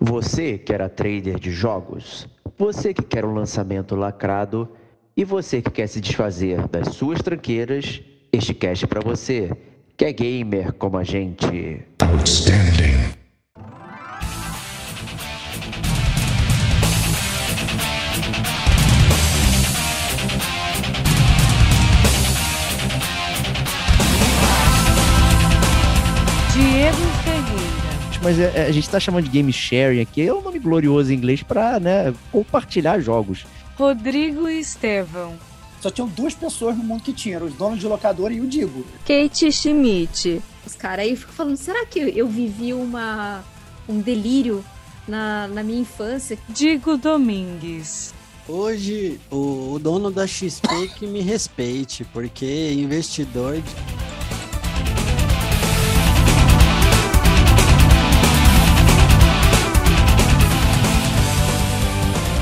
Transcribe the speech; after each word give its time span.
Você 0.00 0.56
que 0.56 0.72
era 0.72 0.88
trader 0.88 1.38
de 1.38 1.50
jogos, 1.50 2.26
você 2.56 2.94
que 2.94 3.02
quer 3.02 3.24
um 3.24 3.34
lançamento 3.34 3.94
lacrado 3.94 4.66
e 5.14 5.24
você 5.24 5.60
que 5.60 5.70
quer 5.70 5.86
se 5.88 6.00
desfazer 6.00 6.66
das 6.68 6.94
suas 6.94 7.20
tranqueiras, 7.20 8.00
este 8.32 8.54
cast 8.54 8.86
é 8.86 8.88
para 8.88 9.00
você, 9.00 9.50
que 9.98 10.06
é 10.06 10.12
gamer 10.12 10.72
como 10.72 10.96
a 10.96 11.04
gente. 11.04 11.82
Outstanding. 12.02 12.99
Mas 28.22 28.38
é- 28.38 28.52
é, 28.54 28.66
a 28.66 28.72
gente 28.72 28.88
tá 28.88 29.00
chamando 29.00 29.24
de 29.24 29.30
game 29.30 29.52
sharing 29.52 30.00
aqui, 30.00 30.22
é 30.26 30.32
um 30.34 30.42
nome 30.42 30.58
glorioso 30.58 31.12
em 31.12 31.16
inglês 31.16 31.42
pra, 31.42 31.80
né, 31.80 32.12
compartilhar 32.30 33.00
jogos. 33.00 33.46
Rodrigo 33.76 34.46
Estevão. 34.48 35.34
Só 35.80 35.90
tinham 35.90 36.06
duas 36.08 36.34
pessoas 36.34 36.76
no 36.76 36.84
mundo 36.84 37.02
que 37.02 37.12
tinham, 37.14 37.36
eram 37.36 37.46
os 37.46 37.54
donos 37.54 37.78
de 37.80 37.86
locadora 37.86 38.34
e 38.34 38.40
o 38.40 38.46
Digo. 38.46 38.84
Kate 39.06 39.50
Schmidt. 39.50 40.42
Os 40.66 40.74
caras 40.74 41.06
aí 41.06 41.16
ficam 41.16 41.32
falando, 41.32 41.56
será 41.56 41.86
que 41.86 41.98
eu 41.98 42.28
vivi 42.28 42.74
uma, 42.74 43.42
um 43.88 43.98
delírio 43.98 44.62
na, 45.08 45.48
na 45.48 45.62
minha 45.62 45.80
infância? 45.80 46.36
Digo 46.50 46.98
Domingues. 46.98 48.12
Hoje, 48.46 49.18
o, 49.30 49.72
o 49.74 49.78
dono 49.78 50.10
da 50.10 50.26
XP 50.26 50.68
que 50.98 51.06
me 51.06 51.22
respeite, 51.22 52.04
porque 52.04 52.72
investidor. 52.74 53.62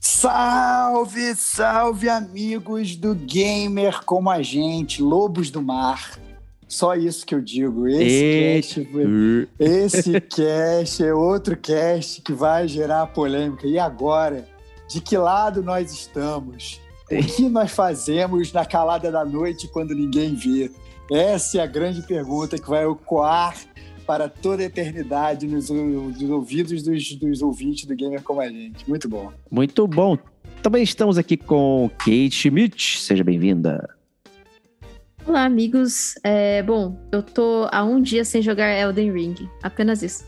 Salve, 0.00 1.34
salve, 1.34 2.08
amigos 2.08 2.94
do 2.96 3.14
Gamer 3.14 4.04
como 4.04 4.30
a 4.30 4.42
gente, 4.42 5.02
lobos 5.02 5.50
do 5.50 5.60
mar. 5.60 6.18
Só 6.68 6.94
isso 6.94 7.26
que 7.26 7.34
eu 7.34 7.40
digo. 7.40 7.88
Esse 7.88 8.62
cast, 8.62 8.92
foi- 8.92 9.48
esse 9.58 10.20
cast 10.20 11.02
é 11.04 11.12
outro 11.14 11.56
cast 11.56 12.20
que 12.22 12.32
vai 12.32 12.68
gerar 12.68 13.06
polêmica. 13.08 13.66
E 13.66 13.78
agora? 13.78 14.46
De 14.88 15.00
que 15.00 15.16
lado 15.16 15.62
nós 15.62 15.92
estamos? 15.92 16.80
O 17.10 17.16
que 17.24 17.48
nós 17.48 17.70
fazemos 17.72 18.52
na 18.52 18.64
calada 18.66 19.10
da 19.10 19.24
noite 19.24 19.66
quando 19.68 19.94
ninguém 19.94 20.34
vê? 20.34 20.70
Essa 21.10 21.58
é 21.58 21.60
a 21.62 21.66
grande 21.66 22.02
pergunta 22.02 22.58
que 22.58 22.68
vai 22.68 22.84
ecoar 22.84 23.54
para 24.08 24.26
toda 24.26 24.62
a 24.62 24.64
eternidade 24.64 25.46
nos, 25.46 25.68
nos 25.68 26.22
ouvidos 26.30 26.82
dos, 26.82 27.12
dos 27.16 27.42
ouvintes 27.42 27.84
do 27.84 27.94
Gamer 27.94 28.22
como 28.22 28.40
a 28.40 28.48
gente. 28.48 28.88
Muito 28.88 29.06
bom. 29.06 29.30
Muito 29.50 29.86
bom. 29.86 30.16
Também 30.62 30.82
estamos 30.82 31.18
aqui 31.18 31.36
com 31.36 31.90
Kate 31.98 32.30
Schmidt, 32.30 33.00
seja 33.02 33.22
bem-vinda. 33.22 33.86
Olá, 35.26 35.44
amigos. 35.44 36.14
É, 36.24 36.62
bom, 36.62 36.98
eu 37.12 37.22
tô 37.22 37.68
há 37.70 37.84
um 37.84 38.00
dia 38.00 38.24
sem 38.24 38.40
jogar 38.40 38.70
Elden 38.74 39.12
Ring. 39.12 39.34
Apenas 39.62 40.02
isso. 40.02 40.24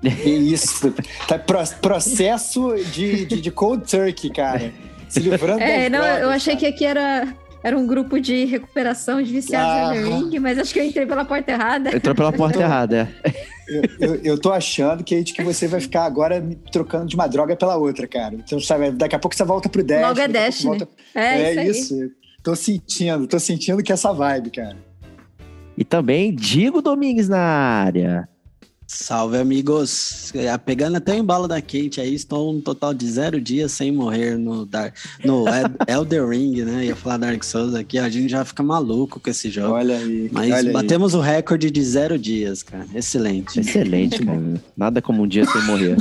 Que 0.00 0.30
isso. 0.30 0.94
Tá 1.26 1.36
pro- 1.36 1.58
processo 1.82 2.72
de, 2.92 3.26
de, 3.26 3.40
de 3.40 3.50
cold 3.50 3.84
turkey, 3.90 4.30
cara. 4.30 4.72
Se 5.08 5.18
livrando 5.18 5.60
É, 5.60 5.90
das 5.90 5.98
não, 6.00 6.06
eu 6.06 6.16
drogas, 6.20 6.36
achei 6.36 6.54
cara. 6.54 6.60
que 6.68 6.74
aqui 6.74 6.84
era, 6.84 7.34
era 7.64 7.76
um 7.76 7.86
grupo 7.86 8.20
de 8.20 8.44
recuperação 8.44 9.20
de 9.22 9.32
viciados 9.32 9.98
Ah. 9.98 10.02
Ring, 10.02 10.38
mas 10.38 10.58
acho 10.58 10.72
que 10.72 10.78
eu 10.78 10.84
entrei 10.84 11.06
pela 11.06 11.24
porta 11.24 11.50
errada. 11.50 11.96
Entrou 11.96 12.14
pela 12.14 12.32
porta 12.32 12.60
errada. 12.62 13.08
é. 13.24 13.54
Eu, 13.66 13.82
eu, 13.98 14.14
eu 14.22 14.38
tô 14.40 14.52
achando, 14.52 14.98
Kate, 14.98 15.32
que 15.32 15.42
você 15.42 15.66
vai 15.66 15.80
ficar 15.80 16.04
agora 16.04 16.38
me 16.38 16.54
trocando 16.70 17.06
de 17.06 17.14
uma 17.14 17.26
droga 17.26 17.56
pela 17.56 17.76
outra, 17.76 18.06
cara. 18.06 18.34
Então, 18.34 18.60
sabe, 18.60 18.90
daqui 18.92 19.16
a 19.16 19.18
pouco 19.18 19.34
você 19.34 19.42
volta 19.42 19.70
pro 19.70 19.82
Dash. 19.82 20.02
Logo 20.06 20.20
é 20.20 20.24
pouco 20.28 20.32
Destiny. 20.32 20.78
volta- 20.78 20.88
É, 21.14 21.20
É, 21.20 21.50
isso 21.50 21.60
aí. 21.60 21.70
isso. 21.70 22.10
Tô 22.42 22.54
sentindo, 22.54 23.26
tô 23.26 23.40
sentindo 23.40 23.82
que 23.82 23.90
é 23.90 23.94
essa 23.94 24.12
vibe, 24.12 24.50
cara. 24.50 24.76
E 25.78 25.82
também 25.82 26.34
Diego 26.34 26.82
Domingues 26.82 27.26
na 27.28 27.38
área. 27.40 28.28
Salve, 28.86 29.38
amigos! 29.38 30.30
É, 30.34 30.56
Pegando 30.58 30.96
até 30.96 31.14
o 31.14 31.18
embalo 31.18 31.48
da 31.48 31.60
Kate 31.60 32.00
aí, 32.00 32.14
estou 32.14 32.52
um 32.52 32.60
total 32.60 32.92
de 32.92 33.06
zero 33.10 33.40
dias 33.40 33.72
sem 33.72 33.90
morrer 33.90 34.36
no, 34.36 34.66
Dar 34.66 34.92
no 35.24 35.46
El- 35.48 35.70
Elder 36.02 36.28
Ring, 36.28 36.62
né? 36.62 36.84
Ia 36.86 36.94
falar 36.96 37.16
Dark 37.16 37.42
Souls 37.42 37.74
aqui, 37.74 37.98
a 37.98 38.08
gente 38.10 38.30
já 38.30 38.44
fica 38.44 38.62
maluco 38.62 39.18
com 39.18 39.30
esse 39.30 39.50
jogo. 39.50 39.72
Olha 39.74 39.96
aí. 39.96 40.28
Mas 40.30 40.52
olha 40.52 40.68
aí. 40.68 40.72
batemos 40.72 41.14
o 41.14 41.20
recorde 41.20 41.70
de 41.70 41.82
zero 41.82 42.18
dias, 42.18 42.62
cara. 42.62 42.86
Excelente. 42.94 43.58
Excelente, 43.58 44.22
mano. 44.24 44.60
Nada 44.76 45.00
como 45.00 45.22
um 45.22 45.26
dia 45.26 45.46
sem 45.46 45.62
morrer. 45.62 45.96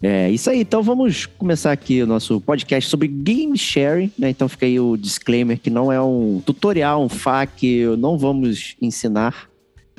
É 0.00 0.30
isso 0.30 0.48
aí, 0.48 0.60
então 0.60 0.80
vamos 0.80 1.26
começar 1.26 1.72
aqui 1.72 2.00
o 2.02 2.06
nosso 2.06 2.40
podcast 2.40 2.88
sobre 2.88 3.08
game 3.08 3.58
sharing, 3.58 4.12
né? 4.16 4.30
Então 4.30 4.48
fica 4.48 4.64
aí 4.66 4.78
o 4.78 4.96
disclaimer 4.96 5.58
que 5.58 5.70
não 5.70 5.90
é 5.92 6.00
um 6.00 6.40
tutorial, 6.44 7.04
um 7.04 7.08
FAQ, 7.08 7.96
não 7.98 8.16
vamos 8.16 8.76
ensinar 8.80 9.47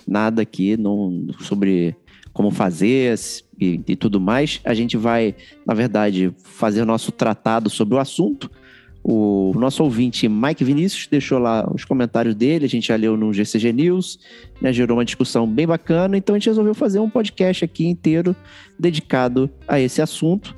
nada 0.10 0.42
aqui 0.42 0.76
não, 0.76 1.28
sobre 1.42 1.96
como 2.34 2.52
fazer 2.52 3.16
e, 3.60 3.82
e 3.88 3.96
tudo 3.96 4.20
mais. 4.20 4.60
A 4.64 4.74
gente 4.74 4.98
vai, 4.98 5.36
na 5.66 5.74
verdade, 5.74 6.34
fazer 6.44 6.86
nosso 6.86 7.12
tratado 7.12 7.70
sobre 7.70 7.96
o 7.96 8.00
assunto. 8.00 8.50
O 9.04 9.54
nosso 9.56 9.84
ouvinte 9.84 10.28
Mike 10.28 10.64
Vinícius 10.64 11.08
deixou 11.08 11.40
lá 11.40 11.70
os 11.74 11.86
comentários 11.86 12.36
dele, 12.36 12.66
a 12.66 12.70
gente 12.70 12.90
já 12.90 12.96
leu 12.96 13.16
no 13.16 13.34
GCG 13.34 13.72
News, 13.72 14.20
né, 14.62 14.74
gerou 14.74 14.98
uma 14.98 15.06
discussão 15.06 15.48
bem 15.48 15.66
bacana, 15.66 16.18
então 16.18 16.36
a 16.36 16.38
gente 16.38 16.48
resolveu 16.48 16.76
fazer 16.76 17.00
um 17.00 17.10
podcast 17.10 17.64
aqui 17.64 17.88
inteiro 17.88 18.36
dedicado 18.78 19.50
a 19.66 19.80
esse 19.80 20.02
assunto, 20.02 20.54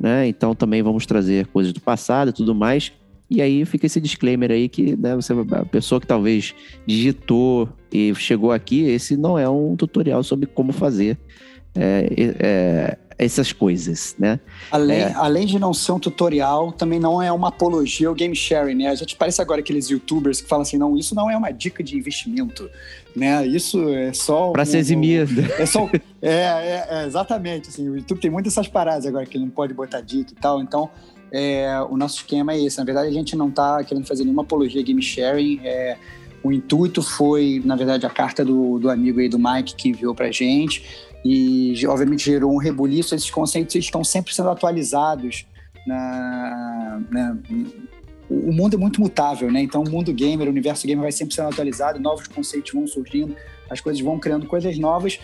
né? 0.00 0.26
Então 0.26 0.54
também 0.54 0.82
vamos 0.82 1.04
trazer 1.04 1.46
coisas 1.48 1.72
do 1.72 1.80
passado 1.80 2.30
e 2.30 2.32
tudo 2.32 2.54
mais. 2.54 2.92
E 3.30 3.40
aí 3.40 3.64
fica 3.64 3.86
esse 3.86 4.00
disclaimer 4.00 4.50
aí 4.50 4.68
que 4.68 4.96
né, 4.96 5.14
você, 5.14 5.32
a 5.32 5.64
pessoa 5.64 6.00
que 6.00 6.06
talvez 6.06 6.54
digitou 6.86 7.68
e 7.92 8.14
chegou 8.14 8.52
aqui, 8.52 8.82
esse 8.84 9.16
não 9.16 9.38
é 9.38 9.48
um 9.48 9.76
tutorial 9.76 10.22
sobre 10.22 10.46
como 10.46 10.72
fazer 10.72 11.18
é, 11.74 12.06
é, 12.38 12.98
essas 13.18 13.52
coisas, 13.52 14.14
né? 14.18 14.40
Além, 14.70 14.98
É. 15.00 15.12
além 15.14 15.46
de 15.46 15.58
não 15.58 15.72
ser 15.72 15.92
um 15.92 15.98
tutorial, 15.98 16.72
também 16.72 16.98
não 16.98 17.22
é 17.22 17.30
uma 17.32 17.48
apologia 17.48 18.08
ao 18.08 18.14
game 18.14 18.34
sharing, 18.34 18.74
né? 18.74 18.88
A 18.88 18.94
gente 18.94 19.16
parece 19.16 19.40
agora 19.40 19.60
aqueles 19.60 19.88
youtubers 19.88 20.40
que 20.40 20.48
falam 20.48 20.62
assim, 20.62 20.76
não, 20.76 20.96
isso 20.98 21.14
não 21.14 21.30
é 21.30 21.36
uma 21.36 21.50
dica 21.50 21.82
de 21.82 21.96
investimento, 21.96 22.68
né? 23.16 23.46
Isso 23.46 23.88
é 23.90 24.12
só... 24.12 24.50
Para 24.50 24.64
se 24.64 24.76
um- 24.76 24.80
eximir. 24.80 25.28
É 25.58 25.66
só. 25.66 25.88
É, 26.24 26.30
é, 26.30 26.86
é, 26.88 27.04
exatamente. 27.06 27.68
Assim, 27.68 27.88
o 27.88 27.96
YouTube 27.96 28.20
tem 28.20 28.30
muitas 28.30 28.52
essas 28.52 28.68
paradas 28.68 29.06
agora 29.06 29.26
que 29.26 29.36
ele 29.36 29.44
não 29.44 29.50
pode 29.50 29.74
botar 29.74 30.00
dica 30.00 30.30
e 30.30 30.36
tal. 30.36 30.62
Então, 30.62 30.88
é, 31.32 31.66
o 31.90 31.96
nosso 31.96 32.18
esquema 32.18 32.52
é 32.52 32.62
esse. 32.64 32.78
Na 32.78 32.84
verdade, 32.84 33.08
a 33.08 33.12
gente 33.12 33.34
não 33.34 33.48
está 33.48 33.82
querendo 33.82 34.06
fazer 34.06 34.22
nenhuma 34.22 34.42
apologia 34.42 34.80
game 34.84 35.02
sharing. 35.02 35.58
É, 35.64 35.96
o 36.42 36.52
intuito 36.52 37.02
foi, 37.02 37.62
na 37.64 37.76
verdade, 37.76 38.04
a 38.04 38.10
carta 38.10 38.44
do, 38.44 38.78
do 38.78 38.90
amigo 38.90 39.20
aí 39.20 39.28
do 39.28 39.38
Mike 39.38 39.74
que 39.76 39.88
enviou 39.88 40.14
pra 40.14 40.30
gente. 40.30 40.84
E, 41.24 41.74
obviamente, 41.86 42.24
gerou 42.24 42.52
um 42.52 42.56
rebuliço. 42.56 43.14
Esses 43.14 43.30
conceitos 43.30 43.74
estão 43.76 44.02
sempre 44.02 44.34
sendo 44.34 44.50
atualizados 44.50 45.46
na. 45.86 47.00
na 47.10 47.36
o 48.28 48.50
mundo 48.50 48.76
é 48.76 48.78
muito 48.78 48.98
mutável, 48.98 49.52
né? 49.52 49.60
Então, 49.60 49.82
o 49.82 49.90
mundo 49.90 50.12
gamer, 50.12 50.46
o 50.46 50.50
universo 50.50 50.86
gamer 50.86 51.02
vai 51.02 51.12
sempre 51.12 51.34
sendo 51.34 51.48
atualizado, 51.48 52.00
novos 52.00 52.26
conceitos 52.28 52.72
vão 52.72 52.86
surgindo, 52.86 53.36
as 53.68 53.78
coisas 53.80 54.02
vão 54.02 54.18
criando 54.18 54.46
coisas 54.46 54.78
novas. 54.78 55.20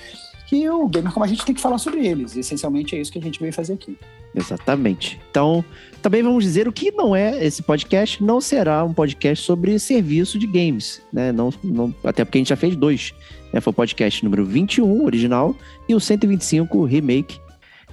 E 0.50 0.68
o 0.68 0.88
gamer, 0.88 1.12
como 1.12 1.24
a 1.24 1.28
gente 1.28 1.44
tem 1.44 1.54
que 1.54 1.60
falar 1.60 1.78
sobre 1.78 2.06
eles. 2.06 2.36
Essencialmente 2.36 2.96
é 2.96 3.00
isso 3.00 3.12
que 3.12 3.18
a 3.18 3.22
gente 3.22 3.38
veio 3.38 3.52
fazer 3.52 3.74
aqui. 3.74 3.96
Exatamente. 4.34 5.20
Então, 5.30 5.64
também 6.00 6.22
vamos 6.22 6.44
dizer 6.44 6.66
o 6.66 6.72
que 6.72 6.90
não 6.90 7.14
é 7.14 7.44
esse 7.44 7.62
podcast, 7.62 8.22
não 8.22 8.40
será 8.40 8.84
um 8.84 8.94
podcast 8.94 9.44
sobre 9.44 9.78
serviço 9.78 10.38
de 10.38 10.46
games, 10.46 11.02
né? 11.12 11.32
Não, 11.32 11.52
não, 11.62 11.94
até 12.04 12.24
porque 12.24 12.38
a 12.38 12.40
gente 12.40 12.48
já 12.48 12.56
fez 12.56 12.74
dois. 12.76 13.12
Né? 13.52 13.60
Foi 13.60 13.70
o 13.70 13.74
podcast 13.74 14.24
número 14.24 14.44
21, 14.44 15.04
original, 15.04 15.54
e 15.88 15.94
o 15.94 16.00
125, 16.00 16.84
remake. 16.84 17.38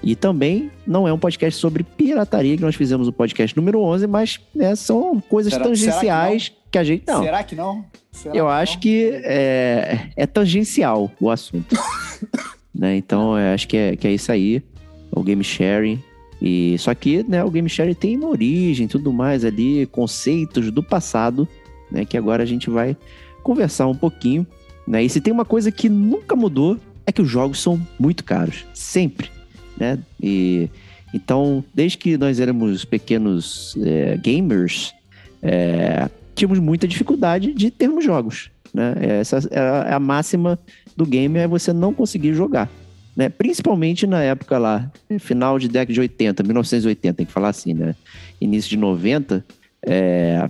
E 0.03 0.15
também 0.15 0.69
não 0.85 1.07
é 1.07 1.13
um 1.13 1.17
podcast 1.17 1.59
sobre 1.59 1.83
pirataria, 1.83 2.55
que 2.55 2.61
nós 2.61 2.75
fizemos 2.75 3.07
o 3.07 3.13
podcast 3.13 3.55
número 3.55 3.79
11, 3.81 4.07
mas 4.07 4.39
né, 4.53 4.75
são 4.75 5.19
coisas 5.21 5.51
Será- 5.53 5.63
será 5.65 5.75
que 5.75 5.81
tangenciais 5.81 6.51
que, 6.71 6.77
a 6.77 6.83
gente. 6.83 7.07
Não, 7.07 7.23
Será 7.23 7.43
que 7.43 7.55
não? 7.55 7.85
Será 8.11 8.35
eu 8.35 8.45
que 8.45 8.51
acho 8.51 8.73
não? 8.73 8.79
que 8.81 9.09
é, 9.23 10.09
é 10.15 10.25
tangencial 10.27 11.11
o 11.19 11.29
assunto. 11.29 11.75
né? 12.73 12.95
Então, 12.97 13.37
eu 13.37 13.53
acho 13.53 13.67
que 13.67 13.77
é, 13.77 13.95
que 13.95 14.07
é 14.07 14.13
isso 14.13 14.31
aí. 14.31 14.61
O 15.11 15.23
game 15.23 15.43
sharing. 15.43 16.01
E 16.41 16.77
só 16.77 16.93
que, 16.93 17.23
né, 17.23 17.43
o 17.43 17.49
game 17.49 17.69
share 17.69 17.95
tem 17.95 18.17
uma 18.17 18.27
origem, 18.27 18.87
tudo 18.87 19.11
mais 19.13 19.45
ali, 19.45 19.85
conceitos 19.87 20.69
do 20.69 20.83
passado, 20.83 21.47
né, 21.89 22.03
que 22.03 22.17
agora 22.17 22.43
a 22.43 22.45
gente 22.45 22.69
vai 22.69 22.95
conversar 23.41 23.87
um 23.87 23.95
pouquinho, 23.95 24.45
né? 24.87 25.03
E 25.03 25.09
se 25.09 25.21
tem 25.21 25.31
uma 25.31 25.45
coisa 25.45 25.71
que 25.71 25.87
nunca 25.87 26.35
mudou 26.35 26.77
é 27.05 27.11
que 27.11 27.21
os 27.21 27.29
jogos 27.29 27.61
são 27.61 27.79
muito 27.97 28.23
caros, 28.23 28.65
sempre, 28.73 29.29
né? 29.77 29.99
E 30.21 30.69
então, 31.13 31.63
desde 31.73 31.97
que 31.97 32.17
nós 32.17 32.39
éramos 32.39 32.83
pequenos 32.83 33.77
é, 33.81 34.17
gamers, 34.17 34.93
é, 35.41 36.09
tínhamos 36.35 36.59
muita 36.59 36.87
dificuldade 36.87 37.53
de 37.53 37.71
termos 37.71 38.03
jogos, 38.03 38.49
né? 38.75 38.93
Essa 39.21 39.39
é 39.49 39.93
a 39.93 39.99
máxima 39.99 40.59
do 40.97 41.05
game 41.05 41.39
é 41.39 41.47
você 41.47 41.71
não 41.71 41.93
conseguir 41.93 42.33
jogar. 42.33 42.69
Né? 43.15 43.29
Principalmente 43.29 44.05
na 44.05 44.21
época 44.21 44.57
lá, 44.57 44.91
final 45.19 45.57
de 45.57 45.69
década 45.69 45.93
de 45.93 45.99
80, 46.01 46.43
1980, 46.43 47.15
tem 47.15 47.25
que 47.25 47.31
falar 47.31 47.49
assim, 47.49 47.73
né? 47.73 47.95
Início 48.41 48.69
de 48.69 48.77
90, 48.77 49.45
é, 49.81 50.49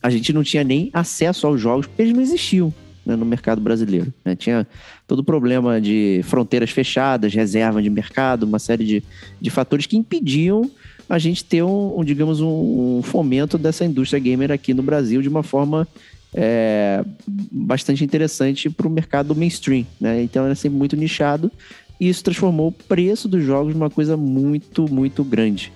a 0.00 0.08
gente 0.08 0.32
não 0.32 0.44
tinha 0.44 0.62
nem 0.62 0.88
acesso 0.92 1.46
aos 1.48 1.60
jogos 1.60 1.86
porque 1.86 2.02
eles 2.02 2.14
não 2.14 2.22
existiam 2.22 2.72
né, 3.04 3.16
no 3.16 3.26
mercado 3.26 3.60
brasileiro. 3.60 4.14
Né? 4.24 4.36
Tinha 4.36 4.64
todo 5.08 5.18
o 5.18 5.24
problema 5.24 5.80
de 5.80 6.20
fronteiras 6.22 6.70
fechadas, 6.70 7.34
reserva 7.34 7.82
de 7.82 7.90
mercado, 7.90 8.44
uma 8.44 8.60
série 8.60 8.84
de, 8.84 9.02
de 9.40 9.50
fatores 9.50 9.86
que 9.86 9.96
impediam 9.96 10.70
a 11.08 11.18
gente 11.18 11.44
ter 11.44 11.62
um, 11.62 11.98
um 11.98 12.04
digamos, 12.04 12.40
um, 12.40 12.98
um, 12.98 13.02
fomento 13.02 13.58
dessa 13.58 13.84
indústria 13.84 14.20
gamer 14.20 14.52
aqui 14.52 14.72
no 14.72 14.82
Brasil 14.82 15.20
de 15.20 15.28
uma 15.28 15.42
forma 15.42 15.86
é, 16.34 17.04
bastante 17.50 18.04
interessante 18.04 18.68
para 18.68 18.86
o 18.86 18.90
mercado 18.90 19.34
mainstream. 19.34 19.86
Né? 20.00 20.22
Então 20.22 20.44
era 20.44 20.54
sempre 20.54 20.76
muito 20.76 20.96
nichado 20.96 21.50
e 22.00 22.08
isso 22.08 22.24
transformou 22.24 22.68
o 22.68 22.72
preço 22.72 23.28
dos 23.28 23.44
jogos 23.44 23.74
numa 23.74 23.90
coisa 23.90 24.16
muito, 24.16 24.90
muito 24.92 25.22
grande. 25.22 25.72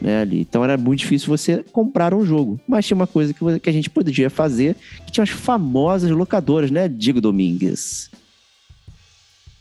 Né, 0.00 0.22
ali. 0.22 0.40
Então 0.40 0.64
era 0.64 0.78
muito 0.78 1.00
difícil 1.00 1.28
você 1.28 1.62
comprar 1.72 2.14
um 2.14 2.24
jogo. 2.24 2.58
Mas 2.66 2.86
tinha 2.86 2.96
uma 2.96 3.06
coisa 3.06 3.34
que, 3.34 3.60
que 3.60 3.68
a 3.68 3.72
gente 3.72 3.90
podia 3.90 4.30
fazer, 4.30 4.74
que 5.04 5.12
tinha 5.12 5.24
as 5.24 5.28
famosas 5.28 6.10
locadoras, 6.10 6.70
né, 6.70 6.88
Diego 6.88 7.20
Domingues? 7.20 8.10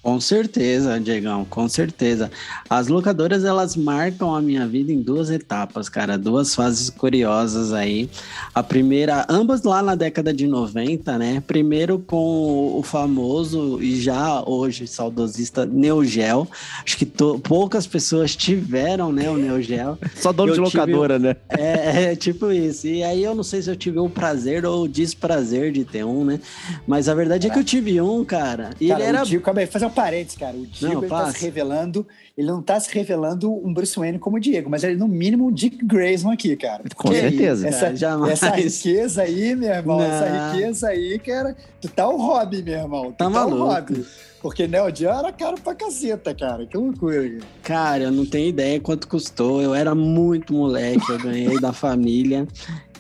Com 0.02 0.18
certeza, 0.22 0.98
Diegão, 0.98 1.44
com 1.44 1.68
certeza. 1.68 2.32
As 2.70 2.88
locadoras, 2.88 3.44
elas 3.44 3.76
marcam 3.76 4.34
a 4.34 4.42
minha 4.42 4.66
vida 4.66 4.94
em 4.94 5.02
duas 5.02 5.30
etapas, 5.30 5.90
cara, 5.90 6.18
duas 6.18 6.56
fases 6.56 6.90
curiosas 6.90 7.74
aí. 7.74 8.10
A 8.56 8.64
primeira, 8.64 9.26
ambas 9.28 9.64
lá 9.64 9.82
na 9.82 9.96
década 9.96 10.34
de 10.34 10.48
90, 10.48 11.18
né? 11.18 11.44
Primeiro 11.46 12.00
com 12.00 12.78
o 12.78 12.82
famoso 12.82 13.82
e 13.82 14.00
já 14.00 14.42
hoje 14.48 14.88
saudosista 14.88 15.66
Neo 15.66 16.06
Geo. 16.06 16.48
Acho 16.82 16.98
que 16.98 17.06
to, 17.06 17.38
poucas 17.40 17.86
pessoas 17.86 18.38
tiveram, 18.38 19.12
né, 19.12 19.30
o 19.30 19.36
Neo 19.36 19.62
Geo. 19.62 19.98
Só 20.16 20.32
dono 20.32 20.54
de 20.54 20.62
locadora, 20.62 21.16
tive, 21.16 21.28
né? 21.28 21.36
É, 21.50 22.04
é, 22.04 22.16
tipo 22.16 22.50
isso. 22.54 22.88
E 22.88 23.04
aí 23.04 23.22
eu 23.22 23.36
não 23.36 23.44
sei 23.44 23.62
se 23.62 23.70
eu 23.70 23.76
tive 23.76 24.00
o 24.00 24.10
prazer 24.10 24.66
ou 24.66 24.84
o 24.84 24.88
desprazer 24.88 25.74
de 25.74 25.84
ter 25.84 26.06
um, 26.06 26.24
né? 26.24 26.40
Mas 26.88 27.10
a 27.10 27.14
verdade 27.14 27.48
é 27.48 27.50
que 27.50 27.60
eu 27.60 27.66
tive 27.66 28.00
um, 28.00 28.24
cara. 28.24 28.70
E 28.80 28.88
cara, 28.88 29.00
ele 29.02 29.10
era. 29.10 29.42
Calma 29.42 29.60
aí, 29.60 29.68
fazer 29.68 29.89
parênteses, 29.90 30.38
cara. 30.38 30.56
O 30.56 30.66
Diego 30.66 31.02
não, 31.02 31.10
tá 31.10 31.32
se 31.32 31.42
revelando, 31.44 32.08
ele 32.40 32.48
não 32.48 32.62
tá 32.62 32.80
se 32.80 32.90
revelando 32.94 33.52
um 33.52 33.74
Bruce 33.74 34.00
Wayne 34.00 34.18
como 34.18 34.38
o 34.38 34.40
Diego, 34.40 34.70
mas 34.70 34.86
ele 34.86 34.96
no 34.96 35.10
mínimo 35.10 35.48
um 35.48 35.52
Dick 35.52 35.86
Grayson 35.86 36.32
aqui, 36.32 36.56
cara. 36.56 36.84
Com 36.96 37.12
certeza. 37.12 37.68
Essa, 37.68 37.94
Jamais. 37.94 38.32
essa 38.32 38.56
riqueza 38.56 39.24
aí, 39.24 39.54
meu 39.58 39.70
irmão, 39.70 40.00
não. 40.00 40.06
essa 40.06 40.54
riqueza 40.54 40.88
aí, 40.88 41.20
cara, 41.20 41.54
tu 41.82 41.90
tá 41.90 42.08
o 42.08 42.16
hobby, 42.16 42.64
meu 42.64 42.80
irmão. 42.80 43.08
Tu 43.08 43.18
tá, 43.18 43.26
tá 43.26 43.30
maluco. 43.30 43.64
o 43.64 43.68
hobby. 43.68 44.06
Porque 44.42 44.68
Neo 44.68 44.94
Geo 44.96 45.10
era 45.10 45.34
caro 45.34 45.58
pra 45.62 45.76
caceta, 45.76 46.34
cara. 46.34 46.66
Que 46.66 46.78
loucura. 46.78 47.40
Cara, 47.62 48.04
eu 48.04 48.12
não 48.12 48.26
tenho 48.26 48.48
ideia 48.48 48.80
quanto 48.80 49.06
custou. 49.06 49.62
Eu 49.62 49.76
era 49.76 49.94
muito 49.94 50.54
moleque, 50.54 51.10
eu 51.10 51.20
ganhei 51.20 51.60
da 51.60 51.74
família. 51.74 52.48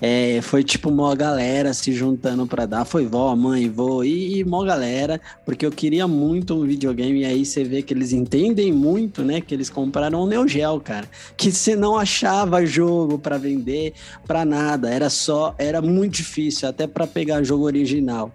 É, 0.01 0.39
foi 0.41 0.63
tipo 0.63 0.89
uma 0.89 1.13
galera 1.15 1.73
se 1.73 1.91
juntando 1.93 2.45
para 2.45 2.65
dar. 2.65 2.85
Foi 2.85 3.05
vó, 3.05 3.33
mãe, 3.35 3.69
vô 3.69 4.03
e, 4.03 4.39
e 4.39 4.43
mó 4.43 4.63
galera, 4.63 5.19
porque 5.45 5.65
eu 5.65 5.71
queria 5.71 6.07
muito 6.07 6.55
um 6.55 6.65
videogame. 6.65 7.21
E 7.21 7.25
aí 7.25 7.45
você 7.45 7.63
vê 7.63 7.81
que 7.81 7.93
eles 7.93 8.11
entendem 8.11 8.71
muito, 8.71 9.23
né? 9.23 9.28
Que 9.41 9.53
eles 9.53 9.69
compraram 9.69 10.21
o 10.21 10.27
Neo 10.27 10.47
Geo, 10.47 10.79
cara. 10.79 11.07
Que 11.37 11.51
você 11.51 11.75
não 11.75 11.97
achava 11.97 12.65
jogo 12.65 13.19
para 13.19 13.37
vender, 13.37 13.93
para 14.25 14.43
nada. 14.43 14.89
Era 14.89 15.09
só, 15.09 15.53
era 15.57 15.81
muito 15.81 16.15
difícil, 16.15 16.67
até 16.67 16.87
para 16.87 17.05
pegar 17.05 17.43
jogo 17.43 17.65
original. 17.65 18.31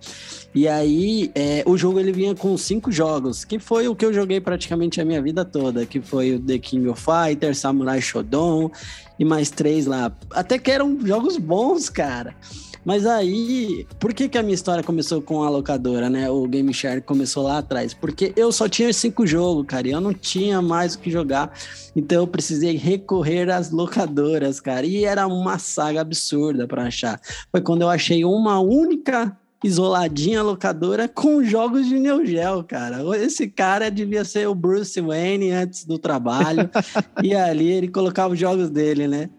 E 0.54 0.68
aí, 0.68 1.32
é, 1.34 1.64
o 1.66 1.76
jogo 1.76 1.98
ele 1.98 2.12
vinha 2.12 2.32
com 2.32 2.56
cinco 2.56 2.92
jogos, 2.92 3.44
que 3.44 3.58
foi 3.58 3.88
o 3.88 3.96
que 3.96 4.06
eu 4.06 4.12
joguei 4.12 4.40
praticamente 4.40 5.00
a 5.00 5.04
minha 5.04 5.20
vida 5.20 5.44
toda, 5.44 5.84
que 5.84 6.00
foi 6.00 6.34
o 6.34 6.38
The 6.38 6.58
King 6.58 6.86
of 6.86 7.02
Fighters, 7.02 7.58
Samurai 7.58 8.00
Shodown 8.00 8.70
e 9.18 9.24
mais 9.24 9.50
três 9.50 9.86
lá. 9.86 10.12
Até 10.30 10.56
que 10.56 10.70
eram 10.70 10.96
jogos 11.04 11.38
bons, 11.38 11.88
cara. 11.88 12.36
Mas 12.84 13.06
aí, 13.06 13.86
por 13.98 14.12
que, 14.12 14.28
que 14.28 14.36
a 14.36 14.42
minha 14.42 14.54
história 14.54 14.84
começou 14.84 15.22
com 15.22 15.42
a 15.42 15.48
locadora, 15.48 16.10
né? 16.10 16.30
O 16.30 16.46
Game 16.46 16.72
Share 16.72 17.00
começou 17.00 17.44
lá 17.44 17.58
atrás? 17.58 17.94
Porque 17.94 18.32
eu 18.36 18.52
só 18.52 18.68
tinha 18.68 18.92
cinco 18.92 19.26
jogos, 19.26 19.64
cara, 19.66 19.88
e 19.88 19.92
eu 19.92 20.00
não 20.00 20.12
tinha 20.12 20.60
mais 20.60 20.94
o 20.94 20.98
que 20.98 21.10
jogar. 21.10 21.52
Então 21.96 22.18
eu 22.18 22.26
precisei 22.26 22.76
recorrer 22.76 23.50
às 23.50 23.70
locadoras, 23.70 24.60
cara. 24.60 24.84
E 24.84 25.04
era 25.04 25.26
uma 25.26 25.58
saga 25.58 26.02
absurda 26.02 26.66
para 26.66 26.84
achar. 26.84 27.20
Foi 27.50 27.60
quando 27.60 27.82
eu 27.82 27.88
achei 27.88 28.24
uma 28.24 28.60
única 28.60 29.36
isoladinha 29.64 30.42
locadora 30.42 31.08
com 31.08 31.42
jogos 31.42 31.86
de 31.86 31.98
Neo 31.98 32.24
Geo, 32.26 32.62
cara. 32.62 33.02
Esse 33.16 33.48
cara 33.48 33.90
devia 33.90 34.22
ser 34.22 34.46
o 34.46 34.54
Bruce 34.54 35.00
Wayne 35.00 35.52
antes 35.52 35.86
do 35.86 35.98
trabalho. 35.98 36.68
e 37.24 37.34
ali 37.34 37.72
ele 37.72 37.88
colocava 37.88 38.34
os 38.34 38.38
jogos 38.38 38.68
dele, 38.68 39.08
né? 39.08 39.30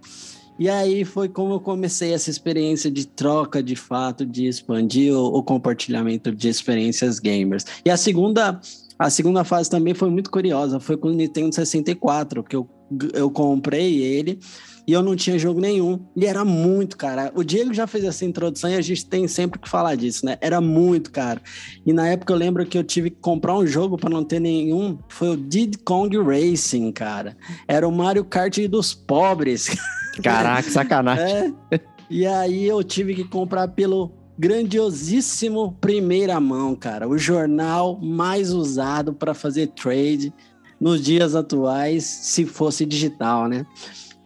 E 0.58 0.70
aí 0.70 1.04
foi 1.04 1.28
como 1.28 1.54
eu 1.54 1.60
comecei 1.60 2.14
essa 2.14 2.30
experiência 2.30 2.90
de 2.90 3.06
troca 3.06 3.62
de 3.62 3.76
fato, 3.76 4.26
de 4.26 4.48
expandir 4.48 5.14
o, 5.14 5.38
o 5.38 5.44
compartilhamento 5.44 6.32
de 6.32 6.48
experiências 6.48 7.20
gamers. 7.20 7.66
E 7.84 7.90
a 7.90 7.98
segunda, 7.98 8.60
a 8.98 9.10
segunda 9.10 9.44
fase 9.44 9.70
também 9.70 9.94
foi 9.94 10.10
muito 10.10 10.32
curiosa, 10.32 10.80
foi 10.80 10.96
com 10.96 11.10
o 11.10 11.14
Nintendo 11.14 11.54
64, 11.54 12.44
que 12.44 12.56
eu, 12.56 12.70
eu 13.14 13.30
comprei 13.30 14.02
ele 14.02 14.40
e 14.88 14.94
eu 14.94 15.02
não 15.02 15.16
tinha 15.16 15.38
jogo 15.38 15.60
nenhum. 15.60 16.00
E 16.16 16.26
era 16.26 16.46
muito 16.46 16.96
caro. 16.96 17.32
O 17.36 17.44
Diego 17.44 17.74
já 17.74 17.88
fez 17.88 18.04
essa 18.04 18.24
introdução 18.24 18.70
e 18.70 18.76
a 18.76 18.82
gente 18.82 19.06
tem 19.06 19.28
sempre 19.28 19.60
que 19.60 19.68
falar 19.68 19.96
disso, 19.96 20.26
né? 20.26 20.38
Era 20.40 20.62
muito 20.62 21.12
caro. 21.12 21.42
E 21.86 21.92
na 21.92 22.08
época 22.08 22.32
eu 22.32 22.38
lembro 22.38 22.66
que 22.66 22.78
eu 22.78 22.84
tive 22.84 23.10
que 23.10 23.20
comprar 23.20 23.58
um 23.58 23.66
jogo 23.66 23.98
para 23.98 24.10
não 24.10 24.24
ter 24.24 24.40
nenhum. 24.40 24.98
Foi 25.10 25.30
o 25.30 25.38
Diddy 25.38 25.80
Kong 25.80 26.16
Racing, 26.18 26.92
cara. 26.92 27.36
Era 27.68 27.88
o 27.88 27.92
Mario 27.92 28.24
Kart 28.24 28.58
dos 28.68 28.94
pobres. 28.94 29.76
Caraca, 30.22 30.70
sacanagem. 30.70 31.56
É. 31.72 31.80
E 32.10 32.26
aí 32.26 32.66
eu 32.66 32.84
tive 32.84 33.16
que 33.16 33.24
comprar 33.24 33.68
pelo 33.70 34.12
grandiosíssimo 34.38 35.78
primeira 35.80 36.40
mão, 36.40 36.76
cara. 36.76 37.08
O 37.08 37.18
jornal 37.18 38.00
mais 38.00 38.52
usado 38.52 39.14
para 39.14 39.34
fazer 39.34 39.68
trade 39.68 40.34
nos 40.80 41.02
dias 41.02 41.36
atuais, 41.36 42.04
se 42.04 42.46
fosse 42.46 42.86
digital, 42.86 43.48
né? 43.48 43.66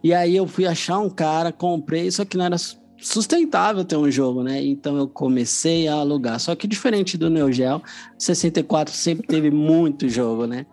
E 0.02 0.12
aí 0.12 0.34
eu 0.34 0.46
fui 0.46 0.66
achar 0.66 0.98
um 0.98 1.08
cara, 1.08 1.52
comprei, 1.52 2.10
só 2.10 2.24
que 2.24 2.36
não 2.36 2.44
era 2.44 2.56
sustentável 2.98 3.84
ter 3.84 3.96
um 3.96 4.10
jogo, 4.10 4.42
né? 4.42 4.62
Então 4.62 4.96
eu 4.96 5.06
comecei 5.06 5.88
a 5.88 5.94
alugar. 5.94 6.38
Só 6.40 6.54
que 6.54 6.66
diferente 6.66 7.16
do 7.16 7.30
Neo 7.30 7.52
Geo, 7.52 7.82
64 8.18 8.94
sempre 8.94 9.26
teve 9.26 9.50
muito 9.50 10.08
jogo, 10.08 10.46
né? 10.46 10.66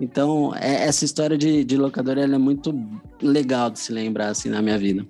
Então, 0.00 0.54
é, 0.56 0.86
essa 0.86 1.04
história 1.04 1.36
de, 1.36 1.62
de 1.64 1.76
locadora 1.76 2.22
é 2.22 2.38
muito 2.38 2.74
legal 3.20 3.70
de 3.70 3.78
se 3.78 3.92
lembrar, 3.92 4.28
assim, 4.28 4.48
na 4.48 4.62
minha 4.62 4.78
vida. 4.78 5.06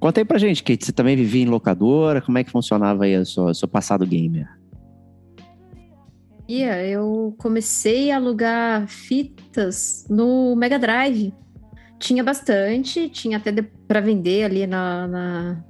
Conta 0.00 0.20
aí 0.20 0.24
pra 0.24 0.38
gente, 0.38 0.62
Kate, 0.62 0.84
você 0.84 0.92
também 0.92 1.16
vivia 1.16 1.42
em 1.42 1.48
locadora? 1.48 2.20
Como 2.20 2.38
é 2.38 2.44
que 2.44 2.50
funcionava 2.50 3.04
aí 3.04 3.16
o 3.16 3.24
seu, 3.24 3.52
seu 3.54 3.68
passado 3.68 4.06
gamer? 4.06 4.48
Eu 6.48 7.34
comecei 7.36 8.10
a 8.10 8.16
alugar 8.16 8.88
fitas 8.88 10.06
no 10.08 10.56
Mega 10.56 10.78
Drive 10.78 11.32
tinha 11.98 12.22
bastante, 12.22 13.08
tinha 13.08 13.38
até 13.38 13.52
para 13.86 14.00
vender 14.00 14.44
ali 14.44 14.66
na, 14.66 15.06
na 15.08 15.64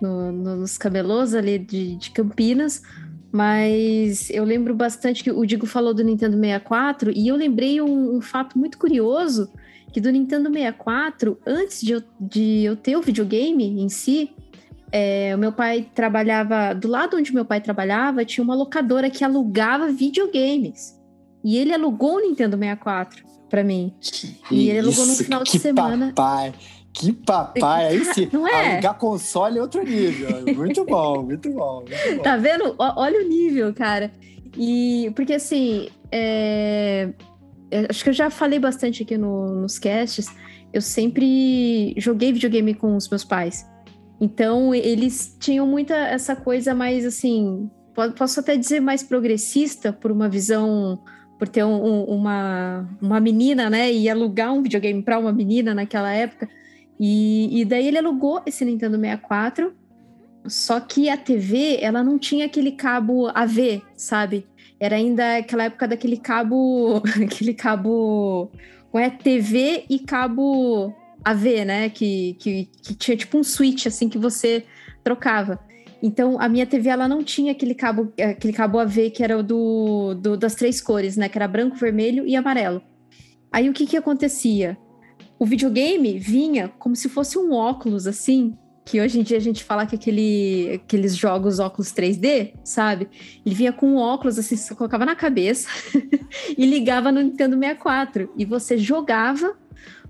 no, 0.00 0.30
nos 0.30 0.76
camelôs 0.76 1.34
ali 1.34 1.58
de, 1.58 1.96
de 1.96 2.10
Campinas, 2.10 2.82
mas 3.32 4.28
eu 4.30 4.44
lembro 4.44 4.74
bastante 4.74 5.22
que 5.22 5.30
o 5.30 5.46
Digo 5.46 5.66
falou 5.66 5.94
do 5.94 6.02
Nintendo 6.02 6.36
64 6.36 7.12
e 7.14 7.28
eu 7.28 7.36
lembrei 7.36 7.80
um, 7.80 8.16
um 8.16 8.20
fato 8.20 8.58
muito 8.58 8.78
curioso 8.78 9.50
que 9.92 10.00
do 10.00 10.10
Nintendo 10.10 10.52
64, 10.52 11.38
antes 11.46 11.80
de 11.80 11.92
eu, 11.92 12.02
de 12.20 12.64
eu 12.64 12.76
ter 12.76 12.96
o 12.96 13.02
videogame 13.02 13.64
em 13.64 13.88
si, 13.88 14.30
é, 14.92 15.32
o 15.34 15.38
meu 15.38 15.52
pai 15.52 15.88
trabalhava 15.94 16.74
do 16.74 16.88
lado 16.88 17.16
onde 17.16 17.32
meu 17.32 17.44
pai 17.44 17.60
trabalhava 17.60 18.24
tinha 18.24 18.42
uma 18.42 18.54
locadora 18.54 19.10
que 19.10 19.24
alugava 19.24 19.90
videogames 19.90 21.00
e 21.44 21.56
ele 21.56 21.72
alugou 21.72 22.16
o 22.16 22.20
Nintendo 22.20 22.56
64 22.56 23.24
para 23.48 23.64
mim. 23.64 23.92
E 24.50 24.68
ele 24.68 24.78
alugou 24.80 25.06
no 25.06 25.14
final 25.14 25.42
de 25.42 25.58
semana. 25.58 26.12
Papai. 26.14 26.54
Que 26.92 27.12
papai, 27.12 27.86
aí 27.86 28.04
sim. 28.06 28.28
Não 28.32 28.46
é? 28.46 28.72
Alugar 28.72 28.98
console 28.98 29.58
é 29.58 29.62
outro 29.62 29.82
nível. 29.82 30.54
Muito 30.54 30.84
bom, 30.84 31.22
muito 31.22 31.50
bom, 31.50 31.84
muito 31.86 32.16
bom. 32.16 32.22
Tá 32.22 32.36
vendo? 32.36 32.74
olha 32.78 33.24
o 33.24 33.28
nível, 33.28 33.72
cara. 33.72 34.10
E 34.56 35.12
porque 35.14 35.34
assim, 35.34 35.88
é... 36.10 37.10
acho 37.88 38.02
que 38.02 38.10
eu 38.10 38.14
já 38.14 38.28
falei 38.28 38.58
bastante 38.58 39.04
aqui 39.04 39.16
no, 39.16 39.60
nos 39.60 39.78
casts 39.78 40.26
eu 40.72 40.80
sempre 40.80 41.94
joguei 41.96 42.32
videogame 42.32 42.74
com 42.74 42.96
os 42.96 43.08
meus 43.08 43.24
pais. 43.24 43.66
Então, 44.20 44.74
eles 44.74 45.36
tinham 45.40 45.66
muita 45.66 45.94
essa 45.94 46.36
coisa 46.36 46.74
mais 46.74 47.04
assim, 47.04 47.70
posso 48.16 48.40
até 48.40 48.56
dizer 48.56 48.80
mais 48.80 49.02
progressista 49.02 49.92
por 49.92 50.12
uma 50.12 50.28
visão 50.28 51.02
por 51.38 51.48
ter 51.48 51.64
um, 51.64 51.82
um, 51.82 52.04
uma, 52.04 52.86
uma 53.00 53.18
menina, 53.18 53.70
né? 53.70 53.90
E 53.90 54.10
alugar 54.10 54.52
um 54.52 54.62
videogame 54.62 55.02
para 55.02 55.18
uma 55.18 55.32
menina 55.32 55.74
naquela 55.74 56.12
época. 56.12 56.46
E, 57.00 57.62
e 57.62 57.64
daí 57.64 57.88
ele 57.88 57.96
alugou 57.96 58.42
esse 58.44 58.62
Nintendo 58.62 59.00
64. 59.00 59.72
Só 60.46 60.78
que 60.80 61.08
a 61.08 61.16
TV, 61.16 61.78
ela 61.80 62.04
não 62.04 62.18
tinha 62.18 62.44
aquele 62.44 62.72
cabo 62.72 63.28
AV, 63.28 63.82
sabe? 63.96 64.46
Era 64.78 64.96
ainda 64.96 65.38
aquela 65.38 65.64
época 65.64 65.88
daquele 65.88 66.18
cabo. 66.18 67.02
aquele 67.24 67.54
cabo. 67.54 68.50
É 68.92 69.08
TV 69.08 69.84
e 69.88 69.98
cabo 70.00 70.94
AV, 71.24 71.64
né? 71.64 71.88
Que, 71.88 72.34
que, 72.38 72.68
que 72.82 72.94
tinha 72.94 73.16
tipo 73.16 73.38
um 73.38 73.44
switch 73.44 73.86
assim 73.86 74.08
que 74.08 74.18
você 74.18 74.64
trocava. 75.02 75.58
Então, 76.02 76.40
a 76.40 76.48
minha 76.48 76.66
TV 76.66 76.90
ela 76.90 77.06
não 77.08 77.22
tinha 77.22 77.52
aquele 77.52 77.74
cabo, 77.74 78.12
aquele 78.18 78.52
cabo 78.52 78.78
AV 78.78 79.10
que 79.10 79.22
era 79.22 79.38
o 79.38 79.42
do, 79.42 80.14
do, 80.14 80.36
das 80.36 80.54
três 80.54 80.80
cores, 80.82 81.16
né? 81.16 81.30
Que 81.30 81.38
era 81.38 81.48
branco, 81.48 81.76
vermelho 81.76 82.26
e 82.26 82.36
amarelo. 82.36 82.82
Aí 83.50 83.70
o 83.70 83.72
que 83.72 83.86
que 83.86 83.96
acontecia? 83.96 84.76
O 85.40 85.46
videogame 85.46 86.18
vinha 86.18 86.70
como 86.78 86.94
se 86.94 87.08
fosse 87.08 87.38
um 87.38 87.54
óculos, 87.54 88.06
assim, 88.06 88.58
que 88.84 89.00
hoje 89.00 89.20
em 89.20 89.22
dia 89.22 89.38
a 89.38 89.40
gente 89.40 89.64
fala 89.64 89.86
que 89.86 89.94
aquele, 89.94 90.72
aqueles 90.74 91.16
jogos 91.16 91.58
óculos 91.58 91.94
3D, 91.94 92.52
sabe? 92.62 93.08
Ele 93.44 93.54
vinha 93.54 93.72
com 93.72 93.92
um 93.92 93.96
óculos, 93.96 94.38
assim, 94.38 94.54
você 94.54 94.74
colocava 94.74 95.06
na 95.06 95.16
cabeça 95.16 95.66
e 96.58 96.66
ligava 96.66 97.10
no 97.10 97.22
Nintendo 97.22 97.58
64. 97.58 98.30
E 98.36 98.44
você 98.44 98.76
jogava 98.76 99.56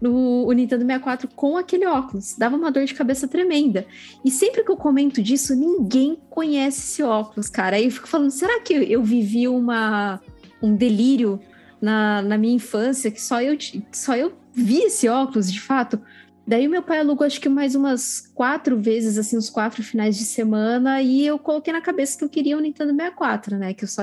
no 0.01 0.49
o 0.49 0.51
Nintendo 0.51 0.85
64 0.85 1.29
com 1.29 1.57
aquele 1.57 1.87
óculos. 1.87 2.35
Dava 2.37 2.57
uma 2.57 2.73
dor 2.73 2.85
de 2.85 2.95
cabeça 2.95 3.29
tremenda. 3.29 3.87
E 4.25 4.33
sempre 4.33 4.65
que 4.65 4.73
eu 4.73 4.77
comento 4.77 5.23
disso, 5.23 5.55
ninguém 5.55 6.19
conhece 6.29 6.81
esse 6.81 7.03
óculos, 7.05 7.49
cara. 7.49 7.77
Aí 7.77 7.85
eu 7.85 7.93
fico 7.93 8.09
falando, 8.09 8.33
será 8.33 8.61
que 8.63 8.75
eu 8.75 9.05
vivi 9.05 9.47
uma, 9.47 10.21
um 10.61 10.75
delírio 10.75 11.39
na, 11.81 12.21
na 12.21 12.37
minha 12.37 12.57
infância 12.57 13.13
que 13.13 13.23
só 13.23 13.41
eu, 13.41 13.57
só 13.93 14.17
eu 14.17 14.40
vi 14.53 14.83
esse 14.83 15.09
óculos, 15.09 15.53
de 15.53 15.61
fato? 15.61 16.01
Daí 16.47 16.67
meu 16.67 16.83
pai 16.83 17.01
alugou 17.01 17.27
acho 17.27 17.41
que 17.41 17.49
mais 17.49 17.75
umas 17.75 18.21
quatro 18.35 18.79
vezes, 18.79 19.17
assim, 19.19 19.37
uns 19.37 19.49
quatro 19.49 19.83
finais 19.83 20.17
de 20.17 20.25
semana, 20.25 21.01
e 21.01 21.25
eu 21.25 21.39
coloquei 21.39 21.73
na 21.73 21.81
cabeça 21.81 22.19
que 22.19 22.25
eu 22.25 22.29
queria 22.29 22.57
um 22.57 22.61
Nintendo 22.61 22.93
64, 22.93 23.57
né? 23.57 23.75
Que 23.75 23.85
eu 23.85 23.89
só 23.89 24.03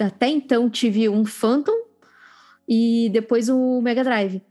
até 0.00 0.28
então 0.28 0.68
tive 0.68 1.08
um 1.08 1.24
Phantom 1.24 1.76
e 2.68 3.08
depois 3.12 3.48
o 3.48 3.80
Mega 3.80 4.04
Drive. 4.04 4.42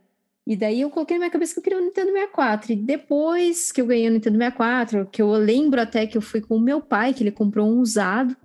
E 0.46 0.56
daí 0.56 0.80
eu 0.80 0.90
coloquei 0.90 1.18
na 1.18 1.24
minha 1.24 1.32
cabeça 1.32 1.54
que 1.54 1.60
eu 1.60 1.64
queria 1.64 1.78
um 1.78 1.84
Nintendo 1.84 2.12
64. 2.14 2.72
E 2.72 2.76
depois 2.78 3.72
que 3.72 3.82
eu 3.82 3.86
ganhei 3.86 4.08
o 4.08 4.14
Nintendo 4.14 4.38
64, 4.38 5.06
que 5.12 5.22
eu 5.22 5.30
lembro 5.32 5.82
até 5.82 6.08
que 6.08 6.18
eu 6.18 6.22
fui 6.22 6.40
com 6.40 6.56
o 6.56 6.62
meu 6.62 6.80
pai, 6.80 7.14
que 7.14 7.22
ele 7.22 7.32
comprou 7.32 7.68
um 7.68 7.80
usado, 7.80 8.36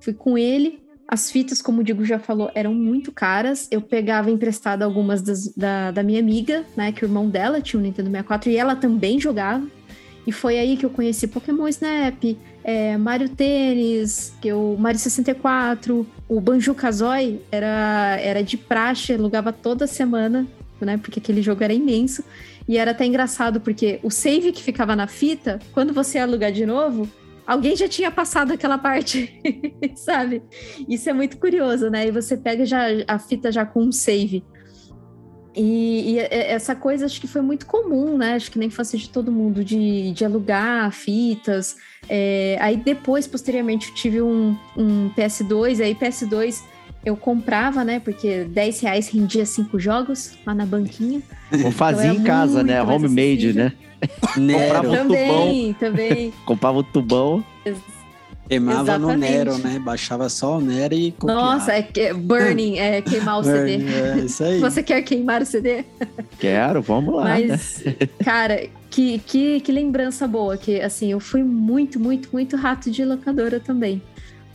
fui 0.00 0.14
com 0.14 0.38
ele. 0.38 0.80
As 1.08 1.30
fitas, 1.30 1.62
como 1.62 1.80
o 1.80 1.84
Digo 1.84 2.04
já 2.04 2.18
falou, 2.18 2.50
eram 2.54 2.74
muito 2.74 3.10
caras. 3.10 3.66
Eu 3.70 3.80
pegava 3.80 4.30
emprestado 4.30 4.82
algumas 4.82 5.22
das, 5.22 5.48
da, 5.56 5.90
da 5.90 6.02
minha 6.02 6.20
amiga, 6.20 6.64
né? 6.76 6.92
Que 6.92 7.02
o 7.02 7.06
irmão 7.06 7.28
dela 7.30 7.62
tinha 7.62 7.80
um 7.80 7.82
Nintendo 7.82 8.10
64 8.10 8.50
e 8.50 8.56
ela 8.56 8.76
também 8.76 9.18
jogava. 9.18 9.66
E 10.26 10.32
foi 10.32 10.58
aí 10.58 10.76
que 10.76 10.84
eu 10.84 10.90
conheci 10.90 11.26
Pokémon 11.26 11.66
Snap, 11.68 12.22
é, 12.62 12.98
Mario 12.98 13.30
Tênis, 13.30 14.34
que 14.42 14.48
eu, 14.48 14.76
Mario 14.78 15.00
64, 15.00 16.06
o 16.28 16.40
Banjo 16.40 16.74
Kazooie 16.74 17.40
era, 17.50 18.18
era 18.20 18.42
de 18.42 18.58
praxe, 18.58 19.14
alugava 19.14 19.50
toda 19.50 19.86
semana 19.86 20.46
né? 20.84 20.98
Porque 20.98 21.18
aquele 21.18 21.42
jogo 21.42 21.62
era 21.62 21.72
imenso. 21.72 22.22
E 22.66 22.76
era 22.76 22.90
até 22.90 23.06
engraçado, 23.06 23.60
porque 23.60 23.98
o 24.02 24.10
save 24.10 24.52
que 24.52 24.62
ficava 24.62 24.94
na 24.94 25.06
fita, 25.06 25.58
quando 25.72 25.92
você 25.92 26.18
ia 26.18 26.24
alugar 26.24 26.52
de 26.52 26.66
novo, 26.66 27.08
alguém 27.48 27.74
já 27.74 27.88
tinha 27.88 28.10
passado 28.10 28.52
aquela 28.52 28.76
parte, 28.76 29.40
sabe? 29.96 30.42
Isso 30.86 31.08
é 31.08 31.14
muito 31.14 31.38
curioso, 31.38 31.88
né? 31.88 32.06
E 32.06 32.10
você 32.10 32.36
pega 32.36 32.66
já 32.66 32.84
a 33.08 33.18
fita 33.18 33.50
já 33.50 33.64
com 33.64 33.84
um 33.84 33.90
save. 33.90 34.44
E, 35.56 36.12
e, 36.12 36.18
essa 36.18 36.76
coisa 36.76 37.06
acho 37.06 37.18
que 37.18 37.26
foi 37.26 37.40
muito 37.40 37.64
comum, 37.64 38.18
né? 38.18 38.34
Acho 38.34 38.50
que 38.50 38.58
na 38.58 38.66
infância 38.66 38.98
de 38.98 39.08
todo 39.08 39.32
mundo, 39.32 39.64
de, 39.64 40.12
de 40.12 40.24
alugar 40.26 40.92
fitas. 40.92 41.76
É, 42.06 42.58
aí 42.60 42.76
depois, 42.76 43.26
posteriormente, 43.26 43.88
eu 43.88 43.94
tive 43.94 44.20
um, 44.20 44.54
um 44.76 45.10
PS2, 45.16 45.82
aí 45.82 45.94
PS2 45.94 46.62
eu 47.04 47.16
comprava, 47.16 47.84
né? 47.84 48.00
Porque 48.00 48.44
10 48.44 48.80
reais 48.80 49.08
rendia 49.08 49.46
cinco 49.46 49.78
jogos 49.78 50.32
lá 50.46 50.54
na 50.54 50.66
banquinha. 50.66 51.22
Ou 51.64 51.70
fazia 51.70 52.10
então, 52.10 52.22
em 52.22 52.24
casa, 52.24 52.62
né? 52.62 52.82
Homemade, 52.82 53.52
né? 53.52 53.72
Nero. 54.36 54.90
também, 54.90 55.72
também. 55.74 56.32
Comprava 56.46 56.78
o 56.78 56.82
tubão. 56.82 57.44
Queimava 58.48 58.82
Exatamente. 58.82 59.12
no 59.12 59.18
Nero, 59.18 59.58
né? 59.58 59.78
Baixava 59.78 60.28
só 60.30 60.56
o 60.56 60.60
Nero 60.60 60.94
e 60.94 61.12
copiava. 61.12 61.40
Nossa, 61.40 61.72
é 61.72 61.82
que, 61.82 62.14
burning, 62.14 62.78
é 62.78 63.02
queimar 63.02 63.40
o 63.40 63.42
burning, 63.42 63.80
CD. 63.80 63.92
É, 63.92 64.18
isso 64.24 64.44
aí. 64.44 64.60
Você 64.60 64.82
quer 64.82 65.02
queimar 65.02 65.42
o 65.42 65.46
CD? 65.46 65.84
Quero, 66.38 66.80
vamos 66.80 67.14
lá. 67.14 67.24
Mas, 67.24 67.82
né? 67.84 67.94
cara, 68.24 68.66
que, 68.88 69.18
que, 69.18 69.60
que 69.60 69.70
lembrança 69.70 70.26
boa. 70.26 70.56
Que, 70.56 70.80
assim, 70.80 71.12
eu 71.12 71.20
fui 71.20 71.42
muito, 71.42 72.00
muito, 72.00 72.30
muito 72.32 72.56
rato 72.56 72.90
de 72.90 73.04
locadora 73.04 73.60
também 73.60 74.00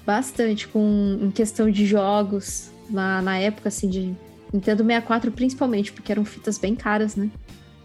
bastante 0.05 0.67
com 0.67 1.19
em 1.21 1.31
questão 1.31 1.69
de 1.69 1.85
jogos 1.85 2.71
na, 2.89 3.21
na 3.21 3.37
época, 3.37 3.69
assim, 3.69 3.89
de 3.89 4.13
Nintendo 4.51 4.83
64 4.83 5.31
principalmente, 5.31 5.91
porque 5.91 6.11
eram 6.11 6.23
fitas 6.25 6.57
bem 6.57 6.75
caras, 6.75 7.15
né? 7.15 7.29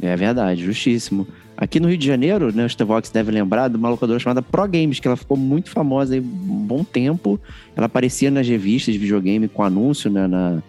É 0.00 0.14
verdade, 0.14 0.64
justíssimo. 0.64 1.26
Aqui 1.56 1.80
no 1.80 1.88
Rio 1.88 1.98
de 1.98 2.06
Janeiro, 2.06 2.54
né, 2.54 2.64
o 2.64 2.68
Stevox 2.68 3.10
deve 3.10 3.32
lembrar 3.32 3.68
de 3.68 3.76
uma 3.76 3.88
locadora 3.88 4.18
chamada 4.20 4.40
Pro 4.40 4.68
Games, 4.68 5.00
que 5.00 5.08
ela 5.08 5.16
ficou 5.16 5.36
muito 5.36 5.70
famosa 5.70 6.14
aí 6.14 6.20
um 6.20 6.66
bom 6.66 6.84
tempo. 6.84 7.40
Ela 7.74 7.86
aparecia 7.86 8.30
nas 8.30 8.46
revistas 8.46 8.94
de 8.94 9.00
videogame 9.00 9.48
com 9.48 9.64
anúncio 9.64 10.08
né, 10.08 10.28
na, 10.28 10.62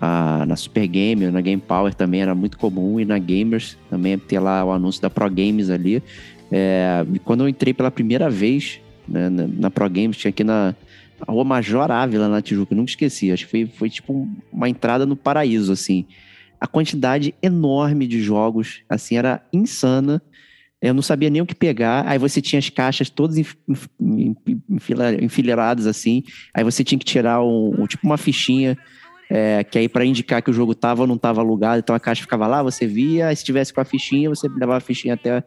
a, 0.00 0.44
na 0.44 0.56
Super 0.56 0.86
Game, 0.88 1.30
na 1.30 1.40
Game 1.40 1.62
Power 1.62 1.94
também 1.94 2.22
era 2.22 2.34
muito 2.34 2.58
comum, 2.58 2.98
e 2.98 3.04
na 3.04 3.18
Gamers 3.18 3.78
também 3.88 4.18
ter 4.18 4.40
lá 4.40 4.64
o 4.64 4.72
anúncio 4.72 5.00
da 5.00 5.08
Pro 5.08 5.30
Games 5.30 5.70
ali. 5.70 6.02
É, 6.50 7.06
e 7.12 7.20
quando 7.20 7.42
eu 7.42 7.48
entrei 7.48 7.72
pela 7.72 7.90
primeira 7.90 8.28
vez 8.28 8.80
né, 9.08 9.28
na, 9.28 9.46
na 9.46 9.70
Pro 9.70 9.88
Games, 9.88 10.16
tinha 10.16 10.30
aqui 10.30 10.44
na 10.44 10.74
Rua 11.26 11.44
Major 11.44 11.90
Ávila, 11.90 12.28
na 12.28 12.42
Tijuca, 12.42 12.74
nunca 12.74 12.90
esqueci. 12.90 13.32
Acho 13.32 13.44
que 13.44 13.50
foi, 13.50 13.66
foi 13.66 13.90
tipo 13.90 14.28
uma 14.52 14.68
entrada 14.68 15.06
no 15.06 15.16
paraíso, 15.16 15.72
assim. 15.72 16.04
A 16.60 16.66
quantidade 16.66 17.34
enorme 17.42 18.06
de 18.06 18.20
jogos, 18.20 18.82
assim, 18.88 19.16
era 19.16 19.42
insana. 19.52 20.22
Eu 20.80 20.92
não 20.92 21.02
sabia 21.02 21.30
nem 21.30 21.40
o 21.40 21.46
que 21.46 21.54
pegar. 21.54 22.06
Aí 22.06 22.18
você 22.18 22.40
tinha 22.40 22.58
as 22.58 22.68
caixas 22.68 23.08
todas 23.08 23.36
enfileiradas, 25.20 25.86
assim. 25.86 26.22
Aí 26.52 26.62
você 26.62 26.84
tinha 26.84 26.98
que 26.98 27.04
tirar 27.04 27.42
um, 27.42 27.82
um 27.82 27.86
tipo 27.86 28.06
uma 28.06 28.18
fichinha 28.18 28.76
é, 29.28 29.64
que 29.64 29.78
aí 29.78 29.88
para 29.88 30.04
indicar 30.04 30.42
que 30.42 30.50
o 30.50 30.52
jogo 30.52 30.74
tava 30.74 31.02
ou 31.02 31.06
não 31.06 31.18
tava 31.18 31.40
alugado, 31.40 31.80
então 31.80 31.94
a 31.94 32.00
caixa 32.00 32.22
ficava 32.22 32.46
lá, 32.46 32.62
você 32.62 32.86
via, 32.86 33.28
aí 33.28 33.36
se 33.36 33.44
tivesse 33.44 33.72
com 33.72 33.80
a 33.80 33.84
fichinha, 33.84 34.28
você 34.28 34.48
levava 34.48 34.76
a 34.76 34.80
fichinha 34.80 35.14
até 35.14 35.42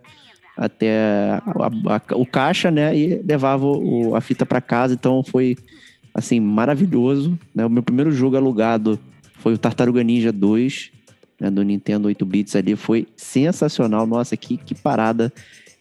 até 0.60 1.40
a, 1.40 1.96
a, 1.96 2.16
o 2.16 2.26
caixa, 2.26 2.70
né? 2.70 2.96
E 2.96 3.22
levava 3.26 3.66
o, 3.66 4.14
a 4.14 4.20
fita 4.20 4.46
para 4.46 4.60
casa. 4.60 4.94
Então 4.94 5.24
foi 5.24 5.56
assim 6.14 6.38
maravilhoso. 6.42 7.40
Né? 7.56 7.66
O 7.66 7.70
meu 7.70 7.82
primeiro 7.82 8.12
jogo 8.12 8.36
alugado 8.36 9.00
foi 9.38 9.54
o 9.54 9.58
Tartaruga 9.58 10.04
Ninja 10.04 10.34
2 10.34 10.92
né, 11.40 11.50
do 11.50 11.64
Nintendo 11.64 12.10
8 12.10 12.26
bits 12.26 12.56
ali. 12.58 12.76
Foi 12.76 13.08
sensacional. 13.16 14.06
Nossa, 14.06 14.36
que, 14.36 14.58
que 14.58 14.76
parada 14.76 15.32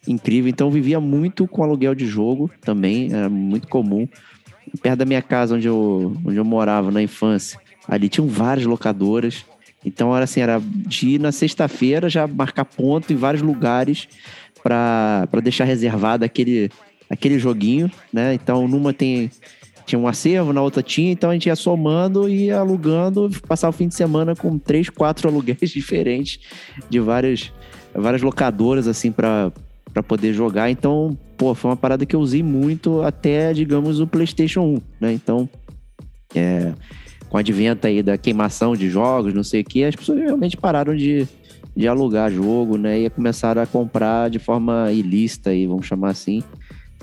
incrível. 0.07 0.49
Então 0.49 0.71
vivia 0.71 1.01
muito 1.01 1.45
com 1.45 1.61
aluguel 1.61 1.93
de 1.93 2.07
jogo 2.07 2.49
também, 2.61 3.13
era 3.13 3.29
muito 3.29 3.67
comum. 3.67 4.07
Perto 4.81 4.99
da 4.99 5.05
minha 5.05 5.21
casa, 5.21 5.55
onde 5.55 5.67
eu, 5.67 6.15
onde 6.23 6.37
eu 6.37 6.45
morava 6.45 6.89
na 6.89 7.01
infância, 7.01 7.59
ali 7.85 8.07
tinham 8.07 8.27
várias 8.27 8.65
locadoras. 8.65 9.45
Então 9.83 10.15
era 10.15 10.23
assim, 10.23 10.39
era 10.39 10.61
de 10.63 11.09
ir 11.09 11.19
na 11.19 11.31
sexta-feira 11.31 12.09
já 12.09 12.27
marcar 12.27 12.65
ponto 12.65 13.11
em 13.11 13.15
vários 13.15 13.41
lugares 13.41 14.07
para 14.63 15.27
deixar 15.43 15.63
reservado 15.63 16.23
aquele, 16.25 16.69
aquele 17.09 17.39
joguinho, 17.39 17.89
né? 18.11 18.33
Então, 18.33 18.67
numa 18.67 18.93
tem 18.93 19.29
tinha 19.89 19.99
um 19.99 20.07
acervo, 20.07 20.53
na 20.53 20.61
outra 20.61 20.83
tinha, 20.83 21.11
então 21.11 21.31
a 21.31 21.33
gente 21.33 21.47
ia 21.47 21.55
somando 21.55 22.29
e 22.29 22.51
alugando, 22.51 23.27
passar 23.47 23.67
o 23.69 23.71
fim 23.71 23.87
de 23.87 23.95
semana 23.95 24.35
com 24.35 24.59
três, 24.59 24.87
quatro 24.87 25.27
aluguéis 25.29 25.71
diferentes 25.71 26.39
de 26.87 26.99
várias, 26.99 27.51
várias 27.93 28.21
locadoras, 28.21 28.87
assim, 28.87 29.11
para 29.11 29.51
poder 30.07 30.31
jogar. 30.31 30.69
Então, 30.69 31.17
pô, 31.35 31.55
foi 31.55 31.71
uma 31.71 31.77
parada 31.77 32.05
que 32.05 32.15
eu 32.15 32.19
usei 32.19 32.43
muito 32.43 33.01
até, 33.01 33.51
digamos, 33.51 33.99
o 33.99 34.05
PlayStation 34.05 34.61
1, 34.61 34.81
né? 35.01 35.13
Então, 35.13 35.49
é, 36.35 36.71
com 37.27 37.37
o 37.37 37.39
advento 37.39 37.87
aí 37.87 38.03
da 38.03 38.15
queimação 38.15 38.75
de 38.75 38.91
jogos, 38.91 39.33
não 39.33 39.43
sei 39.43 39.61
o 39.61 39.65
que, 39.65 39.83
as 39.83 39.95
pessoas 39.95 40.19
realmente 40.19 40.55
pararam 40.55 40.95
de, 40.95 41.27
de 41.75 41.87
alugar 41.87 42.31
jogo, 42.31 42.77
né? 42.77 42.99
E 42.99 43.09
começaram 43.09 43.61
a 43.61 43.65
comprar 43.65 44.29
de 44.29 44.39
forma 44.39 44.91
ilícita, 44.91 45.51
aí, 45.51 45.65
vamos 45.65 45.85
chamar 45.85 46.09
assim. 46.09 46.43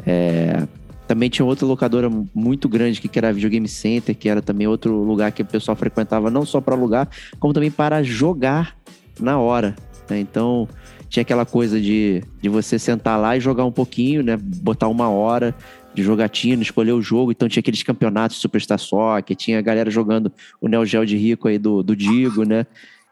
É... 0.07 0.67
Também 1.07 1.31
tinha 1.31 1.47
outra 1.47 1.65
locadora 1.65 2.11
muito 2.35 2.69
grande 2.69 3.01
que 3.01 3.17
era 3.17 3.29
a 3.29 3.33
Videogame 3.33 3.69
Center, 3.69 4.15
que 4.17 4.29
era 4.29 4.43
também 4.43 4.67
outro 4.67 4.93
lugar 5.05 5.31
que 5.31 5.43
o 5.43 5.47
pessoal 5.47 5.77
frequentava 5.77 6.31
não 6.31 6.45
só 6.45 6.61
para 6.61 6.75
alugar, 6.75 7.09
como 7.39 7.55
também 7.55 7.71
para 7.71 8.03
jogar 8.03 8.77
na 9.21 9.39
hora. 9.39 9.77
Né? 10.11 10.19
Então, 10.19 10.69
tinha 11.09 11.23
aquela 11.23 11.47
coisa 11.47 11.81
de, 11.81 12.23
de 12.43 12.49
você 12.49 12.79
sentar 12.79 13.21
lá 13.21 13.37
e 13.37 13.41
jogar 13.41 13.65
um 13.65 13.73
pouquinho, 13.73 14.23
né? 14.23 14.37
Botar 14.37 14.89
uma 14.89 15.09
hora 15.09 15.55
de 15.95 16.03
jogatina, 16.03 16.63
escolher 16.63 16.93
o 16.93 17.01
jogo. 17.01 17.33
Então 17.33 17.49
tinha 17.49 17.61
aqueles 17.61 17.83
campeonatos 17.83 18.37
Superstar 18.37 18.79
Soccer, 18.79 19.35
tinha 19.35 19.59
a 19.59 19.63
galera 19.63 19.91
jogando 19.91 20.31
o 20.61 20.69
Neo 20.69 20.85
Geo 20.85 21.07
de 21.07 21.17
Rico 21.17 21.49
aí 21.49 21.59
do, 21.59 21.83
do 21.83 21.97
Digo, 21.97 22.45
né? 22.45 22.67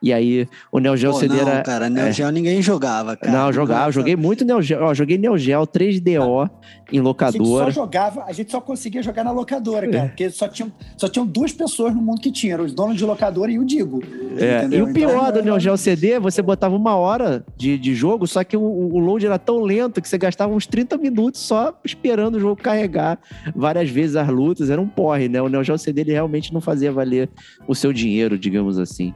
E 0.04 0.12
aí 0.12 0.46
o 0.70 0.78
Neo 0.80 0.94
Geo 0.99 1.12
Pô, 1.12 1.18
CD 1.18 1.34
não, 1.37 1.49
era. 1.49 1.62
cara, 1.62 1.88
Neo 1.88 2.04
é. 2.08 2.12
Geo 2.12 2.30
ninguém 2.30 2.61
jogava, 2.61 3.16
cara. 3.16 3.32
Não, 3.32 3.46
eu 3.46 3.52
jogava, 3.54 3.88
eu 3.88 3.92
joguei 3.92 4.14
muito 4.14 4.44
Neo 4.44 4.61
Geo. 4.61 4.82
Ó, 4.82 4.92
joguei 4.92 5.16
Neo 5.16 5.38
Geo 5.38 5.66
3DO 5.66 6.04
em 6.12 6.18
A 6.18 6.20
gente 6.20 6.92
só 6.92 7.00
locadora. 7.00 7.70
jogava, 7.70 8.25
a 8.26 8.32
gente 8.32 8.50
só 8.50 8.61
conseguia 8.61 9.02
jogar 9.02 9.25
na 9.25 9.30
É. 9.30 9.32
locadora, 9.32 9.88
cara. 9.90 10.08
Porque 10.08 10.28
só 10.28 10.46
tinham, 10.46 10.70
só 10.99 11.08
tinham 11.08 11.26
duas 11.26 11.54
pessoas 11.54 11.94
no 11.94 12.02
mundo 12.02 12.20
que 12.20 12.30
tinham, 12.30 12.52
eram 12.56 12.64
os 12.66 12.75
donos 12.75 12.96
de 12.99 13.04
locadora 13.06 13.50
e 13.50 13.58
o 13.58 13.64
Digo. 13.64 14.02
É, 14.37 14.58
entendeu? 14.58 14.80
E 14.87 14.90
o 14.90 14.92
pior 14.92 15.28
Então, 15.30 15.32
do 15.32 15.42
Neo 15.42 15.58
Geo 15.58 15.76
CD, 15.78 16.18
você 16.18 16.42
botava 16.42 16.76
uma 16.76 16.94
hora 16.96 17.42
de, 17.56 17.78
de 17.78 17.94
jogo, 17.94 18.26
só 18.26 18.44
que 18.44 18.58
o, 18.58 18.61
o 18.62 18.99
load 18.99 19.25
era 19.25 19.38
tão 19.38 19.61
lento 19.61 20.02
que 20.02 20.08
você 20.08 20.18
gastava 20.18 20.52
uns 20.52 20.66
30 20.66 20.99
minutos 20.99 21.40
só 21.40 21.73
esperando 21.82 22.34
o 22.34 22.40
jogo 22.40 22.61
carregar 22.61 23.18
várias 23.56 23.88
vezes 23.88 24.16
as 24.16 24.28
lutas. 24.28 24.68
Era 24.68 24.80
um 24.82 24.87
porre, 24.88 25.30
né? 25.30 25.40
O 25.40 25.49
Neo 25.49 25.64
Geo 25.64 25.78
CD 25.78 26.02
ele 26.02 26.12
realmente 26.12 26.52
não 26.52 26.61
fazia 26.61 26.92
valer 26.92 27.30
o 27.66 27.75
seu 27.75 27.90
dinheiro, 27.90 28.38
digamos 28.38 28.78
assim. 28.78 29.14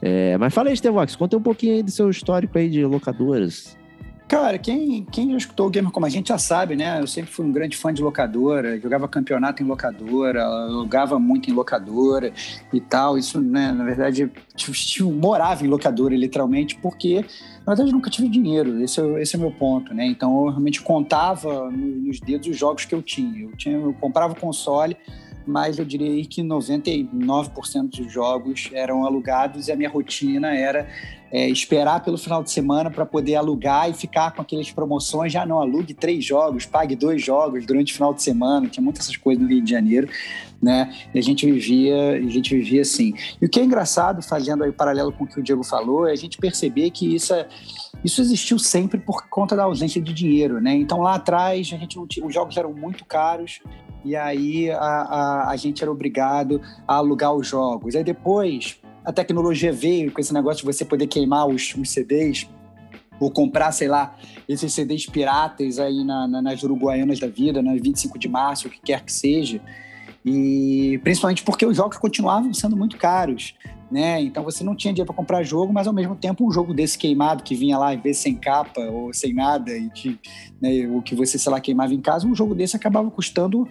É, 0.00 0.36
mas 0.38 0.54
fala 0.54 0.68
aí, 0.70 0.76
Stevox, 0.76 1.16
conta 1.16 1.36
um 1.36 1.42
pouquinho 1.42 1.74
aí 1.74 1.82
do 1.82 1.90
seu 1.90 2.08
histórico 2.08 2.56
aí 2.56 2.68
de 2.70 2.84
locadoras. 2.84 3.76
Cara, 4.28 4.58
quem, 4.58 5.06
quem 5.10 5.30
já 5.30 5.38
escutou 5.38 5.68
o 5.68 5.70
Gamer 5.70 5.90
como 5.90 6.04
a 6.04 6.08
gente 6.10 6.28
já 6.28 6.36
sabe, 6.36 6.76
né? 6.76 7.00
Eu 7.00 7.06
sempre 7.06 7.30
fui 7.32 7.46
um 7.46 7.50
grande 7.50 7.78
fã 7.78 7.94
de 7.94 8.02
locadora, 8.02 8.78
jogava 8.78 9.08
campeonato 9.08 9.62
em 9.62 9.66
locadora, 9.66 10.44
jogava 10.70 11.18
muito 11.18 11.50
em 11.50 11.54
locadora 11.54 12.30
e 12.70 12.78
tal. 12.78 13.16
Isso, 13.16 13.40
né, 13.40 13.72
na 13.72 13.84
verdade, 13.84 14.30
tipo, 14.54 14.74
morava 15.10 15.64
em 15.64 15.68
locadora, 15.68 16.14
literalmente, 16.14 16.76
porque, 16.76 17.24
na 17.66 17.72
verdade, 17.74 17.88
eu 17.88 17.94
nunca 17.94 18.10
tive 18.10 18.28
dinheiro. 18.28 18.82
Esse 18.82 19.00
é, 19.00 19.22
esse 19.22 19.34
é 19.34 19.38
o 19.38 19.40
meu 19.40 19.50
ponto, 19.50 19.94
né? 19.94 20.04
Então, 20.04 20.44
eu 20.44 20.50
realmente 20.50 20.82
contava 20.82 21.70
no- 21.70 21.96
nos 22.06 22.20
dedos 22.20 22.48
os 22.48 22.56
jogos 22.58 22.84
que 22.84 22.94
eu 22.94 23.00
tinha. 23.02 23.44
Eu, 23.44 23.56
tinha, 23.56 23.76
eu 23.78 23.94
comprava 23.98 24.34
o 24.34 24.36
console, 24.38 24.94
mas 25.48 25.78
eu 25.78 25.84
diria 25.84 26.22
que 26.26 26.42
99% 26.42 27.96
dos 27.96 28.12
jogos 28.12 28.68
eram 28.72 29.04
alugados 29.04 29.66
e 29.66 29.72
a 29.72 29.76
minha 29.76 29.88
rotina 29.88 30.54
era 30.54 30.86
é, 31.32 31.48
esperar 31.48 32.02
pelo 32.02 32.18
final 32.18 32.42
de 32.42 32.50
semana 32.50 32.90
para 32.90 33.04
poder 33.06 33.34
alugar 33.34 33.90
e 33.90 33.94
ficar 33.94 34.32
com 34.32 34.42
aquelas 34.42 34.70
promoções. 34.70 35.32
Já 35.32 35.46
não 35.46 35.60
alugue 35.60 35.94
três 35.94 36.24
jogos, 36.24 36.66
pague 36.66 36.94
dois 36.94 37.22
jogos 37.22 37.64
durante 37.66 37.92
o 37.92 37.96
final 37.96 38.12
de 38.12 38.22
semana. 38.22 38.68
Tinha 38.68 38.82
muitas 38.82 39.04
essas 39.04 39.16
coisas 39.16 39.42
no 39.42 39.48
Rio 39.48 39.62
de 39.62 39.70
Janeiro, 39.70 40.08
né? 40.60 40.92
E 41.14 41.18
a 41.18 41.22
gente 41.22 41.50
vivia, 41.50 42.12
a 42.12 42.28
gente 42.28 42.54
vivia 42.54 42.82
assim. 42.82 43.14
E 43.40 43.46
o 43.46 43.48
que 43.48 43.60
é 43.60 43.64
engraçado, 43.64 44.22
fazendo 44.22 44.64
aí 44.64 44.72
paralelo 44.72 45.12
com 45.12 45.24
o 45.24 45.26
que 45.26 45.40
o 45.40 45.42
Diego 45.42 45.64
falou, 45.64 46.06
é 46.06 46.12
a 46.12 46.16
gente 46.16 46.38
perceber 46.38 46.90
que 46.90 47.14
isso 47.14 47.32
é 47.32 47.46
isso 48.04 48.20
existiu 48.20 48.58
sempre 48.58 48.98
por 48.98 49.28
conta 49.28 49.56
da 49.56 49.64
ausência 49.64 50.00
de 50.00 50.12
dinheiro, 50.12 50.60
né? 50.60 50.74
Então 50.74 51.00
lá 51.00 51.14
atrás 51.14 51.60
a 51.72 51.76
gente 51.78 51.96
não 51.96 52.06
tinha- 52.06 52.24
os 52.24 52.32
jogos 52.32 52.56
eram 52.56 52.72
muito 52.72 53.04
caros 53.04 53.60
e 54.04 54.14
aí 54.14 54.70
a, 54.70 54.76
a, 54.78 55.50
a 55.50 55.56
gente 55.56 55.82
era 55.82 55.90
obrigado 55.90 56.60
a 56.86 56.94
alugar 56.94 57.34
os 57.34 57.46
jogos. 57.46 57.94
Aí 57.96 58.04
depois 58.04 58.78
a 59.04 59.12
tecnologia 59.12 59.72
veio 59.72 60.12
com 60.12 60.20
esse 60.20 60.32
negócio 60.32 60.60
de 60.60 60.66
você 60.72 60.84
poder 60.84 61.06
queimar 61.06 61.46
os, 61.48 61.74
os 61.74 61.90
CDs 61.90 62.48
ou 63.20 63.30
comprar, 63.32 63.72
sei 63.72 63.88
lá, 63.88 64.14
esses 64.48 64.72
CDs 64.72 65.04
piratas 65.06 65.80
aí 65.80 66.04
na, 66.04 66.28
na- 66.28 66.40
nas 66.42 66.62
Uruguaianas 66.62 67.18
da 67.18 67.26
vida, 67.26 67.60
nas 67.60 67.80
25 67.82 68.16
de 68.18 68.28
março, 68.28 68.68
o 68.68 68.70
que 68.70 68.80
quer 68.80 69.02
que 69.04 69.12
seja. 69.12 69.60
E 70.24 71.00
principalmente 71.02 71.42
porque 71.42 71.64
os 71.64 71.76
jogos 71.76 71.96
continuavam 71.96 72.52
sendo 72.52 72.76
muito 72.76 72.96
caros, 72.96 73.54
né? 73.90 74.20
Então 74.20 74.42
você 74.44 74.62
não 74.62 74.74
tinha 74.74 74.92
dinheiro 74.92 75.06
para 75.06 75.16
comprar 75.16 75.42
jogo, 75.42 75.72
mas 75.72 75.86
ao 75.86 75.92
mesmo 75.92 76.14
tempo 76.14 76.46
um 76.46 76.50
jogo 76.50 76.74
desse 76.74 76.98
queimado 76.98 77.42
que 77.42 77.54
vinha 77.54 77.78
lá, 77.78 77.92
às 77.94 78.02
vezes 78.02 78.20
sem 78.20 78.34
capa 78.34 78.80
ou 78.80 79.12
sem 79.14 79.32
nada, 79.32 79.74
e 79.76 79.88
que, 79.90 80.18
né, 80.60 80.86
o 80.88 81.00
que 81.00 81.14
você, 81.14 81.38
sei 81.38 81.50
lá, 81.50 81.60
queimava 81.60 81.94
em 81.94 82.00
casa, 82.00 82.26
um 82.26 82.34
jogo 82.34 82.54
desse 82.54 82.76
acabava 82.76 83.10
custando 83.10 83.66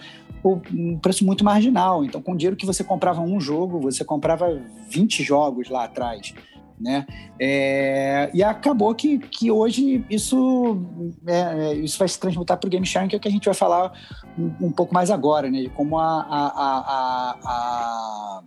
um 0.74 0.98
preço 0.98 1.26
muito 1.26 1.44
marginal. 1.44 2.04
Então, 2.06 2.22
com 2.22 2.32
o 2.32 2.38
dinheiro 2.38 2.56
que 2.56 2.66
você 2.66 2.84
comprava 2.84 3.22
um 3.22 3.40
jogo, 3.40 3.80
você 3.80 4.06
comprava 4.06 4.62
20 4.90 5.22
jogos 5.24 5.70
lá 5.70 5.84
atrás. 5.84 6.34
Né? 6.80 7.08
É, 7.40 8.30
e 8.36 8.44
acabou 8.44 8.94
que, 8.94 9.18
que 9.18 9.50
hoje 9.50 10.06
isso, 10.12 10.80
é, 11.26 11.40
é, 11.40 11.74
isso 11.74 11.98
vai 11.98 12.08
se 12.08 12.20
transmutar 12.20 12.56
para 12.58 12.68
o 12.68 12.70
game 12.70 12.86
sharing, 12.86 13.08
que 13.08 13.16
é 13.16 13.18
o 13.18 13.20
que 13.20 13.28
a 13.28 13.32
gente 13.32 13.46
vai 13.46 13.56
falar 13.56 13.92
um, 14.38 14.68
um 14.68 14.72
pouco 14.72 14.94
mais 14.94 15.10
agora, 15.10 15.50
né? 15.50 15.62
De 15.62 15.70
como 15.70 15.98
a, 15.98 16.22
a, 16.22 16.48
a, 16.56 17.38
a, 17.44 18.44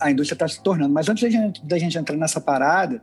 a 0.00 0.10
indústria 0.10 0.34
está 0.34 0.46
se 0.46 0.62
tornando. 0.62 0.92
Mas 0.92 1.08
antes 1.08 1.22
da 1.22 1.30
gente, 1.30 1.64
da 1.64 1.78
gente 1.78 1.96
entrar 1.96 2.14
nessa 2.14 2.42
parada, 2.42 3.02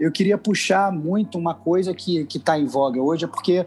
eu 0.00 0.10
queria 0.10 0.36
puxar 0.36 0.90
muito 0.90 1.38
uma 1.38 1.54
coisa 1.54 1.94
que 1.94 2.26
está 2.34 2.58
em 2.58 2.66
voga 2.66 3.00
hoje, 3.00 3.26
é 3.26 3.28
porque 3.28 3.64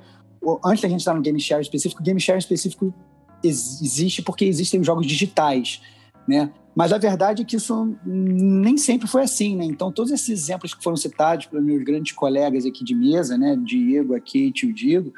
antes 0.66 0.82
da 0.82 0.90
gente 0.90 1.00
estar 1.00 1.14
no 1.14 1.22
game 1.22 1.40
sharing 1.40 1.62
específico, 1.62 2.02
o 2.02 2.04
game 2.04 2.20
sharing 2.20 2.40
específico 2.40 2.94
ex- 3.42 3.82
existe 3.82 4.22
porque 4.22 4.44
existem 4.44 4.84
jogos 4.84 5.08
digitais, 5.08 5.82
né? 6.28 6.52
Mas 6.76 6.94
a 6.94 6.98
verdade 6.98 7.42
é 7.42 7.46
que 7.46 7.58
isso 7.58 7.96
nem 8.06 8.78
sempre 8.78 9.08
foi 9.08 9.24
assim, 9.24 9.56
né? 9.58 9.66
Então, 9.66 9.92
todos 9.92 10.12
esses 10.12 10.30
exemplos 10.30 10.74
que 10.74 10.84
foram 10.84 10.96
citados 10.96 11.46
pelos 11.46 11.66
meus 11.66 11.84
grandes 11.84 12.14
colegas 12.14 12.66
aqui 12.66 12.84
de 12.84 12.96
mesa, 12.96 13.38
né? 13.38 13.58
Diego, 13.62 14.16
a 14.16 14.20
Kate 14.20 14.66
o 14.66 14.74
Diego, 14.74 15.14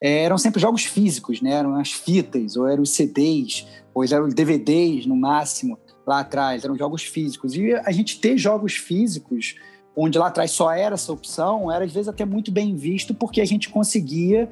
eh, 0.00 0.24
eram 0.24 0.36
sempre 0.36 0.60
jogos 0.60 0.84
físicos, 0.84 1.40
né? 1.40 1.52
Eram 1.52 1.76
as 1.76 1.92
fitas, 1.92 2.56
ou 2.56 2.66
eram 2.66 2.82
os 2.82 2.90
CDs, 2.90 3.66
ou 3.94 4.04
eram 4.04 4.28
DVDs 4.28 5.06
no 5.06 5.14
máximo 5.14 5.78
lá 6.04 6.20
atrás, 6.20 6.64
eram 6.64 6.76
jogos 6.76 7.02
físicos. 7.02 7.54
E 7.54 7.74
a 7.74 7.92
gente 7.92 8.18
ter 8.18 8.36
jogos 8.36 8.74
físicos, 8.74 9.54
onde 9.94 10.18
lá 10.18 10.28
atrás 10.28 10.50
só 10.50 10.72
era 10.72 10.94
essa 10.94 11.12
opção, 11.12 11.70
era 11.70 11.84
às 11.84 11.92
vezes 11.92 12.08
até 12.08 12.24
muito 12.24 12.50
bem 12.50 12.74
visto, 12.74 13.14
porque 13.14 13.40
a 13.40 13.44
gente 13.44 13.68
conseguia 13.68 14.50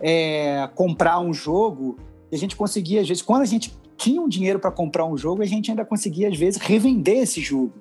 eh, 0.00 0.68
comprar 0.74 1.20
um 1.20 1.32
jogo 1.32 1.96
e 2.32 2.36
a 2.36 2.38
gente 2.38 2.56
conseguia, 2.56 3.00
às 3.00 3.06
vezes, 3.06 3.22
quando 3.22 3.42
a 3.42 3.46
gente 3.46 3.72
tinha 3.96 4.20
um 4.20 4.28
dinheiro 4.28 4.58
para 4.58 4.70
comprar 4.70 5.04
um 5.04 5.16
jogo, 5.16 5.42
a 5.42 5.46
gente 5.46 5.70
ainda 5.70 5.84
conseguia, 5.84 6.28
às 6.28 6.36
vezes, 6.36 6.60
revender 6.60 7.18
esse 7.18 7.40
jogo. 7.40 7.72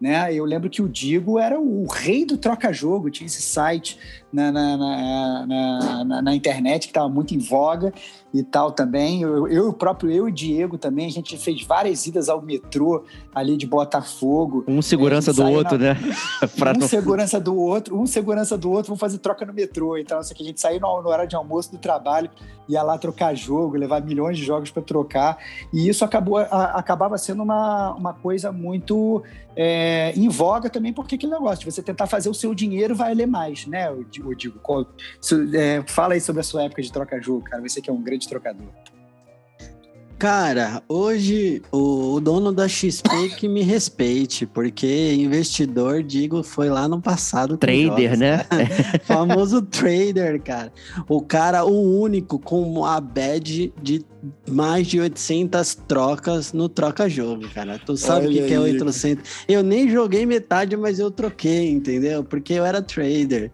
Né? 0.00 0.34
Eu 0.34 0.44
lembro 0.44 0.68
que 0.68 0.82
o 0.82 0.88
Digo 0.88 1.38
era 1.38 1.60
o 1.60 1.86
rei 1.86 2.24
do 2.24 2.36
troca-jogo, 2.36 3.10
tinha 3.10 3.26
esse 3.26 3.40
site 3.40 3.98
na, 4.32 4.50
na, 4.50 4.76
na, 4.76 5.46
na, 5.46 6.04
na- 6.04 6.22
na 6.22 6.34
internet 6.34 6.82
que 6.82 6.90
estava 6.90 7.08
muito 7.08 7.34
em 7.34 7.38
voga 7.38 7.92
e 8.32 8.42
tal 8.42 8.72
também. 8.72 9.20
Eu, 9.22 9.46
eu 9.48 9.72
próprio 9.72 10.10
eu 10.10 10.26
e 10.28 10.30
o 10.30 10.34
Diego 10.34 10.78
também, 10.78 11.06
a 11.06 11.10
gente 11.10 11.36
fez 11.36 11.62
várias 11.64 12.06
idas 12.06 12.28
ao 12.28 12.40
metrô 12.40 13.04
ali 13.34 13.56
de 13.56 13.66
Botafogo. 13.66 14.64
Um 14.66 14.80
segurança 14.80 15.32
do 15.32 15.42
outro, 15.44 15.76
saía 15.78 15.94
né? 15.94 16.00
Um 16.76 16.80
não- 16.80 16.88
segurança 16.88 17.38
do 17.40 17.56
outro, 17.56 17.98
um 18.00 18.06
segurança 18.06 18.56
do 18.56 18.70
outro, 18.70 18.88
vamos 18.88 19.00
fazer 19.00 19.18
troca 19.18 19.44
no 19.44 19.52
metrô. 19.52 19.96
Então, 19.98 20.20
isso 20.20 20.32
aqui, 20.32 20.42
a 20.42 20.46
gente 20.46 20.60
saía 20.60 20.80
no, 20.80 21.02
no 21.02 21.08
horário 21.08 21.28
de 21.28 21.36
almoço 21.36 21.70
do 21.72 21.78
trabalho, 21.78 22.30
ia 22.68 22.82
lá 22.82 22.96
trocar 22.96 23.34
jogo, 23.34 23.76
levar 23.76 24.00
milhões 24.02 24.38
de 24.38 24.44
jogos 24.44 24.70
para 24.70 24.82
trocar. 24.82 25.36
E 25.72 25.88
isso 25.88 26.04
acabou, 26.04 26.38
a- 26.38 26.72
acabava 26.74 27.18
sendo 27.18 27.42
uma, 27.42 27.92
uma 27.94 28.14
coisa 28.14 28.50
muito 28.50 29.22
é, 29.54 30.12
em 30.16 30.28
voga 30.30 30.70
também, 30.70 30.92
porque 30.92 31.16
aquele 31.16 31.32
negócio 31.32 31.58
de 31.66 31.70
você 31.70 31.82
tentar 31.82 32.06
fazer 32.06 32.30
o 32.30 32.34
seu 32.34 32.54
dinheiro 32.54 32.94
valer 32.94 33.26
mais, 33.26 33.66
né? 33.66 33.90
Eu 34.22 34.28
digo, 34.28 34.30
eu 34.30 34.34
digo 34.36 34.58
qual- 34.60 34.86
é, 35.54 35.82
fala 35.86 36.14
aí 36.14 36.20
sobre 36.20 36.40
a 36.40 36.44
sua 36.44 36.62
época 36.64 36.82
de 36.82 36.92
troca-jogo, 36.92 37.42
cara. 37.42 37.62
Você 37.62 37.80
que 37.80 37.90
é 37.90 37.92
um 37.92 38.02
grande 38.02 38.28
trocador. 38.28 38.66
Cara, 40.18 40.84
hoje 40.88 41.62
o, 41.72 42.14
o 42.14 42.20
dono 42.20 42.52
da 42.52 42.68
XP 42.68 43.30
que 43.36 43.48
me 43.48 43.60
respeite, 43.62 44.46
porque 44.46 45.12
investidor, 45.14 46.00
digo, 46.00 46.44
foi 46.44 46.68
lá 46.70 46.86
no 46.86 47.00
passado. 47.02 47.56
Trader, 47.56 48.10
jogos. 48.10 48.18
né? 48.20 48.46
Famoso 49.02 49.60
trader, 49.62 50.40
cara. 50.40 50.72
O 51.08 51.20
cara, 51.22 51.64
o 51.64 52.00
único 52.00 52.38
com 52.38 52.84
a 52.84 53.00
badge 53.00 53.74
de 53.82 54.04
mais 54.48 54.86
de 54.86 55.00
800 55.00 55.74
trocas 55.88 56.52
no 56.52 56.68
troca-jogo, 56.68 57.48
cara. 57.52 57.80
Tu 57.84 57.96
sabe 57.96 58.28
o 58.28 58.30
que, 58.30 58.46
que 58.46 58.54
é 58.54 58.58
aí, 58.58 58.80
800? 58.80 59.28
Eu 59.48 59.64
nem 59.64 59.90
joguei 59.90 60.24
metade, 60.24 60.76
mas 60.76 61.00
eu 61.00 61.10
troquei, 61.10 61.68
entendeu? 61.68 62.22
Porque 62.22 62.52
eu 62.52 62.64
era 62.64 62.80
trader. 62.80 63.50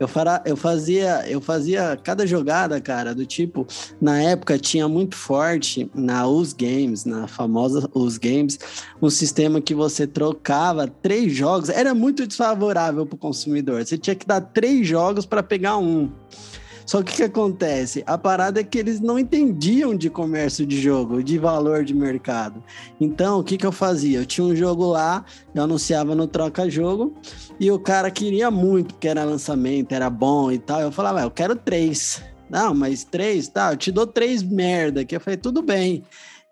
Eu, 0.00 0.08
fará, 0.08 0.42
eu 0.46 0.56
fazia 0.56 1.28
eu 1.28 1.42
fazia 1.42 1.94
cada 2.02 2.26
jogada, 2.26 2.80
cara, 2.80 3.14
do 3.14 3.26
tipo, 3.26 3.66
na 4.00 4.18
época 4.18 4.58
tinha 4.58 4.88
muito 4.88 5.14
forte 5.14 5.90
na 5.94 6.26
US 6.26 6.54
Games, 6.54 7.04
na 7.04 7.28
famosa 7.28 7.86
US 7.94 8.16
Games, 8.16 8.58
um 9.02 9.10
sistema 9.10 9.60
que 9.60 9.74
você 9.74 10.06
trocava 10.06 10.88
três 10.88 11.34
jogos, 11.34 11.68
era 11.68 11.94
muito 11.94 12.26
desfavorável 12.26 13.04
para 13.04 13.14
o 13.14 13.18
consumidor. 13.18 13.84
Você 13.84 13.98
tinha 13.98 14.16
que 14.16 14.26
dar 14.26 14.40
três 14.40 14.88
jogos 14.88 15.26
para 15.26 15.42
pegar 15.42 15.76
um. 15.76 16.10
Só 16.90 17.04
que 17.04 17.12
o 17.12 17.14
que 17.14 17.22
acontece? 17.22 18.02
A 18.04 18.18
parada 18.18 18.58
é 18.58 18.64
que 18.64 18.76
eles 18.76 18.98
não 18.98 19.16
entendiam 19.16 19.94
de 19.94 20.10
comércio 20.10 20.66
de 20.66 20.80
jogo, 20.80 21.22
de 21.22 21.38
valor 21.38 21.84
de 21.84 21.94
mercado. 21.94 22.60
Então, 23.00 23.38
o 23.38 23.44
que, 23.44 23.56
que 23.56 23.64
eu 23.64 23.70
fazia? 23.70 24.18
Eu 24.18 24.26
tinha 24.26 24.44
um 24.44 24.56
jogo 24.56 24.84
lá, 24.86 25.24
eu 25.54 25.62
anunciava 25.62 26.16
no 26.16 26.26
troca-jogo, 26.26 27.14
e 27.60 27.70
o 27.70 27.78
cara 27.78 28.10
queria 28.10 28.50
muito, 28.50 28.94
porque 28.94 29.06
era 29.06 29.22
lançamento, 29.22 29.92
era 29.92 30.10
bom 30.10 30.50
e 30.50 30.58
tal. 30.58 30.80
Eu 30.80 30.90
falava, 30.90 31.20
"Ah, 31.20 31.22
eu 31.22 31.30
quero 31.30 31.54
três. 31.54 32.20
Não, 32.50 32.74
mas 32.74 33.04
três, 33.04 33.46
tá, 33.46 33.72
eu 33.72 33.76
te 33.76 33.92
dou 33.92 34.04
três 34.04 34.42
merda. 34.42 35.04
Que 35.04 35.14
eu 35.14 35.20
falei, 35.20 35.36
tudo 35.36 35.62
bem. 35.62 36.02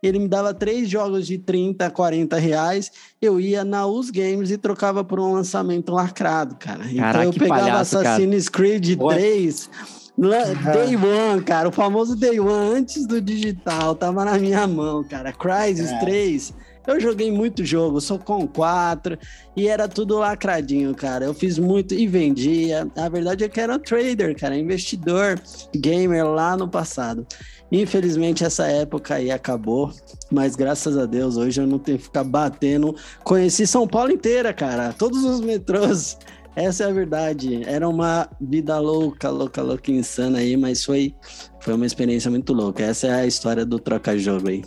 ele 0.01 0.21
me 0.21 0.29
dava 0.29 0.55
três 0.55 0.89
jogos 0.89 1.27
de 1.27 1.37
30, 1.39 1.91
40 1.91 2.39
reais, 2.39 2.93
eu 3.21 3.41
ia 3.41 3.65
na 3.65 3.85
US 3.89 4.09
Games 4.09 4.53
e 4.53 4.57
trocava 4.57 5.03
por 5.03 5.19
um 5.19 5.33
lançamento 5.33 5.91
lacrado, 5.91 6.55
cara. 6.55 6.85
Então 6.85 6.99
Caraca, 6.99 7.25
eu 7.25 7.33
que 7.33 7.41
pegava 7.41 7.61
palhaço, 7.63 7.97
cara. 7.97 8.11
Assassin's 8.11 8.49
Creed 8.49 8.95
Boa. 8.95 9.15
3, 9.15 9.69
lá- 9.69 10.08
Day 10.19 10.97
One, 10.97 11.43
cara, 11.43 11.69
o 11.69 11.73
famoso 11.73 12.17
Day 12.17 12.41
One 12.41 12.77
antes 12.77 13.07
do 13.07 13.21
digital, 13.21 13.95
tava 13.95 14.25
na 14.25 14.37
minha 14.37 14.67
mão, 14.67 15.05
cara. 15.05 15.33
Crysis 15.33 15.91
É. 15.93 15.99
3. 16.01 16.55
Eu 16.89 16.99
joguei 16.99 17.31
muito 17.31 17.65
jogo, 17.67 18.01
sou 18.01 18.19
com 18.19 18.47
4 18.49 19.19
e 19.55 19.69
era 19.69 19.87
tudo 19.87 20.17
lacradinho, 20.19 20.95
cara. 20.95 21.27
Eu 21.27 21.35
fiz 21.35 21.59
muito 21.59 21.95
e 21.95 22.07
vendia. 22.07 22.89
A 22.97 23.09
verdade 23.11 23.45
é 23.45 23.49
que 23.49 23.61
era 23.61 23.79
trader, 23.79 24.35
cara, 24.35 24.57
investidor, 24.57 25.39
gamer 25.77 26.27
lá 26.27 26.57
no 26.57 26.67
passado. 26.67 27.27
Infelizmente 27.71 28.43
essa 28.43 28.67
época 28.67 29.17
aí 29.17 29.31
acabou, 29.31 29.93
mas 30.31 30.57
graças 30.57 30.97
a 30.97 31.05
Deus 31.05 31.37
hoje 31.37 31.61
eu 31.61 31.67
não 31.67 31.79
tenho 31.79 31.99
que 31.99 32.05
ficar 32.05 32.25
batendo. 32.25 32.97
Conheci 33.23 33.67
São 33.67 33.87
Paulo 33.87 34.11
inteira, 34.11 34.55
cara, 34.55 34.95
todos 34.95 35.23
os 35.25 35.41
metrôs. 35.41 36.17
Essa 36.59 36.83
é 36.83 36.87
a 36.89 36.93
verdade. 36.93 37.63
Era 37.65 37.89
uma 37.89 38.29
vida 38.41 38.77
louca, 38.81 39.31
louca, 39.31 39.63
louca, 39.63 39.93
insana 39.93 40.39
aí, 40.39 40.57
mas 40.57 40.85
foi, 40.85 41.15
foi 41.61 41.73
uma 41.73 41.87
experiência 41.87 42.29
muito 42.29 42.53
louca. 42.53 42.83
Essa 42.83 43.07
é 43.07 43.15
a 43.15 43.27
história 43.27 43.65
do 43.65 43.79
troca-jogo 43.79 44.49
aí. 44.49 44.65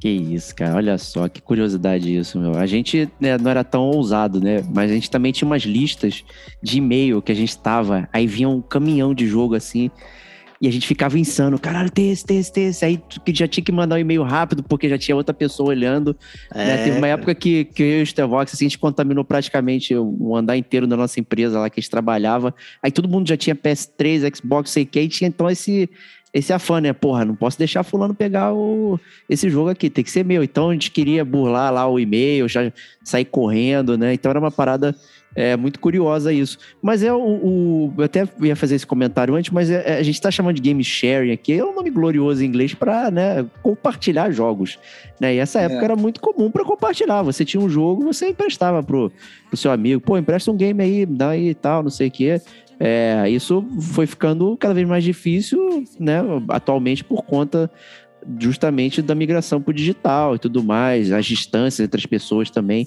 Que 0.00 0.08
isso, 0.08 0.54
cara. 0.54 0.76
Olha 0.76 0.96
só, 0.98 1.28
que 1.28 1.42
curiosidade 1.42 2.16
isso, 2.16 2.38
meu. 2.38 2.56
A 2.56 2.64
gente 2.64 3.10
né, 3.18 3.36
não 3.36 3.50
era 3.50 3.64
tão 3.64 3.90
ousado, 3.90 4.40
né? 4.40 4.62
Mas 4.72 4.92
a 4.92 4.94
gente 4.94 5.10
também 5.10 5.32
tinha 5.32 5.44
umas 5.44 5.62
listas 5.62 6.24
de 6.62 6.78
e-mail 6.78 7.20
que 7.20 7.32
a 7.32 7.34
gente 7.34 7.58
tava. 7.58 8.08
Aí 8.12 8.24
vinha 8.24 8.48
um 8.48 8.62
caminhão 8.62 9.12
de 9.12 9.26
jogo 9.26 9.56
assim. 9.56 9.90
E 10.62 10.68
a 10.68 10.70
gente 10.70 10.86
ficava 10.86 11.18
insano. 11.18 11.58
Caralho, 11.58 11.90
tem 11.90 12.12
esse, 12.12 12.24
tem 12.24 12.38
esse, 12.38 12.52
tem 12.52 12.66
esse. 12.68 12.84
Aí 12.84 13.02
já 13.30 13.48
tinha 13.48 13.64
que 13.64 13.72
mandar 13.72 13.96
um 13.96 13.98
e-mail 13.98 14.22
rápido, 14.22 14.62
porque 14.62 14.88
já 14.88 14.96
tinha 14.96 15.16
outra 15.16 15.34
pessoa 15.34 15.70
olhando. 15.70 16.16
né? 16.54 16.84
Teve 16.84 16.98
uma 16.98 17.08
É, 17.08 17.10
época 17.10 17.34
que, 17.34 17.64
que 17.64 17.82
eu 17.82 17.98
e 17.98 18.02
o 18.02 18.06
Stevox, 18.06 18.54
assim, 18.54 18.66
a 18.66 18.68
gente 18.68 18.78
contaminou 18.78 19.24
praticamente 19.24 19.92
o 19.96 20.36
andar 20.36 20.56
inteiro 20.56 20.86
da 20.86 20.96
nossa 20.96 21.18
empresa 21.18 21.58
lá 21.58 21.68
que 21.68 21.80
a 21.80 21.82
gente 21.82 21.90
trabalhava. 21.90 22.54
Aí 22.80 22.92
todo 22.92 23.08
mundo 23.08 23.28
já 23.28 23.36
tinha 23.36 23.56
PS3, 23.56 24.36
Xbox, 24.36 24.70
sei 24.70 24.84
o 24.84 24.86
que, 24.86 25.00
e 25.00 25.08
tinha 25.08 25.26
então 25.26 25.50
esse, 25.50 25.90
esse 26.32 26.52
afã, 26.52 26.80
né? 26.80 26.92
Porra, 26.92 27.24
não 27.24 27.34
posso 27.34 27.58
deixar 27.58 27.82
fulano 27.82 28.14
pegar 28.14 28.54
o, 28.54 29.00
esse 29.28 29.50
jogo 29.50 29.68
aqui, 29.68 29.90
tem 29.90 30.04
que 30.04 30.12
ser 30.12 30.24
meu. 30.24 30.44
Então 30.44 30.70
a 30.70 30.72
gente 30.72 30.92
queria 30.92 31.24
burlar 31.24 31.72
lá 31.72 31.88
o 31.88 31.98
e-mail, 31.98 32.48
já 32.48 32.72
sair 33.02 33.24
correndo, 33.24 33.98
né? 33.98 34.14
Então 34.14 34.30
era 34.30 34.38
uma 34.38 34.50
parada 34.52 34.94
é, 35.34 35.56
muito 35.56 35.80
curiosa 35.80 36.32
isso. 36.32 36.58
Mas 36.82 37.02
é 37.02 37.12
o, 37.12 37.16
o- 37.18 37.94
Eu 37.98 38.04
até 38.04 38.28
ia 38.42 38.54
fazer 38.56 38.74
esse 38.74 38.86
comentário 38.86 39.34
antes, 39.34 39.50
mas 39.50 39.70
é- 39.70 39.82
é- 39.94 39.98
a 39.98 40.02
gente 40.02 40.20
tá 40.20 40.30
chamando 40.30 40.56
de 40.56 40.62
game 40.62 40.82
sharing 40.84 41.32
aqui, 41.32 41.54
é 41.54 41.64
um 41.64 41.74
nome 41.74 41.90
glorioso 41.90 42.42
em 42.44 42.46
inglês 42.46 42.74
para 42.74 43.10
né, 43.10 43.44
compartilhar 43.62 44.30
jogos. 44.30 44.78
Né? 45.20 45.34
E 45.34 45.38
essa 45.38 45.60
época 45.60 45.80
É. 45.80 45.84
era 45.84 45.96
muito 45.96 46.20
comum 46.20 46.50
para 46.50 46.64
compartilhar. 46.64 47.22
Você 47.22 47.44
tinha 47.44 47.62
um 47.62 47.68
jogo, 47.68 48.04
você 48.04 48.28
emprestava 48.28 48.82
pro, 48.82 49.10
pro 49.48 49.56
seu 49.56 49.70
amigo. 49.70 50.00
Pô, 50.00 50.18
empresta 50.18 50.50
um 50.50 50.56
game 50.56 50.82
aí, 50.82 51.06
dá 51.06 51.30
aí 51.30 51.48
e 51.50 51.54
tal, 51.54 51.82
não 51.82 51.90
sei 51.90 52.08
o 52.08 52.10
quê. 52.10 52.40
É, 52.80 53.28
isso 53.30 53.64
foi 53.80 54.06
ficando 54.06 54.56
cada 54.56 54.74
vez 54.74 54.88
mais 54.88 55.04
difícil, 55.04 55.84
né? 56.00 56.18
Atualmente 56.48 57.04
por 57.04 57.22
conta 57.22 57.70
justamente 58.38 59.02
da 59.02 59.14
migração 59.14 59.60
pro 59.60 59.72
digital 59.72 60.34
e 60.34 60.38
tudo 60.38 60.62
mais, 60.62 61.10
as 61.12 61.26
distâncias 61.26 61.84
entre 61.84 61.98
as 62.00 62.06
pessoas 62.06 62.50
também. 62.50 62.86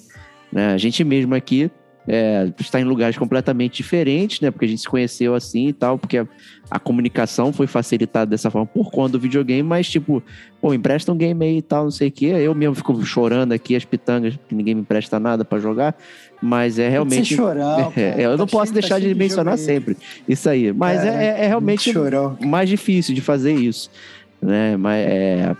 Né? 0.52 0.68
A 0.68 0.78
gente 0.78 1.02
mesmo 1.04 1.34
aqui 1.34 1.70
é, 2.08 2.50
está 2.60 2.80
em 2.80 2.84
lugares 2.84 3.18
completamente 3.18 3.76
diferentes, 3.78 4.40
né? 4.40 4.50
Porque 4.50 4.64
a 4.64 4.68
gente 4.68 4.80
se 4.82 4.88
conheceu 4.88 5.34
assim 5.34 5.68
e 5.68 5.72
tal, 5.72 5.98
porque 5.98 6.18
a, 6.18 6.26
a 6.70 6.78
comunicação 6.78 7.52
foi 7.52 7.66
facilitada 7.66 8.30
dessa 8.30 8.50
forma 8.50 8.66
por 8.66 8.90
conta 8.90 9.12
do 9.12 9.20
videogame, 9.20 9.62
mas 9.62 9.88
tipo, 9.88 10.22
pô, 10.60 10.72
empresta 10.72 11.10
um 11.12 11.16
game 11.16 11.44
aí 11.44 11.58
e 11.58 11.62
tal, 11.62 11.84
não 11.84 11.90
sei 11.90 12.08
o 12.08 12.12
quê. 12.12 12.26
Eu 12.26 12.54
mesmo 12.54 12.74
fico 12.74 13.04
chorando 13.04 13.52
aqui 13.52 13.74
as 13.74 13.84
pitangas, 13.84 14.34
que 14.48 14.54
ninguém 14.54 14.74
me 14.74 14.82
empresta 14.82 15.18
nada 15.18 15.44
para 15.44 15.58
jogar, 15.58 15.96
mas 16.40 16.78
é 16.78 16.88
realmente. 16.88 17.34
Chorão, 17.34 17.92
É, 17.96 18.10
cara. 18.10 18.22
eu 18.22 18.30
não 18.36 18.46
Tá 18.46 18.52
posso 18.52 18.66
cheio- 18.66 18.74
deixar 18.74 18.94
tá 18.96 19.00
de 19.00 19.14
mencionar 19.14 19.58
sempre 19.58 19.96
isso 20.28 20.48
aí, 20.48 20.72
mas 20.72 21.04
É, 21.04 21.08
é, 21.08 21.24
é- 21.40 21.44
é 21.44 21.46
realmente 21.48 21.92
mais 22.40 22.68
difícil 22.68 23.14
de 23.14 23.20
fazer 23.20 23.54
isso, 23.54 23.90
né? 24.40 24.76
Mas, 24.76 25.06
é, 25.06 25.56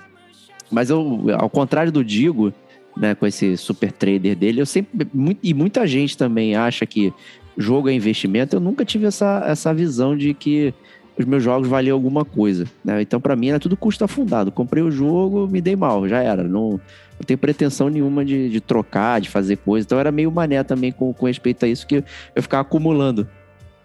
mas 0.71 0.91
eu, 0.91 1.25
ao 1.39 1.51
contrário 1.51 1.91
do 1.91 2.05
Digo, 2.05 2.53
né, 2.97 3.15
com 3.15 3.27
esse 3.27 3.57
super 3.57 3.93
trader 3.93 4.37
dele, 4.37 4.61
eu 4.61 4.67
sempre 4.67 5.07
e 5.43 5.53
muita 5.53 5.87
gente 5.87 6.17
também 6.17 6.57
acha 6.57 6.87
que 6.87 7.13
jogo 7.57 7.89
é 7.89 7.93
investimento. 7.93 8.57
Eu 8.57 8.61
nunca 8.61 8.85
tive 8.85 9.07
essa, 9.07 9.43
essa 9.47 9.73
visão 9.73 10.17
de 10.17 10.35
que 10.35 10.75
os 11.19 11.25
meus 11.25 11.43
jogos 11.43 11.69
valiam 11.69 11.95
alguma 11.95 12.25
coisa, 12.25 12.67
né? 12.85 13.01
Então 13.01 13.21
para 13.21 13.35
mim 13.35 13.49
era 13.49 13.59
tudo 13.59 13.77
custo 13.77 14.05
afundado. 14.05 14.53
Comprei 14.53 14.83
o 14.83 14.91
jogo, 14.91 15.49
me 15.49 15.61
dei 15.61 15.75
mal, 15.75 16.07
já 16.09 16.23
era. 16.23 16.45
Não, 16.45 16.71
não 16.71 17.25
tenho 17.27 17.39
pretensão 17.39 17.89
nenhuma 17.89 18.25
de, 18.25 18.51
de 18.51 18.61
trocar, 18.61 19.21
de 19.21 19.31
fazer 19.31 19.57
coisa. 19.57 19.85
Então 19.87 19.99
era 19.99 20.13
meio 20.13 20.31
mané 20.31 20.63
também 20.63 20.93
com, 20.93 21.13
com 21.13 21.27
respeito 21.27 21.65
a 21.65 21.69
isso 21.69 21.87
que 21.87 22.05
eu 22.35 22.43
ficava 22.43 22.63
acumulando, 22.63 23.27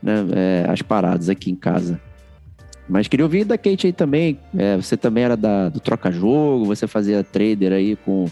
né, 0.04 0.26
é, 0.36 0.65
as 0.69 0.82
paradas 0.82 1.30
aqui 1.30 1.50
em 1.50 1.56
casa. 1.56 2.00
Mas 2.89 3.08
queria 3.08 3.26
ouvir 3.26 3.45
da 3.45 3.58
Kate 3.58 3.88
aí 3.88 3.93
também. 3.93 4.38
É, 4.58 4.76
você 4.76 4.97
também 4.97 5.24
era 5.24 5.38
da, 5.38 5.69
do 5.69 5.80
troca-jogo, 5.80 6.65
você 6.65 6.88
fazia 6.88 7.24
trader 7.24 7.71
aí 7.71 7.95
com, 7.95 8.26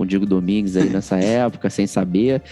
com 0.00 0.04
o 0.04 0.06
Diego 0.06 0.24
Domingues 0.24 0.76
aí 0.76 0.88
nessa 0.88 1.16
época, 1.20 1.68
sem 1.68 1.86
saber. 1.86 2.42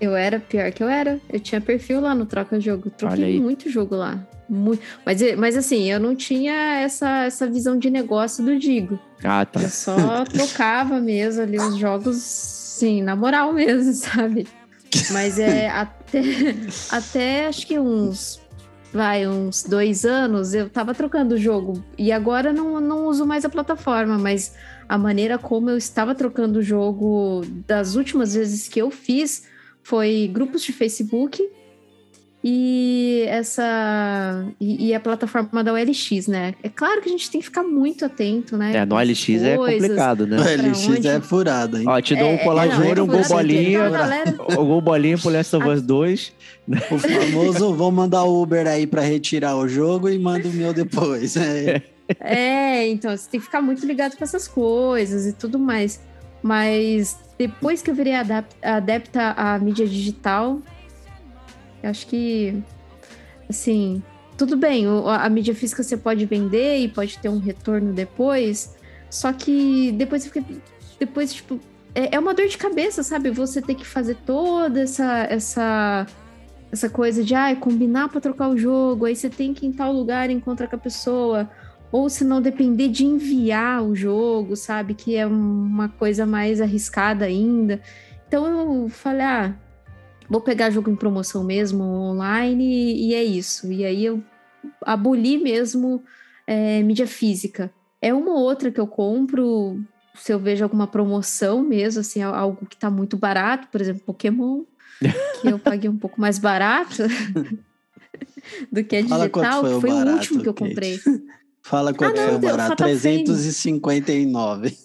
Eu 0.00 0.16
era, 0.16 0.40
pior 0.40 0.72
que 0.72 0.82
eu 0.82 0.88
era. 0.88 1.20
Eu 1.32 1.38
tinha 1.38 1.60
perfil 1.60 2.00
lá 2.00 2.12
no 2.12 2.26
Troca 2.26 2.58
Jogo. 2.58 2.90
Troquei 2.90 3.40
muito 3.40 3.70
jogo 3.70 3.94
lá. 3.94 4.18
Muito. 4.48 4.82
Mas, 5.06 5.20
mas 5.36 5.56
assim, 5.56 5.90
eu 5.90 6.00
não 6.00 6.16
tinha 6.16 6.80
essa, 6.80 7.24
essa 7.24 7.46
visão 7.46 7.78
de 7.78 7.88
negócio 7.88 8.44
do 8.44 8.58
Digo. 8.58 8.98
Ah, 9.22 9.46
tá. 9.46 9.62
Eu 9.62 9.68
só 9.68 10.24
trocava 10.24 11.00
mesmo 11.00 11.42
ali 11.42 11.56
os 11.56 11.76
jogos, 11.76 12.16
sim, 12.16 13.00
na 13.00 13.14
moral 13.14 13.52
mesmo, 13.52 13.92
sabe? 13.94 14.48
Mas 15.12 15.38
é 15.38 15.68
até, 15.70 16.20
até 16.90 17.46
acho 17.46 17.64
que 17.66 17.78
uns, 17.78 18.40
vai, 18.92 19.26
uns 19.26 19.62
dois 19.62 20.04
anos 20.04 20.52
eu 20.52 20.68
tava 20.68 20.94
trocando 20.94 21.36
o 21.36 21.38
jogo. 21.38 21.82
E 21.96 22.10
agora 22.10 22.52
não, 22.52 22.80
não 22.80 23.06
uso 23.06 23.24
mais 23.24 23.44
a 23.44 23.48
plataforma, 23.48 24.18
mas 24.18 24.52
a 24.88 24.98
maneira 24.98 25.38
como 25.38 25.70
eu 25.70 25.76
estava 25.76 26.14
trocando 26.14 26.58
o 26.58 26.62
jogo 26.62 27.42
das 27.66 27.94
últimas 27.96 28.34
vezes 28.34 28.68
que 28.68 28.80
eu 28.80 28.90
fiz 28.90 29.44
foi 29.82 30.28
grupos 30.32 30.62
de 30.62 30.72
Facebook 30.72 31.42
e 32.46 33.24
essa 33.26 34.44
e, 34.60 34.88
e 34.88 34.94
a 34.94 35.00
plataforma 35.00 35.64
da 35.64 35.72
OLX, 35.72 36.26
né? 36.28 36.54
É 36.62 36.68
claro 36.68 37.00
que 37.00 37.08
a 37.08 37.12
gente 37.12 37.30
tem 37.30 37.40
que 37.40 37.46
ficar 37.46 37.62
muito 37.62 38.04
atento, 38.04 38.54
né? 38.56 38.76
É, 38.76 38.84
no 38.84 38.96
OLX 38.96 39.28
é 39.42 39.56
coisas. 39.56 39.80
complicado, 39.80 40.26
né? 40.26 40.36
O 40.36 40.40
LX 40.68 40.88
onde? 40.88 41.08
é 41.08 41.20
furado, 41.22 41.78
hein? 41.78 41.84
Ó, 41.88 41.98
te 42.02 42.14
dou 42.14 42.26
É, 42.28 42.32
um 42.32 42.34
é, 42.34 42.38
colar 42.44 42.66
não, 42.66 42.76
de 42.82 42.88
ouro, 42.88 43.02
um 43.02 43.06
é 43.06 43.08
gol 43.08 43.24
furado, 43.24 43.34
bolinha. 43.48 43.70
então 43.70 43.84
a 43.86 43.90
galera- 43.90 44.36
O 44.60 44.64
gol 44.66 44.80
bolinha 44.82 45.16
pro 45.16 45.30
Last 45.30 45.56
of 45.56 45.66
Us 45.68 45.80
2. 45.80 46.32
O 46.90 46.98
famoso 46.98 47.74
vou 47.74 47.90
mandar 47.90 48.24
o 48.24 48.42
Uber 48.42 48.66
aí 48.66 48.86
pra 48.86 49.00
retirar 49.00 49.56
o 49.56 49.66
jogo 49.66 50.08
e 50.10 50.18
manda 50.18 50.46
o 50.46 50.52
meu 50.52 50.74
depois. 50.74 51.36
É. 51.38 51.82
É, 52.20 52.86
então 52.88 53.16
você 53.16 53.30
tem 53.30 53.40
que 53.40 53.46
ficar 53.46 53.62
muito 53.62 53.84
ligado 53.86 54.16
com 54.16 54.24
essas 54.24 54.46
coisas 54.46 55.26
e 55.26 55.32
tudo 55.32 55.58
mais. 55.58 56.00
Mas 56.42 57.18
depois 57.38 57.80
que 57.80 57.90
eu 57.90 57.94
virei 57.94 58.14
adepta 58.62 59.32
à 59.36 59.58
mídia 59.58 59.86
digital, 59.86 60.60
acho 61.82 62.06
que, 62.06 62.62
assim, 63.48 64.02
tudo 64.36 64.56
bem, 64.56 64.84
a 65.06 65.28
mídia 65.28 65.54
física 65.54 65.82
você 65.82 65.96
pode 65.96 66.26
vender 66.26 66.78
e 66.78 66.88
pode 66.88 67.18
ter 67.18 67.28
um 67.28 67.38
retorno 67.38 67.92
depois, 67.92 68.74
só 69.08 69.32
que 69.32 69.92
depois 69.92 70.26
fica. 70.26 70.44
Depois, 70.98 71.32
tipo, 71.32 71.58
é, 71.94 72.16
é 72.16 72.18
uma 72.18 72.34
dor 72.34 72.46
de 72.46 72.58
cabeça, 72.58 73.02
sabe? 73.02 73.30
Você 73.30 73.62
ter 73.62 73.74
que 73.74 73.86
fazer 73.86 74.16
toda 74.26 74.80
essa. 74.80 75.26
essa 75.30 76.06
essa 76.72 76.90
coisa 76.90 77.22
de 77.22 77.36
ah, 77.36 77.54
combinar 77.54 78.08
para 78.08 78.20
trocar 78.20 78.48
o 78.48 78.58
jogo, 78.58 79.04
aí 79.04 79.14
você 79.14 79.30
tem 79.30 79.54
que 79.54 79.64
ir 79.64 79.68
em 79.68 79.72
tal 79.72 79.92
lugar 79.92 80.28
encontrar 80.28 80.66
com 80.66 80.74
a 80.74 80.78
pessoa, 80.78 81.48
ou 81.94 82.10
se 82.10 82.24
não 82.24 82.42
depender 82.42 82.88
de 82.88 83.06
enviar 83.06 83.80
o 83.84 83.94
jogo, 83.94 84.56
sabe? 84.56 84.94
Que 84.94 85.14
é 85.14 85.24
uma 85.24 85.88
coisa 85.88 86.26
mais 86.26 86.60
arriscada 86.60 87.24
ainda. 87.24 87.80
Então 88.26 88.48
eu 88.48 88.88
falei, 88.88 89.24
ah, 89.24 89.54
vou 90.28 90.40
pegar 90.40 90.70
jogo 90.70 90.90
em 90.90 90.96
promoção 90.96 91.44
mesmo, 91.44 91.84
online, 91.84 92.64
e, 92.64 93.10
e 93.10 93.14
é 93.14 93.22
isso. 93.22 93.72
E 93.72 93.84
aí 93.84 94.06
eu 94.06 94.20
aboli 94.82 95.38
mesmo 95.38 96.02
é, 96.48 96.82
mídia 96.82 97.06
física. 97.06 97.72
É 98.02 98.12
uma 98.12 98.32
ou 98.32 98.40
outra 98.40 98.72
que 98.72 98.80
eu 98.80 98.88
compro, 98.88 99.80
se 100.16 100.32
eu 100.32 100.38
vejo 100.40 100.64
alguma 100.64 100.88
promoção 100.88 101.62
mesmo, 101.62 102.00
assim, 102.00 102.22
algo 102.22 102.66
que 102.66 102.76
tá 102.76 102.90
muito 102.90 103.16
barato, 103.16 103.68
por 103.68 103.80
exemplo, 103.80 104.02
Pokémon, 104.04 104.64
que 105.40 105.46
eu 105.46 105.60
paguei 105.60 105.88
um 105.88 105.96
pouco 105.96 106.20
mais 106.20 106.40
barato 106.40 107.04
do 108.72 108.82
que 108.82 108.96
a 108.96 109.00
digital, 109.00 109.60
foi 109.60 109.70
que 109.70 109.76
o 109.76 109.80
foi 109.80 109.90
o 109.90 109.94
barato, 109.94 110.16
último 110.16 110.42
que 110.42 110.48
eu 110.48 110.54
Kate. 110.54 110.68
comprei. 110.70 110.98
Fala 111.64 111.94
quanto 111.94 112.18
Ah, 112.18 112.22
não, 112.22 112.28
foi 112.28 112.36
o 112.36 112.38
deu 112.38 112.50
barato. 112.50 112.68
fatal 112.70 112.88
frame. 112.96 113.24
359. 113.24 114.76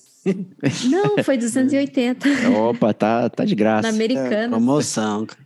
Não, 0.89 1.23
foi 1.23 1.37
280 1.37 2.27
Opa, 2.57 2.93
tá, 2.93 3.29
tá 3.29 3.45
de 3.45 3.55
graça. 3.55 3.83
na 3.83 3.89
americana. 3.89 4.49
Promoção. 4.49 5.25
cara. 5.25 5.39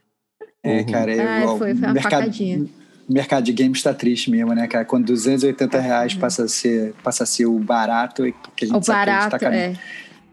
É, 0.64 0.78
Uhum. 0.80 0.86
cara, 0.86 1.12
é 1.12 1.22
Ah, 1.22 1.42
foi- 1.48 1.58
foi 1.58 1.74
uma 1.74 1.94
mercado, 1.94 2.12
facadinha. 2.12 2.66
o 3.10 3.14
mercado 3.14 3.44
de 3.44 3.52
games 3.54 3.78
está 3.80 3.94
triste 3.94 4.32
mesmo, 4.32 4.54
né, 4.54 4.66
cara? 4.68 4.86
Quando 4.86 5.06
280 5.08 5.80
reais 5.80 6.14
passa 6.14 6.44
a 6.46 6.48
ser, 6.48 6.94
passa 7.04 7.24
a 7.24 7.26
ser 7.26 7.46
o 7.46 7.60
barato, 7.60 8.24
que 8.56 8.66
a 8.66 8.68
gente 8.68 8.78
O 8.78 8.80
barato, 8.80 9.38
que 9.38 9.46
a 9.46 9.52
gente 9.52 9.78
é. 9.78 9.82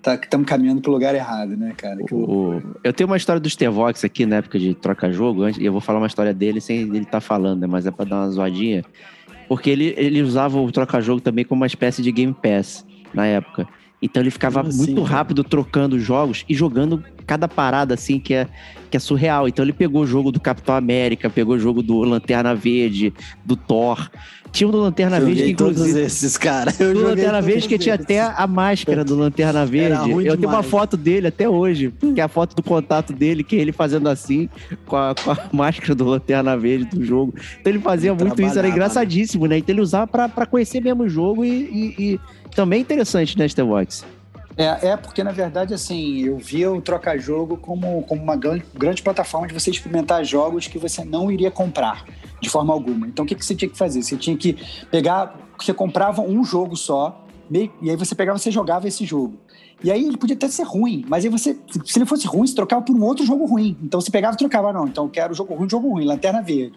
tá, 0.03 0.15
estamos 0.15 0.47
caminhando 0.47 0.81
para 0.81 0.91
o 0.91 0.95
lugar 0.95 1.15
errado, 1.15 1.57
né, 1.57 1.75
cara? 1.77 1.99
O- 2.11 2.15
O- 2.57 2.63
eu 2.85 2.93
tenho 2.93 3.09
uma 3.09 3.17
história 3.17 3.41
do 3.41 3.49
Stevox 3.51 4.05
aqui 4.05 4.25
na 4.25 4.37
época 4.37 4.59
de 4.59 4.75
troca-jogo, 4.75 5.49
e 5.49 5.65
eu 5.67 5.73
vou 5.73 5.81
falar 5.81 5.99
uma 5.99 6.07
história 6.07 6.33
dele 6.33 6.61
sem 6.61 6.81
ele 6.81 6.99
estar 7.01 7.21
falando, 7.21 7.61
né? 7.63 7.67
Mas 7.67 7.87
é 7.87 7.91
pra 7.91 8.05
dar 8.05 8.17
uma 8.17 8.31
zoadinha. 8.31 8.85
Porque 9.51 9.69
ele, 9.69 9.93
ele 9.97 10.23
usava 10.23 10.61
o 10.61 10.71
troca-jogo 10.71 11.21
também 11.21 11.45
como 11.45 11.63
uma 11.63 11.67
espécie 11.67 12.05
de 12.05 12.13
Game 12.13 12.33
Pass 12.33 12.87
na 13.13 13.27
época. 13.27 13.67
Então 14.03 14.23
ele 14.23 14.31
ficava 14.31 14.63
Como 14.63 14.73
muito 14.75 14.83
assim, 14.93 14.95
cara? 15.03 15.09
rápido 15.09 15.45
trocando 15.45 15.99
jogos 15.99 16.45
e 16.49 16.55
jogando 16.55 17.05
cada 17.27 17.47
parada 17.47 17.95
assim 17.95 18.19
que 18.19 18.33
é, 18.35 18.49
que 18.91 18.97
é 18.97 19.01
surreal. 19.01 19.47
Então 19.47 19.65
ele 19.65 19.73
pegou 19.73 20.03
o 20.03 20.07
jogo 20.07 20.33
do 20.33 20.41
Capitão 20.41 20.75
América, 20.75 21.29
pegou 21.29 21.55
o 21.55 21.59
jogo 21.59 21.83
do 21.83 21.99
Lanterna 22.01 22.55
Verde, 22.55 23.13
do 23.45 23.55
Thor. 23.57 24.11
Tinha 24.53 24.67
um 24.67 24.73
do 24.73 24.79
Lanterna 24.81 25.21
Verde 25.21 25.35
que 25.35 25.41
Joguei 25.51 25.55
todos 25.55 25.77
inclusive. 25.79 26.01
esses, 26.07 26.37
cara. 26.37 26.75
Eu 26.81 26.93
Do 26.93 27.03
Lanterna 27.03 27.41
Verde 27.41 27.69
que 27.69 27.79
tinha 27.79 27.95
até 27.95 28.21
a 28.21 28.49
máscara 28.49 29.05
do 29.05 29.15
Lanterna 29.15 29.65
Verde. 29.65 30.11
Eu 30.11 30.37
tenho 30.37 30.49
uma 30.49 30.65
foto 30.65 30.97
dele 30.97 31.29
até 31.29 31.49
hoje, 31.49 31.95
que 32.15 32.21
é 32.21 32.25
a 32.25 32.29
foto 32.29 32.57
do 32.57 32.63
contato 32.65 33.13
dele, 33.13 33.45
que 33.45 33.55
é 33.55 33.61
ele 33.61 33.71
fazendo 33.71 34.09
assim, 34.09 34.49
com 34.87 34.97
a, 34.97 35.15
com 35.15 35.31
a 35.31 35.39
máscara 35.53 35.95
do 35.95 36.05
Lanterna 36.05 36.57
Verde 36.57 36.87
do 36.87 37.05
jogo. 37.05 37.33
Então 37.61 37.73
ele 37.73 37.79
fazia 37.79 38.11
Ele 38.11 38.19
muito 38.25 38.33
isso, 38.33 38.43
era 38.43 38.53
trabalhava, 38.55 38.75
engraçadíssimo, 38.77 39.47
né? 39.47 39.59
Então 39.59 39.73
ele 39.73 39.83
usava 39.83 40.09
pra, 40.09 40.29
pra 40.29 40.47
conhecer 40.47 40.81
mesmo 40.83 41.05
o 41.05 41.09
jogo 41.09 41.45
e, 41.45 41.49
e- 41.51 41.95
e 42.15 42.21
também 42.55 42.81
interessante, 42.81 43.39
né, 43.39 43.49
Stevox? 43.49 44.05
É, 44.57 44.89
é 44.89 44.97
porque, 44.97 45.25
na 45.25 45.33
verdade, 45.33 45.73
assim, 45.73 46.19
eu 46.25 46.37
via 46.37 46.71
o 46.71 46.83
Troca-Jogo 46.83 47.57
como, 47.57 48.03
como 48.03 48.23
uma 48.23 48.37
grande, 48.37 48.65
grande 48.75 49.03
plataforma 49.03 49.47
de 49.47 49.55
você 49.55 49.71
experimentar 49.71 50.25
jogos 50.25 50.67
que 50.67 50.79
você 50.79 51.05
não 51.05 51.31
iria 51.31 51.51
comprar 51.51 52.05
de 52.41 52.51
forma 52.51 52.73
alguma. 52.73 53.07
Então, 53.07 53.25
o 53.25 53.29
que, 53.29 53.35
que 53.35 53.45
você 53.45 53.55
tinha 53.55 53.71
que 53.71 53.79
fazer? 53.79 54.03
Você 54.03 54.17
tinha 54.17 54.37
que 54.37 54.57
pegar, 54.91 55.35
você 55.59 55.73
comprava 55.73 56.21
um 56.21 56.45
jogo 56.45 56.77
só, 56.77 57.25
meio- 57.49 57.73
e 57.81 57.89
aí 57.91 57.97
você 57.97 58.15
pegava 58.15 58.39
você 58.39 58.51
jogava 58.51 58.87
esse 58.89 59.05
jogo. 59.05 59.39
E 59.83 59.91
aí 59.91 60.05
ele 60.05 60.19
podia 60.19 60.37
até 60.37 60.47
ser 60.47 60.65
ruim, 60.65 61.07
mas 61.09 61.25
aí 61.25 61.31
você, 61.31 61.57
se 61.87 61.99
ele 61.99 62.05
fosse 62.05 62.27
ruim, 62.27 62.47
você 62.47 62.55
trocava 62.55 62.83
por 62.83 62.95
um 62.95 63.03
outro 63.03 63.25
jogo 63.25 63.47
ruim. 63.47 63.79
Então 63.83 63.99
você 63.99 64.11
pegava 64.11 64.35
e 64.35 64.37
trocava, 64.37 64.75
não, 64.75 64.87
então 64.87 65.05
eu 65.05 65.11
quero 65.11 65.33
jogo 65.33 65.55
ruim, 65.55 65.71
jogo 65.71 65.89
ruim, 65.89 66.05
Lanterna 66.05 66.43
Verde. 66.43 66.75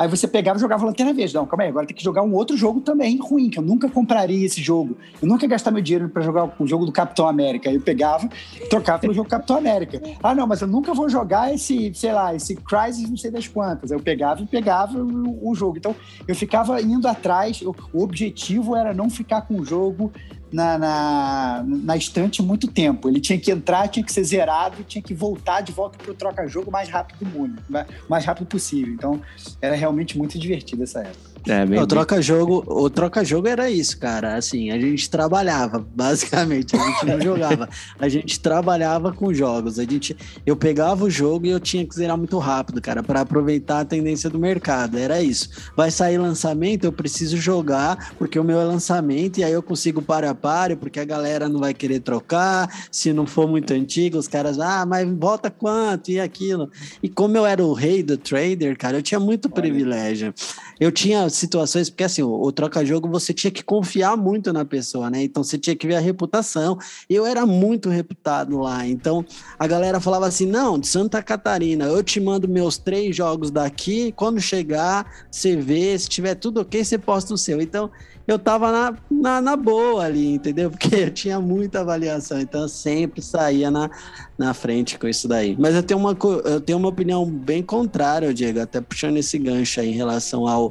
Aí 0.00 0.08
você 0.08 0.26
pegava 0.26 0.56
e 0.56 0.60
jogava 0.62 0.86
Lanterna 0.86 1.12
Verde. 1.12 1.34
Não, 1.34 1.44
calma 1.44 1.64
aí, 1.64 1.68
agora 1.68 1.86
tem 1.86 1.94
que 1.94 2.02
jogar 2.02 2.22
um 2.22 2.32
outro 2.32 2.56
jogo 2.56 2.80
também 2.80 3.18
ruim, 3.18 3.50
que 3.50 3.58
eu 3.58 3.62
nunca 3.62 3.86
compraria 3.86 4.46
esse 4.46 4.62
jogo. 4.62 4.96
Eu 5.20 5.28
nunca 5.28 5.44
ia 5.44 5.50
gastar 5.50 5.70
meu 5.70 5.82
dinheiro 5.82 6.08
pra 6.08 6.22
jogar 6.22 6.50
o 6.58 6.66
jogo 6.66 6.86
do 6.86 6.92
Capitão 6.92 7.28
América. 7.28 7.68
Aí 7.68 7.74
eu 7.74 7.82
pegava 7.82 8.26
trocava 8.70 8.98
pelo 8.98 9.12
jogo 9.12 9.28
Capitão 9.28 9.58
América. 9.58 10.00
Ah, 10.22 10.34
não, 10.34 10.46
mas 10.46 10.62
eu 10.62 10.68
nunca 10.68 10.94
vou 10.94 11.06
jogar 11.10 11.52
esse, 11.52 11.92
sei 11.92 12.14
lá, 12.14 12.34
esse 12.34 12.56
Crysis 12.56 13.10
não 13.10 13.16
sei 13.18 13.30
das 13.30 13.46
quantas. 13.46 13.92
Aí 13.92 13.98
eu 13.98 14.02
pegava 14.02 14.40
e 14.40 14.46
pegava 14.46 14.98
o, 14.98 15.50
o 15.50 15.54
jogo. 15.54 15.76
Então 15.76 15.94
eu 16.26 16.34
ficava 16.34 16.80
indo 16.80 17.06
atrás, 17.06 17.60
o 17.60 18.02
objetivo 18.02 18.74
era 18.74 18.94
não 18.94 19.10
ficar 19.10 19.42
com 19.42 19.60
o 19.60 19.66
jogo 19.66 20.10
na, 20.52 20.78
na, 20.78 21.64
na 21.66 21.96
estante 21.96 22.42
muito 22.42 22.66
tempo. 22.68 23.08
Ele 23.08 23.20
tinha 23.20 23.38
que 23.38 23.50
entrar, 23.50 23.88
tinha 23.88 24.04
que 24.04 24.12
ser 24.12 24.24
zerado, 24.24 24.82
tinha 24.84 25.02
que 25.02 25.14
voltar 25.14 25.60
de 25.60 25.72
volta 25.72 25.98
pro 25.98 26.14
troca-jogo 26.14 26.70
o 26.70 26.72
mais 26.72 26.88
rápido 26.88 27.24
do 27.24 27.26
mundo, 27.26 27.62
o 27.70 28.10
mais 28.10 28.24
rápido 28.24 28.46
possível. 28.46 28.92
Então, 28.92 29.20
era 29.60 29.74
realmente 29.74 30.16
muito 30.18 30.38
divertido 30.38 30.82
essa 30.82 31.00
época. 31.00 31.30
É, 31.48 31.64
bem, 31.64 31.80
O 31.80 31.86
troca-jogo, 31.86 32.62
o 32.66 32.90
troca-jogo 32.90 33.48
era 33.48 33.70
isso, 33.70 33.98
cara. 33.98 34.36
Assim, 34.36 34.70
a 34.70 34.78
gente 34.78 35.08
trabalhava, 35.08 35.78
basicamente. 35.94 36.76
A 36.76 36.78
gente 36.78 37.06
não 37.06 37.20
jogava. 37.22 37.68
A 37.98 38.08
gente 38.08 38.40
trabalhava 38.40 39.12
com 39.12 39.32
jogos. 39.32 39.78
A 39.78 39.84
gente, 39.84 40.16
eu 40.44 40.54
pegava 40.56 41.04
o 41.04 41.10
jogo 41.10 41.46
e 41.46 41.50
eu 41.50 41.60
tinha 41.60 41.86
que 41.86 41.94
zerar 41.94 42.16
muito 42.16 42.38
rápido, 42.38 42.80
cara, 42.80 43.02
para 43.02 43.22
aproveitar 43.22 43.80
a 43.80 43.84
tendência 43.84 44.28
do 44.28 44.38
mercado. 44.38 44.98
Era 44.98 45.22
isso. 45.22 45.48
Vai 45.76 45.90
sair 45.90 46.18
lançamento, 46.18 46.84
eu 46.84 46.92
preciso 46.92 47.36
jogar, 47.36 48.12
porque 48.18 48.38
o 48.38 48.44
meu 48.44 48.60
é 48.60 48.64
lançamento, 48.64 49.38
e 49.38 49.44
aí 49.44 49.52
eu 49.52 49.62
consigo 49.62 50.02
para 50.02 50.34
pare, 50.40 50.76
porque 50.76 50.98
a 50.98 51.04
galera 51.04 51.48
não 51.48 51.60
vai 51.60 51.74
querer 51.74 52.00
trocar. 52.00 52.68
Se 52.90 53.12
não 53.12 53.26
for 53.26 53.48
muito 53.48 53.72
antigo, 53.72 54.18
os 54.18 54.28
caras, 54.28 54.58
ah, 54.58 54.84
mas 54.86 55.08
volta 55.08 55.50
quanto? 55.50 56.10
E 56.10 56.18
aquilo. 56.20 56.70
E 57.02 57.08
como 57.08 57.36
eu 57.36 57.46
era 57.46 57.64
o 57.64 57.72
rei 57.72 58.02
do 58.02 58.16
trader, 58.16 58.76
cara, 58.76 58.98
eu 58.98 59.02
tinha 59.02 59.20
muito 59.20 59.48
privilégio. 59.50 60.32
Eu 60.80 60.90
tinha 60.90 61.28
situações, 61.28 61.90
porque 61.90 62.04
assim, 62.04 62.22
o, 62.22 62.42
o 62.42 62.50
troca-jogo 62.50 63.06
você 63.06 63.34
tinha 63.34 63.50
que 63.50 63.62
confiar 63.62 64.16
muito 64.16 64.50
na 64.50 64.64
pessoa, 64.64 65.10
né? 65.10 65.22
Então 65.22 65.44
você 65.44 65.58
tinha 65.58 65.76
que 65.76 65.86
ver 65.86 65.96
a 65.96 66.00
reputação. 66.00 66.78
Eu 67.08 67.26
era 67.26 67.44
muito 67.44 67.90
reputado 67.90 68.58
lá. 68.58 68.86
Então 68.86 69.22
a 69.58 69.66
galera 69.66 70.00
falava 70.00 70.26
assim: 70.26 70.46
não, 70.46 70.78
de 70.78 70.88
Santa 70.88 71.22
Catarina, 71.22 71.84
eu 71.84 72.02
te 72.02 72.18
mando 72.18 72.48
meus 72.48 72.78
três 72.78 73.14
jogos 73.14 73.50
daqui. 73.50 74.10
Quando 74.12 74.40
chegar, 74.40 75.26
você 75.30 75.54
vê, 75.54 75.98
se 75.98 76.08
tiver 76.08 76.34
tudo 76.34 76.62
ok, 76.62 76.82
você 76.82 76.96
posta 76.96 77.34
o 77.34 77.38
seu. 77.38 77.60
Então 77.60 77.90
eu 78.26 78.38
tava 78.38 78.70
na, 78.70 78.96
na, 79.10 79.40
na 79.40 79.56
boa 79.56 80.04
ali, 80.04 80.34
entendeu? 80.34 80.70
Porque 80.72 80.94
eu 80.94 81.10
tinha 81.10 81.40
muita 81.40 81.80
avaliação, 81.80 82.40
então 82.40 82.62
eu 82.62 82.68
sempre 82.68 83.20
saía 83.20 83.70
na, 83.70 83.90
na 84.38 84.54
frente 84.54 84.98
com 84.98 85.08
isso 85.08 85.26
daí. 85.26 85.56
Mas 85.58 85.74
eu 85.74 85.82
tenho 85.82 85.98
uma, 85.98 86.16
eu 86.44 86.60
tenho 86.60 86.78
uma 86.78 86.88
opinião 86.88 87.28
bem 87.28 87.62
contrária, 87.62 88.32
Diego, 88.32 88.60
até 88.60 88.80
puxando 88.80 89.16
esse 89.16 89.38
gancho 89.38 89.80
aí 89.80 89.88
em 89.88 89.96
relação 89.96 90.46
ao, 90.46 90.69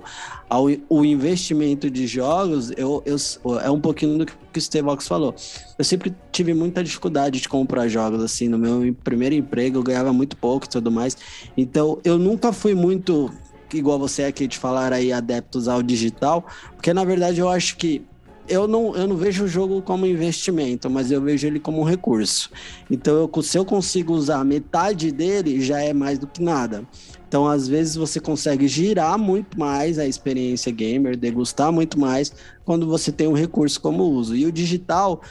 ao 0.49 0.67
o 0.89 1.05
investimento 1.05 1.89
de 1.89 2.07
jogos, 2.07 2.71
eu, 2.77 3.03
eu, 3.05 3.17
é 3.59 3.69
um 3.69 3.79
pouquinho 3.79 4.17
do 4.17 4.25
que 4.25 4.33
o 4.57 4.61
Stevox 4.61 5.07
falou. 5.07 5.35
Eu 5.77 5.83
sempre 5.83 6.15
tive 6.31 6.53
muita 6.53 6.83
dificuldade 6.83 7.39
de 7.39 7.49
comprar 7.49 7.87
jogos, 7.87 8.23
assim, 8.23 8.47
no 8.47 8.57
meu 8.57 8.95
primeiro 9.03 9.35
emprego 9.35 9.77
eu 9.77 9.83
ganhava 9.83 10.11
muito 10.13 10.35
pouco 10.37 10.65
e 10.65 10.69
tudo 10.69 10.91
mais, 10.91 11.17
então 11.55 11.99
eu 12.03 12.17
nunca 12.17 12.51
fui 12.51 12.73
muito 12.73 13.31
igual 13.73 13.99
você 13.99 14.23
aqui 14.23 14.47
de 14.47 14.57
falar 14.57 14.91
aí 14.91 15.13
adeptos 15.13 15.67
ao 15.67 15.83
digital, 15.83 16.45
porque 16.75 16.93
na 16.93 17.03
verdade 17.03 17.39
eu 17.39 17.47
acho 17.47 17.77
que 17.77 18.03
eu 18.49 18.67
não, 18.67 18.95
eu 18.95 19.07
não 19.07 19.15
vejo 19.15 19.43
o 19.43 19.47
jogo 19.47 19.81
como 19.81 20.07
investimento, 20.07 20.89
mas 20.89 21.11
eu 21.11 21.21
vejo 21.21 21.45
ele 21.45 21.59
como 21.59 21.81
um 21.81 21.83
recurso. 21.83 22.49
Então, 22.89 23.29
eu, 23.33 23.43
se 23.43 23.57
eu 23.57 23.63
consigo 23.63 24.11
usar 24.13 24.43
metade 24.43 25.11
dele, 25.11 25.61
já 25.61 25.79
é 25.79 25.93
mais 25.93 26.17
do 26.17 26.25
que 26.25 26.41
nada. 26.41 26.83
Então, 27.29 27.47
às 27.47 27.67
vezes, 27.67 27.95
você 27.95 28.19
consegue 28.19 28.67
girar 28.67 29.15
muito 29.15 29.59
mais 29.59 29.99
a 29.99 30.07
experiência 30.07 30.71
gamer, 30.71 31.15
degustar 31.15 31.71
muito 31.71 31.99
mais, 31.99 32.33
quando 32.65 32.87
você 32.87 33.11
tem 33.11 33.27
um 33.27 33.33
recurso 33.33 33.79
como 33.79 34.03
uso. 34.03 34.35
E 34.35 34.47
o 34.47 34.51
digital, 34.51 35.21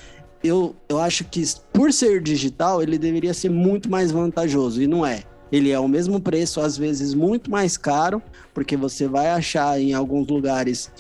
eu, 0.43 0.77
eu 0.89 1.01
acho 1.01 1.25
que 1.25 1.43
por 1.73 1.93
ser 1.93 2.23
digital, 2.23 2.81
ele 2.81 2.99
deveria 2.99 3.35
ser 3.35 3.51
muito 3.51 3.91
mais 3.91 4.13
vantajoso, 4.13 4.81
e 4.81 4.87
não 4.87 5.05
é. 5.05 5.25
Ele 5.51 5.73
é 5.73 5.81
o 5.81 5.89
mesmo 5.89 6.21
preço, 6.21 6.61
às 6.61 6.79
vezes 6.79 7.15
muito 7.15 7.51
mais 7.51 7.77
caro, 7.77 8.23
porque 8.55 8.77
você 8.77 9.09
vai 9.09 9.31
achar 9.31 9.81
em 9.81 9.93
alguns 9.93 10.29
lugares 10.29 10.93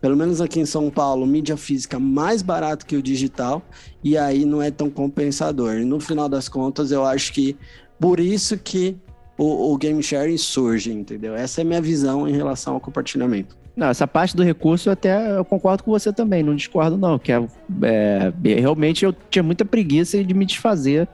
pelo 0.00 0.16
menos 0.16 0.40
aqui 0.40 0.60
em 0.60 0.66
São 0.66 0.88
Paulo, 0.90 1.26
mídia 1.26 1.56
física 1.56 1.98
mais 1.98 2.40
barato 2.40 2.86
que 2.86 2.96
o 2.96 3.02
digital, 3.02 3.62
e 4.04 4.16
aí 4.16 4.44
não 4.44 4.62
é 4.62 4.70
tão 4.70 4.88
compensador. 4.88 5.74
E 5.74 5.84
no 5.84 5.98
final 5.98 6.28
das 6.28 6.48
contas, 6.48 6.92
eu 6.92 7.04
acho 7.04 7.32
que 7.32 7.56
por 7.98 8.20
isso 8.20 8.56
que 8.56 8.96
o, 9.38 9.72
o 9.72 9.76
game 9.76 10.02
sharing 10.02 10.38
surge, 10.38 10.92
entendeu? 10.92 11.34
Essa 11.34 11.60
é 11.60 11.62
a 11.62 11.64
minha 11.64 11.80
visão 11.80 12.28
em 12.28 12.32
relação 12.32 12.74
ao 12.74 12.80
compartilhamento. 12.80 13.56
Não, 13.76 13.88
essa 13.88 14.06
parte 14.06 14.34
do 14.34 14.42
recurso 14.42 14.88
eu 14.88 14.94
até 14.94 15.36
eu 15.36 15.44
concordo 15.44 15.84
com 15.84 15.90
você 15.90 16.10
também, 16.10 16.42
não 16.42 16.56
discordo 16.56 16.96
não, 16.96 17.18
que 17.18 17.30
é, 17.30 17.42
é, 17.82 18.32
realmente 18.58 19.04
eu 19.04 19.14
tinha 19.28 19.42
muita 19.42 19.66
preguiça 19.66 20.22
de 20.24 20.32
me 20.32 20.46
desfazer 20.46 21.06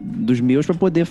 dos 0.00 0.40
meus 0.40 0.64
para 0.64 0.74
poder 0.76 1.08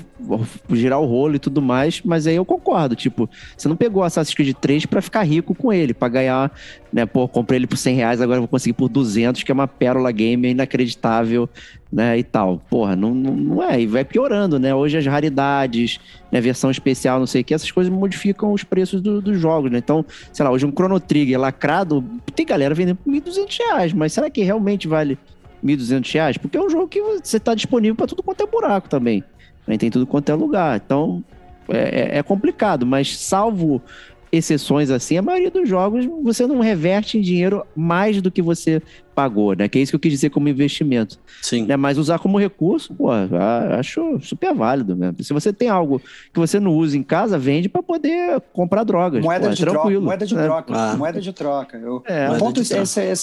girar 0.72 1.00
o 1.00 1.06
rolo 1.06 1.36
e 1.36 1.40
tudo 1.40 1.62
mais, 1.62 2.02
mas 2.06 2.26
aí 2.26 2.36
eu 2.36 2.46
concordo, 2.46 2.96
tipo, 2.96 3.30
você 3.56 3.68
não 3.68 3.76
pegou 3.76 4.04
Assassin's 4.04 4.34
Creed 4.34 4.56
3 4.56 4.86
para 4.86 5.02
ficar 5.02 5.24
rico 5.24 5.54
com 5.54 5.74
ele, 5.74 5.94
para 5.94 6.08
ganhar, 6.08 6.52
né, 6.92 7.06
pô, 7.06 7.28
comprei 7.28 7.58
ele 7.58 7.68
por 7.68 7.78
100 7.78 7.96
reais, 7.96 8.22
agora 8.22 8.40
vou 8.40 8.48
conseguir 8.48 8.74
por 8.74 8.88
200, 8.88 9.44
que 9.44 9.52
é 9.52 9.54
uma 9.54 9.68
pérola 9.68 10.12
gamer 10.12 10.52
inacreditável, 10.52 11.50
né, 11.92 12.18
e 12.18 12.24
tal. 12.24 12.62
Porra, 12.70 12.96
não, 12.96 13.14
não, 13.14 13.36
não 13.36 13.64
é, 13.64 13.82
e 13.82 13.88
vai 13.88 14.06
piorando, 14.06 14.58
né, 14.58 14.74
hoje 14.74 14.98
as 14.98 15.06
raridades, 15.06 16.00
né, 16.32 16.40
versão 16.40 16.72
especial, 16.72 17.20
não 17.20 17.28
sei 17.28 17.42
o 17.42 17.44
que, 17.44 17.54
essas 17.54 17.72
coisas 17.72 17.92
modificam 17.92 18.54
os 18.54 18.64
preços 18.64 19.02
do- 19.02 19.22
dos 19.22 19.40
jogos, 19.40 19.70
né, 19.70 19.80
então, 19.80 20.06
sei 20.32 20.46
lá, 20.46 20.52
hoje 20.52 20.66
um 20.66 20.72
Chrono 20.72 21.00
Trigger 21.00 21.40
lacrado, 21.40 22.04
tem 22.36 22.46
galera 22.46 22.74
vendendo 22.74 22.98
por 22.98 23.12
1.200 23.12 23.58
reais, 23.58 23.92
mas 23.94 24.14
será 24.14 24.30
que 24.30 24.42
realmente 24.44 24.88
vale 24.88 25.18
1.200 25.64 26.12
reais? 26.14 26.38
Porque 26.38 26.58
é 26.58 26.62
um 26.62 26.70
jogo 26.70 26.88
que 26.88 27.02
você 27.02 27.40
tá 27.40 27.54
disponível 27.56 27.96
para 27.96 28.08
tudo 28.08 28.24
quanto 28.24 28.44
é 28.44 28.48
buraco 28.48 28.90
também, 28.90 29.24
né, 29.68 29.78
tem 29.78 29.90
tudo 29.90 30.06
quanto 30.08 30.30
é 30.32 30.36
lugar, 30.36 30.82
então 30.84 31.24
é, 31.70 32.16
é- 32.16 32.18
é 32.20 32.24
complicado, 32.24 32.86
mas 32.86 33.18
salvo 33.18 33.82
exceções 34.30 34.90
assim, 34.92 35.18
a 35.18 35.22
maioria 35.22 35.50
dos 35.50 35.68
jogos 35.70 36.06
você 36.22 36.46
não 36.46 36.60
reverte 36.60 37.18
em 37.18 37.22
dinheiro 37.22 37.66
mais 37.74 38.22
do 38.22 38.30
que 38.30 38.42
você 38.42 38.82
pagou, 39.16 39.56
né? 39.56 39.70
Que 39.70 39.80
é 39.80 39.82
isso 39.82 39.92
que 39.94 39.96
eu 39.96 40.00
quis 40.02 40.12
dizer 40.12 40.30
como 40.32 40.50
investimento. 40.50 41.18
Sim. 41.42 41.66
Né? 41.66 41.78
Mas 41.78 41.98
usar 41.98 42.20
como 42.20 42.38
recurso, 42.38 42.94
pô, 42.94 43.08
acho 43.10 44.20
super 44.22 44.54
válido, 44.54 44.96
né? 44.98 45.14
Se 45.22 45.34
você 45.34 45.54
tem 45.54 45.70
algo 45.70 46.00
que 46.34 46.40
você 46.40 46.60
não 46.60 46.72
usa 46.76 46.98
em 46.98 47.04
casa, 47.04 47.38
vende 47.40 47.70
para 47.70 47.82
poder 47.82 48.40
comprar 48.54 48.84
drogas. 48.84 49.24
Moeda 49.24 49.46
pô, 49.48 49.52
é 49.52 49.56
de 49.56 49.62
troca, 49.64 49.80
tranquilo, 49.80 50.04
moeda 50.04 50.26
de 50.26 50.36
né? 50.36 50.44
troca, 50.44 50.74
Ah. 50.76 50.98
moeda 50.98 51.22
de 51.22 51.34
troca. 51.34 51.78
Eu, 51.78 52.04
É, 52.06 52.28
ponto 52.38 52.62
de 52.62 52.74
é, 52.74 52.76
troca. 52.84 53.02
é, 53.02 53.14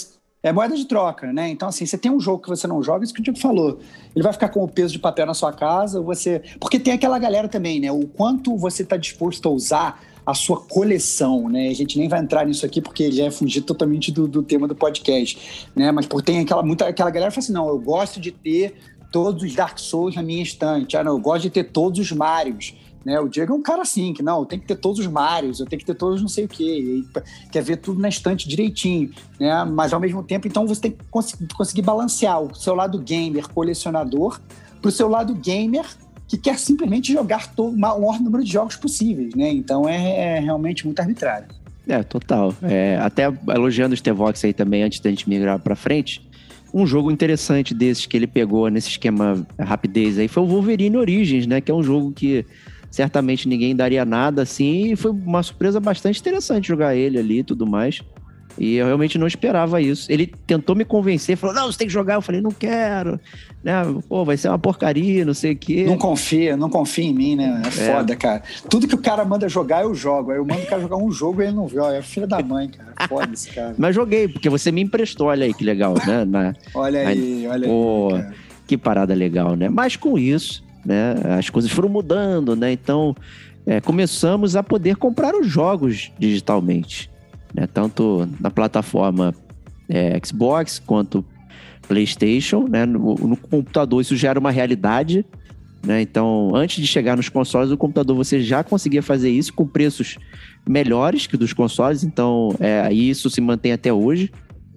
é 0.45 0.53
moeda 0.53 0.77
de 0.77 0.85
troca, 0.85 1.33
né? 1.33 1.49
Então, 1.49 1.69
assim, 1.69 1.87
você 1.87 1.97
tem 1.97 2.13
um 2.13 2.21
jogo 2.21 2.43
que 2.43 2.51
você 2.51 2.67
não 2.67 2.83
joga, 2.83 3.03
isso 3.03 3.15
que 3.15 3.21
o 3.21 3.23
Diego 3.23 3.39
falou. 3.39 3.79
Ele 4.15 4.23
vai 4.23 4.31
ficar 4.31 4.51
com 4.51 4.63
o 4.63 4.69
peso 4.69 4.93
de 4.93 4.99
papel 4.99 5.25
na 5.25 5.33
sua 5.33 5.55
casa, 5.55 6.03
você. 6.03 6.43
Porque 6.61 6.79
tem 6.79 6.93
aquela 6.93 7.19
galera 7.19 7.49
também, 7.49 7.81
né? 7.81 7.91
O 7.91 8.07
quanto 8.07 8.55
você 8.55 8.83
está 8.83 8.99
disposto 8.99 9.49
a 9.49 9.51
usar 9.51 10.03
a 10.27 10.35
sua 10.35 10.61
coleção, 10.61 11.49
né? 11.49 11.69
A 11.69 11.75
gente 11.75 11.99
nem 11.99 12.09
vai 12.09 12.21
entrar 12.21 12.47
nisso 12.47 12.67
aqui 12.67 12.83
porque 12.83 13.11
já 13.11 13.25
é 13.25 13.31
fugir 13.31 13.63
totalmente 13.63 14.13
do, 14.13 14.29
do 14.29 14.43
tema 14.43 14.69
do 14.69 14.75
podcast, 14.75 15.67
né? 15.75 15.91
Mas 15.91 16.05
por 16.07 16.21
tem 16.21 16.41
aquela 16.41 16.63
muita 16.63 16.89
aquela 16.89 17.11
galera 17.11 17.31
que 17.31 17.37
fala 17.37 17.45
assim, 17.45 17.53
não, 17.53 17.69
eu 17.69 17.79
gosto 17.79 18.21
de 18.21 18.31
ter 18.31 18.75
todos 19.11 19.43
os 19.43 19.55
Dark 19.55 19.79
Souls 19.79 20.15
na 20.15 20.23
minha 20.23 20.43
estante, 20.43 20.95
ah, 20.97 21.05
não, 21.05 21.13
eu 21.13 21.21
gosto 21.21 21.43
de 21.43 21.51
ter 21.51 21.65
todos 21.65 21.99
os 21.99 22.13
Marios. 22.13 22.75
Né? 23.05 23.21
O 23.21 23.29
Diego 23.29 23.53
é 23.53 23.57
um 23.57 23.63
cara 23.63 23.83
assim, 23.83 24.13
que 24.15 24.23
não, 24.23 24.45
tem 24.45 24.59
que 24.59 24.67
ter 24.67 24.77
todos 24.77 24.99
os 24.99 25.07
Marios, 25.07 25.61
eu 25.61 25.67
tenho 25.67 25.79
que 25.79 25.87
ter 25.87 25.95
todos 25.95 26.23
não 26.23 26.29
sei 26.29 26.47
o 26.47 26.49
quê, 26.49 27.05
quer 27.53 27.63
ver 27.63 27.77
tudo 27.77 28.01
na 28.01 28.09
estante 28.09 28.49
direitinho, 28.49 29.11
né? 29.39 29.65
Mas 29.65 29.93
ao 29.93 30.01
mesmo 30.01 30.23
tempo, 30.23 30.47
então 30.47 30.67
você 30.67 30.81
tem 30.81 30.91
que 30.93 31.05
conseguir, 31.11 31.47
conseguir 31.55 31.83
balancear 31.83 32.41
o 32.41 32.55
seu 32.55 32.75
lado 32.75 32.99
gamer, 32.99 33.49
colecionador, 33.49 34.41
para 34.81 34.89
o 34.89 34.93
seu 34.93 35.09
lado 35.09 35.35
gamer 35.35 35.85
que 36.27 36.39
quer 36.39 36.59
simplesmente 36.59 37.13
jogar 37.13 37.55
todo, 37.55 37.75
o 37.75 37.79
maior 37.79 38.19
número 38.21 38.43
de 38.43 38.51
jogos 38.51 38.77
possíveis, 38.77 39.35
né? 39.35 39.51
Então 39.51 39.89
é, 39.89 40.37
é 40.37 40.41
realmente 40.41 40.87
muito 40.87 41.01
arbitrário. 41.01 41.49
É, 41.87 42.03
total. 42.03 42.55
É, 42.63 42.99
até 43.01 43.25
elogiando 43.49 43.95
o 43.95 43.97
Stevox 43.97 44.43
aí 44.45 44.55
também, 44.55 44.83
antes 44.83 45.01
da 45.01 45.11
gente 45.11 45.29
migrar 45.29 45.59
para 45.59 45.77
frente, 45.77 46.27
um 46.73 46.87
jogo 46.87 47.11
interessante 47.11 47.73
desses 47.75 48.07
que 48.07 48.17
ele 48.17 48.27
pegou 48.27 48.69
nesse 48.69 48.89
esquema 48.89 49.47
rapidez 49.61 50.19
aí 50.19 50.27
foi 50.27 50.43
o 50.43 50.47
Wolverine 50.47 50.97
Origins, 50.97 51.47
né? 51.47 51.61
Que 51.61 51.71
é 51.71 51.75
um 51.75 51.83
jogo 51.83 52.11
que 52.11 52.45
certamente 52.95 53.49
ninguém 53.49 53.75
daria 53.75 54.05
nada 54.05 54.43
assim, 54.43 54.93
e 54.93 54.97
foi 54.97 55.11
uma 55.11 55.43
surpresa 55.43 55.81
bastante 55.81 56.21
interessante 56.21 56.69
jogar 56.69 56.95
ele 56.95 57.19
ali 57.19 57.41
e 57.41 57.43
tudo 57.45 57.67
mais. 57.67 58.01
E 58.57 58.77
eu 58.77 58.87
realmente 58.87 59.19
não 59.19 59.27
esperava 59.27 59.81
isso. 59.81 60.11
Ele 60.13 60.33
tentou 60.47 60.77
me 60.77 60.85
convencer, 60.85 61.37
falou: 61.37 61.57
não, 61.57 61.67
você 61.67 61.77
tem 61.77 61.89
que 61.89 61.93
jogar. 61.93 62.15
Eu 62.15 62.23
falei: 62.23 62.41
não 62.41 62.53
quero. 62.53 63.19
Né? 63.65 63.73
Pô, 64.09 64.25
vai 64.25 64.37
ser 64.37 64.49
uma 64.49 64.61
porcaria, 64.61 65.25
não 65.25 65.35
sei 65.35 65.55
o 65.55 65.57
quê. 65.57 65.85
Não 65.89 65.99
confia, 65.99 66.57
não 66.57 66.71
confia 66.71 67.05
em 67.05 67.13
mim, 67.13 67.35
né? 67.35 67.63
É, 67.65 67.67
é, 67.67 67.93
foda, 67.93 68.15
cara. 68.15 68.45
Tudo 68.71 68.87
que 68.87 68.95
o 68.95 68.99
cara 68.99 69.25
manda 69.25 69.49
jogar, 69.49 69.83
eu 69.83 69.93
jogo. 69.93 70.31
Aí 70.31 70.39
eu 70.39 70.45
mando 70.45 70.63
o 70.63 70.67
cara 70.67 70.81
jogar 70.81 70.97
um 70.97 71.11
jogo 71.11 71.43
e 71.43 71.47
ele 71.47 71.57
não 71.57 71.69
joga. 71.69 71.97
É 71.97 72.03
filho 72.03 72.29
da 72.29 72.41
mãe, 72.41 72.69
cara. 72.69 73.09
Foda 73.09 73.33
esse 73.33 73.51
cara. 73.51 73.75
Mas 73.77 73.93
joguei, 73.93 74.29
porque 74.29 74.49
você 74.49 74.71
me 74.71 74.83
emprestou, 74.83 75.27
olha 75.27 75.47
aí 75.47 75.53
que 75.53 75.65
legal, 75.65 75.95
né? 76.07 76.25
Na... 76.25 76.55
olha 76.73 77.09
aí, 77.09 77.45
olha 77.49 77.67
Pô, 77.67 78.15
aí. 78.15 78.25
Que 78.69 78.79
parada 78.79 79.15
legal, 79.15 79.57
né? 79.57 79.69
Mas 79.69 79.97
com 79.97 80.17
isso, 80.17 80.63
né? 80.85 81.15
As 81.39 81.49
coisas 81.49 81.71
foram 81.71 81.89
mudando, 81.89 82.55
né? 82.55 82.73
Então, 82.73 83.17
é, 83.67 83.81
começamos 83.81 84.57
a 84.57 84.63
poder 84.63 84.97
comprar 84.97 85.35
os 85.35 85.47
jogos 85.47 86.13
digitalmente, 86.19 87.11
né? 87.55 87.67
Tanto 87.67 88.29
na 88.41 88.51
plataforma 88.51 89.35
é, 89.89 90.21
Xbox 90.25 90.79
quanto 90.79 91.25
PlayStation, 91.89 92.67
né? 92.69 92.85
No, 92.85 93.15
no, 93.15 93.37
computador 93.37 94.01
isso 94.01 94.17
já 94.17 94.31
era 94.31 94.39
uma 94.39 94.51
realidade, 94.51 95.25
né? 95.85 96.03
Então, 96.03 96.55
antes 96.55 96.81
de 96.81 96.87
chegar 96.87 97.17
nos 97.17 97.29
consoles, 97.29 97.71
o 97.71 97.77
computador 97.77 98.17
você 98.17 98.41
já 98.41 98.63
conseguia 98.63 99.03
fazer 99.03 99.31
isso 99.31 99.53
com 99.53 99.67
preços 99.67 100.19
melhores 100.69 101.27
que 101.27 101.37
dos 101.37 101.53
consoles. 101.53 102.05
Então, 102.05 102.55
é, 102.61 102.93
isso 102.93 103.31
se 103.31 103.41
mantém 103.41 103.73
até 103.73 103.93
hoje, 103.93 104.31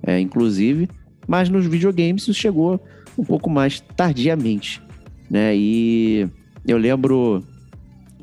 é, 0.03 0.19
inclusive. 0.19 0.87
Mas 1.27 1.49
nos 1.49 1.65
videogames 1.65 2.23
isso 2.23 2.33
chegou 2.33 2.79
um 3.17 3.23
pouco 3.23 3.49
mais 3.49 3.81
tardiamente 3.81 4.81
né? 5.29 5.55
E 5.55 6.27
eu 6.65 6.77
lembro, 6.77 7.43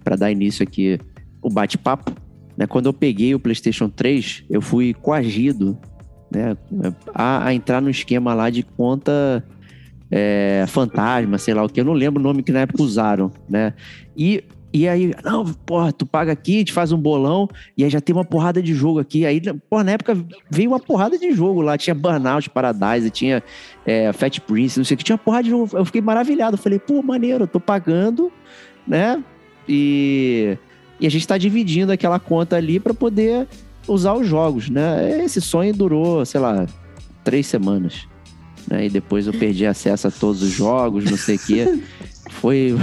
para 0.02 0.16
dar 0.16 0.30
início 0.30 0.62
aqui, 0.62 0.98
o 1.42 1.48
bate-papo, 1.48 2.12
né? 2.56 2.66
Quando 2.66 2.86
eu 2.86 2.92
peguei 2.92 3.34
o 3.34 3.40
PlayStation 3.40 3.88
3, 3.88 4.44
eu 4.48 4.60
fui 4.60 4.94
coagido, 4.94 5.78
né? 6.30 6.56
A, 7.14 7.46
a 7.46 7.54
entrar 7.54 7.80
no 7.80 7.90
esquema 7.90 8.34
lá 8.34 8.50
de 8.50 8.62
conta 8.62 9.44
é, 10.10 10.64
fantasma, 10.68 11.38
sei 11.38 11.54
lá 11.54 11.64
o 11.64 11.68
que. 11.68 11.80
Eu 11.80 11.84
não 11.84 11.92
lembro 11.92 12.20
o 12.20 12.22
nome 12.22 12.42
que 12.42 12.52
na 12.52 12.60
época 12.60 12.82
usaram, 12.82 13.32
né? 13.48 13.74
E 14.16 14.44
e 14.74 14.88
aí, 14.88 15.14
não, 15.22 15.44
porra, 15.44 15.92
tu 15.92 16.04
paga 16.04 16.32
aqui, 16.32 16.64
te 16.64 16.72
faz 16.72 16.90
um 16.90 16.98
bolão, 16.98 17.48
e 17.78 17.84
aí 17.84 17.90
já 17.90 18.00
tem 18.00 18.12
uma 18.12 18.24
porrada 18.24 18.60
de 18.60 18.74
jogo 18.74 18.98
aqui. 18.98 19.24
Aí, 19.24 19.40
porra, 19.70 19.84
na 19.84 19.92
época 19.92 20.18
veio 20.50 20.70
uma 20.70 20.80
porrada 20.80 21.16
de 21.16 21.30
jogo 21.30 21.60
lá. 21.60 21.78
Tinha 21.78 21.94
Burnout 21.94 22.50
Paradise, 22.50 23.08
tinha 23.08 23.40
é, 23.87 24.12
Fat 24.12 24.40
Prince, 24.40 24.76
não 24.76 24.84
sei 24.84 24.96
o 24.96 24.98
que. 24.98 25.04
Tinha 25.04 25.14
uma 25.14 25.22
porrada 25.22 25.44
de 25.44 25.50
jogo. 25.50 25.68
Eu 25.78 25.84
fiquei 25.84 26.00
maravilhado. 26.00 26.56
Falei, 26.56 26.80
pô, 26.80 27.00
maneiro, 27.02 27.44
eu 27.44 27.46
tô 27.46 27.60
pagando, 27.60 28.32
né? 28.84 29.22
E, 29.68 30.58
e 30.98 31.06
a 31.06 31.10
gente 31.10 31.28
tá 31.28 31.38
dividindo 31.38 31.92
aquela 31.92 32.18
conta 32.18 32.56
ali 32.56 32.80
para 32.80 32.92
poder 32.92 33.46
usar 33.87 34.14
os 34.14 34.26
jogos, 34.26 34.68
né? 34.68 35.22
Esse 35.24 35.40
sonho 35.40 35.72
durou, 35.72 36.26
sei 36.26 36.40
lá, 36.40 36.66
três 37.22 37.46
semanas. 37.46 38.08
Né? 38.68 38.87
E 38.87 38.90
depois 38.90 39.28
eu 39.28 39.32
perdi 39.32 39.66
acesso 39.66 40.08
a 40.08 40.10
todos 40.10 40.42
os 40.42 40.50
jogos, 40.50 41.04
não 41.04 41.16
sei 41.16 41.37
o 41.37 41.38
quê. 41.38 41.78
Foi. 42.40 42.74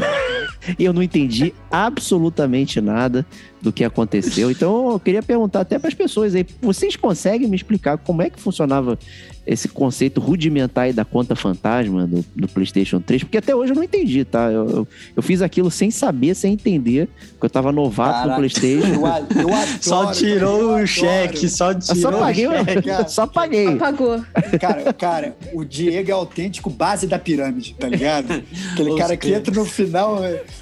e 0.78 0.84
eu 0.86 0.94
não 0.94 1.04
entendi 1.04 1.54
absolutamente 1.70 2.80
nada 2.82 3.26
do 3.62 3.72
que 3.72 3.84
aconteceu. 3.84 4.50
Então 4.50 4.92
eu 4.92 5.00
queria 5.00 5.22
perguntar 5.22 5.62
até 5.62 5.78
para 5.78 5.88
as 5.88 5.94
pessoas 5.94 6.34
aí: 6.34 6.46
vocês 6.62 6.96
conseguem 6.96 7.48
me 7.48 7.56
explicar 7.56 7.98
como 7.98 8.22
é 8.22 8.30
que 8.30 8.40
funcionava 8.40 8.98
esse 9.46 9.68
conceito 9.68 10.22
rudimentar 10.22 10.86
aí 10.86 10.94
da 10.94 11.04
conta 11.04 11.36
fantasma 11.36 12.06
do, 12.06 12.24
do 12.36 12.48
PlayStation 12.48 13.00
3? 13.00 13.24
Porque 13.24 13.38
até 13.38 13.56
hoje 13.56 13.72
eu 13.72 13.76
não 13.76 13.84
entendi, 13.84 14.24
tá? 14.24 14.52
Eu, 14.52 14.70
eu, 14.70 14.88
eu 15.16 15.24
fiz 15.24 15.42
aquilo 15.42 15.70
sem 15.72 15.90
saber, 15.90 16.36
sem 16.36 16.54
entender, 16.54 17.10
porque 17.32 17.46
eu 17.46 17.50
tava 17.50 17.72
novato 17.72 18.12
Caraca, 18.12 18.30
no 18.30 18.36
PlayStation. 18.36 18.88
Eu, 18.88 19.42
eu 19.42 19.54
adoro, 19.54 19.78
só 19.82 20.12
tirou 20.12 20.76
o 20.76 20.88
cheque, 20.88 21.50
só 21.50 21.74
tirou 21.74 22.12
só 22.12 22.20
paguei, 22.20 22.48
o 22.48 22.52
cheque. 22.52 22.82
Cara, 22.82 23.08
só 23.08 23.28
paguei. 23.28 23.68
Apagou. 23.68 24.24
Cara, 24.60 24.94
cara, 24.94 25.36
o 25.54 25.64
Diego 25.64 26.10
é 26.10 26.14
autêntico 26.14 26.70
base 26.70 27.08
da 27.08 27.18
pirâmide, 27.18 27.76
tá 27.80 27.88
ligado? 27.88 28.44
Aquele 28.74 28.96
cara 28.96 29.18
que 29.18 29.41
entra 29.42 29.54
no 29.54 29.66
final, 29.66 30.20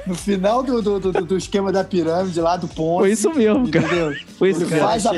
no 0.08 0.16
final 0.16 0.64
do, 0.64 0.82
do, 0.82 1.00
do, 1.00 1.12
do 1.12 1.38
esquema 1.38 1.72
da 1.72 1.84
pirâmide 1.84 2.40
lá 2.40 2.58
do 2.58 2.68
ponto. 2.68 3.00
Foi 3.00 3.12
isso 3.12 3.34
mesmo, 3.34 3.68
entendeu? 3.68 4.12
cara. 4.12 4.20
Foi 4.38 4.50
isso 4.50 4.62
Ele 4.62 4.70
mesmo. 4.72 4.88
Faz 4.88 5.06
a 5.06 5.14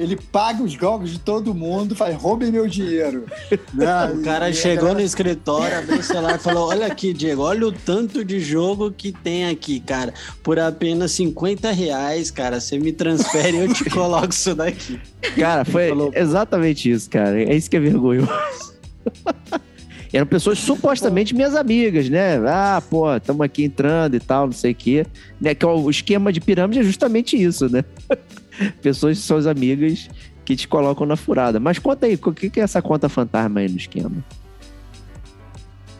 ele 0.00 0.16
paga 0.16 0.62
os 0.62 0.72
jogos 0.72 1.10
de 1.10 1.18
todo 1.18 1.54
mundo, 1.54 1.94
faz, 1.94 2.16
roubem 2.16 2.50
meu 2.50 2.66
dinheiro. 2.66 3.26
Né? 3.74 3.86
O 4.14 4.22
cara 4.22 4.52
chegou 4.52 4.94
no 4.94 5.00
escritório, 5.00 5.78
abriu 5.78 5.98
o 5.98 6.02
celular 6.02 6.36
e 6.36 6.38
falou: 6.38 6.68
Olha 6.68 6.86
aqui, 6.86 7.12
Diego, 7.12 7.42
olha 7.42 7.66
o 7.66 7.72
tanto 7.72 8.24
de 8.24 8.40
jogo 8.40 8.90
que 8.90 9.12
tem 9.12 9.48
aqui, 9.48 9.80
cara. 9.80 10.14
Por 10.42 10.58
apenas 10.58 11.12
50 11.12 11.70
reais, 11.70 12.30
cara, 12.30 12.58
você 12.58 12.78
me 12.78 12.92
transfere 12.92 13.56
e 13.58 13.60
eu 13.60 13.72
te 13.72 13.84
coloco 13.90 14.30
isso 14.30 14.54
daqui. 14.54 15.00
Cara, 15.36 15.64
foi 15.64 15.88
falou, 15.88 16.10
exatamente 16.14 16.90
isso, 16.90 17.08
cara. 17.10 17.40
É 17.40 17.54
isso 17.54 17.68
que 17.70 17.76
é 17.76 17.80
vergonhoso. 17.80 18.30
eram 20.12 20.26
pessoas 20.26 20.58
supostamente 20.58 21.34
minhas 21.34 21.54
amigas, 21.54 22.08
né? 22.08 22.36
Ah, 22.46 22.82
pô, 22.88 23.14
estamos 23.14 23.42
aqui 23.42 23.64
entrando 23.64 24.16
e 24.16 24.20
tal, 24.20 24.46
não 24.46 24.52
sei 24.52 24.72
o 24.72 24.74
quê. 24.74 25.06
Né? 25.40 25.54
Que 25.54 25.64
o 25.64 25.88
esquema 25.88 26.32
de 26.32 26.40
pirâmide 26.40 26.80
é 26.80 26.82
justamente 26.82 27.40
isso, 27.40 27.68
né? 27.70 27.84
pessoas 28.82 29.18
que 29.18 29.24
são 29.24 29.36
as 29.36 29.46
amigas 29.46 30.08
que 30.44 30.56
te 30.56 30.66
colocam 30.66 31.06
na 31.06 31.16
furada. 31.16 31.60
Mas 31.60 31.78
conta 31.78 32.06
aí, 32.06 32.14
o 32.14 32.32
que 32.32 32.58
é 32.58 32.62
essa 32.62 32.82
conta 32.82 33.08
fantasma 33.08 33.60
aí 33.60 33.68
no 33.68 33.76
esquema? 33.76 34.24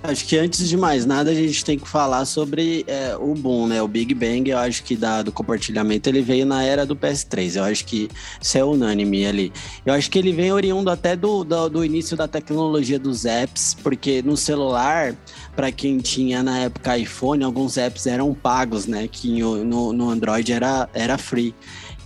Acho 0.02 0.24
que 0.24 0.38
antes 0.38 0.66
de 0.66 0.78
mais 0.78 1.04
nada 1.04 1.30
a 1.30 1.34
gente 1.34 1.62
tem 1.62 1.78
que 1.78 1.86
falar 1.86 2.24
sobre 2.24 2.84
é, 2.86 3.14
o 3.16 3.34
boom, 3.34 3.66
né? 3.66 3.82
O 3.82 3.86
Big 3.86 4.14
Bang, 4.14 4.48
eu 4.48 4.56
acho 4.56 4.82
que 4.82 4.96
da, 4.96 5.20
do 5.20 5.30
compartilhamento 5.30 6.08
ele 6.08 6.22
veio 6.22 6.46
na 6.46 6.62
era 6.62 6.86
do 6.86 6.96
PS3. 6.96 7.56
Eu 7.56 7.64
acho 7.64 7.84
que 7.84 8.08
isso 8.40 8.56
é 8.56 8.64
unânime 8.64 9.26
ali. 9.26 9.52
Eu 9.84 9.92
acho 9.92 10.10
que 10.10 10.18
ele 10.18 10.32
vem 10.32 10.50
oriundo 10.52 10.90
até 10.90 11.14
do, 11.14 11.44
do, 11.44 11.68
do 11.68 11.84
início 11.84 12.16
da 12.16 12.26
tecnologia 12.26 12.98
dos 12.98 13.26
apps, 13.26 13.76
porque 13.82 14.22
no 14.22 14.38
celular, 14.38 15.14
para 15.54 15.70
quem 15.70 15.98
tinha 15.98 16.42
na 16.42 16.60
época 16.60 16.96
iPhone, 16.96 17.44
alguns 17.44 17.76
apps 17.76 18.06
eram 18.06 18.32
pagos, 18.32 18.86
né? 18.86 19.06
Que 19.06 19.42
no, 19.42 19.92
no 19.92 20.08
Android 20.08 20.50
era, 20.50 20.88
era 20.94 21.18
free. 21.18 21.54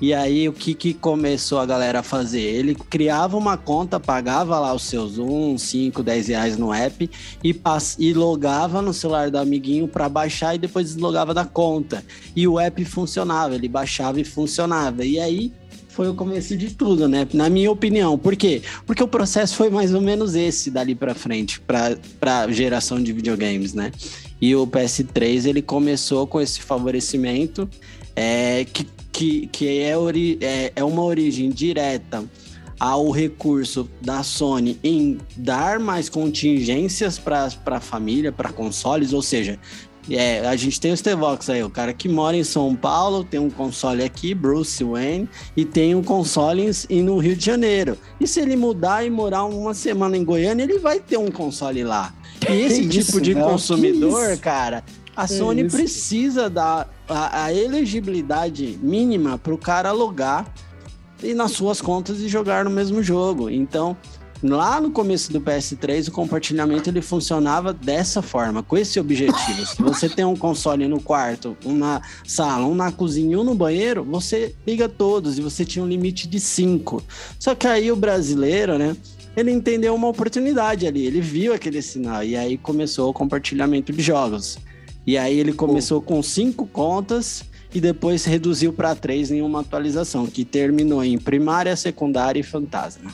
E 0.01 0.13
aí, 0.13 0.49
o 0.49 0.53
que, 0.53 0.75
que 0.75 0.93
começou 0.93 1.59
a 1.59 1.67
galera 1.67 2.01
a 2.01 2.03
fazer? 2.03 2.41
Ele 2.41 2.75
criava 2.75 3.37
uma 3.37 3.57
conta, 3.57 4.01
pagava 4.01 4.59
lá 4.59 4.75
os 4.75 4.83
seus 4.83 5.19
1, 5.19 5.57
5, 5.57 6.03
10 6.03 6.29
reais 6.29 6.59
no 6.59 6.73
app 6.73 7.09
e, 7.43 7.55
pass 7.55 7.97
e 7.99 8.13
logava 8.13 8.83
no 8.83 8.93
celular 8.93 9.31
do 9.31 9.39
amiguinho 9.39 9.87
para 9.87 10.09
baixar 10.09 10.55
e 10.55 10.59
depois 10.59 10.87
deslogava 10.87 11.33
da 11.33 11.45
conta. 11.45 12.05
E 12.35 12.47
o 12.47 12.59
app 12.59 12.85
funcionava, 12.85 13.55
ele 13.55 13.69
baixava 13.69 14.21
e 14.21 14.25
funcionava. 14.25 15.05
E 15.05 15.21
aí, 15.21 15.53
foi 15.89 16.09
o 16.09 16.15
começo 16.15 16.57
de 16.57 16.75
tudo, 16.75 17.07
né? 17.07 17.27
Na 17.33 17.49
minha 17.49 17.71
opinião. 17.71 18.19
Por 18.19 18.35
quê? 18.35 18.63
Porque 18.85 19.03
o 19.03 19.07
processo 19.07 19.55
foi 19.55 19.71
mais 19.71 19.95
ou 19.95 20.01
menos 20.01 20.35
esse 20.35 20.69
dali 20.73 20.93
para 20.95 21.15
frente, 21.15 21.61
para 21.61 22.51
geração 22.51 23.01
de 23.01 23.13
videogames, 23.13 23.75
né? 23.75 23.93
E 24.41 24.57
o 24.57 24.67
PS3 24.67 25.47
ele 25.47 25.63
começou 25.63 26.27
com 26.27 26.41
esse 26.41 26.61
favorecimento 26.61 27.71
é, 28.17 28.65
que 28.65 28.85
que, 29.15 29.47
que 29.47 29.79
é, 29.79 29.97
ori 29.97 30.37
é, 30.41 30.73
é 30.75 30.83
uma 30.83 31.03
origem 31.03 31.49
direta 31.49 32.25
ao 32.81 33.13
recurso 33.13 33.89
da 34.03 34.25
Sony 34.25 34.77
em 34.83 35.19
dar 35.37 35.79
mais 35.79 36.09
contingências 36.09 37.17
para 37.17 37.49
a 37.67 37.81
família, 37.81 38.33
para 38.33 38.53
consoles, 38.53 39.13
ou 39.13 39.23
seja, 39.23 39.57
é, 40.11 40.41
a 40.47 40.57
gente 40.57 40.81
tem 40.81 40.93
o 40.93 40.97
Stevox 40.97 41.49
aí, 41.49 41.63
o 41.63 41.71
cara 41.71 41.95
que 41.95 42.09
mora 42.09 42.37
em 42.37 42.43
São 42.43 42.75
Paulo, 42.75 43.23
tem 43.23 43.39
um 43.39 43.49
console 43.49 44.03
aqui, 44.03 44.35
Bruce 44.35 44.83
Wayne, 44.83 45.29
e 45.57 45.65
tem 45.65 45.95
um 45.95 46.03
console 46.03 46.69
em, 46.91 47.01
no 47.01 47.17
Rio 47.19 47.37
de 47.37 47.47
Janeiro. 47.47 47.97
E 48.21 48.27
se 48.27 48.41
ele 48.41 48.57
mudar 48.57 49.07
e 49.07 49.11
morar 49.11 49.45
uma 49.45 49.75
semana 49.75 50.17
em 50.17 50.25
Goiânia, 50.25 50.65
ele 50.65 50.81
vai 50.81 50.99
ter 50.99 51.17
um 51.17 51.31
console 51.31 51.85
lá. 51.85 52.13
E 52.51 52.53
esse 52.53 52.87
tipo 52.89 53.21
de 53.21 53.33
não, 53.35 53.49
consumidor, 53.49 54.37
cara, 54.39 54.85
a 55.17 55.29
Sony 55.29 55.71
precisa 55.71 56.51
dar 56.51 56.94
a, 57.09 57.45
a 57.45 57.55
elegibilidade 57.55 58.79
mínima 58.83 59.39
para 59.39 59.55
o 59.55 59.59
cara 59.59 59.93
logar 59.93 60.53
e 61.23 61.35
nas 61.35 61.53
suas 61.53 61.81
contas 61.81 62.21
e 62.21 62.29
jogar 62.29 62.65
no 62.65 62.71
mesmo 62.71 63.03
jogo. 63.03 63.49
Então, 63.49 63.97
lá 64.43 64.81
no 64.81 64.91
começo 64.91 65.33
do 65.33 65.41
PS3, 65.41 66.09
o 66.09 66.13
compartilhamento 66.13 66.91
ele 66.91 67.01
funcionava 67.01 67.73
dessa 67.73 68.21
forma, 68.21 68.63
com 68.63 68.77
esse 68.77 69.01
objetivo. 69.01 69.67
Se 69.67 69.81
você 69.83 70.09
tem 70.09 70.25
um 70.25 70.37
console 70.37 70.87
no 70.87 71.01
quarto, 71.01 71.57
um 71.65 71.75
na 71.75 72.03
sala, 72.27 72.67
um 72.67 72.75
na 72.75 72.93
cozinha, 72.93 73.39
um 73.39 73.45
no 73.45 73.55
banheiro, 73.55 74.05
você 74.05 74.55
liga 74.67 74.89
todos 74.89 75.39
e 75.39 75.43
você 75.43 75.65
tinha 75.65 75.85
um 75.85 75.89
limite 75.89 76.29
de 76.29 76.39
cinco. 76.39 77.03
Só 77.39 77.55
que 77.55 77.67
aí 77.67 77.91
o 77.91 77.97
brasileiro, 77.97 78.79
né? 78.79 78.97
Ele 79.37 79.51
entendeu 79.51 79.95
uma 79.95 80.07
oportunidade 80.07 80.87
ali, 80.87 81.07
ele 81.07 81.21
viu 81.21 81.53
aquele 81.53 81.83
sinal 81.83 82.23
e 82.23 82.37
aí 82.37 82.57
começou 82.57 83.11
o 83.11 83.13
compartilhamento 83.13 83.93
de 83.93 84.01
jogos. 84.01 84.59
E 85.07 85.19
aí 85.19 85.39
ele 85.39 85.53
começou 85.53 86.01
com 86.01 86.23
cinco 86.23 86.67
contas 86.67 87.45
e 87.75 87.81
depois 87.81 88.25
reduziu 88.25 88.73
para 88.73 88.95
três 88.95 89.31
em 89.31 89.43
uma 89.43 89.61
atualização, 89.61 90.27
que 90.27 90.45
terminou 90.45 91.05
em 91.05 91.19
primária, 91.19 91.75
secundária 91.77 92.41
e 92.41 92.43
fantasma. 92.43 93.11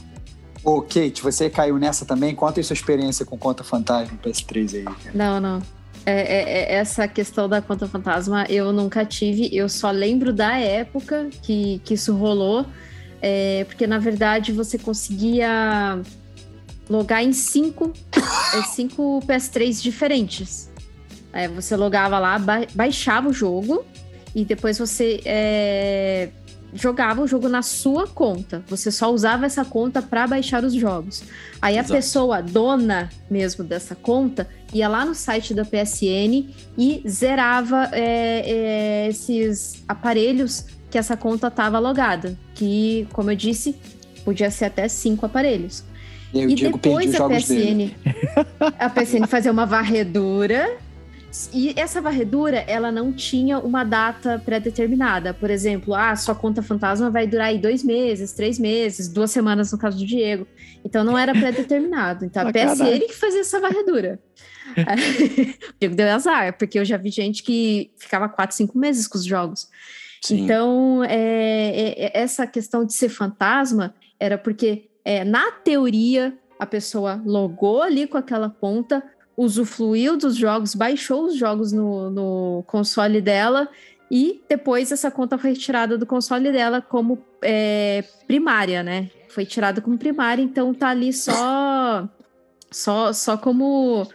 Ô, 0.63 0.83
Kate, 0.83 1.23
você 1.23 1.49
caiu 1.49 1.79
nessa 1.79 2.05
também? 2.05 2.35
Conta 2.35 2.61
aí 2.61 2.65
sua 2.65 2.75
experiência 2.75 3.25
com 3.25 3.37
conta 3.39 3.65
fantasma 3.65 4.19
PS3 4.23 4.75
aí. 4.75 4.85
Não, 5.15 5.41
não. 5.41 5.63
É, 6.05 6.13
é- 6.13 6.53
é- 6.53 6.75
essa 6.75 7.09
questão 7.09 7.49
da 7.49 7.61
conta 7.63 7.87
fantasma 7.89 8.45
eu 8.49 8.73
nunca 8.73 9.05
tive. 9.05 9.49
Eu 9.55 9.69
só 9.69 9.91
lembro 9.91 10.33
da 10.33 10.59
época 10.59 11.29
que, 11.43 11.81
que 11.85 11.95
isso 11.95 12.15
rolou. 12.15 12.67
é, 13.23 13.65
porque, 13.65 13.87
na 13.87 13.99
verdade, 13.99 14.51
você 14.51 14.79
conseguia 14.79 16.01
logar 16.89 17.23
em 17.23 17.35
cinco, 17.35 17.93
é, 18.55 18.63
cinco 18.63 19.21
PS3 19.27 19.83
diferentes. 19.83 20.70
É, 21.33 21.47
você 21.49 21.77
logava 21.77 22.19
lá, 22.19 22.39
ba- 22.39 22.67
baixava 22.75 23.29
o 23.29 23.33
jogo 23.33 23.85
e 24.35 24.45
depois 24.45 24.79
você 24.79 25.21
é, 25.25 26.29
jogava 26.75 27.23
o 27.23 27.27
jogo 27.27 27.49
na 27.49 27.63
sua 27.63 28.07
conta. 28.07 28.63
Você 28.69 28.91
só 28.91 29.13
usava 29.13 29.47
essa 29.47 29.65
conta 29.65 30.01
para 30.03 30.27
baixar 30.27 30.65
os 30.65 30.75
jogos. 30.75 31.23
Aí 31.63 31.77
a 31.77 31.81
Exato. 31.81 31.95
pessoa 31.95 32.41
dona 32.43 33.11
mesmo 33.31 33.63
dessa 33.65 33.95
conta 33.95 34.49
ia 34.73 34.89
lá 34.89 35.05
no 35.05 35.15
site 35.15 35.53
da 35.55 35.65
PSN 35.65 36.49
e 36.79 37.03
zerava 37.09 37.89
é, 37.93 38.45
é, 39.05 39.09
esses 39.09 39.83
aparelhos 39.89 40.65
que 40.91 40.99
essa 40.99 41.17
conta 41.17 41.47
estava 41.49 41.79
logada. 41.79 42.37
Que, 42.55 43.07
como 43.13 43.31
eu 43.31 43.37
disse, 43.37 43.77
podia 44.25 44.51
ser 44.51 44.67
até 44.67 44.87
cinco 44.89 45.27
aparelhos. 45.27 45.85
E 46.33 46.41
E 46.43 46.55
depois 46.55 47.15
a 47.21 47.27
dele. 47.27 47.97
PSN, 48.01 48.13
a 48.79 48.89
PSN 48.91 49.27
fazia 49.27 49.51
uma 49.51 49.67
varredura. 49.67 50.77
E 51.53 51.73
essa 51.79 52.01
varredura, 52.01 52.59
ela 52.67 52.91
não 52.91 53.13
tinha 53.13 53.59
uma 53.59 53.85
data 53.85 54.41
pré-determinada. 54.45 55.33
Por 55.33 55.51
exemplo, 55.51 55.95
ah, 55.95 56.15
sua 56.17 56.35
conta 56.35 56.63
fantasma 56.63 57.09
vai 57.09 57.27
durar 57.27 57.49
aí 57.49 57.59
dois 57.59 57.85
meses, 57.85 58.33
três 58.33 58.59
meses, 58.59 59.09
duas 59.09 59.31
semanas 59.31 59.71
no 59.71 59.79
caso 59.79 59.99
do 59.99 60.07
Diego. 60.07 60.47
Então 60.85 61.05
não 61.05 61.17
era 61.17 61.33
pré-determinado. 61.33 62.25
Então 62.25 62.43
a. 62.49 62.53
PSN 62.53 63.07
que 63.07 63.15
fazia 63.15 63.41
essa 63.41 63.61
varredura. 63.61 64.19
o 64.77 65.75
Diego 65.79 65.95
deu 65.95 66.09
azar, 66.09 66.57
porque 66.59 66.79
eu 66.79 66.85
já 66.85 66.97
vi 66.97 67.11
gente 67.11 67.43
que 67.43 67.93
ficava 67.97 68.29
quatro, 68.29 68.57
cinco 68.57 68.77
meses 68.77 69.07
com 69.07 69.17
os 69.17 69.25
jogos. 69.25 69.69
Sim. 70.23 70.45
Então, 70.45 71.03
é, 71.05 71.11
é- 71.15 72.05
é- 72.07 72.21
essa 72.21 72.47
questão 72.47 72.85
de 72.85 72.93
ser 72.93 73.09
fantasma 73.09 73.95
era 74.19 74.37
porque, 74.37 74.91
é, 75.05 75.25
na 75.25 75.51
teoria, 75.53 76.37
a 76.59 76.67
pessoa 76.67 77.23
logou 77.25 77.83
ali 77.83 78.07
com 78.07 78.19
aquela 78.19 78.51
conta, 78.51 79.03
usufruiu 79.41 80.19
dos 80.19 80.37
jogos, 80.37 80.75
baixou 80.75 81.25
os 81.25 81.37
jogos 81.37 81.73
no, 81.73 82.11
no 82.11 82.65
console 82.67 83.23
dela 83.23 83.71
e 84.11 84.43
depois 84.47 84.93
essa 84.93 85.11
conta 85.11 85.39
foi 85.39 85.51
retirada 85.51 85.97
do 85.97 86.05
console 86.05 86.53
dela 86.53 86.83
como 86.83 87.19
é, 87.41 88.05
primária, 88.27 88.83
né? 88.83 89.09
Foi 89.31 89.47
tirada 89.47 89.81
como 89.81 89.97
primária, 89.97 90.43
então 90.43 90.75
tá 90.75 90.89
ali 90.89 91.11
só, 91.11 92.07
só, 92.71 93.15
só 93.15 93.39
como, 93.39 94.07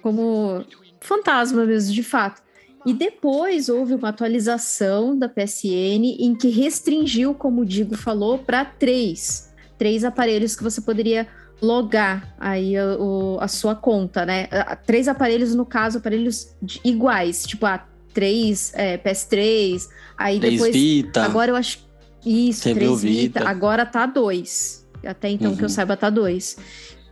como 0.00 0.64
fantasma 0.98 1.66
mesmo, 1.66 1.92
de 1.92 2.02
fato. 2.02 2.40
E 2.86 2.94
depois 2.94 3.68
houve 3.68 3.94
uma 3.94 4.08
atualização 4.08 5.18
da 5.18 5.28
PSN 5.28 6.16
em 6.18 6.34
que 6.34 6.48
restringiu, 6.48 7.34
como 7.34 7.60
o 7.60 7.66
Digo 7.66 7.98
falou, 7.98 8.38
para 8.38 8.64
três. 8.64 9.52
Três 9.76 10.04
aparelhos 10.04 10.56
que 10.56 10.62
você 10.62 10.80
poderia 10.80 11.28
logar 11.62 12.34
aí 12.38 12.76
a, 12.76 12.96
o- 12.98 13.38
a 13.40 13.48
sua 13.48 13.74
conta, 13.74 14.24
né? 14.24 14.48
Três 14.86 15.08
aparelhos, 15.08 15.54
no 15.54 15.64
caso, 15.66 15.98
aparelhos 15.98 16.54
de- 16.62 16.80
iguais, 16.84 17.44
tipo, 17.46 17.66
a 17.66 17.84
três 18.14 18.72
é, 18.74 18.96
PS3, 18.98 19.88
aí 20.16 20.38
Três 20.40 20.54
depois. 20.54 20.74
Vita. 20.74 21.22
Agora 21.22 21.50
eu 21.50 21.56
acho. 21.56 21.78
Isso, 22.24 22.62
Você 22.62 22.74
três 22.74 23.02
Vita. 23.02 23.40
Vita? 23.40 23.48
Agora 23.48 23.86
tá 23.86 24.04
dois. 24.06 24.86
Até 25.04 25.30
então 25.30 25.54
que 25.56 25.62
eu 25.62 25.66
Uhum. 25.66 25.68
saiba, 25.70 25.96
tá 25.96 26.10
dois. 26.10 26.56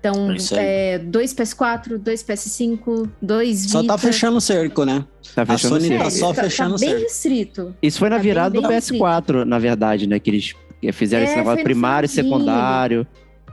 Então, 0.01 0.30
É 0.53 0.94
é, 0.94 0.99
dois 0.99 1.34
PS4, 1.34 1.99
dois 1.99 2.22
PS5, 2.22 3.09
dois 3.20 3.70
Só 3.70 3.80
Vita. 3.80 3.94
tá 3.94 3.99
fechando 3.99 4.36
o 4.36 4.40
cerco, 4.40 4.84
né? 4.84 5.05
Tá 5.34 5.42
A 5.42 5.46
fechando 5.46 5.74
o 5.74 5.78
Sony 5.78 5.88
cerco. 5.88 6.05
tá 6.05 6.11
só 6.11 6.32
tá, 6.34 6.42
fechando 6.44 6.70
tá 6.70 6.76
o 6.76 6.78
bem 6.80 6.88
cerco. 6.90 7.03
restrito. 7.05 7.74
Isso 7.82 7.99
foi 7.99 8.09
na 8.09 8.16
Tá 8.16 8.22
bem, 8.22 8.30
virada 8.30 8.55
do 8.61 8.68
bem 8.68 8.76
PS4, 8.78 9.44
na 9.44 9.59
verdade, 9.59 10.07
né? 10.07 10.18
Que 10.20 10.30
eles 10.30 10.55
fizeram 10.92 11.24
É, 11.24 11.28
esse 11.28 11.36
negócio 11.36 11.64
primário 11.64 12.07
e 12.07 12.09
secundário. 12.09 13.07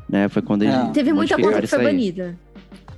Né? 0.10 0.30
Foi 0.30 0.42
quando 0.42 0.64
eles. 0.64 0.76
É. 0.76 0.86
Teve 0.92 1.14
muita 1.14 1.36
coisa 1.38 1.62
que 1.62 1.68
foi 1.68 1.84
banida. 1.84 2.38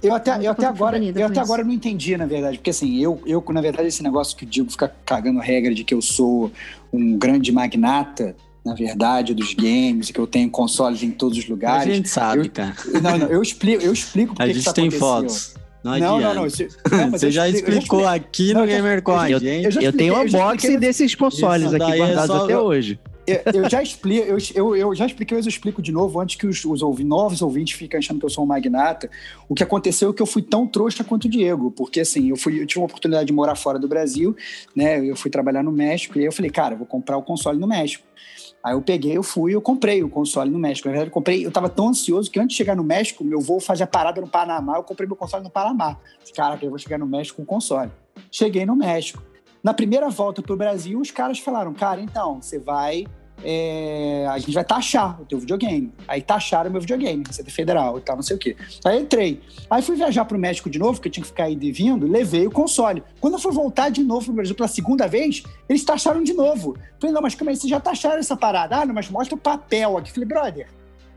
Eu 0.04 0.14
até, 0.14 0.46
eu 0.46 0.52
até 0.52 0.66
agora, 0.68 0.98
eu 1.00 1.26
até 1.26 1.40
agora 1.40 1.64
não 1.64 1.72
entendi, 1.74 2.16
na 2.16 2.28
verdade, 2.28 2.58
porque 2.60 2.70
assim, 2.70 3.02
eu, 3.02 3.20
eu, 3.26 3.44
na 3.50 3.62
verdade, 3.62 3.88
esse 3.88 4.04
negócio 4.04 4.38
que 4.38 4.44
o 4.44 4.48
Diego 4.48 4.70
fica 4.70 4.94
cagando 5.04 5.40
regra 5.40 5.74
de 5.74 5.84
que 5.84 5.92
eu 5.94 6.04
sou 6.04 6.52
um 6.94 7.18
grande 7.18 7.52
magnata, 7.52 8.36
na 8.64 8.76
verdade, 8.76 9.34
dos 9.34 9.56
games, 9.56 10.12
que 10.12 10.20
eu 10.20 10.28
tenho 10.28 10.52
consoles 10.52 11.02
em 11.02 11.10
todos 11.10 11.40
os 11.40 11.46
A 11.46 11.48
lugares. 11.50 11.96
gente 11.96 12.10
sabe, 12.10 12.46
eu- 12.46 12.52
cara. 12.52 12.76
Não, 13.02 13.18
não, 13.18 13.28
eu 13.28 13.42
explico, 13.42 13.84
eu 13.84 13.92
explico 13.92 14.36
porque 14.36 14.44
A 14.44 14.46
que 14.48 14.54
gente 14.54 14.66
isso 14.66 14.74
tem 14.76 14.92
fotos. 14.92 15.56
Não 15.84 15.98
Não, 15.98 16.20
não, 16.20 16.34
não. 16.36 16.44
Você 17.12 17.32
já 17.32 17.48
explico- 17.48 17.72
explicou 17.72 18.08
aqui 18.08 18.54
no 18.54 18.62
eu 18.62 18.68
já- 18.68 18.76
Gamer 18.76 19.02
com 19.02 19.18
a 19.18 19.32
eu 19.32 19.40
eu 19.40 19.82
Eu 19.82 19.94
tenho 19.94 20.14
um 20.16 20.22
unboxing 20.22 20.56
expliquei- 20.56 20.78
desses 20.78 21.16
consoles 21.16 21.68
Isso 21.72 21.76
aqui 21.76 21.92
é 21.94 21.98
guardados 21.98 22.28
só- 22.36 22.44
até 22.44 22.58
hoje. 22.58 23.00
Eu, 23.28 23.62
eu 23.64 23.70
já 23.70 23.84
explico, 23.84 24.26
eu, 24.26 24.38
eu, 24.56 24.76
eu 24.76 24.96
já 24.96 25.06
expliquei, 25.06 25.36
mas 25.38 25.46
eu 25.46 25.50
explico 25.50 25.82
de 25.82 25.92
novo, 25.92 26.18
antes 26.20 26.38
que 26.38 26.48
os, 26.48 26.64
os 26.64 26.82
ouvi- 26.82 27.04
novos 27.04 27.42
ouvintes 27.42 27.78
fiquem 27.78 27.98
achando 27.98 28.20
que 28.20 28.26
eu 28.26 28.30
sou 28.30 28.46
um 28.46 28.48
magnata. 28.48 29.10
O 29.50 29.54
que 29.54 29.62
aconteceu 29.62 30.12
é 30.12 30.14
que 30.14 30.22
eu 30.22 30.26
fui 30.26 30.42
tão 30.42 30.66
trouxa 30.66 31.04
quanto 31.04 31.26
o 31.26 31.30
Diego, 31.30 31.70
porque 31.72 32.00
assim, 32.00 32.30
eu, 32.30 32.38
fui, 32.38 32.62
eu 32.62 32.66
tive 32.66 32.80
uma 32.80 32.86
oportunidade 32.86 33.26
de 33.28 33.34
morar 33.34 33.56
fora 33.56 33.78
do 33.78 33.88
Brasil, 33.88 34.34
né? 34.74 35.06
Eu 35.06 35.16
fui 35.18 35.30
trabalhar 35.30 35.62
no 35.62 35.72
México, 35.72 36.18
e 36.18 36.22
aí 36.22 36.26
eu 36.26 36.32
falei, 36.32 36.50
cara, 36.50 36.76
vou 36.76 36.88
comprar 36.88 37.18
o 37.18 37.22
console 37.22 37.60
no 37.60 37.68
México. 37.68 38.06
Aí 38.64 38.74
eu 38.74 38.82
peguei, 38.82 39.16
eu 39.18 39.24
fui, 39.24 39.54
eu 39.54 39.62
comprei 39.62 40.04
o 40.04 40.10
console 40.10 40.50
no 40.50 40.58
México. 40.58 40.88
Na 40.88 40.94
verdade, 40.94 41.10
eu 41.10 41.14
comprei, 41.14 41.46
eu 41.46 41.52
tava 41.52 41.70
tão 41.70 41.90
ansioso 41.90 42.32
que 42.32 42.40
antes 42.40 42.50
de 42.50 42.58
chegar 42.58 42.76
no 42.76 42.84
México, 42.84 43.24
meu 43.24 43.40
voo 43.42 43.60
fazia 43.60 43.86
parada 43.86 44.20
no 44.22 44.28
Panamá, 44.28 44.78
eu 44.78 44.84
comprei 44.84 45.06
meu 45.06 45.16
console 45.16 45.44
no 45.44 45.50
Panamá. 45.50 45.98
Caraca, 46.34 46.66
eu 46.66 46.70
vou 46.70 46.80
chegar 46.80 46.98
no 46.98 47.06
México 47.06 47.38
com 47.38 47.44
o 47.44 47.46
console. 47.46 47.92
Cheguei 48.32 48.66
no 48.66 48.76
México. 48.76 49.22
Na 49.64 49.74
primeira 49.74 50.10
volta 50.10 50.42
pro 50.42 50.56
Brasil, 50.56 51.00
os 51.00 51.12
caras 51.12 51.40
falaram, 51.40 51.74
cara, 51.74 52.00
então, 52.02 52.42
você 52.42 52.60
vai. 52.60 53.06
é, 53.44 54.26
a 54.30 54.38
gente 54.40 54.54
vai 54.54 54.64
taxar 54.64 55.22
o 55.22 55.26
teu 55.26 55.40
videogame. 55.40 55.94
Aí 56.08 56.22
taxaram 56.22 56.70
o 56.70 56.72
meu 56.72 56.82
videogame, 56.82 57.24
Receita 57.28 57.52
Federal 57.52 57.98
e 57.98 58.02
tal, 58.02 58.16
não 58.16 58.24
sei 58.24 58.36
o 58.36 58.40
quê. 58.40 58.56
Aí 58.84 59.00
entrei. 59.00 59.42
Aí 59.70 59.82
fui 59.82 59.96
viajar 59.96 60.26
pro 60.26 60.38
México 60.40 60.70
de 60.70 60.80
novo, 60.80 60.94
porque 60.94 61.08
eu 61.08 61.12
tinha 61.12 61.24
que 61.24 61.30
ficar 61.30 61.46
aí 61.46 61.56
devindo, 61.56 62.08
levei 62.08 62.48
o 62.48 62.52
console. 62.52 63.04
Quando 63.20 63.34
eu 63.34 63.40
fui 63.40 63.52
voltar 63.52 63.90
de 63.90 64.04
novo 64.04 64.26
pro 64.26 64.34
Brasil 64.34 64.56
pela 64.56 64.68
segunda 64.68 65.08
vez, 65.08 65.44
eles 65.70 65.84
taxaram 65.84 66.24
de 66.24 66.34
novo. 66.34 66.76
Falei, 67.00 67.14
não, 67.14 67.22
mas 67.22 67.36
calma 67.36 67.52
aí, 67.52 67.58
vocês 67.58 67.70
já 67.70 67.80
taxaram 67.80 68.18
essa 68.18 68.36
parada. 68.36 68.78
Ah, 68.78 68.86
não, 68.86 68.94
mas 68.94 69.10
mostra 69.10 69.36
o 69.36 69.38
papel 69.40 69.98
aqui. 69.98 70.12
Falei, 70.12 70.28
brother, 70.28 70.68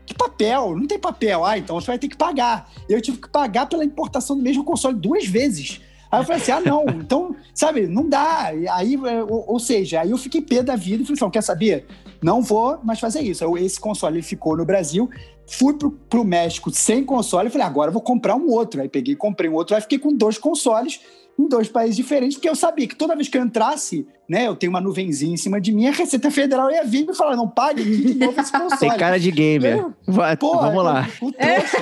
que 0.05 0.13
papel? 0.13 0.77
Não 0.77 0.85
tem 0.85 0.99
papel. 0.99 1.43
Ah, 1.45 1.57
então 1.57 1.79
você 1.79 1.87
vai 1.87 1.97
ter 1.97 2.07
que 2.07 2.17
pagar. 2.17 2.69
Eu 2.87 3.01
tive 3.01 3.17
que 3.17 3.29
pagar 3.29 3.65
pela 3.65 3.83
importação 3.83 4.37
do 4.37 4.43
mesmo 4.43 4.63
console 4.63 4.95
duas 4.95 5.25
vezes. 5.25 5.81
Aí 6.11 6.19
eu 6.19 6.23
falei 6.25 6.41
assim, 6.41 6.51
ah, 6.51 6.59
não, 6.59 6.85
então, 6.89 7.35
sabe, 7.53 7.87
não 7.87 8.07
dá. 8.07 8.51
Aí, 8.73 8.95
é, 8.95 9.23
ou, 9.23 9.45
ou 9.47 9.59
seja, 9.59 10.01
aí 10.01 10.11
eu 10.11 10.17
fiquei 10.17 10.41
pé 10.41 10.61
da 10.61 10.75
vida 10.75 11.03
e 11.03 11.05
falei 11.05 11.13
assim, 11.13 11.23
"Não, 11.23 11.31
quer 11.31 11.41
saber? 11.41 11.85
Não 12.21 12.41
vou 12.41 12.77
mais 12.83 12.99
fazer 12.99 13.21
isso. 13.21 13.43
Eu- 13.43 13.57
esse 13.57 13.79
console 13.79 14.15
ele 14.17 14.21
ficou 14.21 14.57
no 14.57 14.65
Brasil, 14.65 15.09
fui 15.47 15.73
pro, 15.73 15.89
pro 15.91 16.23
México 16.23 16.69
sem 16.69 17.03
console 17.03 17.49
falei, 17.49 17.65
agora 17.65 17.89
eu 17.89 17.93
vou 17.93 18.01
comprar 18.01 18.35
um 18.35 18.49
outro. 18.49 18.81
Aí 18.81 18.89
peguei 18.89 19.15
comprei 19.15 19.49
um 19.49 19.53
outro, 19.53 19.75
aí 19.75 19.81
fiquei 19.81 19.97
com 19.99 20.13
dois 20.13 20.37
consoles 20.37 20.99
em 21.39 21.47
dois 21.47 21.67
países 21.67 21.95
diferentes, 21.95 22.37
porque 22.37 22.47
eu 22.49 22.55
sabia 22.55 22.87
que 22.87 22.95
toda 22.95 23.15
vez 23.15 23.27
que 23.27 23.37
eu 23.37 23.43
entrasse, 23.43 24.05
né, 24.29 24.47
eu 24.47 24.55
tenho 24.55 24.69
uma 24.71 24.79
nuvenzinha 24.81 25.33
em 25.33 25.37
cima 25.37 25.59
de 25.59 25.71
mim, 25.71 25.87
a 25.87 25.91
Receita 25.91 26.29
Federal 26.29 26.69
ia 26.69 26.83
vir 26.83 27.09
e 27.09 27.13
falar, 27.15 27.35
não 27.35 27.47
pague 27.47 27.83
de 27.83 28.13
novo 28.15 28.39
esse 28.39 28.51
console. 28.51 28.77
Tem 28.79 28.97
cara 28.97 29.19
de 29.19 29.31
gamer. 29.31 29.85
Vai, 30.05 30.37
Porra, 30.37 30.67
vamos 30.67 30.83
lá. 30.83 31.09
eu- 31.21 31.27
o 31.27 31.31
trouxa, 31.31 31.77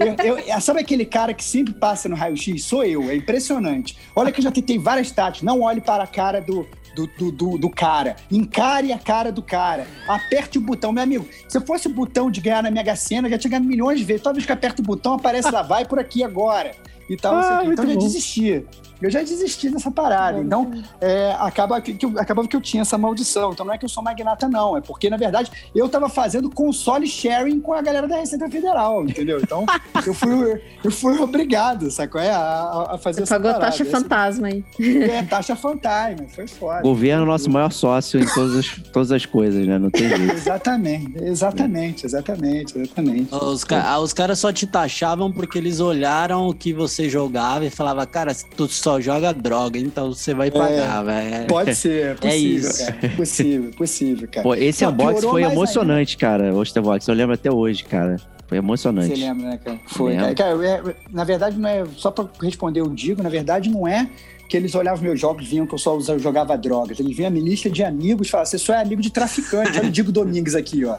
eu- 0.00 0.16
eu- 0.26 0.38
eu- 0.38 0.60
sabe 0.60 0.80
aquele 0.80 1.04
cara 1.04 1.32
que 1.32 1.44
sempre 1.44 1.72
passa 1.74 2.08
no 2.08 2.16
raio-x? 2.16 2.64
Sou 2.64 2.84
eu, 2.84 3.08
é 3.08 3.14
impressionante. 3.14 3.96
Olha 4.16 4.32
que 4.32 4.40
eu 4.40 4.44
já 4.44 4.50
tentei 4.50 4.78
várias 4.78 5.10
táticas. 5.12 5.42
Não 5.42 5.60
olhe 5.60 5.80
para 5.80 6.02
a 6.02 6.06
cara 6.08 6.40
do, 6.40 6.66
do, 6.96 7.30
do, 7.30 7.58
do- 7.58 7.70
cara. 7.70 8.16
Encare 8.32 8.92
a 8.92 8.98
cara 8.98 9.30
do 9.30 9.42
cara. 9.42 9.86
Aperte 10.08 10.58
o 10.58 10.60
botão. 10.60 10.90
Meu 10.92 11.02
amigo, 11.04 11.28
se 11.48 11.60
fosse 11.60 11.86
o 11.86 11.90
botão 11.90 12.30
de 12.30 12.40
ganhar 12.40 12.62
na 12.64 12.70
Mega 12.70 12.96
Sena, 12.96 13.28
eu 13.28 13.32
já 13.32 13.38
tinha 13.38 13.50
ganhado 13.52 13.66
milhões 13.66 13.98
de 14.00 14.04
vezes. 14.04 14.22
Toda 14.22 14.34
vez 14.34 14.44
que 14.46 14.52
aperta 14.52 14.82
o 14.82 14.84
botão, 14.84 15.14
aparece 15.14 15.50
lá, 15.50 15.62
vai 15.62 15.84
por 15.84 15.98
aqui 16.00 16.24
agora. 16.24 16.72
E 17.08 17.16
tal. 17.16 17.34
Ah, 17.34 17.58
assim, 17.58 17.70
então 17.72 17.84
eu 17.84 17.90
já 17.90 17.94
bom. 17.96 18.00
desisti. 18.06 18.64
Eu 19.02 19.10
já 19.10 19.20
desisti 19.20 19.68
dessa 19.68 19.90
parada. 19.90 20.38
Então, 20.38 20.70
é, 20.98 21.32
acaba 21.38 21.78
que, 21.80 21.92
que 21.92 22.06
eu, 22.06 22.12
acabava 22.16 22.48
que 22.48 22.56
eu 22.56 22.60
tinha 22.60 22.80
essa 22.82 22.96
maldição. 22.96 23.52
Então 23.52 23.66
não 23.66 23.74
é 23.74 23.76
que 23.76 23.84
eu 23.84 23.88
sou 23.88 24.02
magnata, 24.02 24.48
não. 24.48 24.76
É 24.78 24.80
porque, 24.80 25.10
na 25.10 25.16
verdade, 25.18 25.50
eu 25.74 25.86
tava 25.90 26.08
fazendo 26.08 26.48
console 26.48 27.06
sharing 27.06 27.60
com 27.60 27.74
a 27.74 27.82
galera 27.82 28.08
da 28.08 28.16
Receita 28.16 28.48
Federal, 28.48 29.02
entendeu? 29.04 29.40
Então, 29.42 29.66
eu 30.06 30.14
fui, 30.14 30.62
eu 30.82 30.90
fui 30.90 31.18
obrigado, 31.18 31.90
sacou? 31.90 32.18
É, 32.18 32.30
a, 32.30 32.92
a 32.92 32.98
fazer 32.98 33.18
Você 33.18 33.22
essa 33.24 33.34
pagou 33.34 33.52
parada. 33.52 33.72
taxa 33.72 33.84
fantasma 33.84 34.46
aí. 34.46 34.64
É, 34.80 35.22
taxa 35.24 35.56
fantasma. 35.56 36.26
Foi 36.34 36.46
foda. 36.46 36.80
Governo 36.80 37.22
é 37.22 37.24
o 37.24 37.28
nosso 37.28 37.50
maior 37.50 37.72
sócio 37.72 38.18
em 38.20 38.24
todas 38.26 38.56
as, 38.56 38.68
todas 38.90 39.12
as 39.12 39.26
coisas, 39.26 39.66
né? 39.66 39.76
Não 39.78 39.90
tem 39.90 40.08
jeito. 40.08 40.32
Exatamente, 40.32 41.18
exatamente, 41.22 42.06
exatamente, 42.06 42.78
exatamente. 42.78 43.34
Os, 43.34 43.64
ca- 43.64 43.98
os 43.98 44.12
caras 44.14 44.38
só 44.38 44.50
te 44.52 44.66
taxavam 44.66 45.30
porque 45.30 45.58
eles 45.58 45.80
olharam 45.80 46.46
o 46.46 46.54
que 46.54 46.72
você 46.72 46.93
jogava 47.08 47.64
e 47.64 47.70
falavam, 47.70 48.06
cara, 48.06 48.34
tu 48.56 48.68
só 48.68 49.00
joga 49.00 49.32
droga, 49.32 49.78
então 49.78 50.12
você 50.12 50.32
vai 50.34 50.50
pagar, 50.50 51.02
velho. 51.02 51.46
Pode 51.46 51.74
ser, 51.74 52.06
é 52.12 52.14
possível, 52.14 52.70
isso. 52.70 52.86
cara. 52.86 53.08
Possível, 53.16 53.70
possível, 53.76 54.28
cara. 54.28 54.42
Pô, 54.42 54.54
esse 54.54 54.86
unboxing 54.86 55.28
foi 55.28 55.42
emocionante, 55.42 56.16
cara. 56.16 56.54
O 56.54 56.58
Osterbox, 56.58 57.06
eu 57.08 57.14
lembro 57.14 57.34
até 57.34 57.50
hoje, 57.50 57.84
cara. 57.84 58.16
Foi 58.46 58.58
emocionante. 58.58 59.08
Você 59.08 59.24
lembra, 59.24 59.48
né, 59.48 59.58
cara? 59.62 59.80
Foi. 59.86 60.14
Cara, 60.14 60.34
Cara, 60.34 60.66
é- 60.66 60.94
na 61.10 61.24
verdade, 61.24 61.58
não 61.58 61.68
é. 61.68 61.84
Só 61.96 62.10
pra 62.10 62.28
responder, 62.42 62.80
eu 62.80 62.88
digo, 62.88 63.22
na 63.22 63.28
verdade, 63.28 63.70
não 63.70 63.88
é 63.88 64.08
que 64.48 64.56
eles 64.56 64.74
olhavam 64.74 65.02
meus 65.02 65.18
jogos, 65.18 65.46
viam 65.48 65.66
que 65.66 65.74
eu 65.74 65.78
só 65.78 65.98
jogava 66.18 66.56
drogas. 66.56 67.00
Eles 67.00 67.16
viam 67.16 67.28
a 67.28 67.30
minha 67.30 67.44
lista 67.44 67.70
de 67.70 67.82
amigos 67.82 68.28
e 68.28 68.30
falavam: 68.30 68.50
você 68.50 68.58
só 68.58 68.74
é 68.74 68.82
amigo 68.82 69.00
de 69.00 69.10
traficante. 69.10 69.78
Olha 69.78 69.88
o 69.88 69.90
Digo 69.90 70.12
Domingues 70.12 70.54
aqui, 70.54 70.84
ó. 70.84 70.98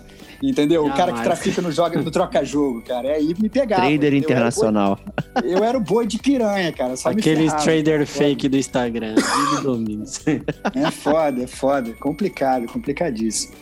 Entendeu? 0.49 0.85
O 0.85 0.89
cara 0.89 1.11
que 1.11 1.17
Jamais. 1.19 1.23
trafica 1.23 1.61
no, 1.61 1.71
joga, 1.71 2.01
no 2.01 2.11
troca-jogo, 2.11 2.81
cara. 2.81 3.07
É 3.09 3.15
aí 3.15 3.35
me 3.39 3.49
pegava. 3.49 3.81
Trader 3.81 3.95
entendeu? 4.13 4.19
internacional. 4.19 4.99
Eu 5.03 5.11
era, 5.13 5.17
o 5.17 5.51
boi, 5.51 5.57
eu 5.57 5.63
era 5.63 5.77
o 5.77 5.81
boi 5.81 6.07
de 6.07 6.17
piranha, 6.19 6.71
cara. 6.71 6.95
Só 6.95 7.09
me 7.09 7.19
Aqueles 7.19 7.51
ferrava. 7.51 7.63
trader 7.63 8.05
fake 8.07 8.49
do 8.49 8.57
Instagram, 8.57 9.15
Domingos. 9.63 10.21
É 10.27 10.91
foda, 10.91 11.43
é 11.43 11.47
foda. 11.47 11.93
Complicado, 11.99 12.67
complicadíssimo. 12.67 13.53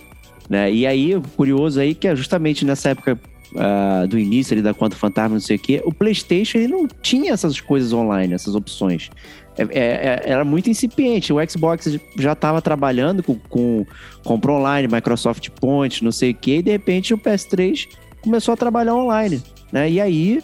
né? 0.50 0.72
E 0.72 0.86
aí, 0.86 1.16
o 1.16 1.22
curioso 1.22 1.80
aí 1.80 1.94
que 1.96 2.08
é 2.08 2.16
justamente 2.16 2.66
nessa 2.66 2.90
época 2.90 3.18
ah, 3.58 4.06
do 4.08 4.18
início 4.18 4.54
ali 4.54 4.62
da 4.62 4.74
conta 4.74 4.96
fantasma, 4.96 5.36
não 5.36 5.40
sei 5.40 5.58
o 5.58 5.60
quê, 5.60 5.82
o 5.86 5.94
PlayStation 5.94 6.58
ele 6.58 6.68
não 6.68 6.88
tinha 7.02 7.34
essas 7.34 7.60
coisas 7.60 7.94
online, 7.94 8.34
essas 8.34 8.56
opções. 8.56 9.10
É- 9.58 9.64
é- 9.64 9.70
é- 9.70 10.22
era 10.26 10.44
muito 10.44 10.70
incipiente. 10.70 11.32
O 11.32 11.38
Xbox 11.50 11.98
já 12.18 12.34
estava 12.34 12.62
trabalhando 12.62 13.22
com, 13.22 13.36
com 13.36 13.86
compra 14.24 14.52
online, 14.52 14.88
Microsoft 14.92 15.50
Point, 15.52 16.04
não 16.04 16.12
sei 16.12 16.32
o 16.32 16.36
quê, 16.36 16.58
e 16.58 16.62
de 16.62 16.72
repente 16.72 17.14
o 17.14 17.18
PS3 17.18 17.88
começou 18.22 18.54
a 18.54 18.58
trabalhar 18.58 18.96
online. 18.96 19.42
Né? 19.72 19.92
E 19.92 20.02
aí 20.02 20.42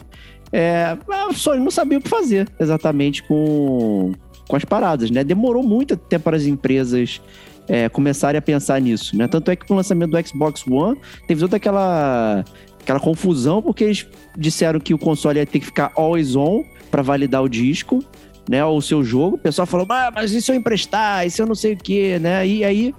é, 0.51 0.97
a 1.09 1.33
Sony 1.33 1.63
não 1.63 1.71
sabia 1.71 1.97
o 1.97 2.01
que 2.01 2.09
fazer 2.09 2.47
exatamente 2.59 3.23
com, 3.23 4.13
com 4.47 4.55
as 4.55 4.65
paradas. 4.65 5.09
Né? 5.09 5.23
Demorou 5.23 5.63
muito 5.63 5.95
tempo 5.95 6.25
para 6.25 6.37
as 6.37 6.45
empresas 6.45 7.21
é, 7.69 7.87
começarem 7.87 8.39
a 8.39 8.41
pensar 8.41 8.81
nisso, 8.81 9.15
né? 9.15 9.27
Tanto 9.27 9.51
é 9.51 9.55
que 9.55 9.63
com 9.65 9.75
o 9.75 9.77
lançamento 9.77 10.09
do 10.09 10.27
Xbox 10.27 10.65
One, 10.67 10.97
teve 11.27 11.39
toda 11.39 11.55
aquela, 11.55 12.43
aquela 12.81 12.99
confusão, 12.99 13.61
porque 13.61 13.83
eles 13.83 14.07
disseram 14.37 14.79
que 14.79 14.93
o 14.93 14.97
console 14.97 15.39
ia 15.39 15.45
ter 15.45 15.59
que 15.59 15.65
ficar 15.65 15.91
always 15.95 16.35
on 16.35 16.63
para 16.89 17.01
validar 17.01 17.43
o 17.43 17.49
disco, 17.49 18.03
né? 18.49 18.63
Ou 18.65 18.77
o 18.77 18.81
seu 18.81 19.03
jogo. 19.03 19.35
O 19.35 19.39
pessoal 19.39 19.65
falou, 19.65 19.85
ah, 19.89 20.11
mas 20.13 20.31
e 20.31 20.41
se 20.41 20.51
eu 20.51 20.55
emprestar? 20.55 21.25
E 21.25 21.29
se 21.29 21.41
eu 21.41 21.45
não 21.45 21.55
sei 21.55 21.73
o 21.73 21.77
quê, 21.77 22.17
né? 22.19 22.45
E 22.47 22.63
aí, 22.63 22.93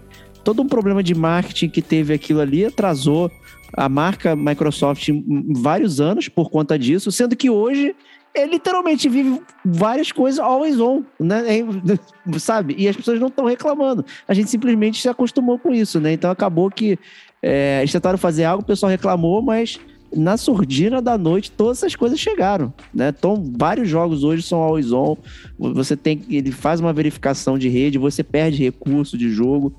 todo 0.44 0.62
um 0.62 0.66
problema 0.68 1.02
de 1.02 1.14
marketing 1.14 1.68
que 1.68 1.82
teve 1.82 2.14
aquilo 2.14 2.40
ali 2.40 2.64
atrasou 2.64 3.30
a 3.72 3.88
marca 3.88 4.34
Microsoft 4.34 5.08
vários 5.56 6.00
anos 6.00 6.28
por 6.28 6.50
conta 6.50 6.78
disso, 6.78 7.10
sendo 7.12 7.36
que 7.36 7.48
hoje 7.48 7.94
ele 8.34 8.52
literalmente 8.52 9.08
vive 9.08 9.40
várias 9.64 10.12
coisas 10.12 10.38
always 10.38 10.78
on, 10.80 11.02
né? 11.18 11.42
É, 12.32 12.38
sabe? 12.38 12.76
E 12.78 12.88
as 12.88 12.94
pessoas 12.94 13.18
não 13.18 13.26
estão 13.26 13.44
reclamando. 13.44 14.04
A 14.28 14.34
gente 14.34 14.50
simplesmente 14.50 15.00
se 15.00 15.08
acostumou 15.08 15.58
com 15.58 15.72
isso, 15.72 16.00
né? 16.00 16.12
Então 16.12 16.30
acabou 16.30 16.70
que 16.70 16.98
é, 17.42 17.78
eles 17.80 17.92
tentaram 17.92 18.18
fazer 18.18 18.44
algo, 18.44 18.62
o 18.62 18.66
pessoal 18.66 18.90
reclamou, 18.90 19.40
mas 19.40 19.78
na 20.14 20.36
surdina 20.36 21.00
da 21.00 21.16
noite 21.16 21.52
todas 21.52 21.78
essas 21.78 21.94
coisas 21.94 22.18
chegaram, 22.18 22.72
né? 22.92 23.14
Então 23.16 23.42
vários 23.56 23.88
jogos 23.88 24.24
hoje 24.24 24.42
são 24.42 24.58
always 24.60 24.92
on. 24.92 25.16
Você 25.58 25.96
tem, 25.96 26.22
ele 26.28 26.50
faz 26.50 26.80
uma 26.80 26.92
verificação 26.92 27.58
de 27.58 27.68
rede, 27.68 27.98
você 27.98 28.22
perde 28.22 28.62
recurso 28.62 29.16
de 29.16 29.30
jogo. 29.30 29.72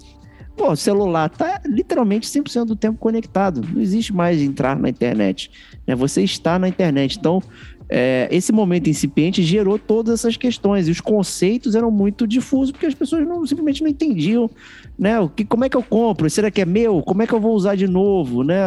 Pô, 0.55 0.71
o 0.71 0.75
celular 0.75 1.29
tá 1.29 1.61
literalmente 1.65 2.27
100% 2.27 2.65
do 2.65 2.75
tempo 2.75 2.97
conectado. 2.97 3.61
Não 3.73 3.81
existe 3.81 4.13
mais 4.13 4.41
entrar 4.41 4.77
na 4.77 4.89
internet. 4.89 5.49
Né? 5.87 5.95
Você 5.95 6.23
está 6.23 6.59
na 6.59 6.67
internet. 6.67 7.17
Então, 7.17 7.41
é, 7.93 8.29
esse 8.31 8.53
momento 8.53 8.89
incipiente 8.89 9.43
gerou 9.43 9.77
todas 9.77 10.13
essas 10.13 10.37
questões. 10.37 10.87
E 10.87 10.91
os 10.91 11.01
conceitos 11.01 11.75
eram 11.75 11.91
muito 11.91 12.25
difusos, 12.25 12.71
porque 12.71 12.85
as 12.85 12.95
pessoas 12.95 13.27
não, 13.27 13.45
simplesmente 13.45 13.83
não 13.83 13.89
entendiam. 13.89 14.49
Né? 14.97 15.19
O 15.19 15.27
que, 15.27 15.43
como 15.43 15.65
é 15.65 15.69
que 15.69 15.75
eu 15.75 15.83
compro? 15.83 16.29
Será 16.29 16.49
que 16.49 16.61
é 16.61 16.65
meu? 16.65 17.01
Como 17.01 17.21
é 17.21 17.27
que 17.27 17.33
eu 17.33 17.39
vou 17.41 17.53
usar 17.53 17.75
de 17.75 17.87
novo? 17.87 18.43
Né? 18.45 18.61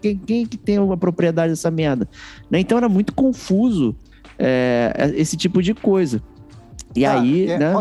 Quem, 0.00 0.16
quem 0.16 0.46
que 0.46 0.56
tem 0.56 0.78
uma 0.78 0.96
propriedade 0.96 1.50
dessa 1.50 1.72
merda? 1.72 2.08
Né? 2.48 2.60
Então 2.60 2.78
era 2.78 2.88
muito 2.88 3.12
confuso 3.12 3.96
é, 4.38 5.12
esse 5.16 5.36
tipo 5.36 5.60
de 5.60 5.74
coisa. 5.74 6.22
E 6.94 7.02
Tá, 7.02 7.20
aí, 7.20 7.50
é, 7.50 7.58
né? 7.58 7.72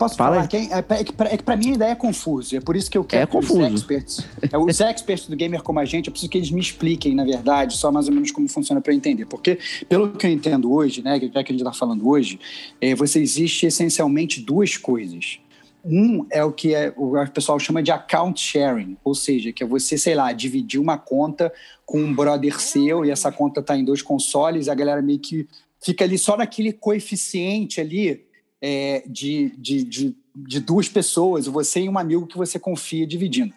Posso 0.00 0.16
Fala 0.16 0.36
falar? 0.36 0.48
Quem, 0.48 0.72
é, 0.72 0.78
é 0.78 1.04
que 1.04 1.12
pra, 1.12 1.28
é 1.28 1.36
que 1.36 1.42
pra 1.42 1.56
mim 1.58 1.72
ainda 1.72 1.84
é 1.84 1.94
confuso. 1.94 2.56
É 2.56 2.60
por 2.60 2.74
isso 2.74 2.90
que 2.90 2.96
eu 2.96 3.04
quero 3.04 3.22
É 3.22 3.26
confuso. 3.26 3.60
os 3.60 3.74
experts. 3.74 4.26
É, 4.50 4.56
os 4.56 4.80
experts 4.80 5.26
do 5.26 5.36
gamer 5.36 5.62
como 5.62 5.78
a 5.78 5.84
gente, 5.84 6.06
eu 6.06 6.10
preciso 6.10 6.30
que 6.32 6.38
eles 6.38 6.50
me 6.50 6.58
expliquem, 6.58 7.14
na 7.14 7.22
verdade, 7.22 7.76
só 7.76 7.92
mais 7.92 8.08
ou 8.08 8.14
menos 8.14 8.30
como 8.30 8.48
funciona 8.48 8.80
para 8.80 8.94
eu 8.94 8.96
entender. 8.96 9.26
Porque, 9.26 9.58
pelo 9.90 10.10
que 10.12 10.26
eu 10.26 10.30
entendo 10.30 10.72
hoje, 10.72 11.02
né, 11.02 11.20
já 11.20 11.44
que 11.44 11.52
a 11.52 11.54
gente 11.54 11.58
está 11.58 11.74
falando 11.74 12.08
hoje, 12.08 12.40
é, 12.80 12.94
você 12.94 13.20
existe 13.20 13.66
essencialmente 13.66 14.40
duas 14.40 14.78
coisas. 14.78 15.38
Um 15.84 16.24
é 16.30 16.42
o 16.42 16.50
que 16.50 16.74
é, 16.74 16.94
o 16.96 17.12
pessoal 17.26 17.58
chama 17.58 17.82
de 17.82 17.90
account 17.90 18.40
sharing, 18.40 18.96
ou 19.04 19.14
seja, 19.14 19.52
que 19.52 19.62
é 19.62 19.66
você, 19.66 19.98
sei 19.98 20.14
lá, 20.14 20.32
dividir 20.32 20.80
uma 20.80 20.96
conta 20.96 21.52
com 21.84 22.00
um 22.00 22.14
brother 22.14 22.58
seu 22.58 23.04
e 23.04 23.10
essa 23.10 23.30
conta 23.30 23.60
está 23.60 23.76
em 23.76 23.84
dois 23.84 24.00
consoles, 24.00 24.66
a 24.66 24.74
galera 24.74 25.02
meio 25.02 25.18
que 25.18 25.46
fica 25.78 26.04
ali 26.04 26.16
só 26.16 26.38
naquele 26.38 26.72
coeficiente 26.72 27.82
ali 27.82 28.29
é, 28.60 29.02
de, 29.06 29.54
de, 29.56 29.84
de, 29.84 30.16
de 30.34 30.60
duas 30.60 30.88
pessoas, 30.88 31.46
você 31.46 31.80
e 31.80 31.88
um 31.88 31.98
amigo 31.98 32.26
que 32.26 32.36
você 32.36 32.58
confia 32.58 33.06
dividindo. 33.06 33.54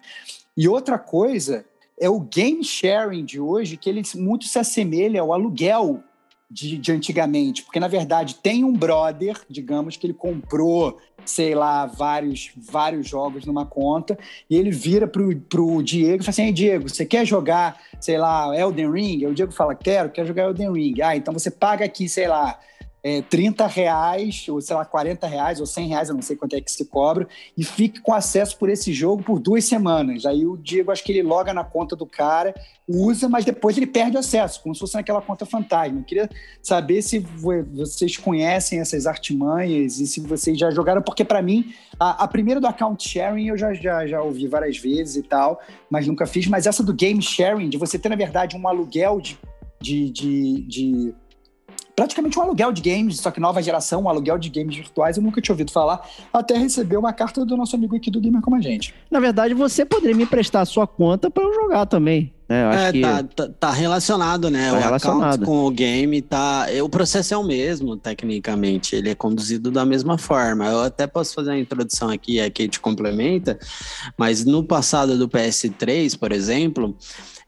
E 0.56 0.68
outra 0.68 0.98
coisa 0.98 1.64
é 2.00 2.08
o 2.08 2.20
game 2.20 2.64
sharing 2.64 3.24
de 3.24 3.40
hoje, 3.40 3.76
que 3.76 3.88
ele 3.88 4.02
muito 4.16 4.46
se 4.46 4.58
assemelha 4.58 5.20
ao 5.20 5.32
aluguel 5.32 6.02
de, 6.50 6.78
de 6.78 6.92
antigamente, 6.92 7.62
porque 7.62 7.80
na 7.80 7.88
verdade 7.88 8.36
tem 8.36 8.64
um 8.64 8.72
brother, 8.72 9.40
digamos, 9.48 9.96
que 9.96 10.06
ele 10.06 10.14
comprou, 10.14 10.98
sei 11.24 11.54
lá, 11.54 11.86
vários, 11.86 12.52
vários 12.56 13.08
jogos 13.08 13.44
numa 13.44 13.66
conta, 13.66 14.16
e 14.48 14.56
ele 14.56 14.70
vira 14.70 15.06
pro, 15.06 15.34
pro 15.36 15.82
Diego 15.82 16.22
e 16.22 16.24
fala 16.24 16.30
assim: 16.30 16.52
Diego, 16.52 16.88
você 16.88 17.04
quer 17.04 17.24
jogar, 17.26 17.80
sei 18.00 18.18
lá, 18.18 18.56
Elden 18.56 18.90
Ring? 18.90 19.26
O 19.26 19.34
Diego 19.34 19.52
fala: 19.52 19.74
Quero, 19.74 20.10
quero 20.10 20.28
jogar 20.28 20.44
Elden 20.44 20.72
Ring. 20.72 21.02
Ah, 21.02 21.16
então 21.16 21.34
você 21.34 21.50
paga 21.50 21.84
aqui, 21.84 22.08
sei 22.08 22.28
lá, 22.28 22.58
é, 23.04 23.20
30 23.20 23.66
reais, 23.66 24.46
ou 24.48 24.62
sei 24.62 24.74
lá, 24.74 24.82
40 24.82 25.26
reais, 25.26 25.60
ou 25.60 25.66
100 25.66 25.88
reais, 25.88 26.08
eu 26.08 26.14
não 26.14 26.22
sei 26.22 26.36
quanto 26.36 26.56
é 26.56 26.60
que 26.62 26.72
se 26.72 26.86
cobra, 26.86 27.28
e 27.56 27.62
fique 27.62 28.00
com 28.00 28.14
acesso 28.14 28.56
por 28.58 28.70
esse 28.70 28.94
jogo 28.94 29.22
por 29.22 29.38
duas 29.38 29.66
semanas. 29.66 30.24
Aí 30.24 30.46
o 30.46 30.56
Diego, 30.56 30.90
acho 30.90 31.04
que 31.04 31.12
ele 31.12 31.22
loga 31.22 31.52
na 31.52 31.62
conta 31.62 31.94
do 31.94 32.06
cara, 32.06 32.54
usa, 32.88 33.28
mas 33.28 33.44
depois 33.44 33.76
ele 33.76 33.86
perde 33.86 34.16
acesso, 34.16 34.62
como 34.62 34.74
se 34.74 34.80
fosse 34.80 34.94
naquela 34.94 35.20
conta 35.20 35.44
fantasma. 35.44 36.00
Eu 36.00 36.04
queria 36.04 36.30
saber 36.62 37.02
se 37.02 37.18
vo- 37.18 37.62
vocês 37.74 38.16
conhecem 38.16 38.80
essas 38.80 39.06
artimanhas 39.06 40.00
e 40.00 40.06
se 40.06 40.20
vocês 40.20 40.58
já 40.58 40.70
jogaram, 40.70 41.02
porque 41.02 41.26
para 41.26 41.42
mim, 41.42 41.74
a, 42.00 42.24
a 42.24 42.26
primeira 42.28 42.58
do 42.58 42.66
account 42.66 43.06
sharing 43.06 43.48
eu 43.48 43.58
já, 43.58 43.74
já, 43.74 44.06
já 44.06 44.22
ouvi 44.22 44.46
várias 44.46 44.78
vezes 44.78 45.16
e 45.16 45.22
tal, 45.22 45.60
mas 45.90 46.06
nunca 46.06 46.24
fiz. 46.26 46.46
Mas 46.46 46.66
essa 46.66 46.82
do 46.82 46.94
game 46.94 47.20
sharing, 47.20 47.68
de 47.68 47.76
você 47.76 47.98
ter, 47.98 48.08
na 48.08 48.16
verdade, 48.16 48.56
um 48.56 48.66
aluguel 48.66 49.20
de, 49.20 49.38
de, 49.80 50.10
de, 50.10 50.60
de 50.62 51.14
praticamente 51.94 52.38
um 52.38 52.42
aluguel 52.42 52.72
de 52.72 52.82
games, 52.82 53.20
só 53.20 53.30
que 53.30 53.40
nova 53.40 53.62
geração, 53.62 54.02
um 54.02 54.08
aluguel 54.08 54.38
de 54.38 54.48
games 54.48 54.74
virtuais, 54.76 55.16
eu 55.16 55.22
nunca 55.22 55.40
tinha 55.40 55.52
ouvido 55.52 55.70
falar, 55.72 56.06
até 56.32 56.56
receber 56.56 56.96
uma 56.96 57.12
carta 57.12 57.44
do 57.44 57.56
nosso 57.56 57.76
amigo 57.76 57.94
aqui 57.96 58.10
do 58.10 58.20
Gamer 58.20 58.40
Como 58.42 58.56
a 58.56 58.60
Gente. 58.60 58.94
Na 59.10 59.20
verdade, 59.20 59.54
você 59.54 59.84
poderia 59.84 60.16
me 60.16 60.24
emprestar 60.24 60.62
a 60.62 60.66
sua 60.66 60.86
conta 60.86 61.30
para 61.30 61.42
eu 61.42 61.54
jogar 61.54 61.86
também. 61.86 62.32
Né? 62.48 62.62
Eu 62.62 62.68
acho 62.68 62.78
É, 62.78 62.92
que 62.92 63.00
tá, 63.00 63.22
tá, 63.22 63.48
tá 63.60 63.70
relacionado, 63.70 64.50
né? 64.50 64.70
Tá 64.70 64.76
o 64.76 64.80
relacionado. 64.80 65.22
account 65.22 65.44
com 65.46 65.64
o 65.64 65.70
game 65.70 66.20
tá. 66.20 66.66
O 66.82 66.88
processo 66.88 67.32
é 67.32 67.36
o 67.36 67.42
mesmo, 67.42 67.96
tecnicamente. 67.96 68.94
Ele 68.96 69.10
é 69.10 69.14
conduzido 69.14 69.70
da 69.70 69.84
mesma 69.86 70.18
forma. 70.18 70.66
Eu 70.66 70.82
até 70.82 71.06
posso 71.06 71.34
fazer 71.34 71.52
a 71.52 71.58
introdução 71.58 72.10
aqui, 72.10 72.40
a 72.40 72.50
Kate 72.50 72.80
complementa, 72.80 73.58
mas 74.18 74.44
no 74.44 74.62
passado 74.62 75.16
do 75.16 75.28
PS3, 75.28 76.18
por 76.18 76.32
exemplo, 76.32 76.94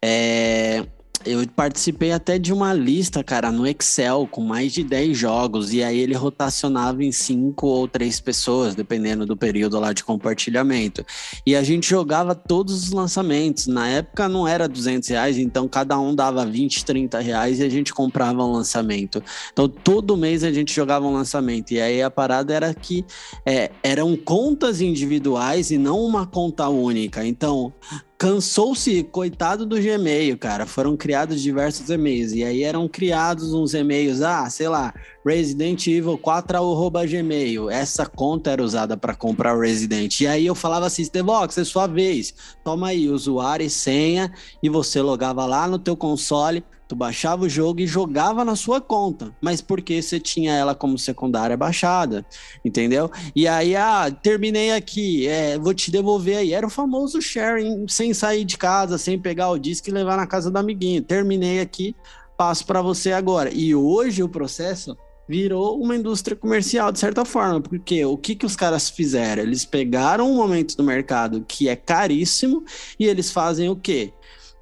é, 0.01 0.86
eu 1.27 1.47
participei 1.49 2.12
até 2.12 2.39
de 2.39 2.53
uma 2.53 2.72
lista, 2.72 3.22
cara, 3.22 3.51
no 3.51 3.66
Excel, 3.66 4.29
com 4.31 4.41
mais 4.41 4.72
de 4.72 4.85
10 4.85 5.16
jogos, 5.16 5.72
e 5.72 5.83
aí 5.83 5.99
ele 5.99 6.14
rotacionava 6.14 7.03
em 7.03 7.11
cinco 7.11 7.66
ou 7.66 7.89
três 7.89 8.20
pessoas, 8.20 8.74
dependendo 8.74 9.27
do 9.27 9.37
período 9.37 9.79
lá 9.81 9.93
de 9.93 10.05
compartilhamento. 10.05 11.05
E 11.45 11.57
a 11.57 11.62
gente 11.62 11.89
jogava 11.89 12.35
todos 12.35 12.85
os 12.85 12.93
lançamentos. 12.93 13.66
Na 13.66 13.89
época 13.89 14.29
não 14.29 14.47
era 14.47 14.68
200 14.68 15.09
reais, 15.09 15.39
então 15.39 15.66
cada 15.68 15.99
um 15.99 16.14
dava 16.14 16.47
20, 16.47 16.85
30 16.85 17.18
reais 17.20 17.59
e 17.59 17.64
a 17.64 17.68
gente 17.68 17.93
comprava 17.93 18.45
um 18.45 18.53
lançamento. 18.53 19.22
Então 19.53 19.68
todo 19.68 20.16
mês 20.16 20.45
a 20.45 20.53
gente 20.53 20.74
jogava 20.74 21.07
um 21.07 21.12
lançamento. 21.12 21.72
E 21.72 21.81
aí 21.81 22.03
a 22.03 22.11
parada 22.11 22.55
era 22.55 22.72
que 22.72 23.05
é, 23.45 23.70
eram 23.83 24.16
contas 24.16 24.81
individuais 24.81 25.70
e 25.70 25.79
não 25.79 26.01
uma 26.01 26.27
conta 26.27 26.68
única. 26.68 27.27
Então 27.27 27.72
cansou-se, 28.19 29.03
coitado 29.05 29.67
do 29.67 29.77
Gmail, 29.77 30.39
cara. 30.39 30.67
Foram 30.67 30.97
criados 30.97 31.41
diversos 31.41 31.91
e-mails. 31.91 32.33
E 32.33 32.43
aí 32.43 32.62
eram 32.62 32.89
criados 32.89 33.53
uns 33.53 33.75
e-mails, 33.75 34.23
ah, 34.23 34.49
sei 34.49 34.69
lá, 34.69 34.95
Resident 35.25 35.87
Evil 35.87 36.17
4 36.17 36.57
arroba 36.57 37.07
Gmail. 37.07 37.69
Essa 37.71 38.07
conta 38.07 38.51
era 38.51 38.62
usada 38.62 38.97
para 38.97 39.14
comprar 39.14 39.57
o 39.57 39.61
Resident. 39.61 40.21
E 40.21 40.27
aí 40.27 40.47
eu 40.47 40.55
falava 40.55 40.87
assim, 40.87 41.05
Stevox, 41.05 41.59
é 41.59 41.64
sua 41.64 41.87
vez. 41.87 42.35
Toma 42.64 42.89
aí, 42.89 43.09
usuário 43.09 43.67
e 43.67 43.71
senha. 43.71 44.33
E 44.62 44.69
você 44.69 45.03
logava 45.03 45.45
lá 45.45 45.69
no 45.69 45.79
teu 45.79 45.97
console 45.97 46.64
Tu 46.89 46.95
baixava 46.95 47.45
o 47.45 47.49
jogo 47.49 47.80
e 47.80 47.87
jogava 47.87 48.45
na 48.45 48.55
sua 48.55 48.80
conta, 48.80 49.34
mas 49.41 49.61
porque 49.61 50.01
você 50.01 50.20
tinha 50.20 50.55
ela 50.55 50.74
como 50.74 50.97
secundária 50.97 51.57
baixada, 51.57 52.24
entendeu? 52.64 53.11
E 53.34 53.49
aí, 53.49 53.74
ah, 53.74 54.09
terminei 54.11 54.72
aqui, 54.72 55.26
é, 55.26 55.59
vou 55.59 55.74
te 55.74 55.91
devolver 55.91 56.39
aí. 56.39 56.53
Era 56.53 56.66
o 56.66 56.70
famoso 56.70 57.20
sharing, 57.20 57.87
sem 57.89 58.14
sair 58.14 58.45
de 58.45 58.57
casa, 58.57 58.99
sem 58.99 59.18
pegar 59.18 59.51
o 59.51 59.59
disco 59.59 59.89
e 59.89 59.93
levar 59.93 60.16
na 60.16 60.26
casa 60.26 60.51
do 60.51 60.59
amiguinho. 60.59 61.03
Terminei 61.03 61.61
aqui, 61.61 61.97
passo 62.37 62.64
para 62.64 62.80
você 62.80 63.11
agora. 63.12 63.51
E 63.53 63.74
hoje 63.74 64.22
o 64.22 64.28
processo 64.28 64.97
virou 65.28 65.80
uma 65.80 65.97
indústria 65.97 66.37
comercial 66.37 66.93
de 66.93 66.99
certa 66.99 67.24
forma, 67.24 67.61
porque 67.61 68.05
o 68.05 68.16
que, 68.16 68.34
que 68.34 68.47
os 68.47 68.55
caras 68.55 68.89
fizeram? 68.89 69.43
Eles 69.43 69.64
pegaram 69.64 70.30
um 70.30 70.37
momento 70.37 70.76
do 70.76 70.84
mercado 70.84 71.45
que 71.47 71.68
é 71.68 71.74
caríssimo 71.74 72.64
e 72.99 73.07
eles 73.07 73.32
fazem 73.32 73.68
o 73.68 73.76
quê? 73.76 74.12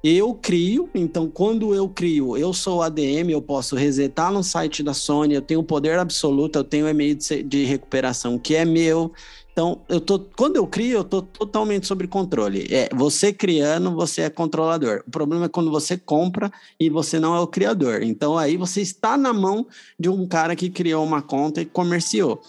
Eu 0.07 0.35
crio, 0.35 0.87
então 0.93 1.27
quando 1.27 1.73
eu 1.73 1.89
crio, 1.89 2.37
eu 2.37 2.53
sou 2.53 2.83
ADM, 2.83 3.31
eu 3.31 3.41
posso 3.41 3.75
resetar 3.75 4.31
no 4.31 4.43
site 4.43 4.83
da 4.83 4.93
Sony, 4.93 5.33
eu 5.33 5.41
tenho 5.41 5.63
poder 5.63 5.97
absoluto, 5.97 6.59
eu 6.59 6.63
tenho 6.63 6.87
e-mail 6.87 7.17
de, 7.43 7.65
recuperação 7.65 8.37
que 8.37 8.53
é 8.53 8.63
meu. 8.63 9.11
Então, 9.51 9.81
eu 9.89 9.99
tô, 9.99 10.19
quando 10.19 10.57
eu 10.57 10.67
crio, 10.67 10.99
eu 10.99 11.03
tô 11.03 11.23
totalmente 11.23 11.87
sob 11.87 12.07
controle. 12.07 12.67
É, 12.69 12.87
você 12.93 13.33
criando, 13.33 13.95
você 13.95 14.21
é 14.21 14.29
controlador. 14.29 15.01
O 15.07 15.09
problema 15.09 15.45
é 15.45 15.49
quando 15.49 15.71
você 15.71 15.97
compra 15.97 16.51
e 16.79 16.87
você 16.87 17.19
não 17.19 17.35
é 17.35 17.39
o 17.39 17.47
criador. 17.47 18.03
Então, 18.03 18.37
aí 18.37 18.57
você 18.57 18.81
está 18.81 19.17
na 19.17 19.33
mão 19.33 19.65
de 19.99 20.07
um 20.07 20.27
cara 20.27 20.55
que 20.55 20.69
criou 20.69 21.03
uma 21.03 21.23
conta 21.23 21.61
e 21.61 21.65
comerciou. 21.65 22.43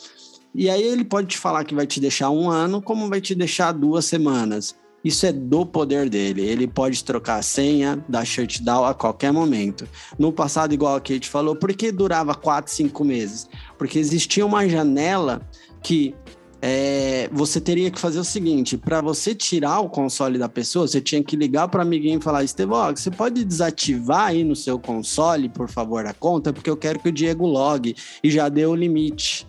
E 0.55 0.69
aí 0.69 0.83
ele 0.83 1.07
pode 1.07 1.29
te 1.29 1.39
falar 1.39 1.65
que 1.65 1.75
vai 1.75 1.87
te 1.87 2.01
deixar 2.01 2.29
um 2.29 2.51
ano, 2.51 2.83
como 2.83 3.09
vai 3.09 3.23
te 3.23 3.35
deixar 3.35 3.73
duas 3.73 4.05
semanas. 4.05 4.75
Isso 5.07 5.25
é 5.25 5.31
do 5.31 5.65
poder 5.65 6.11
dele. 6.11 6.43
Ele 6.43 6.67
pode 6.67 7.05
trocar 7.05 7.37
a 7.37 7.43
senha, 7.43 8.05
dar 8.09 8.25
shutdown 8.25 8.85
a 8.85 8.93
qualquer 8.93 9.33
momento. 9.33 9.89
No 10.19 10.33
passado, 10.33 10.75
igual 10.75 10.97
a 10.97 11.01
Kate 11.01 11.29
falou, 11.29 11.55
por 11.55 11.73
que 11.75 11.93
durava 11.93 12.35
4, 12.35 12.73
5 12.73 13.05
meses? 13.05 13.49
Porque 13.79 14.01
existia 14.01 14.45
uma 14.45 14.69
janela 14.69 15.49
que 15.81 16.13
é, 16.61 17.31
você 17.33 17.61
teria 17.61 17.89
que 17.89 18.01
fazer 18.01 18.19
o 18.19 18.25
seguinte: 18.25 18.77
para 18.77 19.01
você 19.01 19.33
tirar 19.33 19.79
o 19.79 19.89
console 19.89 20.41
da 20.41 20.49
pessoa, 20.49 20.89
você 20.89 21.01
tinha 21.01 21.23
que 21.23 21.37
ligar 21.37 21.69
para 21.69 21.79
o 21.79 21.83
amiguinho 21.83 22.19
e 22.19 22.23
falar: 22.23 22.43
Estevão, 22.43 22.91
você 22.91 23.09
pode 23.09 23.45
desativar 23.45 24.31
aí 24.31 24.43
no 24.43 24.57
seu 24.57 24.77
console, 24.77 25.49
por 25.49 25.69
favor, 25.69 26.05
a 26.05 26.15
conta, 26.15 26.53
porque 26.53 26.69
eu 26.69 26.77
quero 26.77 26.99
que 26.99 27.11
o 27.11 27.13
Diego 27.13 27.47
logue 27.47 27.95
e 28.25 28.29
já 28.29 28.49
deu 28.49 28.73
o 28.73 28.75
limite. 28.75 29.47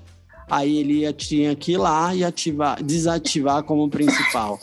Aí 0.48 0.78
ele 0.78 1.12
tinha 1.14 1.56
que 1.56 1.72
ir 1.72 1.78
lá 1.78 2.14
e 2.14 2.24
ativar, 2.24 2.82
desativar 2.84 3.64
como 3.64 3.90
principal. 3.90 4.60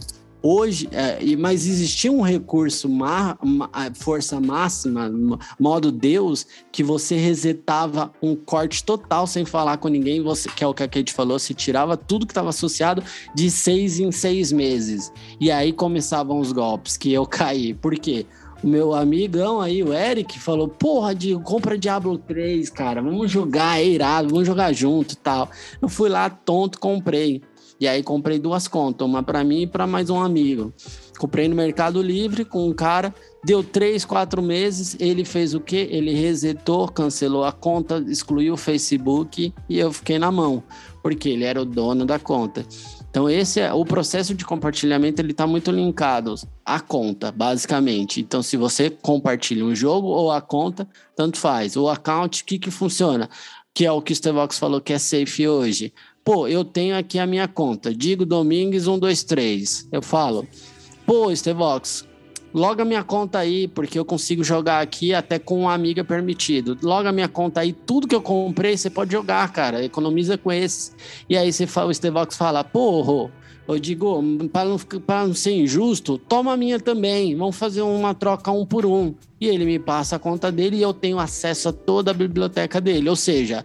Hoje, 0.46 0.90
é, 0.92 1.18
mas 1.36 1.66
existia 1.66 2.12
um 2.12 2.20
recurso, 2.20 2.86
ma, 2.86 3.34
ma, 3.42 3.70
força 3.94 4.38
máxima, 4.38 5.10
modo 5.58 5.90
Deus, 5.90 6.46
que 6.70 6.82
você 6.82 7.16
resetava 7.16 8.12
um 8.20 8.36
corte 8.36 8.84
total 8.84 9.26
sem 9.26 9.46
falar 9.46 9.78
com 9.78 9.88
ninguém, 9.88 10.20
você, 10.20 10.50
que 10.50 10.62
é 10.62 10.66
o 10.66 10.74
que 10.74 10.82
a 10.82 10.88
Kate 10.88 11.14
falou, 11.14 11.38
se 11.38 11.54
tirava 11.54 11.96
tudo 11.96 12.26
que 12.26 12.32
estava 12.32 12.50
associado 12.50 13.02
de 13.34 13.50
seis 13.50 13.98
em 13.98 14.12
seis 14.12 14.52
meses. 14.52 15.10
E 15.40 15.50
aí 15.50 15.72
começavam 15.72 16.38
os 16.38 16.52
golpes, 16.52 16.98
que 16.98 17.10
eu 17.10 17.24
caí. 17.26 17.72
Por 17.72 17.94
quê? 17.98 18.26
o 18.62 18.66
meu 18.66 18.94
amigão 18.94 19.62
aí, 19.62 19.82
o 19.82 19.94
Eric, 19.94 20.38
falou: 20.38 20.68
Porra, 20.68 21.14
Diego, 21.14 21.42
compra 21.42 21.78
Diablo 21.78 22.18
3, 22.18 22.68
cara, 22.68 23.00
vamos 23.00 23.30
jogar, 23.30 23.78
é 23.78 23.86
irado, 23.86 24.28
vamos 24.28 24.46
jogar 24.46 24.74
junto 24.74 25.16
tal. 25.16 25.50
Eu 25.80 25.88
fui 25.88 26.10
lá, 26.10 26.28
tonto, 26.28 26.78
comprei. 26.78 27.42
E 27.84 27.86
aí 27.86 28.02
comprei 28.02 28.38
duas 28.38 28.66
contas, 28.66 29.06
uma 29.06 29.22
para 29.22 29.44
mim 29.44 29.60
e 29.60 29.66
para 29.66 29.86
mais 29.86 30.08
um 30.08 30.18
amigo. 30.18 30.72
Comprei 31.18 31.48
no 31.48 31.54
Mercado 31.54 32.00
Livre 32.00 32.42
com 32.42 32.66
um 32.66 32.72
cara, 32.72 33.14
deu 33.44 33.62
três, 33.62 34.06
quatro 34.06 34.40
meses, 34.40 34.96
ele 34.98 35.22
fez 35.22 35.52
o 35.52 35.60
quê? 35.60 35.86
Ele 35.90 36.14
resetou, 36.14 36.88
cancelou 36.88 37.44
a 37.44 37.52
conta, 37.52 38.02
excluiu 38.08 38.54
o 38.54 38.56
Facebook 38.56 39.52
e 39.68 39.78
eu 39.78 39.92
fiquei 39.92 40.18
na 40.18 40.32
mão, 40.32 40.62
porque 41.02 41.28
ele 41.28 41.44
era 41.44 41.60
o 41.60 41.66
dono 41.66 42.06
da 42.06 42.18
conta. 42.18 42.64
Então 43.10 43.28
esse 43.28 43.60
é 43.60 43.70
o 43.70 43.84
processo 43.84 44.34
de 44.34 44.46
compartilhamento, 44.46 45.20
ele 45.20 45.32
está 45.32 45.46
muito 45.46 45.70
linkado 45.70 46.36
à 46.64 46.80
conta, 46.80 47.30
basicamente. 47.30 48.22
Então 48.22 48.42
se 48.42 48.56
você 48.56 48.88
compartilha 48.88 49.62
um 49.62 49.74
jogo 49.74 50.08
ou 50.08 50.30
a 50.30 50.40
conta, 50.40 50.88
tanto 51.14 51.36
faz. 51.36 51.76
O 51.76 51.86
account, 51.86 52.42
o 52.42 52.46
que 52.46 52.58
que 52.58 52.70
funciona? 52.70 53.28
Que 53.74 53.84
é 53.84 53.92
o 53.92 54.00
que 54.00 54.14
o 54.14 54.16
Stevox 54.16 54.58
falou 54.58 54.80
que 54.80 54.94
é 54.94 54.98
safe 54.98 55.46
hoje 55.46 55.92
Pô, 56.24 56.48
eu 56.48 56.64
tenho 56.64 56.96
aqui 56.96 57.18
a 57.18 57.26
minha 57.26 57.46
conta, 57.46 57.94
Digo 57.94 58.24
Domingues 58.24 58.84
123. 58.84 59.88
Eu 59.92 60.00
falo, 60.00 60.48
pô, 61.04 61.30
Estevox, 61.30 62.08
loga 62.54 62.82
minha 62.82 63.04
conta 63.04 63.40
aí, 63.40 63.68
porque 63.68 63.98
eu 63.98 64.06
consigo 64.06 64.42
jogar 64.42 64.80
aqui 64.80 65.12
até 65.12 65.38
com 65.38 65.60
uma 65.60 65.74
amiga 65.74 66.02
permitido. 66.02 66.78
Loga 66.82 67.12
minha 67.12 67.28
conta 67.28 67.60
aí, 67.60 67.74
tudo 67.74 68.08
que 68.08 68.14
eu 68.14 68.22
comprei 68.22 68.74
você 68.74 68.88
pode 68.88 69.12
jogar, 69.12 69.52
cara. 69.52 69.84
Economiza 69.84 70.38
com 70.38 70.50
esse. 70.50 70.92
E 71.28 71.36
aí 71.36 71.52
você 71.52 71.66
fala, 71.66 71.88
o 71.88 71.90
Estevox 71.90 72.38
fala, 72.38 72.64
porra, 72.64 73.30
eu 73.66 73.78
digo, 73.78 74.22
para 74.52 74.68
não, 74.68 74.78
não 75.26 75.34
ser 75.34 75.52
injusto, 75.52 76.18
toma 76.18 76.52
a 76.52 76.56
minha 76.56 76.78
também. 76.78 77.34
Vamos 77.34 77.56
fazer 77.56 77.80
uma 77.80 78.14
troca 78.14 78.50
um 78.50 78.64
por 78.64 78.84
um. 78.84 79.14
E 79.40 79.46
ele 79.46 79.64
me 79.64 79.78
passa 79.78 80.16
a 80.16 80.18
conta 80.18 80.52
dele 80.52 80.76
e 80.76 80.82
eu 80.82 80.92
tenho 80.92 81.18
acesso 81.18 81.70
a 81.70 81.72
toda 81.72 82.10
a 82.10 82.14
biblioteca 82.14 82.80
dele. 82.80 83.08
Ou 83.08 83.16
seja, 83.16 83.64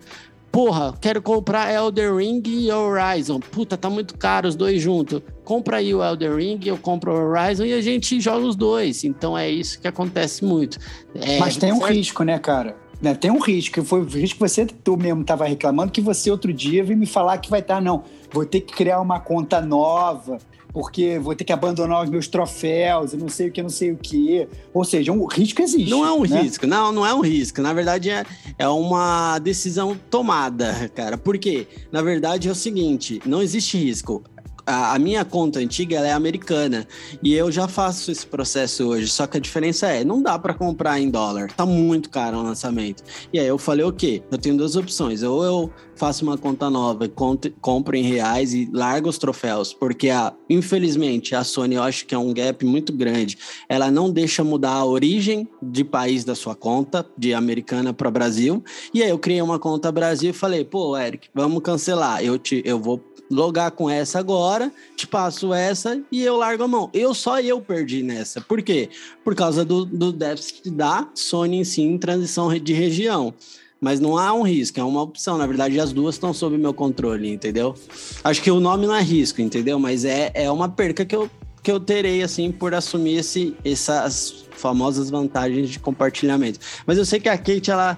Porra, 0.51 0.93
quero 0.99 1.21
comprar 1.21 1.71
Elder 1.73 2.15
Ring 2.15 2.41
e 2.45 2.71
Horizon. 2.71 3.39
Puta, 3.39 3.77
tá 3.77 3.89
muito 3.89 4.17
caro 4.17 4.47
os 4.47 4.55
dois 4.55 4.81
juntos. 4.81 5.21
Compra 5.43 5.77
aí 5.77 5.93
o 5.93 6.03
Elder 6.03 6.35
Ring, 6.35 6.59
eu 6.65 6.77
compro 6.77 7.11
o 7.11 7.15
Horizon 7.15 7.65
e 7.65 7.73
a 7.73 7.81
gente 7.81 8.19
joga 8.19 8.45
os 8.45 8.55
dois. 8.55 9.03
Então 9.03 9.37
é 9.37 9.49
isso 9.49 9.79
que 9.79 9.87
acontece 9.87 10.43
muito. 10.43 10.79
É, 11.13 11.37
Mas 11.37 11.55
tem 11.55 11.71
um 11.71 11.79
certo? 11.79 11.93
risco, 11.93 12.23
né, 12.23 12.39
cara? 12.39 12.75
Né, 13.01 13.13
tem 13.15 13.31
um 13.31 13.39
risco. 13.39 13.83
Foi 13.83 14.01
o 14.01 14.05
risco 14.05 14.39
que 14.39 14.49
você 14.49 14.65
tu 14.65 14.97
mesmo 14.97 15.23
tava 15.23 15.45
reclamando, 15.45 15.91
que 15.91 16.01
você 16.01 16.29
outro 16.31 16.51
dia 16.51 16.83
veio 16.83 16.97
me 16.97 17.05
falar 17.05 17.37
que 17.37 17.49
vai 17.49 17.59
estar, 17.59 17.75
tá, 17.75 17.81
não. 17.81 18.03
Vou 18.31 18.45
ter 18.45 18.61
que 18.61 18.73
criar 18.73 18.99
uma 18.99 19.19
conta 19.19 19.61
nova 19.61 20.37
porque 20.71 21.19
vou 21.19 21.35
ter 21.35 21.43
que 21.43 21.53
abandonar 21.53 22.03
os 22.03 22.09
meus 22.09 22.27
troféus 22.27 23.13
e 23.13 23.17
não 23.17 23.29
sei 23.29 23.47
o 23.49 23.51
que, 23.51 23.61
não 23.61 23.69
sei 23.69 23.91
o 23.91 23.97
que. 23.97 24.47
Ou 24.73 24.83
seja, 24.83 25.11
um 25.11 25.25
risco 25.25 25.61
existe. 25.61 25.89
Não 25.89 26.05
é 26.05 26.11
um 26.11 26.23
né? 26.23 26.41
risco, 26.41 26.67
não, 26.67 26.91
não 26.91 27.05
é 27.05 27.13
um 27.13 27.21
risco. 27.21 27.61
Na 27.61 27.73
verdade, 27.73 28.09
é, 28.09 28.25
é 28.57 28.67
uma 28.67 29.39
decisão 29.39 29.97
tomada, 30.09 30.89
cara. 30.95 31.17
Por 31.17 31.37
quê? 31.37 31.67
Na 31.91 32.01
verdade, 32.01 32.47
é 32.47 32.51
o 32.51 32.55
seguinte: 32.55 33.21
não 33.25 33.41
existe 33.41 33.77
risco 33.77 34.23
a, 34.69 34.93
a, 34.93 34.99
minha 34.99 35.25
conta 35.25 35.59
antiga 35.59 35.97
é 35.97 36.11
americana 36.11 36.87
e 37.23 37.33
eu 37.33 37.51
já 37.51 37.67
faço 37.67 38.11
esse 38.11 38.25
processo 38.25 38.87
hoje. 38.87 39.07
Só 39.07 39.25
que 39.25 39.37
a 39.37 39.39
diferença 39.39 39.87
é, 39.87 40.03
não 40.03 40.21
dá 40.21 40.37
para 40.37 40.53
comprar 40.53 40.99
em 40.99 41.09
dólar, 41.09 41.51
tá 41.51 41.65
muito 41.65 42.09
caro 42.09 42.37
o 42.37 42.43
lançamento. 42.43 43.03
E 43.33 43.39
aí 43.39 43.47
eu 43.47 43.57
falei, 43.57 43.83
o 43.83 43.91
quê? 43.91 44.21
Eu 44.31 44.37
tenho 44.37 44.55
duas 44.55 44.75
opções. 44.75 45.23
Ou 45.23 45.43
eu 45.43 45.73
faço 45.95 46.23
uma 46.23 46.37
conta 46.37 46.69
nova 46.69 47.05
e 47.05 47.11
compro 47.59 47.95
em 47.95 48.03
reais 48.03 48.53
e 48.53 48.69
largo 48.71 49.09
os 49.09 49.17
troféus, 49.17 49.73
porque 49.73 50.09
a, 50.09 50.33
infelizmente 50.49 51.35
a 51.35 51.43
Sony 51.43 51.75
eu 51.75 51.83
acho 51.83 52.05
que 52.05 52.15
é 52.15 52.17
um 52.17 52.33
gap 52.33 52.65
muito 52.65 52.93
grande. 52.93 53.37
Ela 53.67 53.91
não 53.91 54.09
deixa 54.09 54.41
mudar 54.41 54.71
a 54.71 54.85
origem 54.85 55.47
de 55.61 55.83
país 55.83 56.23
da 56.23 56.35
sua 56.35 56.55
conta, 56.55 57.05
de 57.17 57.33
americana 57.33 57.93
para 57.93 58.09
Brasil. 58.09 58.63
E 58.93 59.03
aí 59.03 59.09
eu 59.09 59.19
criei 59.19 59.41
uma 59.41 59.59
conta 59.59 59.91
Brasil 59.91 60.29
e 60.29 60.33
falei, 60.33 60.63
pô, 60.63 60.97
Eric, 60.97 61.27
vamos 61.33 61.61
cancelar. 61.61 62.23
Eu 62.23 62.37
te, 62.37 62.61
eu 62.63 62.79
vou 62.79 62.97
logar 63.29 63.71
com 63.71 63.89
essa 63.89 64.19
agora, 64.19 64.71
te 64.95 65.05
passo 65.05 65.53
essa 65.53 66.01
e 66.11 66.23
eu 66.23 66.37
largo 66.37 66.63
a 66.63 66.67
mão. 66.67 66.89
Eu 66.93 67.13
só 67.13 67.39
eu 67.39 67.61
perdi 67.61 68.01
nessa. 68.01 68.41
Por 68.41 68.61
quê? 68.61 68.89
Por 69.23 69.35
causa 69.35 69.63
do, 69.63 69.85
do 69.85 70.11
déficit 70.11 70.71
da 70.71 71.07
Sony 71.13 71.57
em 71.57 71.63
si 71.63 71.81
em 71.81 71.97
transição 71.97 72.53
de 72.57 72.73
região. 72.73 73.33
Mas 73.81 73.99
não 73.99 74.17
há 74.17 74.33
um 74.33 74.41
risco, 74.41 74.79
é 74.79 74.83
uma 74.83 75.01
opção. 75.01 75.37
Na 75.37 75.47
verdade, 75.47 75.79
as 75.79 75.93
duas 75.93 76.15
estão 76.15 76.33
sob 76.33 76.57
meu 76.57 76.73
controle, 76.73 77.31
entendeu? 77.31 77.75
Acho 78.23 78.41
que 78.41 78.51
o 78.51 78.59
nome 78.59 78.85
não 78.85 78.93
é 78.93 79.01
risco, 79.01 79.41
entendeu? 79.41 79.79
Mas 79.79 80.03
é, 80.03 80.31
é 80.33 80.51
uma 80.51 80.67
perca 80.67 81.05
que 81.05 81.15
eu 81.15 81.29
que 81.61 81.71
eu 81.71 81.79
terei, 81.79 82.23
assim, 82.23 82.51
por 82.51 82.73
assumir 82.73 83.17
esse, 83.17 83.55
essas 83.65 84.45
famosas 84.51 85.09
vantagens 85.09 85.69
de 85.69 85.77
compartilhamento. 85.77 86.59
Mas 86.85 86.97
eu 86.97 87.05
sei 87.05 87.19
que 87.19 87.29
a 87.29 87.37
Kate, 87.37 87.69
ela 87.69 87.97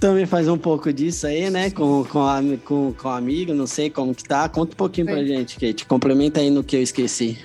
também 0.00 0.24
faz 0.24 0.48
um 0.48 0.56
pouco 0.56 0.90
disso 0.92 1.26
aí, 1.26 1.50
né? 1.50 1.70
Com, 1.70 2.04
com, 2.04 2.22
a, 2.22 2.40
com, 2.64 2.92
com 2.94 3.08
a 3.08 3.16
amiga, 3.18 3.52
não 3.52 3.66
sei 3.66 3.90
como 3.90 4.14
que 4.14 4.24
tá. 4.24 4.48
Conta 4.48 4.72
um 4.72 4.76
pouquinho 4.76 5.06
Oi. 5.06 5.12
pra 5.12 5.24
gente, 5.24 5.58
Kate. 5.60 5.84
Complementa 5.84 6.40
aí 6.40 6.50
no 6.50 6.64
que 6.64 6.74
eu 6.74 6.82
esqueci. 6.82 7.38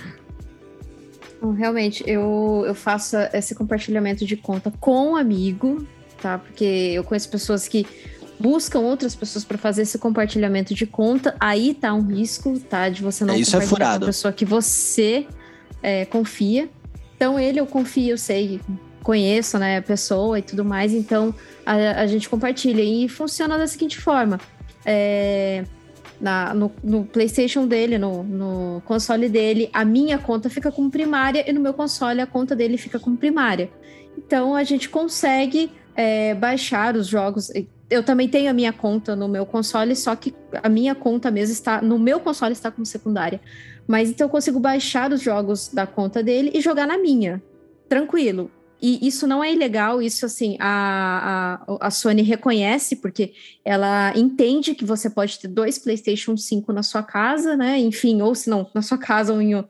Realmente, 1.57 2.03
eu, 2.07 2.63
eu 2.65 2.73
faço 2.73 3.17
esse 3.33 3.53
compartilhamento 3.53 4.25
de 4.25 4.35
conta 4.37 4.71
com 4.79 5.11
um 5.11 5.15
amigo, 5.15 5.85
tá? 6.19 6.39
Porque 6.39 6.63
eu 6.63 7.03
conheço 7.03 7.29
pessoas 7.29 7.67
que 7.67 7.85
buscam 8.39 8.79
outras 8.79 9.13
pessoas 9.13 9.43
para 9.43 9.57
fazer 9.57 9.83
esse 9.83 9.97
compartilhamento 9.99 10.73
de 10.73 10.87
conta. 10.87 11.35
Aí 11.39 11.73
tá 11.73 11.93
um 11.93 12.07
risco, 12.07 12.57
tá? 12.61 12.89
De 12.89 13.03
você 13.03 13.25
não 13.25 13.33
é, 13.33 13.39
isso 13.39 13.55
é 13.55 13.59
compartilhar 13.59 13.95
é 13.95 13.97
com 13.97 14.03
a 14.05 14.07
pessoa 14.07 14.31
que 14.31 14.45
você 14.45 15.27
é, 15.83 16.05
confia. 16.05 16.69
Então, 17.15 17.39
ele 17.39 17.59
eu 17.59 17.65
confio, 17.65 18.11
eu 18.11 18.17
sei, 18.17 18.59
conheço, 19.05 19.59
né, 19.59 19.77
a 19.77 19.81
pessoa 19.83 20.39
e 20.39 20.41
tudo 20.41 20.65
mais. 20.65 20.91
Então, 20.91 21.33
a, 21.63 22.01
a 22.01 22.07
gente 22.07 22.27
compartilha. 22.27 22.81
E 22.81 23.07
funciona 23.07 23.55
da 23.55 23.67
seguinte 23.67 24.01
forma. 24.01 24.39
É, 24.83 25.63
na, 26.19 26.55
no, 26.55 26.71
no, 26.83 27.05
PlayStation 27.05 27.67
dele, 27.67 27.99
no, 27.99 28.23
no, 28.23 28.81
console 28.83 29.29
dele, 29.29 29.69
a 29.71 29.85
minha 29.85 30.17
conta 30.17 30.49
fica 30.49 30.71
como 30.71 30.89
primária 30.89 31.47
e 31.47 31.53
no 31.53 31.61
meu 31.61 31.73
console 31.73 32.19
a 32.19 32.25
conta 32.25 32.55
dele 32.55 32.77
fica 32.77 32.99
como 32.99 33.15
primária. 33.15 33.69
Então 34.17 34.55
a 34.55 34.63
gente 34.63 34.89
consegue 34.89 35.71
é, 35.95 36.33
baixar 36.33 36.95
os 36.95 37.05
jogos. 37.05 37.51
Eu 37.89 38.01
também 38.01 38.27
tenho 38.27 38.49
a 38.49 38.53
minha 38.53 38.73
conta 38.73 39.15
no 39.15 39.27
meu 39.27 39.45
console, 39.45 39.95
só 39.95 40.15
que 40.15 40.33
a 40.63 40.69
minha 40.69 40.95
conta 40.95 41.29
mesmo 41.29 41.53
está 41.53 41.79
no 41.79 41.99
meu 41.99 42.19
console 42.19 42.53
está 42.53 42.71
como 42.71 42.85
secundária. 42.85 43.39
Mas 43.87 44.09
então 44.09 44.25
eu 44.25 44.31
consigo 44.31 44.59
baixar 44.59 45.11
os 45.11 45.21
jogos 45.21 45.67
da 45.67 45.85
conta 45.85 46.23
dele 46.23 46.49
e 46.55 46.61
jogar 46.61 46.87
na 46.87 46.97
minha. 46.97 47.43
Tranquilo. 47.87 48.49
E 48.81 49.07
isso 49.07 49.25
não 49.25 49.43
é 49.43 49.51
ilegal, 49.53 50.01
isso 50.01 50.25
assim, 50.25 50.57
a, 50.59 51.61
a, 51.67 51.87
a 51.87 51.89
Sony 51.89 52.21
reconhece, 52.21 52.97
porque 52.97 53.33
ela 53.63 54.11
entende 54.15 54.75
que 54.75 54.83
você 54.83 55.09
pode 55.09 55.39
ter 55.39 55.47
dois 55.47 55.79
PlayStation 55.79 56.35
5 56.35 56.71
na 56.73 56.83
sua 56.83 57.01
casa, 57.01 57.55
né? 57.55 57.79
Enfim, 57.79 58.21
ou 58.21 58.35
se 58.35 58.49
não, 58.49 58.69
na 58.73 58.81
sua 58.81 58.97
casa, 58.97 59.33
ou 59.33 59.41
em, 59.41 59.63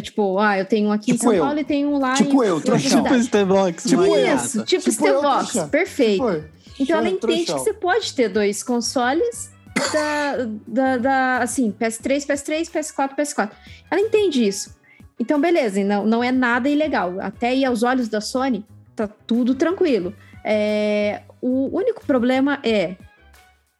tipo, 0.00 0.38
ah, 0.38 0.58
eu 0.58 0.64
tenho 0.64 0.88
um 0.88 0.92
aqui 0.92 1.12
tipo 1.12 1.16
em 1.16 1.18
São 1.18 1.32
eu. 1.34 1.44
Paulo 1.44 1.58
e 1.58 1.64
tenho 1.64 1.88
um 1.88 1.98
lá 1.98 2.14
tipo 2.14 2.42
em 2.42 2.46
eu, 2.46 2.60
trouxão. 2.60 3.02
Tipo 3.02 3.22
Stevox, 3.22 3.84
tipo 3.84 4.16
isso, 4.16 4.64
tipo, 4.64 4.82
tipo 4.84 4.92
Stevox, 4.92 5.68
perfeito. 5.70 6.24
Tipo 6.24 6.62
então 6.78 6.98
ela 6.98 7.08
entende 7.08 7.44
trouxão. 7.44 7.56
que 7.56 7.62
você 7.64 7.74
pode 7.74 8.14
ter 8.14 8.28
dois 8.28 8.62
consoles 8.62 9.50
da, 9.92 10.36
da, 10.66 10.98
da, 10.98 11.38
assim, 11.38 11.72
PS3, 11.72 12.26
PS3, 12.26 12.70
PS4, 12.70 13.16
PS4. 13.16 13.50
Ela 13.90 14.00
entende 14.00 14.46
isso. 14.46 14.74
Então, 15.22 15.40
beleza, 15.40 15.84
não, 15.84 16.04
não 16.04 16.24
é 16.24 16.32
nada 16.32 16.68
ilegal. 16.68 17.20
Até 17.20 17.50
aí, 17.50 17.64
aos 17.64 17.84
olhos 17.84 18.08
da 18.08 18.20
Sony, 18.20 18.64
tá 18.96 19.06
tudo 19.06 19.54
tranquilo. 19.54 20.12
É, 20.44 21.20
o 21.40 21.70
único 21.72 22.04
problema 22.04 22.58
é 22.64 22.96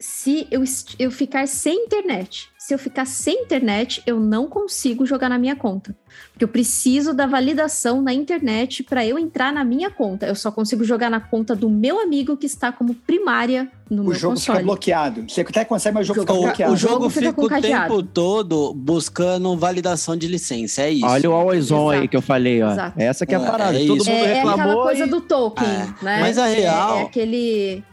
se 0.03 0.49
eu, 0.51 0.65
eu 0.99 1.13
ficar 1.13 1.47
sem 1.47 1.85
internet. 1.85 2.49
Se 2.59 2.75
eu 2.75 2.79
ficar 2.79 3.07
sem 3.07 3.45
internet, 3.45 4.03
eu 4.05 4.19
não 4.19 4.49
consigo 4.49 5.07
jogar 5.07 5.29
na 5.29 5.39
minha 5.39 5.55
conta. 5.55 5.97
Porque 6.33 6.43
eu 6.43 6.49
preciso 6.49 7.15
da 7.15 7.25
validação 7.25 8.03
na 8.03 8.13
internet 8.13 8.83
para 8.83 9.07
eu 9.07 9.17
entrar 9.17 9.53
na 9.53 9.65
minha 9.65 9.91
conta. 9.91 10.27
Eu 10.27 10.35
só 10.35 10.51
consigo 10.51 10.83
jogar 10.83 11.09
na 11.09 11.21
conta 11.21 11.55
do 11.55 11.71
meu 11.71 12.01
amigo 12.01 12.37
que 12.37 12.47
está 12.47 12.73
como 12.73 12.95
primária 12.95 13.71
no 13.89 14.03
o 14.03 14.05
meu 14.07 14.15
jogo 14.15 14.35
console. 14.35 14.59
fica 14.59 14.67
bloqueado. 14.67 15.25
Você 15.29 15.43
até 15.43 15.65
consegue, 15.65 15.95
mas 15.95 16.11
o 16.11 16.15
jogo, 16.15 16.21
fica 16.21 16.33
bloqueado. 16.33 16.73
O 16.73 16.77
jogo, 16.77 17.09
fica, 17.09 17.27
fica 17.31 17.41
o 17.41 17.49
cadeado. 17.49 17.95
tempo 17.97 18.03
todo 18.03 18.75
buscando 18.75 19.57
validação 19.57 20.17
de 20.17 20.27
licença, 20.27 20.83
é 20.83 20.91
isso. 20.91 21.07
Olha 21.07 21.31
o 21.31 21.33
Always 21.33 21.71
On 21.71 21.91
aí 21.91 22.09
que 22.09 22.17
eu 22.17 22.23
falei, 22.23 22.61
ó. 22.61 22.73
Exato. 22.73 23.01
Essa 23.01 23.25
que 23.25 23.35
é 23.35 23.39
a 23.39 23.41
é, 23.41 23.47
parada. 23.47 23.81
É, 23.81 23.87
Todo 23.87 23.99
mundo 23.99 24.09
é, 24.09 24.35
reclamou. 24.35 24.59
É 24.59 24.63
aquela 24.63 24.83
coisa 24.83 25.05
e... 25.05 25.09
do 25.09 25.21
token, 25.21 25.69
é. 25.69 26.05
né? 26.05 26.21
Mas 26.21 26.39
a 26.39 26.47
real... 26.47 26.99
É, 26.99 27.03
aquele 27.03 27.85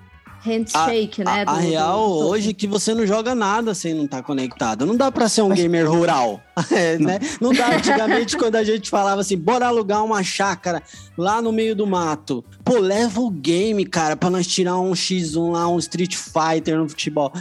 handshake, 0.41 1.21
a, 1.21 1.25
né? 1.25 1.43
A, 1.45 1.51
a 1.51 1.57
real 1.57 2.07
do, 2.07 2.19
do 2.19 2.27
hoje 2.27 2.49
é 2.49 2.53
que 2.53 2.67
você 2.67 2.93
não 2.93 3.05
joga 3.05 3.35
nada 3.35 3.73
sem 3.73 3.93
não 3.93 4.05
estar 4.05 4.17
tá 4.17 4.23
conectado. 4.23 4.85
Não 4.85 4.95
dá 4.95 5.11
para 5.11 5.27
ser 5.29 5.41
um 5.41 5.49
gamer 5.49 5.89
rural, 5.89 6.41
é, 6.71 6.97
né? 6.97 7.19
Não 7.39 7.53
dá 7.53 7.75
antigamente 7.75 8.37
quando 8.37 8.55
a 8.55 8.63
gente 8.63 8.89
falava 8.89 9.21
assim, 9.21 9.37
bora 9.37 9.67
alugar 9.67 10.03
uma 10.03 10.23
chácara 10.23 10.81
lá 11.17 11.41
no 11.41 11.51
meio 11.51 11.75
do 11.75 11.85
mato. 11.85 12.43
Pô, 12.63 12.79
leva 12.79 13.21
o 13.21 13.29
game, 13.29 13.85
cara, 13.85 14.15
para 14.15 14.29
nós 14.29 14.47
tirar 14.47 14.77
um 14.79 14.91
X1 14.91 15.51
lá, 15.51 15.67
um 15.67 15.79
Street 15.79 16.15
Fighter 16.15 16.77
no 16.77 16.87
futebol. 16.87 17.31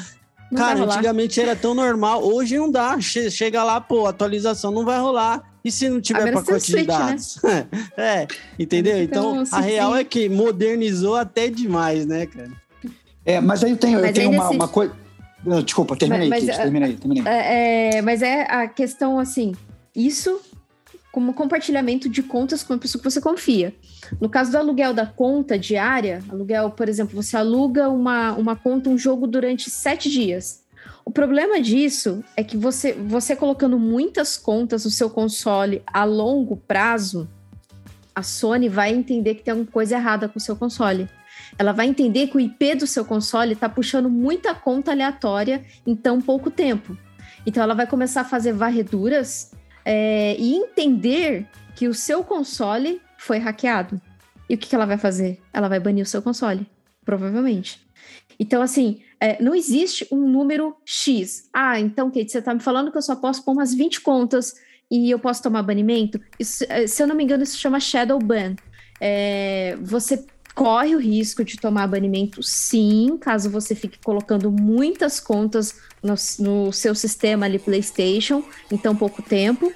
Não 0.51 0.59
cara, 0.63 0.83
antigamente 0.83 1.41
era 1.41 1.55
tão 1.55 1.75
normal, 1.75 2.25
hoje 2.25 2.57
não 2.57 2.71
dá. 2.71 2.99
Chega 3.01 3.63
lá, 3.63 3.81
pô, 3.81 4.07
atualização 4.07 4.71
não 4.71 4.85
vai 4.85 4.99
rolar. 4.99 5.43
E 5.65 5.71
se 5.71 5.89
não 5.89 6.01
tiver 6.01 6.33
pacote 6.33 6.73
de 6.73 6.85
dados? 6.85 7.39
Né? 7.43 7.67
é, 7.97 8.27
entendeu? 8.59 9.03
Então, 9.03 9.45
a 9.53 9.61
real 9.61 9.95
é 9.95 10.05
que 10.05 10.29
modernizou 10.29 11.15
até 11.15 11.51
demais, 11.51 12.07
né, 12.07 12.27
cara? 12.27 12.51
É, 13.29 13.43
mas 13.43 13.63
aí 13.63 13.73
eu 13.73 13.77
tenho, 13.77 13.99
eu 13.99 14.11
tenho 14.11 14.31
uma, 14.31 14.49
uma 14.49 14.69
coisa. 14.69 14.91
Desculpa, 15.63 15.95
terminei, 15.95 16.31
mas, 16.31 16.47
Kate, 16.47 16.63
terminei, 16.63 16.97
terminei. 16.97 17.23
É, 17.31 17.97
é, 17.97 18.03
mas 18.03 18.23
é 18.23 18.43
a 18.51 18.67
questão 18.67 19.19
assim, 19.19 19.55
isso 19.95 20.41
como 21.13 21.35
compartilhamento 21.35 22.09
de 22.09 22.23
contas 22.23 22.63
com 22.63 22.73
a 22.73 22.79
pessoa 22.79 23.03
que 23.03 23.11
você 23.11 23.21
confia. 23.21 23.75
No 24.19 24.31
caso 24.31 24.51
do 24.51 24.57
aluguel 24.57 24.95
da 24.95 25.05
conta 25.05 25.59
diária, 25.59 26.23
aluguel, 26.31 26.71
por 26.71 26.89
exemplo, 26.89 27.23
você 27.23 27.37
aluga 27.37 27.91
uma, 27.91 28.33
uma 28.33 28.57
conta, 28.57 28.89
um 28.89 28.97
jogo 28.97 29.27
durante 29.27 29.69
sete 29.69 30.09
dias. 30.09 30.63
O 31.05 31.11
problema 31.11 31.61
disso 31.61 32.25
é 32.35 32.43
que 32.43 32.57
você, 32.57 32.95
você 32.95 33.37
colocando 33.37 33.79
muitas 33.79 34.39
contas 34.39 34.87
no 34.87 34.91
seu 34.91 35.11
console 35.11 35.83
a 35.87 36.03
longo 36.05 36.57
prazo, 36.57 37.29
a 38.15 38.23
Sony 38.23 38.71
vai 38.71 38.95
entender 38.95 39.35
que 39.35 39.43
tem 39.43 39.53
alguma 39.53 39.71
coisa 39.71 39.97
errada 39.97 40.31
com 40.31 40.39
o 40.39 40.43
seu 40.43 40.57
console. 40.57 41.09
Ela 41.59 41.73
vai 41.73 41.87
entender 41.87 42.29
que 42.29 42.37
o 42.37 42.41
IP 42.41 42.77
do 42.77 42.87
seu 42.87 43.05
console 43.05 43.53
está 43.53 43.69
puxando 43.69 44.09
muita 44.09 44.55
conta 44.55 44.93
aleatória 44.93 45.65
em 45.87 45.97
tão 45.97 46.21
pouco 46.21 46.51
tempo. 46.51 46.97
Então 47.45 47.63
ela 47.63 47.75
vai 47.75 47.87
começar 47.87 48.21
a 48.23 48.25
fazer 48.25 48.53
varreduras 48.53 49.53
é, 49.85 50.37
e 50.39 50.55
entender 50.55 51.47
que 51.75 51.89
o 51.89 51.95
seu 51.95 52.23
console 52.23 53.01
foi 53.17 53.39
hackeado. 53.39 54.01
E 54.49 54.55
o 54.55 54.59
que, 54.59 54.69
que 54.69 54.75
ela 54.75 54.87
vai 54.87 54.99
fazer? 54.99 55.41
Ela 55.53 55.69
vai 55.69 55.81
banir 55.81 56.03
o 56.03 56.07
seu 56.07 56.23
console, 56.23 56.67
provavelmente. 57.05 57.87
Então, 58.39 58.63
assim, 58.63 59.03
é, 59.21 59.43
não 59.43 59.55
existe 59.55 60.07
um 60.13 60.29
número 60.29 60.77
X. 60.85 61.49
Ah, 61.53 61.79
então, 61.81 62.11
Kate, 62.11 62.31
você 62.31 62.39
está 62.39 62.55
me 62.55 62.61
falando 62.61 62.91
que 62.91 62.99
eu 62.99 63.03
só 63.03 63.17
posso 63.17 63.45
pôr 63.45 63.53
umas 63.53 63.75
20 63.75 64.01
contas 64.01 64.55
e 64.91 65.11
eu 65.11 65.19
posso 65.19 65.43
tomar 65.43 65.63
banimento? 65.63 66.21
Isso, 66.39 66.65
é, 66.69 66.87
se 66.87 67.03
eu 67.03 67.07
não 67.07 67.15
me 67.15 67.25
engano, 67.25 67.43
isso 67.43 67.59
chama 67.59 67.81
Shadow 67.81 68.19
Ban. 68.19 68.55
É, 69.01 69.77
você 69.81 70.25
corre 70.59 70.97
o 70.97 70.99
risco 70.99 71.45
de 71.45 71.57
tomar 71.57 71.87
banimento, 71.87 72.43
sim, 72.43 73.17
caso 73.21 73.49
você 73.49 73.77
fique 73.77 73.97
colocando 74.03 74.51
muitas 74.51 75.21
contas 75.21 75.77
no, 76.03 76.15
no 76.41 76.73
seu 76.73 76.97
sistema 76.97 77.47
ali 77.47 77.61
PlayStation 77.61 78.43
em 78.69 78.77
tão 78.77 78.97
pouco 78.97 79.23
tempo, 79.23 79.73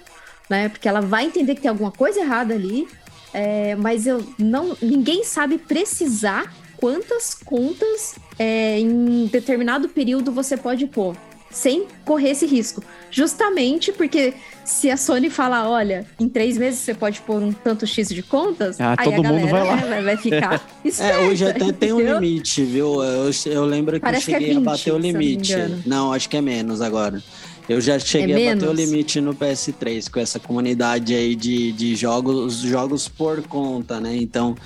né? 0.51 0.69
Porque 0.69 0.89
ela 0.89 1.01
vai 1.01 1.27
entender 1.27 1.55
que 1.55 1.61
tem 1.61 1.69
alguma 1.69 1.93
coisa 1.93 2.19
errada 2.19 2.55
ali, 2.55 2.89
é, 3.33 3.77
mas 3.77 4.09
eu 4.09 4.27
não, 4.37 4.77
ninguém 4.83 5.23
sabe 5.23 5.57
precisar 5.57 6.53
quantas 6.77 7.33
contas 7.33 8.17
é, 8.37 8.81
em 8.81 9.27
determinado 9.27 9.89
período 9.89 10.33
você 10.33 10.57
pode 10.57 10.89
pôr 10.89 11.17
sem 11.53 11.87
correr 12.05 12.31
esse 12.31 12.47
risco. 12.47 12.83
Justamente 13.11 13.93
porque 13.93 14.35
se 14.65 14.91
a 14.91 14.97
Sony 14.97 15.29
falar, 15.29 15.69
olha, 15.69 16.07
em 16.19 16.29
três 16.29 16.57
meses 16.57 16.81
você 16.81 16.95
pode 16.95 17.21
pôr 17.21 17.43
um 17.43 17.53
tanto 17.53 17.87
X 17.87 18.09
de 18.09 18.23
contas, 18.23 18.81
ah, 18.81 18.95
aí 18.97 19.05
todo 19.05 19.27
a 19.27 19.33
mundo 19.33 19.49
vai, 19.49 19.65
lá. 19.65 19.77
Vai 20.03 20.17
ficar. 20.17 20.67
Esperta, 20.85 21.15
é, 21.21 21.27
hoje 21.27 21.47
até 21.47 21.73
tem 21.73 21.93
um 21.93 22.01
limite, 22.01 22.65
viu? 22.65 23.03
Eu, 23.03 23.31
eu 23.47 23.65
lembro 23.65 23.95
que 23.95 24.01
Parece 24.01 24.31
eu 24.31 24.35
cheguei 24.35 24.49
que 24.49 24.55
é 24.55 24.59
20, 24.59 24.67
a 24.67 24.71
bater 24.71 24.93
o 24.93 24.99
limite. 24.99 25.57
Não, 25.57 25.83
não, 25.87 26.13
acho 26.13 26.29
que 26.29 26.37
é 26.37 26.41
menos 26.41 26.81
agora. 26.81 27.23
Eu 27.69 27.81
já 27.81 27.99
cheguei 27.99 28.47
é 28.47 28.53
a 28.53 28.55
bater 28.55 28.69
o 28.69 28.73
limite 28.73 29.21
no 29.21 29.35
PS3 29.35 30.11
com 30.11 30.19
essa 30.19 30.41
comunidade 30.41 31.15
aí 31.15 31.35
de, 31.35 31.73
de 31.73 31.95
jogos, 31.95 32.59
jogos 32.59 33.09
por 33.09 33.43
conta, 33.47 34.01
né? 34.01 34.17
Então, 34.17 34.57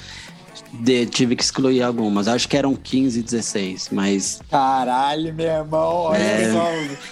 de, 0.80 1.06
tive 1.06 1.36
que 1.36 1.42
excluir 1.42 1.82
algumas. 1.82 2.28
Acho 2.28 2.48
que 2.48 2.56
eram 2.56 2.74
15, 2.74 3.22
16, 3.22 3.88
mas. 3.90 4.40
Caralho, 4.50 5.34
meu 5.34 5.46
irmão, 5.46 5.94
olha 5.94 6.18
é... 6.18 6.52
só. 6.52 7.06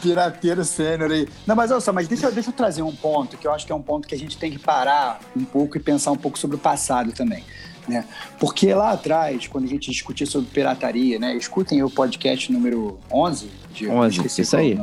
Pirateiro 0.00 0.64
sênior 0.64 1.12
aí. 1.12 1.28
Não, 1.46 1.54
mas 1.54 1.70
olha 1.70 1.80
só, 1.80 1.92
mas 1.92 2.08
deixa, 2.08 2.28
deixa 2.32 2.50
eu 2.50 2.52
trazer 2.52 2.82
um 2.82 2.94
ponto 2.94 3.36
que 3.36 3.46
eu 3.46 3.52
acho 3.52 3.64
que 3.64 3.70
é 3.70 3.74
um 3.74 3.82
ponto 3.82 4.08
que 4.08 4.14
a 4.16 4.18
gente 4.18 4.36
tem 4.36 4.50
que 4.50 4.58
parar 4.58 5.20
um 5.36 5.44
pouco 5.44 5.76
e 5.76 5.80
pensar 5.80 6.10
um 6.10 6.16
pouco 6.16 6.36
sobre 6.36 6.56
o 6.56 6.58
passado 6.58 7.12
também. 7.12 7.44
Né? 7.88 8.06
Porque 8.38 8.72
lá 8.72 8.92
atrás, 8.92 9.48
quando 9.48 9.64
a 9.64 9.68
gente 9.68 9.90
discutia 9.90 10.26
sobre 10.26 10.48
pirataria, 10.50 11.18
né? 11.18 11.36
Escutem 11.36 11.82
o 11.82 11.90
podcast 11.90 12.52
número 12.52 12.98
11. 13.10 13.50
De, 13.72 13.88
11, 13.88 14.26
isso 14.26 14.56
aí. 14.56 14.78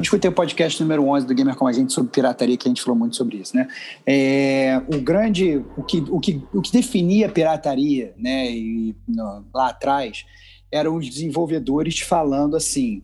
Escutem 0.00 0.30
o 0.30 0.34
podcast 0.34 0.80
número 0.82 1.06
11 1.08 1.26
do 1.26 1.34
Gamer 1.34 1.54
com 1.56 1.66
a 1.66 1.72
gente 1.72 1.92
sobre 1.92 2.10
pirataria, 2.10 2.56
que 2.56 2.66
a 2.66 2.70
gente 2.70 2.80
falou 2.80 2.98
muito 2.98 3.16
sobre 3.16 3.38
isso, 3.38 3.54
né? 3.54 3.68
É, 4.06 4.80
o 4.92 5.00
grande, 5.00 5.62
o 5.76 5.82
que, 5.82 6.04
o, 6.08 6.20
que, 6.20 6.42
o 6.54 6.62
que 6.62 6.72
definia 6.72 7.28
pirataria, 7.28 8.14
né? 8.16 8.50
E, 8.50 8.96
no, 9.06 9.44
lá 9.52 9.68
atrás, 9.68 10.24
eram 10.70 10.96
os 10.96 11.08
desenvolvedores 11.08 12.00
falando 12.00 12.56
assim, 12.56 13.02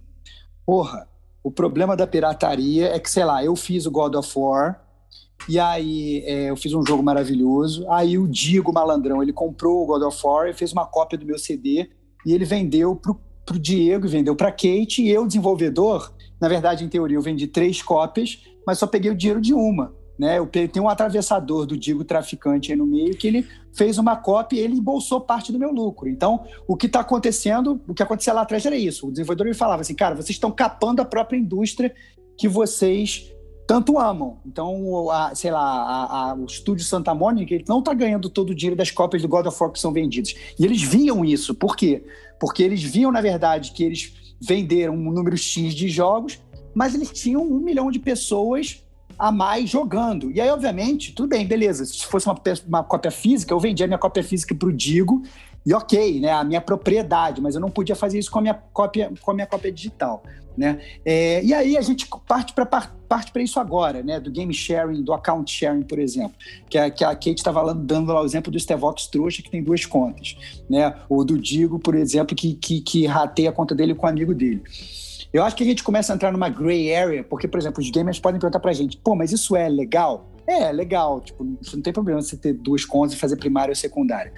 porra, 0.64 1.06
o 1.42 1.50
problema 1.50 1.96
da 1.96 2.06
pirataria 2.06 2.88
é 2.94 2.98
que, 2.98 3.10
sei 3.10 3.24
lá, 3.24 3.44
eu 3.44 3.54
fiz 3.54 3.84
o 3.84 3.90
God 3.90 4.14
of 4.14 4.30
War 4.36 4.87
E 5.48 5.58
aí 5.58 6.22
é, 6.26 6.50
eu 6.50 6.56
fiz 6.56 6.72
um 6.72 6.84
jogo 6.84 7.02
maravilhoso. 7.02 7.86
Aí 7.90 8.18
o 8.18 8.26
Diego 8.26 8.72
Malandrão, 8.72 9.22
ele 9.22 9.32
comprou 9.32 9.82
o 9.82 9.86
God 9.86 10.02
of 10.02 10.20
War, 10.24 10.52
fez 10.54 10.72
uma 10.72 10.86
cópia 10.86 11.18
do 11.18 11.26
meu 11.26 11.38
CD 11.38 11.90
e 12.24 12.32
ele 12.32 12.44
vendeu 12.44 12.96
pro, 12.96 13.18
pro 13.46 13.58
Diego 13.58 14.06
e 14.06 14.10
vendeu 14.10 14.36
pra 14.36 14.50
Kate. 14.50 15.02
E 15.02 15.10
eu, 15.10 15.26
desenvolvedor, 15.26 16.12
na 16.40 16.48
verdade, 16.48 16.84
em 16.84 16.88
teoria, 16.88 17.16
eu 17.16 17.22
vendi 17.22 17.46
três 17.46 17.82
cópias, 17.82 18.42
mas 18.66 18.78
só 18.78 18.86
peguei 18.86 19.10
o 19.10 19.16
dinheiro 19.16 19.40
de 19.40 19.54
uma. 19.54 19.96
Né? 20.18 20.44
Tenho 20.46 20.86
um 20.86 20.88
atravessador 20.88 21.64
do 21.64 21.76
Digo 21.76 22.04
Traficante 22.04 22.72
aí 22.72 22.76
no 22.76 22.84
meio 22.84 23.16
que 23.16 23.28
ele 23.28 23.46
fez 23.72 23.98
uma 23.98 24.16
cópia 24.16 24.56
e 24.56 24.64
ele 24.64 24.74
embolsou 24.74 25.20
parte 25.20 25.52
do 25.52 25.58
meu 25.58 25.70
lucro. 25.70 26.08
Então, 26.08 26.44
o 26.66 26.76
que 26.76 26.86
está 26.86 27.00
acontecendo, 27.00 27.80
o 27.86 27.94
que 27.94 28.02
acontecia 28.02 28.32
lá 28.32 28.42
atrás 28.42 28.66
era 28.66 28.76
isso. 28.76 29.06
O 29.06 29.12
desenvolvedor 29.12 29.46
me 29.46 29.54
falava 29.54 29.82
assim, 29.82 29.94
cara, 29.94 30.16
vocês 30.16 30.30
estão 30.30 30.50
capando 30.50 31.00
a 31.00 31.04
própria 31.04 31.38
indústria 31.38 31.94
que 32.36 32.48
vocês 32.48 33.32
tanto 33.68 33.98
amam. 33.98 34.38
Então, 34.46 35.10
a, 35.10 35.34
sei 35.34 35.50
lá, 35.50 35.60
a, 35.60 36.30
a, 36.30 36.34
o 36.34 36.46
estúdio 36.46 36.86
Santa 36.86 37.14
Mônica 37.14 37.54
ele 37.54 37.66
não 37.68 37.80
está 37.80 37.92
ganhando 37.92 38.30
todo 38.30 38.48
o 38.48 38.54
dinheiro 38.54 38.74
das 38.74 38.90
cópias 38.90 39.20
do 39.20 39.28
God 39.28 39.44
of 39.44 39.56
War 39.60 39.70
que 39.70 39.78
são 39.78 39.92
vendidas. 39.92 40.34
E 40.58 40.64
eles 40.64 40.80
viam 40.80 41.22
isso. 41.22 41.54
Por 41.54 41.76
quê? 41.76 42.02
Porque 42.40 42.62
eles 42.62 42.82
viam, 42.82 43.12
na 43.12 43.20
verdade, 43.20 43.72
que 43.72 43.84
eles 43.84 44.34
venderam 44.40 44.94
um 44.94 45.12
número 45.12 45.36
X 45.36 45.74
de 45.74 45.86
jogos, 45.90 46.40
mas 46.74 46.94
eles 46.94 47.10
tinham 47.10 47.42
um 47.42 47.60
milhão 47.60 47.90
de 47.90 47.98
pessoas 47.98 48.82
a 49.18 49.30
mais 49.30 49.68
jogando. 49.68 50.30
E 50.30 50.40
aí, 50.40 50.48
obviamente, 50.48 51.12
tudo 51.12 51.28
bem, 51.28 51.46
beleza. 51.46 51.84
Se 51.84 52.06
fosse 52.06 52.26
uma, 52.26 52.40
uma 52.66 52.82
cópia 52.82 53.10
física, 53.10 53.52
eu 53.52 53.60
vendia 53.60 53.84
a 53.84 53.88
minha 53.88 53.98
cópia 53.98 54.24
física 54.24 54.54
para 54.54 54.68
o 54.68 54.72
Digo, 54.72 55.22
e 55.66 55.74
ok, 55.74 56.20
né, 56.20 56.32
a 56.32 56.42
minha 56.42 56.62
propriedade, 56.62 57.42
mas 57.42 57.54
eu 57.54 57.60
não 57.60 57.68
podia 57.70 57.94
fazer 57.94 58.18
isso 58.18 58.30
com 58.30 58.38
a 58.38 58.42
minha 58.42 58.54
cópia, 58.54 59.12
com 59.20 59.30
a 59.30 59.34
minha 59.34 59.46
cópia 59.46 59.70
digital. 59.70 60.22
Né? 60.56 60.80
É, 61.04 61.44
e 61.44 61.52
aí 61.52 61.76
a 61.76 61.82
gente 61.82 62.08
parte 62.26 62.54
para 62.54 62.64
parte 63.08 63.32
para 63.32 63.42
isso 63.42 63.58
agora, 63.58 64.02
né? 64.02 64.20
Do 64.20 64.30
game 64.30 64.52
sharing, 64.52 65.02
do 65.02 65.12
account 65.12 65.50
sharing, 65.50 65.82
por 65.82 65.98
exemplo, 65.98 66.34
que 66.68 66.76
a, 66.76 66.90
que 66.90 67.02
a 67.02 67.08
Kate 67.08 67.36
estava 67.36 67.74
dando 67.74 68.12
lá 68.12 68.22
o 68.22 68.24
exemplo 68.24 68.52
do 68.52 68.60
Stevox 68.60 69.06
trouxa 69.06 69.42
que 69.42 69.50
tem 69.50 69.62
duas 69.62 69.84
contas, 69.86 70.36
né? 70.68 70.94
Ou 71.08 71.24
do 71.24 71.38
Digo, 71.38 71.78
por 71.78 71.94
exemplo, 71.94 72.36
que, 72.36 72.54
que, 72.54 72.80
que 72.80 73.06
rateia 73.06 73.50
a 73.50 73.52
conta 73.52 73.74
dele 73.74 73.94
com 73.94 74.06
o 74.06 74.08
amigo 74.08 74.34
dele. 74.34 74.62
Eu 75.32 75.42
acho 75.42 75.56
que 75.56 75.62
a 75.62 75.66
gente 75.66 75.82
começa 75.82 76.12
a 76.12 76.16
entrar 76.16 76.32
numa 76.32 76.48
gray 76.48 76.94
area, 76.94 77.22
porque, 77.22 77.46
por 77.46 77.58
exemplo, 77.58 77.82
os 77.82 77.90
gamers 77.90 78.18
podem 78.18 78.40
perguntar 78.40 78.60
pra 78.60 78.72
gente, 78.72 78.96
pô, 78.96 79.14
mas 79.14 79.30
isso 79.32 79.54
é 79.54 79.68
legal? 79.68 80.30
É, 80.46 80.64
é 80.64 80.72
legal. 80.72 81.20
Tipo, 81.20 81.44
não 81.44 81.82
tem 81.82 81.92
problema 81.92 82.22
você 82.22 82.36
ter 82.36 82.54
duas 82.54 82.84
contas 82.84 83.12
e 83.12 83.18
fazer 83.18 83.36
primária 83.36 83.70
ou 83.70 83.76
secundária. 83.76 84.32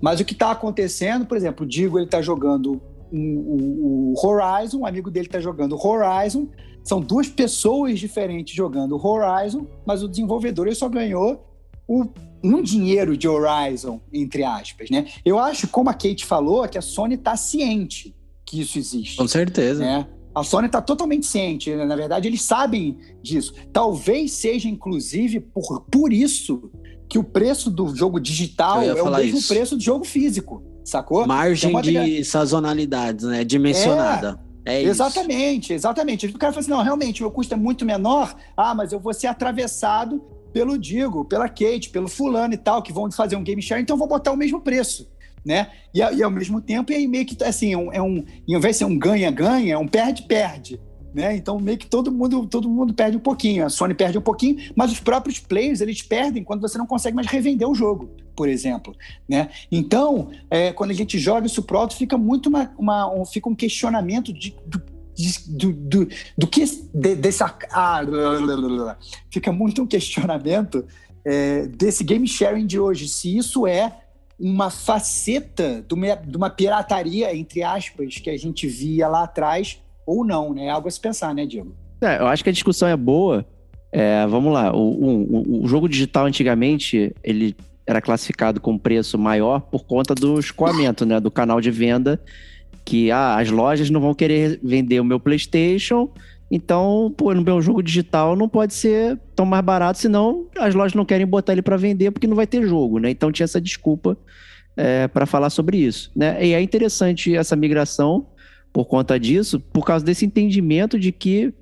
Mas 0.00 0.18
o 0.18 0.24
que 0.24 0.32
está 0.32 0.50
acontecendo, 0.50 1.24
por 1.24 1.36
exemplo, 1.36 1.64
o 1.64 1.68
Digo 1.68 1.98
ele 1.98 2.08
tá 2.08 2.20
jogando 2.20 2.82
o, 3.12 4.12
o 4.12 4.26
Horizon, 4.26 4.80
um 4.80 4.86
amigo 4.86 5.10
dele 5.10 5.26
está 5.26 5.38
jogando 5.38 5.78
Horizon. 5.78 6.48
São 6.84 7.00
duas 7.00 7.28
pessoas 7.28 7.98
diferentes 7.98 8.54
jogando 8.54 9.00
Horizon, 9.04 9.66
mas 9.86 10.02
o 10.02 10.08
desenvolvedor 10.08 10.66
ele 10.66 10.76
só 10.76 10.88
ganhou 10.88 11.44
o, 11.88 12.06
um 12.42 12.62
dinheiro 12.62 13.16
de 13.16 13.26
Horizon, 13.26 14.00
entre 14.12 14.44
aspas, 14.44 14.90
né? 14.90 15.06
Eu 15.24 15.38
acho, 15.38 15.66
como 15.68 15.88
a 15.90 15.94
Kate 15.94 16.24
falou, 16.24 16.68
que 16.68 16.78
a 16.78 16.82
Sony 16.82 17.14
está 17.14 17.36
ciente 17.36 18.14
que 18.44 18.60
isso 18.60 18.78
existe. 18.78 19.16
Com 19.16 19.26
certeza. 19.26 19.82
Né? 19.82 20.06
A 20.34 20.42
Sony 20.42 20.66
está 20.66 20.82
totalmente 20.82 21.26
ciente. 21.26 21.74
Né? 21.74 21.84
Na 21.84 21.96
verdade, 21.96 22.28
eles 22.28 22.42
sabem 22.42 22.98
disso. 23.22 23.54
Talvez 23.72 24.32
seja, 24.32 24.68
inclusive, 24.68 25.40
por, 25.40 25.80
por 25.90 26.12
isso 26.12 26.70
que 27.08 27.18
o 27.18 27.24
preço 27.24 27.70
do 27.70 27.94
jogo 27.94 28.20
digital 28.20 28.82
é 28.82 29.02
o 29.02 29.10
mesmo 29.10 29.38
isso. 29.38 29.48
preço 29.48 29.76
do 29.76 29.82
jogo 29.82 30.04
físico, 30.04 30.62
sacou? 30.84 31.26
Margem 31.26 31.70
então, 31.70 31.82
de 31.82 32.24
sazonalidades, 32.24 33.24
né? 33.24 33.44
Dimensionada. 33.44 34.40
É, 34.40 34.53
é 34.64 34.82
exatamente, 34.82 35.64
isso. 35.64 35.72
exatamente. 35.74 36.26
O 36.26 36.38
cara 36.38 36.52
fala 36.52 36.60
assim: 36.60 36.70
não, 36.70 36.82
realmente, 36.82 37.22
meu 37.22 37.30
custo 37.30 37.54
é 37.54 37.56
muito 37.56 37.84
menor. 37.84 38.34
Ah, 38.56 38.74
mas 38.74 38.92
eu 38.92 39.00
vou 39.00 39.12
ser 39.12 39.26
atravessado 39.26 40.22
pelo 40.52 40.78
Digo, 40.78 41.24
pela 41.24 41.48
Kate, 41.48 41.90
pelo 41.90 42.08
fulano 42.08 42.54
e 42.54 42.56
tal, 42.56 42.82
que 42.82 42.92
vão 42.92 43.10
fazer 43.10 43.36
um 43.36 43.42
game 43.42 43.60
share, 43.60 43.82
então 43.82 43.96
vou 43.96 44.06
botar 44.06 44.32
o 44.32 44.36
mesmo 44.36 44.60
preço 44.60 45.12
né? 45.44 45.70
E, 45.92 45.98
e 45.98 46.22
ao 46.22 46.30
mesmo 46.30 46.60
tempo, 46.60 46.90
e 46.90 46.94
aí 46.94 47.06
meio 47.06 47.26
que 47.26 47.42
assim, 47.44 47.74
é 47.74 47.76
um, 47.76 47.92
é 47.92 48.02
um, 48.02 48.24
em 48.48 48.58
vez 48.58 48.76
de 48.76 48.78
ser 48.78 48.84
um 48.86 48.98
ganha-ganha, 48.98 49.74
é 49.74 49.78
um 49.78 49.86
perde-perde. 49.86 50.80
Né? 51.14 51.36
Então 51.36 51.60
meio 51.60 51.78
que 51.78 51.86
todo 51.86 52.10
mundo 52.10 52.44
todo 52.46 52.68
mundo 52.68 52.92
perde 52.92 53.16
um 53.16 53.20
pouquinho, 53.20 53.64
a 53.64 53.68
Sony 53.68 53.94
perde 53.94 54.18
um 54.18 54.22
pouquinho, 54.22 54.56
mas 54.74 54.90
os 54.90 54.98
próprios 54.98 55.38
players 55.38 55.80
eles 55.80 56.02
perdem 56.02 56.42
quando 56.42 56.60
você 56.60 56.76
não 56.76 56.86
consegue 56.86 57.14
mais 57.14 57.28
revender 57.28 57.68
o 57.68 57.74
jogo, 57.74 58.10
por 58.34 58.48
exemplo, 58.48 58.96
né? 59.28 59.48
Então 59.70 60.30
é, 60.50 60.72
quando 60.72 60.90
a 60.90 60.94
gente 60.94 61.16
joga 61.16 61.46
isso 61.46 61.62
pro 61.62 61.78
alto 61.78 61.94
fica 61.94 62.18
muito 62.18 62.48
uma, 62.48 62.74
uma 62.76 63.14
um, 63.14 63.24
fica 63.24 63.48
um 63.48 63.54
questionamento 63.54 64.32
de, 64.32 64.56
do, 64.66 64.82
do, 65.46 65.72
do, 65.72 66.08
do, 66.36 66.46
que 66.48 66.64
de, 66.92 67.14
desse 67.14 67.44
ah, 67.44 68.96
fica 69.30 69.52
muito 69.52 69.82
um 69.82 69.86
questionamento 69.86 70.84
é, 71.24 71.68
desse 71.68 72.02
game 72.02 72.26
sharing 72.26 72.66
de 72.66 72.78
hoje, 72.78 73.08
se 73.08 73.36
isso 73.36 73.68
é 73.68 74.00
uma 74.38 74.68
faceta 74.68 75.84
de 75.86 75.94
uma, 75.94 76.14
de 76.16 76.36
uma 76.36 76.50
pirataria, 76.50 77.34
entre 77.34 77.62
aspas, 77.62 78.18
que 78.18 78.28
a 78.28 78.36
gente 78.36 78.66
via 78.66 79.08
lá 79.08 79.22
atrás, 79.22 79.80
ou 80.06 80.24
não, 80.24 80.54
né? 80.54 80.66
É 80.66 80.70
algo 80.70 80.88
a 80.88 80.90
se 80.90 81.00
pensar, 81.00 81.34
né, 81.34 81.46
Diego? 81.46 81.74
É, 82.00 82.18
eu 82.18 82.26
acho 82.26 82.42
que 82.42 82.50
a 82.50 82.52
discussão 82.52 82.88
é 82.88 82.96
boa. 82.96 83.46
É, 83.92 84.26
vamos 84.26 84.52
lá, 84.52 84.74
o, 84.74 84.80
o, 84.80 85.62
o, 85.62 85.68
jogo 85.68 85.88
digital 85.88 86.26
antigamente, 86.26 87.14
ele 87.22 87.54
era 87.86 88.00
classificado 88.00 88.60
com 88.60 88.76
preço 88.76 89.16
maior 89.16 89.60
por 89.60 89.84
conta 89.84 90.14
do 90.14 90.38
escoamento, 90.40 91.06
né? 91.06 91.20
Do 91.20 91.30
canal 91.30 91.60
de 91.60 91.70
venda, 91.70 92.20
que 92.84 93.10
ah, 93.12 93.38
as 93.38 93.50
lojas 93.50 93.90
não 93.90 94.00
vão 94.00 94.12
querer 94.12 94.58
vender 94.62 94.98
o 94.98 95.04
meu 95.04 95.20
PlayStation, 95.20 96.10
então, 96.50 97.12
pô, 97.16 97.34
no 97.34 97.42
meu 97.42 97.60
jogo 97.60 97.82
digital 97.82 98.36
não 98.36 98.48
pode 98.48 98.74
ser 98.74 99.18
tão 99.34 99.46
mais 99.46 99.64
barato, 99.64 99.98
senão 99.98 100.46
as 100.58 100.74
lojas 100.74 100.94
não 100.94 101.04
querem 101.04 101.26
botar 101.26 101.52
ele 101.52 101.62
para 101.62 101.76
vender 101.76 102.10
porque 102.10 102.26
não 102.26 102.36
vai 102.36 102.46
ter 102.46 102.66
jogo, 102.66 102.98
né? 102.98 103.10
Então 103.10 103.32
tinha 103.32 103.44
essa 103.44 103.60
desculpa 103.60 104.16
é, 104.76 105.08
para 105.08 105.26
falar 105.26 105.50
sobre 105.50 105.78
isso, 105.78 106.10
né? 106.14 106.44
E 106.44 106.52
é 106.52 106.60
interessante 106.60 107.34
essa 107.34 107.56
migração 107.56 108.26
por 108.74 108.86
conta 108.86 109.20
disso, 109.20 109.60
por 109.60 109.86
causa 109.86 110.04
desse 110.04 110.26
entendimento 110.26 110.98
de 110.98 111.12
que 111.12 111.54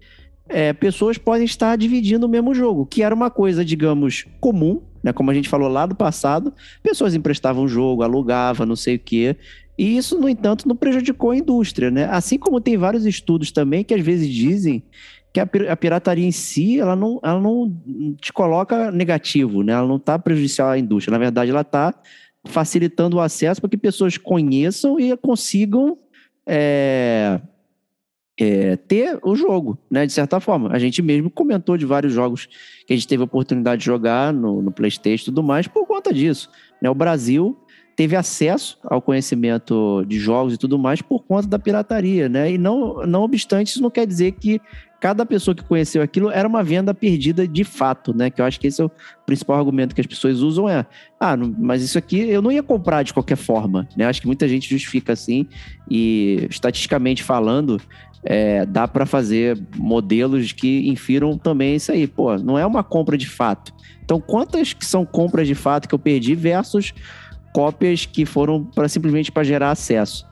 é, 0.49 0.73
pessoas 0.73 1.19
podem 1.19 1.45
estar 1.45 1.77
dividindo 1.77 2.25
o 2.25 2.29
mesmo 2.29 2.55
jogo, 2.55 2.87
que 2.87 3.03
era 3.03 3.15
uma 3.15 3.31
coisa, 3.31 3.63
digamos, 3.63 4.25
comum, 4.41 4.81
né? 5.03 5.13
Como 5.13 5.31
a 5.31 5.35
gente 5.35 5.47
falou 5.47 5.69
lá 5.69 5.85
do 5.85 5.95
passado, 5.95 6.55
pessoas 6.83 7.15
emprestavam 7.15 7.69
jogo, 7.69 8.03
alugavam, 8.03 8.65
não 8.65 8.75
sei 8.75 8.97
o 8.97 8.99
quê, 8.99 9.37
e 9.77 9.95
isso, 9.99 10.19
no 10.19 10.27
entanto, 10.27 10.67
não 10.67 10.75
prejudicou 10.75 11.33
a 11.33 11.37
indústria, 11.37 11.91
né? 11.91 12.07
Assim 12.07 12.39
como 12.39 12.63
tem 12.63 12.79
vários 12.79 13.05
estudos 13.05 13.53
também 13.53 13.85
que 13.85 13.93
às 13.93 14.01
vezes 14.01 14.27
dizem 14.27 14.83
que 15.35 15.41
a, 15.41 15.77
pirataria 15.77 16.27
em 16.27 16.33
si, 16.33 16.81
ela 16.81 16.97
não, 16.97 17.21
ela 17.23 17.41
não 17.41 17.71
te 18.23 18.33
coloca 18.33 18.91
negativo, 18.91 19.63
né? 19.63 19.75
Ela 19.75 19.87
não 19.87 19.97
está 19.97 20.19
prejudicial 20.19 20.71
à 20.71 20.79
indústria. 20.79 21.13
Na 21.13 21.19
verdade, 21.19 21.51
ela 21.51 21.61
está 21.61 21.95
facilitando 22.47 23.19
o 23.19 23.21
acesso 23.21 23.61
para 23.61 23.69
que 23.69 23.77
pessoas 23.77 24.17
conheçam 24.17 24.99
e 24.99 25.15
consigam 25.19 25.99
é, 26.47 27.41
é, 28.39 28.77
ter 28.77 29.19
o 29.23 29.35
jogo, 29.37 29.79
né? 29.91 30.07
De 30.07 30.13
certa 30.13 30.41
forma. 30.41 30.71
A 30.73 30.79
gente 30.79 31.03
mesmo 31.03 31.31
comentou 31.31 31.77
de 31.77 31.87
vários 31.87 32.13
jogos 32.13 32.47
que 32.87 32.93
a 32.93 32.97
gente 32.97 33.07
teve 33.07 33.23
a 33.23 33.25
oportunidade 33.25 33.81
de 33.81 33.87
jogar 33.87 34.33
no, 34.33 34.63
no 34.63 34.73
PlayStation 34.73 35.25
e 35.25 35.27
tudo 35.27 35.43
mais 35.43 35.69
por 35.69 35.87
conta 35.87 36.13
disso. 36.13 36.51
Né? 36.81 36.91
O 36.91 36.95
Brasil 36.95 37.57
teve 37.95 38.17
acesso 38.17 38.79
ao 38.83 39.03
conhecimento 39.03 40.05
de 40.07 40.19
jogos 40.19 40.55
e 40.55 40.59
tudo 40.59 40.79
mais 40.79 41.03
por 41.03 41.25
conta 41.25 41.47
da 41.47 41.59
pirataria, 41.59 42.29
né? 42.29 42.53
E 42.53 42.59
não, 42.59 43.07
não 43.07 43.23
obstante, 43.23 43.69
isso 43.69 43.83
não 43.83 43.91
quer 43.91 44.07
dizer 44.07 44.33
que 44.33 44.61
cada 45.03 45.27
pessoa 45.27 45.53
que 45.53 45.65
conheceu 45.65 46.01
aquilo 46.01 46.31
era 46.31 46.47
uma 46.47 46.63
venda 46.63 46.95
perdida 46.95 47.45
de 47.45 47.65
fato, 47.65 48.17
né? 48.17 48.31
Que 48.31 48.41
eu 48.41 48.45
acho 48.45 48.61
que 48.61 48.69
esse 48.69 48.81
é 48.81 48.85
o 48.85 48.91
principal 49.27 49.59
argumento 49.59 49.97
que 49.97 50.01
as 50.01 50.07
pessoas 50.07 50.39
usam 50.39 50.69
é, 50.69 50.87
ah, 51.19 51.37
mas 51.37 51.83
isso 51.83 51.99
aqui 51.99 52.21
eu 52.21 52.41
não 52.41 52.53
ia 52.53 52.63
comprar 52.63 53.03
de 53.03 53.13
qualquer 53.13 53.35
forma, 53.35 53.89
né? 53.97 54.05
Acho 54.05 54.21
que 54.21 54.29
muita 54.29 54.47
gente 54.47 54.71
justifica 54.71 55.13
assim 55.13 55.49
e 55.91 56.47
estatisticamente 56.49 57.21
falando, 57.21 57.81
é, 58.23 58.65
dá 58.65 58.87
para 58.87 59.05
fazer 59.05 59.61
modelos 59.77 60.53
que 60.53 60.89
infiram 60.89 61.37
também 61.37 61.75
isso 61.75 61.91
aí. 61.91 62.07
Pô, 62.07 62.37
não 62.37 62.57
é 62.57 62.65
uma 62.65 62.85
compra 62.85 63.19
de 63.19 63.29
fato. 63.29 63.75
Então, 64.05 64.21
quantas 64.21 64.73
que 64.73 64.87
são 64.87 65.05
compras 65.05 65.49
de 65.49 65.57
fato 65.57 65.89
que 65.89 65.95
eu 65.97 65.99
perdi 65.99 66.37
versus 66.37 66.95
cópias 67.53 68.07
que 68.07 68.25
foram 68.25 68.65
para 68.65 68.89
simplesmente 68.89 69.33
para 69.33 69.43
gerar 69.43 69.73
acesso, 69.73 70.25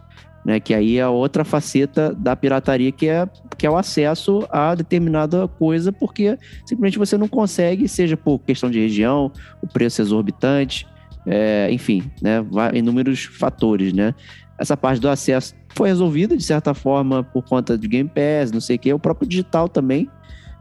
né? 0.45 0.61
Que 0.61 0.75
aí 0.75 0.99
é 0.99 1.07
outra 1.07 1.45
faceta 1.45 2.15
da 2.15 2.35
pirataria 2.35 2.91
que 2.93 3.09
é 3.09 3.29
que 3.59 3.67
é 3.67 3.71
o 3.71 3.77
acesso 3.77 4.47
a 4.51 4.75
determinada 4.75 5.47
coisa, 5.47 5.93
porque 5.93 6.39
simplesmente 6.65 6.99
você 6.99 7.19
não 7.19 7.29
consegue, 7.29 7.87
seja 7.87 8.17
por 8.17 8.39
questão 8.39 8.71
de 8.71 8.81
região, 8.81 9.31
o 9.61 9.67
preço 9.67 10.01
exorbitante, 10.01 10.87
é, 11.27 11.69
enfim, 11.71 12.11
né? 12.23 12.45
Inúmeros 12.73 13.25
fatores, 13.25 13.93
né? 13.93 14.15
Essa 14.59 14.77
parte 14.77 15.01
do 15.01 15.09
acesso 15.09 15.55
foi 15.75 15.89
resolvida 15.89 16.37
de 16.37 16.43
certa 16.43 16.73
forma 16.73 17.23
por 17.23 17.45
conta 17.45 17.77
de 17.77 17.87
Game 17.87 18.09
Pass, 18.09 18.51
não 18.51 18.61
sei 18.61 18.77
o 18.77 18.79
que, 18.79 18.93
o 18.93 18.99
próprio 18.99 19.29
digital 19.29 19.69
também 19.69 20.09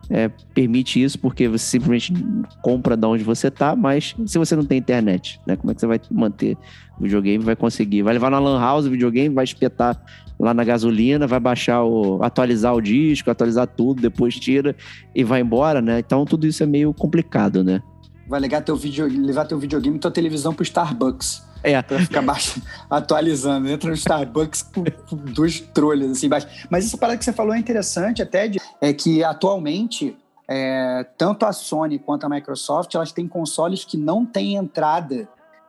é, 0.10 0.28
permite 0.54 1.02
isso 1.02 1.20
porque 1.20 1.48
você 1.48 1.66
simplesmente 1.66 2.14
compra 2.62 2.98
de 2.98 3.06
onde 3.06 3.24
você 3.24 3.52
tá, 3.52 3.76
mas 3.76 4.16
se 4.26 4.38
você 4.40 4.56
não 4.56 4.66
tem 4.66 4.78
internet, 4.78 5.40
né? 5.46 5.56
Como 5.56 5.72
é 5.72 5.76
que 5.76 5.82
você 5.82 5.88
vai 5.88 6.02
manter 6.10 6.58
o 7.00 7.04
videogame? 7.04 7.44
Vai 7.44 7.56
conseguir? 7.56 8.02
Vai 8.02 8.14
levar 8.14 8.32
na 8.32 8.40
lan 8.40 8.60
house 8.60 8.86
o 8.86 8.90
videogame, 8.90 9.34
vai 9.34 9.44
espetar 9.44 10.02
lá 10.40 10.54
na 10.54 10.64
gasolina, 10.64 11.28
vai 11.28 11.40
baixar 11.40 11.84
o. 11.84 12.24
atualizar 12.24 12.74
o 12.74 12.82
disco, 12.82 13.30
atualizar 13.30 13.68
tudo, 13.68 14.02
depois 14.02 14.36
tira 14.36 14.76
e 15.14 15.24
vai 15.24 15.42
embora, 15.42 15.82
né? 15.82 16.00
Então 16.00 16.26
tudo 16.26 16.48
isso 16.48 16.64
é 16.64 16.66
meio 16.66 16.94
complicado, 16.94 17.64
né? 17.64 17.82
Vai 18.28 18.40
levar 18.40 18.62
teu, 18.62 18.76
video, 18.76 19.08
levar 19.08 19.46
teu 19.46 19.60
videogame 19.60 19.98
e 19.98 20.00
tua 20.00 20.12
televisão 20.12 20.54
pro 20.54 20.64
Starbucks. 20.64 21.49
É. 21.64 21.82
Pra 21.82 22.00
ficar 22.00 22.22
baixo, 22.22 22.62
atualizando. 22.90 23.70
Entra 23.70 23.90
no 23.90 23.96
Starbucks 23.96 24.62
com, 24.64 24.84
duas 25.34 25.60
trolhas 25.60 26.12
assim 26.12 26.28
embaixo. 26.28 26.48
Mas 26.70 26.86
essa 26.86 26.98
parada 26.98 27.18
que 27.18 27.26
você 27.26 27.34
falou 27.34 27.54
é 27.54 27.58
interessante 27.60 28.22
até, 28.22 28.48
de, 28.48 28.60
é 28.82 28.94
que 28.94 29.24
atualmente 29.24 30.18
é, 30.48 31.06
tanto 31.18 31.46
a 31.46 31.54
Sony 31.54 32.00
quanto 32.00 32.26
a 32.26 32.30
Microsoft 32.30 32.94
elas 32.96 33.12
têm 33.12 33.28
consoles 33.28 33.86
que 33.86 33.98
não 33.98 34.26
têm 34.26 34.56
entrada 34.56 35.28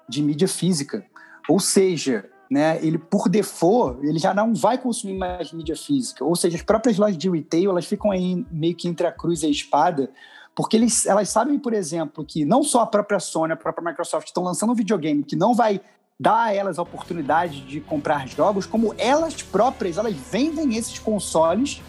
de 0.09 0.22
mídia 0.22 0.49
física. 0.49 1.05
Ou 1.49 1.59
seja, 1.59 2.24
né, 2.51 2.78
ele 2.82 2.99
por 2.99 3.28
default, 3.28 4.05
ele 4.05 4.18
já 4.18 4.34
não 4.34 4.55
vai 4.55 4.78
consumir 4.78 5.16
mais 5.16 5.53
mídia 5.53 5.76
física. 5.76 6.24
Ou 6.24 6.34
seja, 6.34 6.57
as 6.57 6.62
próprias 6.62 6.99
lojas 6.99 7.16
de 7.18 7.30
retail, 7.30 7.70
elas 7.70 7.86
ficam 7.86 8.11
aí 8.11 8.45
meio 8.51 8.74
que 8.74 8.88
entre 8.88 9.07
a 9.07 9.12
cruz 9.12 9.43
e 9.43 9.47
a 9.47 9.51
espada, 9.51 10.11
porque 10.55 10.76
eles, 10.76 11.07
elas 11.07 11.28
sabem, 11.28 11.59
por 11.59 11.72
exemplo, 11.72 12.24
que 12.24 12.44
não 12.44 12.62
só 12.62 12.82
a 12.82 12.86
própria 12.86 13.20
Sony, 13.20 13.53
a 13.53 13.57
própria 13.57 13.90
Microsoft 13.90 14.26
estão 14.26 14.42
lançando 14.42 14.72
um 14.72 14.74
videogame 14.74 15.22
que 15.22 15.36
não 15.36 15.55
vai 15.55 15.80
dar 16.18 16.44
a 16.44 16.55
elas 16.55 16.78
a 16.78 16.82
oportunidade 16.82 17.62
de 17.62 17.80
comprar 17.80 18.28
jogos, 18.28 18.66
como 18.66 18.94
elas 18.98 19.42
próprias, 19.42 19.96
elas 19.96 20.14
vendem 20.14 20.76
esses 20.76 20.98
consoles 20.98 21.80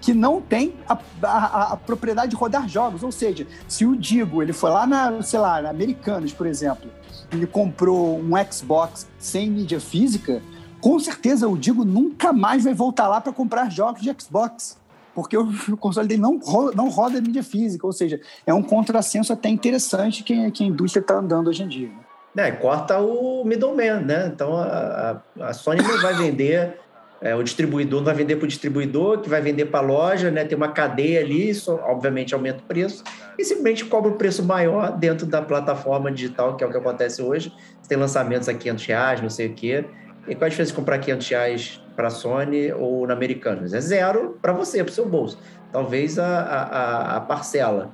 que 0.00 0.14
não 0.14 0.40
tem 0.40 0.74
a, 0.88 0.96
a, 1.22 1.72
a, 1.72 1.76
propriedade 1.76 2.30
de 2.30 2.36
rodar 2.36 2.68
jogos. 2.68 3.02
Ou 3.02 3.10
seja, 3.10 3.44
se 3.66 3.84
o 3.84 3.96
Digo 3.96 4.40
ele 4.40 4.52
foi 4.52 4.70
lá 4.70 4.86
na, 4.86 5.20
sei 5.20 5.40
lá, 5.40 5.60
na 5.60 5.70
Americanos, 5.70 6.32
por 6.32 6.46
exemplo, 6.46 6.88
e 7.32 7.44
comprou 7.44 8.16
um 8.20 8.32
Xbox 8.50 9.08
sem 9.18 9.50
mídia 9.50 9.80
física, 9.80 10.40
com 10.80 10.96
certeza 11.00 11.48
o 11.48 11.58
Digo 11.58 11.84
nunca 11.84 12.32
mais 12.32 12.62
vai 12.62 12.72
voltar 12.72 13.08
lá 13.08 13.20
para 13.20 13.32
comprar 13.32 13.68
jogos 13.68 14.00
de 14.00 14.14
Xbox. 14.16 14.78
Porque 15.16 15.36
o 15.36 15.48
console 15.80 16.06
dele 16.06 16.20
não 16.20 16.38
roda, 16.38 16.76
não 16.76 16.90
roda 16.90 17.20
mídia 17.22 17.42
física, 17.42 17.86
ou 17.86 17.92
seja, 17.92 18.20
é 18.46 18.52
um 18.52 18.62
contrassenso 18.62 19.32
até 19.32 19.48
interessante 19.48 20.22
que, 20.22 20.50
que 20.50 20.62
a 20.62 20.66
indústria 20.66 21.00
está 21.00 21.14
andando 21.14 21.48
hoje 21.48 21.62
em 21.62 21.68
dia. 21.68 21.90
É, 22.36 22.50
corta 22.50 23.00
o 23.00 23.42
middleman, 23.44 24.02
né? 24.02 24.30
Então 24.32 24.54
a, 24.54 25.22
a 25.40 25.54
Sony 25.54 25.80
não 25.82 26.02
vai 26.02 26.12
vender 26.12 26.78
é, 27.18 27.34
o 27.34 27.42
distribuidor 27.42 28.00
não 28.00 28.04
vai 28.04 28.14
vender 28.14 28.36
para 28.36 28.44
o 28.44 28.48
distribuidor, 28.48 29.20
que 29.20 29.28
vai 29.28 29.40
vender 29.40 29.66
para 29.66 29.80
a 29.80 29.82
loja, 29.82 30.30
né? 30.30 30.44
Tem 30.44 30.54
uma 30.54 30.68
cadeia 30.68 31.20
ali, 31.20 31.48
isso 31.48 31.72
obviamente 31.72 32.34
aumenta 32.34 32.58
o 32.58 32.62
preço, 32.62 33.02
e 33.38 33.44
simplesmente 33.44 33.86
cobra 33.86 34.10
um 34.10 34.18
preço 34.18 34.44
maior 34.44 34.92
dentro 34.92 35.24
da 35.24 35.40
plataforma 35.40 36.12
digital, 36.12 36.56
que 36.56 36.62
é 36.62 36.66
o 36.66 36.70
que 36.70 36.76
acontece 36.76 37.22
hoje. 37.22 37.50
Você 37.80 37.88
tem 37.88 37.96
lançamentos 37.96 38.50
a 38.50 38.54
500 38.54 38.84
reais, 38.84 39.22
não 39.22 39.30
sei 39.30 39.46
o 39.46 39.54
quê. 39.54 39.86
E 40.28 40.34
qual 40.34 40.46
a 40.46 40.48
diferença 40.50 40.72
de 40.72 40.76
comprar 40.76 40.98
500 40.98 41.28
reais 41.28 41.80
para 41.96 42.08
a 42.08 42.10
Sony 42.10 42.70
ou 42.72 43.06
na 43.06 43.14
Americanas? 43.14 43.72
É 43.72 43.80
zero 43.80 44.38
para 44.40 44.52
você, 44.52 44.84
para 44.84 44.90
o 44.90 44.94
seu 44.94 45.08
bolso. 45.08 45.38
Talvez 45.72 46.18
a, 46.18 46.40
a, 46.40 47.16
a 47.16 47.20
parcela 47.20 47.90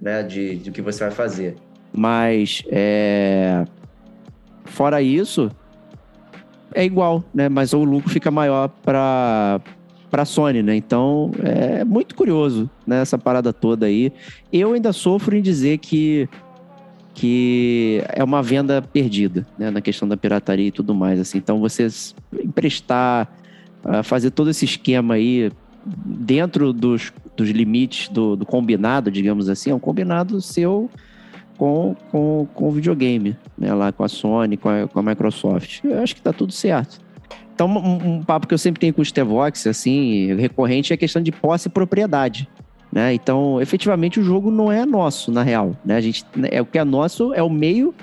né, 0.00 0.22
de, 0.22 0.56
de 0.56 0.70
que 0.70 0.82
você 0.82 1.04
vai 1.04 1.10
fazer. 1.10 1.56
Mas, 1.92 2.62
é... 2.68 3.64
fora 4.64 5.02
isso, 5.02 5.50
é 6.74 6.84
igual, 6.84 7.24
né? 7.34 7.48
Mas 7.48 7.72
o 7.72 7.82
lucro 7.82 8.10
fica 8.10 8.30
maior 8.30 8.68
para 8.82 9.60
para 10.10 10.24
Sony, 10.24 10.60
né? 10.60 10.74
Então 10.74 11.30
é 11.40 11.84
muito 11.84 12.16
curioso, 12.16 12.68
né? 12.84 13.00
Essa 13.00 13.16
parada 13.16 13.52
toda 13.52 13.86
aí. 13.86 14.12
Eu 14.52 14.72
ainda 14.72 14.92
sofro 14.92 15.36
em 15.36 15.40
dizer 15.40 15.78
que 15.78 16.28
que 17.14 18.02
é 18.08 18.22
uma 18.22 18.42
venda 18.42 18.80
perdida, 18.80 19.46
né? 19.58 19.70
Na 19.70 19.80
questão 19.80 20.06
da 20.08 20.16
pirataria 20.16 20.68
e 20.68 20.72
tudo 20.72 20.94
mais, 20.94 21.18
assim. 21.20 21.38
Então 21.38 21.58
vocês 21.60 22.14
emprestar, 22.32 23.28
ah, 23.84 24.02
fazer 24.02 24.30
todo 24.30 24.50
esse 24.50 24.64
esquema 24.64 25.14
aí 25.14 25.50
dentro 25.84 26.72
dos, 26.72 27.12
dos 27.36 27.50
limites 27.50 28.08
do, 28.08 28.36
do 28.36 28.46
combinado, 28.46 29.10
digamos 29.10 29.48
assim, 29.48 29.70
é 29.70 29.74
um 29.74 29.78
combinado 29.78 30.40
seu 30.40 30.90
com, 31.56 31.94
com, 32.10 32.48
com 32.54 32.68
o 32.68 32.70
videogame, 32.70 33.36
né? 33.58 33.72
Lá 33.74 33.92
com 33.92 34.04
a 34.04 34.08
Sony, 34.08 34.56
com 34.56 34.68
a, 34.68 34.88
com 34.88 34.98
a 34.98 35.02
Microsoft. 35.02 35.84
Eu 35.84 36.02
acho 36.02 36.14
que 36.14 36.22
tá 36.22 36.32
tudo 36.32 36.52
certo. 36.52 37.00
Então, 37.54 37.68
um, 37.68 38.14
um 38.14 38.22
papo 38.22 38.46
que 38.46 38.54
eu 38.54 38.58
sempre 38.58 38.80
tenho 38.80 38.94
com 38.94 39.02
o 39.02 39.04
Stevox, 39.04 39.66
assim, 39.66 40.34
recorrente, 40.36 40.92
é 40.92 40.94
a 40.94 40.96
questão 40.96 41.20
de 41.20 41.30
posse 41.30 41.68
e 41.68 41.70
propriedade. 41.70 42.48
Né? 42.92 43.14
Então, 43.14 43.60
efetivamente, 43.60 44.18
o 44.18 44.22
jogo 44.22 44.50
não 44.50 44.70
é 44.70 44.84
nosso, 44.84 45.30
na 45.30 45.42
real. 45.42 45.76
Né? 45.84 45.96
A 45.96 46.00
gente, 46.00 46.24
é, 46.50 46.60
o 46.60 46.66
que 46.66 46.78
é 46.78 46.84
nosso 46.84 47.32
é 47.32 47.42
o 47.42 47.50
meio 47.50 47.94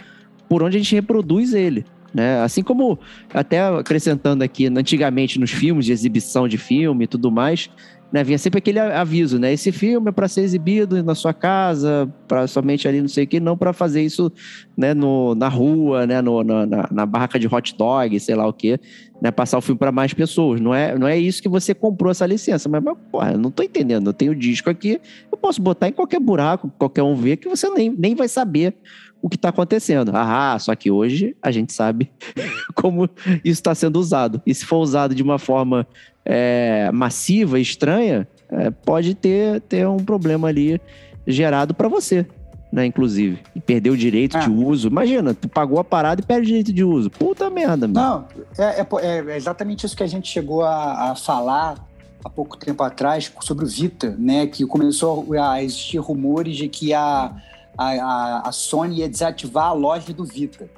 por 0.47 0.63
onde 0.63 0.77
a 0.77 0.79
gente 0.79 0.95
reproduz 0.95 1.53
ele. 1.53 1.85
Né? 2.13 2.41
Assim 2.41 2.63
como, 2.63 2.97
até 3.33 3.61
acrescentando 3.67 4.43
aqui, 4.43 4.67
antigamente 4.67 5.39
nos 5.39 5.51
filmes, 5.51 5.85
de 5.85 5.91
exibição 5.91 6.47
de 6.47 6.57
filme 6.57 7.03
e 7.03 7.07
tudo 7.07 7.29
mais, 7.29 7.69
né, 8.11 8.23
vinha 8.23 8.37
sempre 8.37 8.59
aquele 8.59 8.79
aviso, 8.79 9.37
né? 9.37 9.51
Esse 9.51 9.71
filme 9.71 10.09
é 10.09 10.11
para 10.11 10.27
ser 10.27 10.41
exibido 10.41 11.03
na 11.03 11.13
sua 11.13 11.33
casa, 11.33 12.11
para 12.27 12.47
somente 12.47 12.87
ali 12.87 13.01
não 13.01 13.07
sei 13.07 13.25
o 13.25 13.27
que, 13.27 13.39
não 13.39 13.57
para 13.57 13.73
fazer 13.73 14.01
isso, 14.01 14.31
né, 14.77 14.93
no, 14.93 15.35
na 15.35 15.49
rua, 15.49 16.07
né, 16.07 16.21
no, 16.21 16.43
na, 16.43 16.65
na, 16.65 16.89
na, 16.89 17.05
barraca 17.05 17.37
de 17.37 17.47
hot 17.53 17.75
dog, 17.77 18.17
sei 18.19 18.35
lá 18.35 18.47
o 18.47 18.53
que, 18.53 18.79
né, 19.21 19.29
passar 19.29 19.57
o 19.57 19.61
filme 19.61 19.77
para 19.77 19.91
mais 19.91 20.13
pessoas. 20.13 20.61
Não 20.61 20.73
é, 20.73 20.97
não 20.97 21.07
é 21.07 21.17
isso 21.17 21.41
que 21.41 21.49
você 21.49 21.73
comprou 21.73 22.11
essa 22.11 22.25
licença, 22.25 22.69
mas, 22.69 22.81
mas 22.81 22.97
porra, 23.11 23.33
eu 23.33 23.37
não 23.37 23.51
tô 23.51 23.61
entendendo. 23.61 24.09
Eu 24.09 24.13
tenho 24.13 24.31
o 24.31 24.35
disco 24.35 24.69
aqui, 24.69 25.01
eu 25.29 25.37
posso 25.37 25.61
botar 25.61 25.89
em 25.89 25.93
qualquer 25.93 26.19
buraco, 26.19 26.71
qualquer 26.77 27.03
um 27.03 27.15
ver, 27.15 27.37
que 27.37 27.49
você 27.49 27.69
nem, 27.69 27.89
nem 27.89 28.15
vai 28.15 28.29
saber 28.29 28.75
o 29.21 29.29
que 29.29 29.35
está 29.35 29.49
acontecendo. 29.49 30.11
Ah, 30.13 30.57
só 30.59 30.75
que 30.75 30.91
hoje 30.91 31.35
a 31.41 31.51
gente 31.51 31.73
sabe 31.73 32.11
como 32.75 33.09
isso 33.43 33.59
está 33.59 33.73
sendo 33.75 33.99
usado. 33.99 34.41
E 34.45 34.53
se 34.53 34.65
for 34.65 34.77
usado 34.77 35.13
de 35.13 35.23
uma 35.23 35.39
forma 35.39 35.87
é, 36.29 36.91
massiva, 36.91 37.57
estranha, 37.57 38.27
é, 38.49 38.69
pode 38.69 39.15
ter, 39.15 39.61
ter 39.61 39.87
um 39.87 39.97
problema 39.97 40.49
ali 40.49 40.79
gerado 41.25 41.73
para 41.73 41.87
você, 41.87 42.25
né? 42.71 42.85
Inclusive. 42.85 43.39
E 43.55 43.61
perder 43.61 43.91
o 43.91 43.97
direito 43.97 44.35
ah. 44.35 44.41
de 44.41 44.49
uso. 44.49 44.89
Imagina, 44.89 45.33
tu 45.33 45.47
pagou 45.47 45.79
a 45.79 45.85
parada 45.85 46.21
e 46.21 46.25
perde 46.25 46.43
o 46.43 46.47
direito 46.47 46.73
de 46.73 46.83
uso. 46.83 47.09
Puta 47.09 47.49
merda, 47.49 47.87
mano. 47.87 48.27
Não, 48.57 48.63
é, 48.63 48.81
é, 48.81 49.31
é 49.31 49.37
exatamente 49.37 49.85
isso 49.85 49.95
que 49.95 50.03
a 50.03 50.07
gente 50.07 50.29
chegou 50.29 50.63
a, 50.63 51.11
a 51.11 51.15
falar 51.15 51.75
há 52.23 52.29
pouco 52.29 52.57
tempo 52.57 52.83
atrás 52.83 53.31
sobre 53.39 53.63
o 53.63 53.67
Vita, 53.67 54.13
né? 54.19 54.47
Que 54.47 54.65
começou 54.65 55.25
a 55.41 55.63
existir 55.63 55.97
rumores 55.99 56.57
de 56.57 56.67
que 56.67 56.93
a, 56.93 57.33
a, 57.77 58.49
a 58.49 58.51
Sony 58.51 58.99
ia 58.99 59.07
desativar 59.07 59.67
a 59.67 59.73
loja 59.73 60.11
do 60.11 60.25
Vita. 60.25 60.69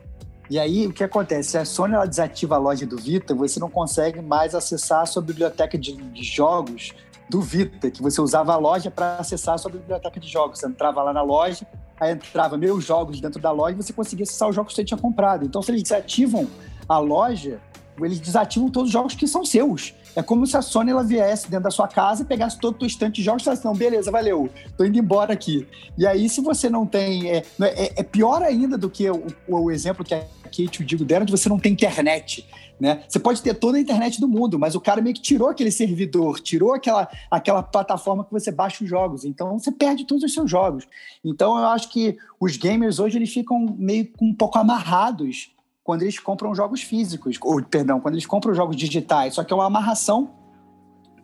E 0.49 0.57
aí, 0.57 0.87
o 0.87 0.93
que 0.93 1.03
acontece? 1.03 1.51
Se 1.51 1.57
a 1.59 1.65
Sony 1.65 1.93
ela 1.93 2.07
desativa 2.07 2.55
a 2.55 2.57
loja 2.57 2.83
do 2.83 2.97
Vita, 2.97 3.35
você 3.35 3.59
não 3.59 3.69
consegue 3.69 4.19
mais 4.19 4.55
acessar 4.55 5.01
a 5.03 5.05
sua 5.05 5.21
biblioteca 5.21 5.77
de, 5.77 5.93
de 5.95 6.23
jogos 6.23 6.91
do 7.29 7.39
Vita, 7.39 7.91
que 7.91 8.01
você 8.01 8.19
usava 8.19 8.53
a 8.53 8.57
loja 8.57 8.89
para 8.89 9.17
acessar 9.17 9.53
a 9.53 9.57
sua 9.59 9.69
biblioteca 9.69 10.19
de 10.19 10.27
jogos. 10.27 10.59
Você 10.59 10.65
entrava 10.65 11.03
lá 11.03 11.13
na 11.13 11.21
loja, 11.21 11.67
aí 11.99 12.13
entrava 12.13 12.57
meus 12.57 12.83
jogos 12.83 13.21
dentro 13.21 13.39
da 13.39 13.51
loja 13.51 13.77
e 13.77 13.83
você 13.83 13.93
conseguia 13.93 14.23
acessar 14.23 14.49
os 14.49 14.55
jogos 14.55 14.73
que 14.73 14.77
você 14.77 14.85
tinha 14.85 14.97
comprado. 14.97 15.45
Então, 15.45 15.61
se 15.61 15.69
eles 15.69 15.83
desativam 15.83 16.47
a 16.87 16.97
loja, 16.97 17.61
eles 17.99 18.19
desativam 18.19 18.71
todos 18.71 18.87
os 18.89 18.93
jogos 18.93 19.13
que 19.13 19.27
são 19.27 19.45
seus. 19.45 19.93
É 20.15 20.21
como 20.23 20.45
se 20.45 20.57
a 20.57 20.61
Sony 20.61 20.91
ela 20.91 21.03
viesse 21.03 21.49
dentro 21.49 21.65
da 21.65 21.71
sua 21.71 21.87
casa, 21.87 22.25
pegasse 22.25 22.59
todo 22.59 22.75
o 22.75 22.79
teu 22.79 22.87
estante 22.87 23.15
de 23.15 23.23
jogos 23.23 23.41
e 23.41 23.45
falasse, 23.45 23.65
não, 23.65 23.73
beleza, 23.73 24.11
valeu, 24.11 24.49
tô 24.77 24.83
indo 24.83 24.97
embora 24.97 25.33
aqui. 25.33 25.67
E 25.97 26.05
aí, 26.05 26.27
se 26.27 26.41
você 26.41 26.69
não 26.69 26.85
tem... 26.85 27.29
É, 27.29 27.43
é, 27.61 27.93
é 27.97 28.03
pior 28.03 28.41
ainda 28.41 28.77
do 28.77 28.89
que 28.89 29.09
o, 29.09 29.25
o, 29.47 29.71
exemplo 29.71 30.03
que 30.03 30.13
a 30.13 30.19
Kate 30.45 30.79
e 30.79 30.83
o 30.83 30.85
Digo 30.85 31.05
deram, 31.05 31.25
de 31.25 31.31
você 31.31 31.47
não 31.47 31.59
ter 31.59 31.69
internet. 31.69 32.45
Né? 32.79 33.03
Você 33.07 33.19
pode 33.19 33.41
ter 33.41 33.53
toda 33.53 33.77
a 33.77 33.81
internet 33.81 34.21
do 34.21 34.27
mundo, 34.27 34.57
mas 34.57 34.73
o 34.73 34.79
cara 34.79 35.01
meio 35.01 35.13
que 35.13 35.21
tirou 35.21 35.49
aquele 35.49 35.71
servidor, 35.71 36.39
tirou 36.39 36.73
aquela, 36.73 37.09
aquela 37.29 37.61
plataforma 37.61 38.23
que 38.23 38.31
você 38.31 38.51
baixa 38.51 38.83
os 38.83 38.89
jogos. 38.89 39.25
Então, 39.25 39.59
você 39.59 39.71
perde 39.71 40.05
todos 40.05 40.23
os 40.23 40.33
seus 40.33 40.49
jogos. 40.49 40.87
Então, 41.23 41.57
eu 41.57 41.65
acho 41.67 41.89
que 41.89 42.17
os 42.39 42.55
gamers 42.55 42.99
hoje 42.99 43.17
eles 43.17 43.33
ficam 43.33 43.75
meio 43.77 44.09
um 44.21 44.33
pouco 44.33 44.57
amarrados 44.57 45.51
quando 45.89 46.03
eles 46.03 46.19
compram 46.19 46.53
jogos 46.53 46.83
físicos, 46.83 47.39
ou 47.41 47.63
perdão, 47.63 47.99
quando 47.99 48.13
eles 48.13 48.27
compram 48.27 48.53
jogos 48.53 48.75
digitais, 48.75 49.33
só 49.33 49.43
que 49.43 49.51
é 49.51 49.55
uma 49.55 49.65
amarração 49.65 50.29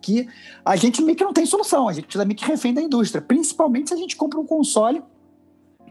que 0.02 0.28
a 0.66 0.76
gente 0.76 1.04
meio 1.04 1.16
que 1.16 1.24
não 1.24 1.34
tem 1.34 1.46
solução, 1.46 1.88
a 1.88 1.94
gente 1.94 2.20
é 2.20 2.26
meio 2.26 2.36
que 2.36 2.44
refém 2.44 2.74
da 2.74 2.82
indústria, 2.82 3.22
principalmente 3.22 3.90
se 3.90 3.94
a 3.94 3.98
gente 3.98 4.16
compra 4.16 4.40
um 4.40 4.46
console 4.48 5.04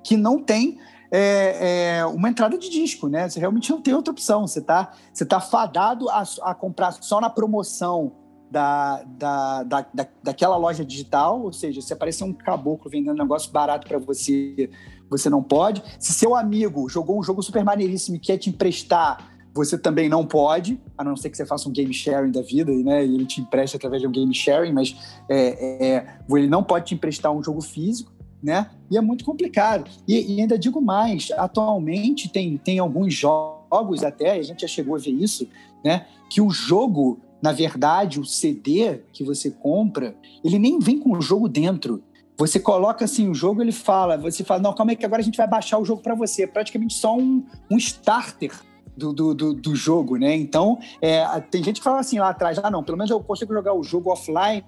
que 0.03 0.17
não 0.17 0.43
tem 0.43 0.81
é, 1.09 1.99
é, 2.01 2.07
uma 2.07 2.29
entrada 2.29 2.59
de 2.59 2.69
disco, 2.69 3.07
né? 3.07 3.29
Você 3.29 3.39
realmente 3.39 3.71
não 3.71 3.81
tem 3.81 3.95
outra 3.95 4.11
opção, 4.11 4.45
você 4.45 4.59
está 4.59 4.93
você 5.13 5.25
tá 5.25 5.39
fadado 5.39 6.09
a, 6.09 6.25
a 6.43 6.53
comprar 6.53 6.91
só 6.95 7.21
na 7.21 7.31
promoção 7.31 8.11
da, 8.51 9.05
da, 9.05 9.63
da, 9.63 9.87
da, 9.95 10.09
daquela 10.21 10.57
loja 10.57 10.85
digital, 10.85 11.41
ou 11.41 11.53
seja, 11.53 11.81
se 11.81 11.93
aparecer 11.93 12.25
um 12.25 12.33
caboclo 12.33 12.91
vendendo 12.91 13.19
negócio 13.19 13.53
barato 13.53 13.87
para 13.87 13.99
você 14.01 14.69
você 15.11 15.31
não 15.31 15.43
pode. 15.43 15.83
Se 15.99 16.13
seu 16.13 16.35
amigo 16.35 16.89
jogou 16.89 17.19
um 17.19 17.23
jogo 17.23 17.43
super 17.43 17.65
maneiríssimo 17.65 18.17
e 18.17 18.21
quer 18.21 18.39
te 18.39 18.51
emprestar 18.51 19.35
você 19.55 19.79
também 19.79 20.09
não 20.09 20.27
pode, 20.27 20.81
a 20.99 21.05
não 21.05 21.17
ser 21.17 21.31
que 21.31 21.37
você 21.37 21.47
faça 21.47 21.69
um 21.69 21.73
game 21.73 21.95
sharing 21.95 22.33
da 22.33 22.43
vida, 22.43 22.73
né? 22.73 23.07
E 23.07 23.15
ele 23.15 23.25
te 23.25 23.41
empreste 23.41 23.77
através 23.77 24.03
de 24.03 24.09
um 24.09 24.11
game 24.11 24.35
sharing, 24.35 24.73
mas 24.73 24.97
é, 25.29 25.95
é, 25.95 26.19
ele 26.29 26.49
não 26.49 26.65
pode 26.65 26.87
te 26.87 26.95
emprestar 26.95 27.33
um 27.33 27.41
jogo 27.41 27.61
físico, 27.61 28.13
né? 28.43 28.69
E 28.91 28.99
é 28.99 29.01
muito 29.01 29.25
complicado. 29.25 29.89
E, 30.09 30.35
e 30.35 30.41
ainda 30.41 30.59
digo 30.59 30.81
mais, 30.81 31.29
atualmente 31.37 32.29
tem, 32.29 32.57
tem 32.59 32.81
alguns 32.81 33.15
jogos 33.15 34.03
até, 34.03 34.33
a 34.33 34.43
gente 34.43 34.63
já 34.63 34.69
chegou 34.69 34.97
a 34.97 34.99
ver 34.99 35.13
isso, 35.13 35.49
né? 35.85 36.05
Que 36.29 36.41
o 36.41 36.51
jogo, 36.51 37.21
na 37.41 37.53
verdade, 37.53 38.19
o 38.19 38.25
CD 38.25 39.03
que 39.13 39.23
você 39.23 39.53
compra, 39.53 40.17
ele 40.43 40.59
nem 40.59 40.81
vem 40.81 40.99
com 40.99 41.17
o 41.17 41.23
jogo 41.23 41.49
dentro. 41.49 42.03
Você 42.37 42.59
coloca 42.59 43.05
assim 43.05 43.29
o 43.29 43.35
jogo, 43.35 43.63
ele 43.63 43.73
fala, 43.73 44.17
você 44.19 44.43
fala, 44.43 44.61
não, 44.61 44.75
calma 44.75 44.93
aí 44.93 44.97
que 44.97 45.07
agora 45.07 45.23
a 45.23 45.25
gente 45.25 45.37
vai 45.37 45.47
baixar 45.47 45.79
o 45.79 45.85
jogo 45.85 46.03
para 46.03 46.15
você. 46.15 46.43
É 46.43 46.47
praticamente 46.47 46.95
só 46.95 47.17
um, 47.17 47.45
um 47.71 47.77
starter 47.77 48.53
do, 48.97 49.13
do, 49.13 49.35
do, 49.35 49.55
do, 49.55 49.77
jogo, 49.77 50.17
né? 50.17 50.35
Então, 50.35 50.79
é, 51.01 51.25
tem 51.41 51.63
gente 51.63 51.79
que 51.79 51.85
fala 51.85 52.01
assim 52.01 52.19
lá 52.19 52.31
atrás, 52.31 52.59
ah, 52.63 52.71
não, 52.71 52.83
pelo 52.83 52.99
menos 52.99 53.11
eu 53.11 53.21
consigo 53.21 53.53
jogar 53.53 53.75
o 53.75 53.83
jogo 53.83 54.11
offline, 54.11 54.65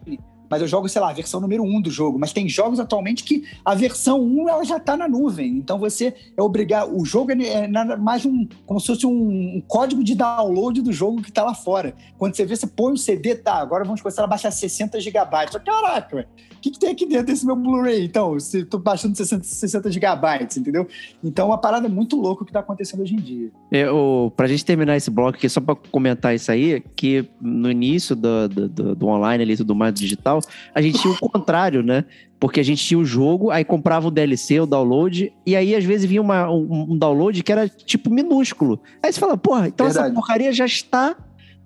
mas 0.48 0.62
eu 0.62 0.68
jogo, 0.68 0.88
sei 0.88 1.00
lá, 1.00 1.10
a 1.10 1.12
versão 1.12 1.40
número 1.40 1.62
1 1.62 1.76
um 1.76 1.80
do 1.80 1.90
jogo. 1.90 2.18
Mas 2.18 2.32
tem 2.32 2.48
jogos 2.48 2.80
atualmente 2.80 3.24
que 3.24 3.44
a 3.64 3.74
versão 3.74 4.20
1 4.20 4.42
um, 4.42 4.48
ela 4.48 4.64
já 4.64 4.76
está 4.76 4.96
na 4.96 5.08
nuvem. 5.08 5.48
Então 5.58 5.78
você 5.78 6.14
é 6.36 6.42
obrigado. 6.42 6.96
O 6.96 7.04
jogo 7.04 7.32
é, 7.32 7.46
é 7.46 7.66
nada 7.66 7.96
mais 7.96 8.24
um. 8.24 8.46
como 8.64 8.80
se 8.80 8.86
fosse 8.86 9.06
um, 9.06 9.56
um, 9.56 9.62
código 9.66 10.02
de 10.02 10.14
download 10.14 10.80
do 10.80 10.92
jogo 10.92 11.22
que 11.22 11.30
está 11.30 11.42
lá 11.42 11.54
fora. 11.54 11.94
Quando 12.18 12.34
você 12.34 12.44
vê, 12.44 12.56
você 12.56 12.66
põe 12.66 12.92
o 12.92 12.96
CD, 12.96 13.34
tá, 13.34 13.54
agora 13.54 13.84
vamos 13.84 14.00
começar 14.00 14.24
a 14.24 14.26
baixar 14.26 14.50
60 14.50 15.00
gigabytes. 15.00 15.56
Caraca, 15.64 16.26
o 16.56 16.60
que, 16.60 16.70
que, 16.70 16.78
tem 16.78 16.90
aqui 16.90 17.06
dentro 17.06 17.26
desse 17.26 17.44
meu 17.44 17.54
Blu-ray? 17.54 18.04
Então, 18.04 18.38
se 18.40 18.64
tô 18.64 18.78
baixando 18.78 19.16
60, 19.16 19.44
60 19.44 19.90
gigabytes, 19.90 20.56
entendeu? 20.56 20.86
Então, 21.22 21.48
uma 21.48 21.58
parada 21.58 21.88
muito 21.88 22.16
louca 22.16 22.44
que 22.44 22.50
está 22.50 22.60
acontecendo 22.60 23.02
hoje 23.02 23.14
em 23.14 23.18
dia. 23.18 23.50
É, 23.70 23.90
o, 23.90 24.32
pra 24.36 24.46
gente 24.46 24.64
terminar 24.64 24.96
esse 24.96 25.10
bloco 25.10 25.36
aqui, 25.36 25.48
só 25.48 25.60
para 25.60 25.74
comentar 25.74 26.34
isso 26.34 26.50
aí, 26.50 26.82
que 26.96 27.28
no 27.40 27.70
início 27.70 28.16
do, 28.16 28.48
do, 28.48 28.68
do, 28.68 28.94
do 28.94 29.06
online 29.06 29.44
ali, 29.44 29.56
tudo 29.56 29.74
mais 29.74 29.94
digital, 29.94 30.35
a 30.74 30.82
gente 30.82 30.98
tinha 31.00 31.12
o 31.12 31.18
contrário, 31.18 31.82
né? 31.82 32.04
Porque 32.38 32.60
a 32.60 32.62
gente 32.62 32.84
tinha 32.84 32.98
o 32.98 33.04
jogo, 33.04 33.50
aí 33.50 33.64
comprava 33.64 34.08
o 34.08 34.10
DLC, 34.10 34.60
o 34.60 34.66
download, 34.66 35.32
e 35.46 35.56
aí 35.56 35.74
às 35.74 35.84
vezes 35.84 36.06
vinha 36.06 36.20
uma, 36.20 36.50
um, 36.50 36.92
um 36.92 36.98
download 36.98 37.42
que 37.42 37.52
era 37.52 37.68
tipo 37.68 38.10
minúsculo. 38.10 38.80
Aí 39.02 39.12
você 39.12 39.18
fala, 39.18 39.36
porra, 39.36 39.68
então 39.68 39.86
Verdade. 39.86 40.06
essa 40.06 40.14
porcaria 40.14 40.52
já 40.52 40.66
está 40.66 41.16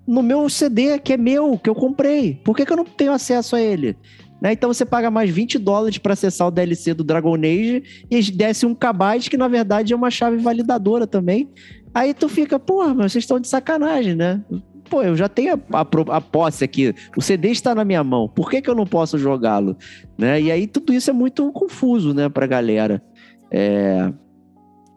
no 0.07 0.23
meu 0.23 0.49
CD, 0.49 0.99
que 0.99 1.13
é 1.13 1.17
meu, 1.17 1.57
que 1.57 1.69
eu 1.69 1.75
comprei. 1.75 2.35
Por 2.43 2.55
que, 2.55 2.65
que 2.65 2.71
eu 2.71 2.77
não 2.77 2.85
tenho 2.85 3.11
acesso 3.11 3.55
a 3.55 3.61
ele? 3.61 3.95
Né? 4.41 4.53
Então 4.53 4.73
você 4.73 4.83
paga 4.83 5.11
mais 5.11 5.29
20 5.29 5.59
dólares 5.59 5.99
para 5.99 6.13
acessar 6.13 6.47
o 6.47 6.51
DLC 6.51 6.93
do 6.95 7.03
Dragon 7.03 7.35
Age 7.35 7.83
e 8.09 8.21
desce 8.31 8.65
um 8.65 8.73
kbyte 8.73 9.29
que 9.29 9.37
na 9.37 9.47
verdade 9.47 9.93
é 9.93 9.95
uma 9.95 10.09
chave 10.09 10.37
validadora 10.37 11.05
também. 11.05 11.47
Aí 11.93 12.13
tu 12.13 12.27
fica, 12.27 12.57
porra, 12.57 12.93
mas 12.93 13.11
vocês 13.11 13.23
estão 13.23 13.39
de 13.39 13.47
sacanagem, 13.47 14.15
né? 14.15 14.41
Pô, 14.91 15.01
eu 15.01 15.15
já 15.15 15.29
tenho 15.29 15.53
a, 15.53 15.79
a, 15.79 16.17
a, 16.17 16.19
posse 16.19 16.65
aqui, 16.65 16.93
o 17.15 17.21
CD 17.21 17.47
está 17.49 17.73
na 17.73 17.85
minha 17.85 18.03
mão, 18.03 18.27
por 18.27 18.49
que, 18.49 18.61
que 18.61 18.69
eu 18.69 18.75
não 18.75 18.85
posso 18.85 19.17
jogá-lo? 19.17 19.77
Né? 20.17 20.41
E 20.41 20.51
aí 20.51 20.67
tudo 20.67 20.91
isso 20.91 21.09
é 21.09 21.13
muito 21.13 21.49
confuso, 21.53 22.13
né, 22.13 22.27
pra 22.27 22.45
galera. 22.45 23.01
É... 23.49 24.11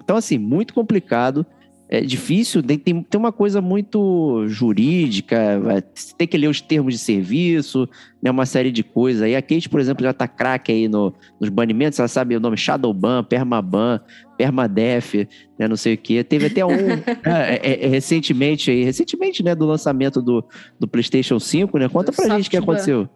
Então, 0.03 0.17
assim, 0.17 0.37
muito 0.37 0.75
complicado 0.75 1.47
é 1.89 2.01
difícil, 2.01 2.63
tem, 2.63 2.79
tem 2.79 3.05
uma 3.15 3.31
coisa 3.31 3.61
muito 3.61 4.45
jurídica, 4.47 5.61
você 5.95 6.15
tem 6.17 6.27
que 6.27 6.39
ler 6.39 6.49
os 6.49 6.61
termos 6.61 6.95
de 6.95 6.99
serviço, 6.99 7.89
né, 8.23 8.31
uma 8.31 8.47
série 8.47 8.73
de 8.73 8.83
coisas. 8.83 9.23
Aí 9.23 9.37
a 9.37 9.43
Kate, 9.43 9.69
por 9.69 9.81
exemplo, 9.81 10.03
já 10.03 10.13
tá 10.13 10.27
craque 10.27 10.73
aí 10.73 10.89
no, 10.89 11.13
nos 11.39 11.51
banimentos, 11.51 11.99
ela 11.99 12.09
sabe 12.09 12.37
o 12.37 12.41
nome 12.41 12.57
Shadowban, 12.57 13.23
Permaban, 13.25 14.01
Permadef, 14.39 15.29
né, 15.59 15.69
não 15.69 15.77
sei 15.77 15.95
o 15.95 15.99
quê. 15.99 16.25
Teve 16.25 16.47
até 16.47 16.65
um 16.65 16.73
é, 16.73 17.61
é, 17.63 17.85
é, 17.85 17.89
recentemente 17.89 18.71
aí, 18.71 18.83
recentemente, 18.83 19.43
né, 19.43 19.55
do 19.55 19.67
lançamento 19.67 20.23
do, 20.23 20.43
do 20.81 20.89
PlayStation 20.89 21.39
5, 21.39 21.79
né? 21.79 21.89
Conta 21.89 22.13
pra 22.13 22.35
gente 22.35 22.49
o 22.49 22.51
que 22.51 22.57
aconteceu. 22.57 23.09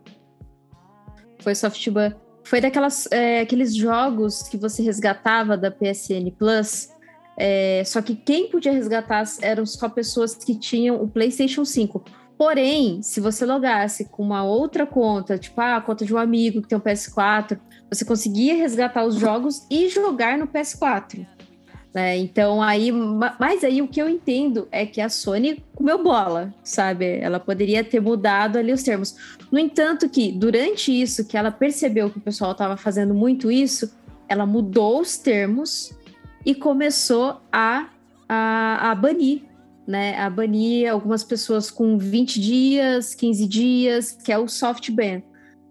Foi 1.41 1.55
Softban. 1.55 2.15
Foi 2.45 2.61
daquelas 2.61 3.11
é, 3.11 3.41
aqueles 3.41 3.75
jogos 3.75 4.43
que 4.43 4.57
você 4.57 4.83
resgatava 4.83 5.57
da 5.57 5.71
PSN 5.71 6.31
Plus 6.39 6.89
é, 7.39 7.83
só 7.87 8.03
que 8.03 8.17
quem 8.17 8.51
podia 8.51 8.73
resgatar 8.73 9.23
eram 9.41 9.65
só 9.65 9.89
pessoas 9.89 10.35
que 10.35 10.59
tinham 10.59 11.01
o 11.01 11.09
PlayStation 11.09 11.65
5. 11.65 12.05
Porém, 12.37 13.01
se 13.03 13.21
você 13.21 13.47
logasse 13.47 14.07
com 14.07 14.25
uma 14.25 14.45
outra 14.45 14.87
conta, 14.87 15.39
tipo 15.39 15.61
ah, 15.61 15.77
a 15.77 15.81
conta 15.81 16.05
de 16.05 16.13
um 16.13 16.19
amigo 16.19 16.61
que 16.61 16.69
tem 16.69 16.77
um 16.77 16.81
PS4, 16.81 17.59
você 17.89 18.05
conseguia 18.05 18.55
resgatar 18.55 19.05
os 19.05 19.15
jogos 19.15 19.67
e 19.71 19.89
jogar 19.89 20.37
no 20.37 20.49
PS4. 20.49 21.27
Né? 21.95 22.19
Então, 22.19 22.63
aí, 22.63 22.93
mas 22.93 23.65
aí 23.65 23.81
o 23.81 23.89
que 23.89 24.01
eu 24.01 24.09
entendo 24.09 24.69
é 24.71 24.85
que 24.85 25.01
a 25.01 25.09
Sony 25.09 25.65
comeu 25.75 26.03
bola, 26.03 26.53
sabe? 26.63 27.19
Ela 27.19 27.41
poderia 27.41 27.83
ter 27.83 28.01
mudado 28.01 28.59
ali 28.59 28.73
os 28.73 28.83
termos. 28.83 29.17
No 29.51 29.59
entanto, 29.59 30.09
que 30.09 30.31
durante 30.31 30.93
isso, 30.93 31.27
que 31.27 31.37
ela 31.37 31.51
percebeu 31.51 32.11
que 32.11 32.19
o 32.19 32.21
pessoal 32.21 32.53
estava 32.53 32.77
fazendo 32.77 33.15
muito 33.15 33.51
isso, 33.51 33.91
ela 34.29 34.45
mudou 34.45 35.01
os 35.01 35.17
termos 35.17 35.98
e 36.49 36.55
começou 36.55 37.43
a, 37.53 37.91
a, 38.27 38.91
a 38.91 38.95
banir, 38.95 39.43
né? 39.87 40.19
A 40.19 40.31
banir 40.31 40.91
algumas 40.91 41.23
pessoas 41.23 41.71
com 41.71 41.99
20 41.99 42.41
dias, 42.41 43.15
15 43.15 43.47
dias, 43.47 44.13
que 44.13 44.33
é 44.33 44.39
o 44.39 44.49
soft 44.49 44.91
ban. 44.91 45.21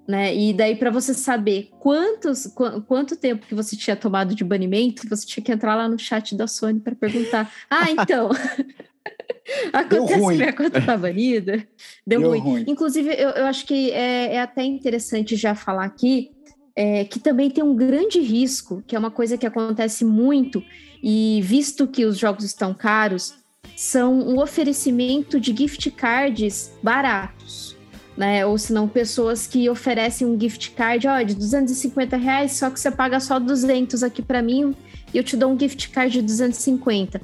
Né? 0.07 0.35
E 0.35 0.53
daí, 0.53 0.75
para 0.75 0.91
você 0.91 1.15
saber 1.15 1.71
quantos, 1.79 2.45
qu 2.45 2.79
quanto 2.83 3.15
tempo 3.15 3.47
que 3.47 3.55
você 3.55 3.75
tinha 3.75 3.95
tomado 3.95 4.35
de 4.35 4.43
banimento, 4.43 5.09
você 5.09 5.25
tinha 5.25 5.43
que 5.43 5.51
entrar 5.51 5.73
lá 5.73 5.89
no 5.89 5.97
chat 5.97 6.35
da 6.35 6.45
Sony 6.45 6.79
para 6.79 6.93
perguntar: 6.93 7.51
Ah, 7.67 7.89
então. 7.89 8.29
Acontece 9.73 10.13
que 10.13 10.35
minha 10.35 10.53
conta 10.53 10.79
tá 10.79 10.95
banida. 10.95 11.67
Deu, 12.05 12.19
Deu 12.19 12.29
ruim. 12.29 12.39
ruim. 12.39 12.65
Inclusive, 12.67 13.09
eu, 13.09 13.29
eu 13.29 13.45
acho 13.45 13.65
que 13.65 13.89
é, 13.91 14.35
é, 14.35 14.41
até 14.41 14.63
interessante 14.63 15.35
já 15.35 15.55
falar 15.55 15.85
aqui 15.85 16.36
é, 16.77 17.03
que 17.03 17.19
também 17.19 17.49
tem 17.49 17.63
um 17.63 17.75
grande 17.75 18.19
risco, 18.19 18.83
que 18.85 18.95
é 18.95 18.99
uma 18.99 19.09
coisa 19.09 19.35
que 19.35 19.47
acontece 19.47 20.05
muito, 20.05 20.63
e 21.01 21.41
visto 21.43 21.87
que 21.87 22.05
os 22.05 22.19
jogos 22.19 22.45
estão 22.45 22.71
caros, 22.71 23.33
são 23.75 24.19
um 24.19 24.39
oferecimento 24.39 25.39
de 25.39 25.57
gift 25.57 25.89
cards 25.89 26.71
baratos. 26.83 27.75
Né? 28.15 28.45
Ou 28.45 28.59
se 28.59 28.71
não, 28.73 28.87
pessoas 28.87 29.47
que 29.47 29.67
oferecem 29.67 30.27
um 30.27 30.39
gift 30.39 30.71
card 30.71 31.07
ó, 31.07 31.19
de 31.23 31.33
250 31.33 32.15
reais, 32.15 32.51
só 32.51 32.69
que 32.69 32.79
você 32.79 32.91
paga 32.91 33.19
só 33.19 33.39
200 33.39 34.03
aqui 34.03 34.21
para 34.21 34.43
mim 34.43 34.75
e 35.11 35.17
eu 35.17 35.23
te 35.23 35.35
dou 35.35 35.51
um 35.51 35.59
gift 35.59 35.89
card 35.89 36.13
de 36.13 36.21
250. 36.21 37.19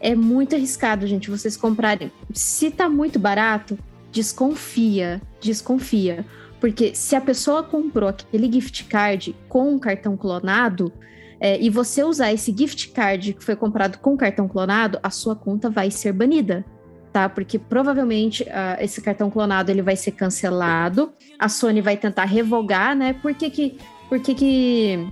É 0.00 0.16
muito 0.16 0.56
arriscado, 0.56 1.06
gente, 1.06 1.30
vocês 1.30 1.56
comprarem. 1.56 2.10
Se 2.32 2.72
tá 2.72 2.88
muito 2.88 3.20
barato, 3.20 3.78
desconfia, 4.10 5.22
desconfia. 5.40 6.24
Porque 6.60 6.94
se 6.94 7.14
a 7.14 7.20
pessoa 7.20 7.62
comprou 7.62 8.08
aquele 8.08 8.50
gift 8.50 8.84
card 8.84 9.36
com 9.48 9.74
um 9.74 9.78
cartão 9.78 10.16
clonado, 10.16 10.92
é, 11.38 11.60
e 11.60 11.68
você 11.68 12.02
usar 12.02 12.32
esse 12.32 12.54
gift 12.56 12.88
card 12.92 13.34
que 13.34 13.44
foi 13.44 13.54
comprado 13.54 13.98
com 13.98 14.16
cartão 14.16 14.48
clonado, 14.48 14.98
a 15.02 15.10
sua 15.10 15.36
conta 15.36 15.68
vai 15.68 15.90
ser 15.90 16.12
banida. 16.12 16.64
Tá? 17.12 17.28
Porque 17.28 17.58
provavelmente 17.58 18.42
uh, 18.42 18.76
esse 18.78 19.00
cartão 19.00 19.30
clonado 19.30 19.70
ele 19.70 19.80
vai 19.80 19.96
ser 19.96 20.12
cancelado, 20.12 21.12
a 21.38 21.48
Sony 21.48 21.80
vai 21.80 21.96
tentar 21.96 22.24
revogar, 22.24 22.94
né? 22.94 23.14
Por 23.14 23.32
que, 23.34 23.48
que, 23.48 23.78
por 24.06 24.20
que, 24.20 24.34
que, 24.34 25.08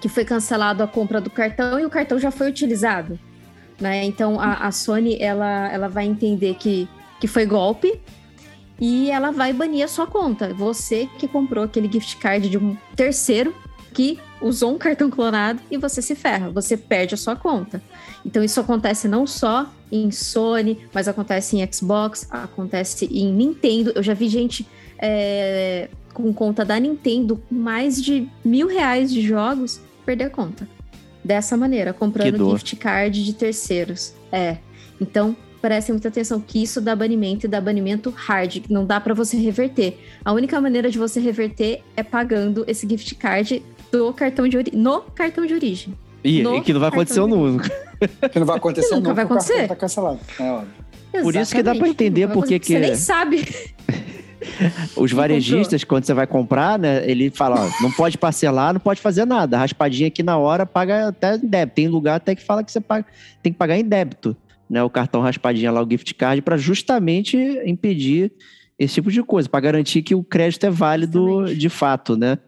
que 0.00 0.08
foi 0.08 0.24
cancelado 0.24 0.82
a 0.82 0.86
compra 0.86 1.20
do 1.20 1.28
cartão 1.28 1.78
e 1.78 1.84
o 1.84 1.90
cartão 1.90 2.18
já 2.18 2.30
foi 2.30 2.48
utilizado? 2.48 3.18
Né? 3.78 4.04
Então 4.04 4.40
a, 4.40 4.54
a 4.54 4.72
Sony 4.72 5.18
ela, 5.20 5.70
ela 5.70 5.88
vai 5.88 6.06
entender 6.06 6.54
que, 6.54 6.88
que 7.20 7.26
foi 7.26 7.44
golpe, 7.44 8.00
e 8.80 9.10
ela 9.10 9.30
vai 9.30 9.52
banir 9.52 9.84
a 9.84 9.88
sua 9.88 10.06
conta. 10.06 10.52
Você 10.54 11.08
que 11.18 11.28
comprou 11.28 11.64
aquele 11.64 11.90
gift 11.90 12.16
card 12.16 12.48
de 12.48 12.58
um 12.58 12.76
terceiro 12.96 13.54
que 13.92 14.18
usou 14.40 14.74
um 14.74 14.78
cartão 14.78 15.08
clonado 15.08 15.60
e 15.70 15.78
você 15.78 16.02
se 16.02 16.14
ferra, 16.14 16.50
você 16.50 16.76
perde 16.76 17.14
a 17.14 17.16
sua 17.16 17.36
conta. 17.36 17.80
Então 18.26 18.42
isso 18.42 18.60
acontece 18.60 19.06
não 19.06 19.26
só 19.26 19.70
em 19.90 20.10
Sony, 20.10 20.80
mas 20.92 21.06
acontece 21.06 21.56
em 21.56 21.72
Xbox, 21.72 22.26
acontece 22.30 23.06
em 23.06 23.32
Nintendo. 23.32 23.92
Eu 23.94 24.02
já 24.02 24.12
vi 24.12 24.28
gente 24.28 24.66
é, 24.98 25.88
com 26.12 26.32
conta 26.32 26.64
da 26.64 26.78
Nintendo 26.78 27.36
com 27.48 27.54
mais 27.54 28.02
de 28.02 28.28
mil 28.44 28.66
reais 28.66 29.12
de 29.12 29.20
jogos 29.20 29.80
perder 30.04 30.24
a 30.24 30.30
conta. 30.30 30.68
Dessa 31.22 31.56
maneira, 31.56 31.92
comprando 31.92 32.50
gift 32.50 32.76
card 32.76 33.24
de 33.24 33.32
terceiros. 33.32 34.12
É. 34.30 34.58
Então, 35.00 35.34
prestem 35.64 35.94
muita 35.94 36.08
atenção 36.08 36.38
que 36.46 36.62
isso 36.62 36.78
dá 36.78 36.94
banimento 36.94 37.46
e 37.46 37.48
dá 37.48 37.58
banimento 37.58 38.12
hard, 38.14 38.64
não 38.68 38.84
dá 38.84 39.00
para 39.00 39.14
você 39.14 39.34
reverter. 39.38 39.98
A 40.22 40.30
única 40.30 40.60
maneira 40.60 40.90
de 40.90 40.98
você 40.98 41.18
reverter 41.20 41.80
é 41.96 42.02
pagando 42.02 42.66
esse 42.68 42.86
gift 42.86 43.14
card 43.14 43.62
do 43.90 44.12
cartão 44.12 44.46
de 44.46 44.58
no 44.74 45.00
cartão 45.00 45.46
de 45.46 45.54
origem. 45.54 45.94
E, 46.22 46.42
e 46.42 46.60
que 46.60 46.70
não 46.70 46.80
vai 46.80 46.90
acontecer 46.90 47.20
nunca. 47.20 47.70
Que 48.30 48.38
não 48.38 48.44
vai 48.44 48.58
acontecer 48.58 48.88
que 48.90 48.94
nunca 48.94 49.14
vai 49.14 49.24
acontecer. 49.24 49.66
Tá 49.66 49.74
cancelado. 49.74 50.20
É 50.38 50.42
óbvio. 50.42 51.22
Por 51.22 51.34
isso 51.34 51.54
que 51.54 51.62
dá 51.62 51.74
para 51.74 51.88
entender 51.88 52.28
porque 52.28 52.58
que. 52.58 52.74
Você 52.74 52.78
nem 52.78 52.94
sabe. 52.94 53.48
Os 54.94 55.12
varejistas, 55.12 55.82
quando 55.82 56.04
você 56.04 56.12
vai 56.12 56.26
comprar, 56.26 56.78
né? 56.78 57.10
Ele 57.10 57.30
fala, 57.30 57.64
ó, 57.64 57.82
não 57.82 57.90
pode 57.90 58.18
parcelar, 58.18 58.74
não 58.74 58.80
pode 58.80 59.00
fazer 59.00 59.24
nada. 59.24 59.56
Raspadinha 59.56 60.08
aqui 60.08 60.22
na 60.22 60.36
hora, 60.36 60.66
paga 60.66 61.08
até 61.08 61.36
em 61.36 61.46
débito. 61.46 61.74
Tem 61.74 61.88
lugar 61.88 62.16
até 62.16 62.34
que 62.34 62.42
fala 62.42 62.62
que 62.62 62.70
você 62.70 62.82
paga, 62.82 63.06
tem 63.42 63.50
que 63.50 63.58
pagar 63.58 63.78
em 63.78 63.84
débito 63.84 64.36
né, 64.68 64.82
o 64.82 64.90
cartão 64.90 65.20
raspadinha 65.20 65.70
lá, 65.70 65.82
o 65.82 65.88
gift 65.88 66.14
card, 66.14 66.42
para 66.42 66.56
justamente 66.56 67.36
impedir 67.64 68.32
esse 68.78 68.94
tipo 68.94 69.10
de 69.10 69.22
coisa, 69.22 69.48
para 69.48 69.60
garantir 69.60 70.02
que 70.02 70.14
o 70.14 70.22
crédito 70.22 70.64
é 70.64 70.70
válido 70.70 71.28
Exatamente. 71.28 71.58
de 71.58 71.68
fato, 71.68 72.16
né? 72.16 72.38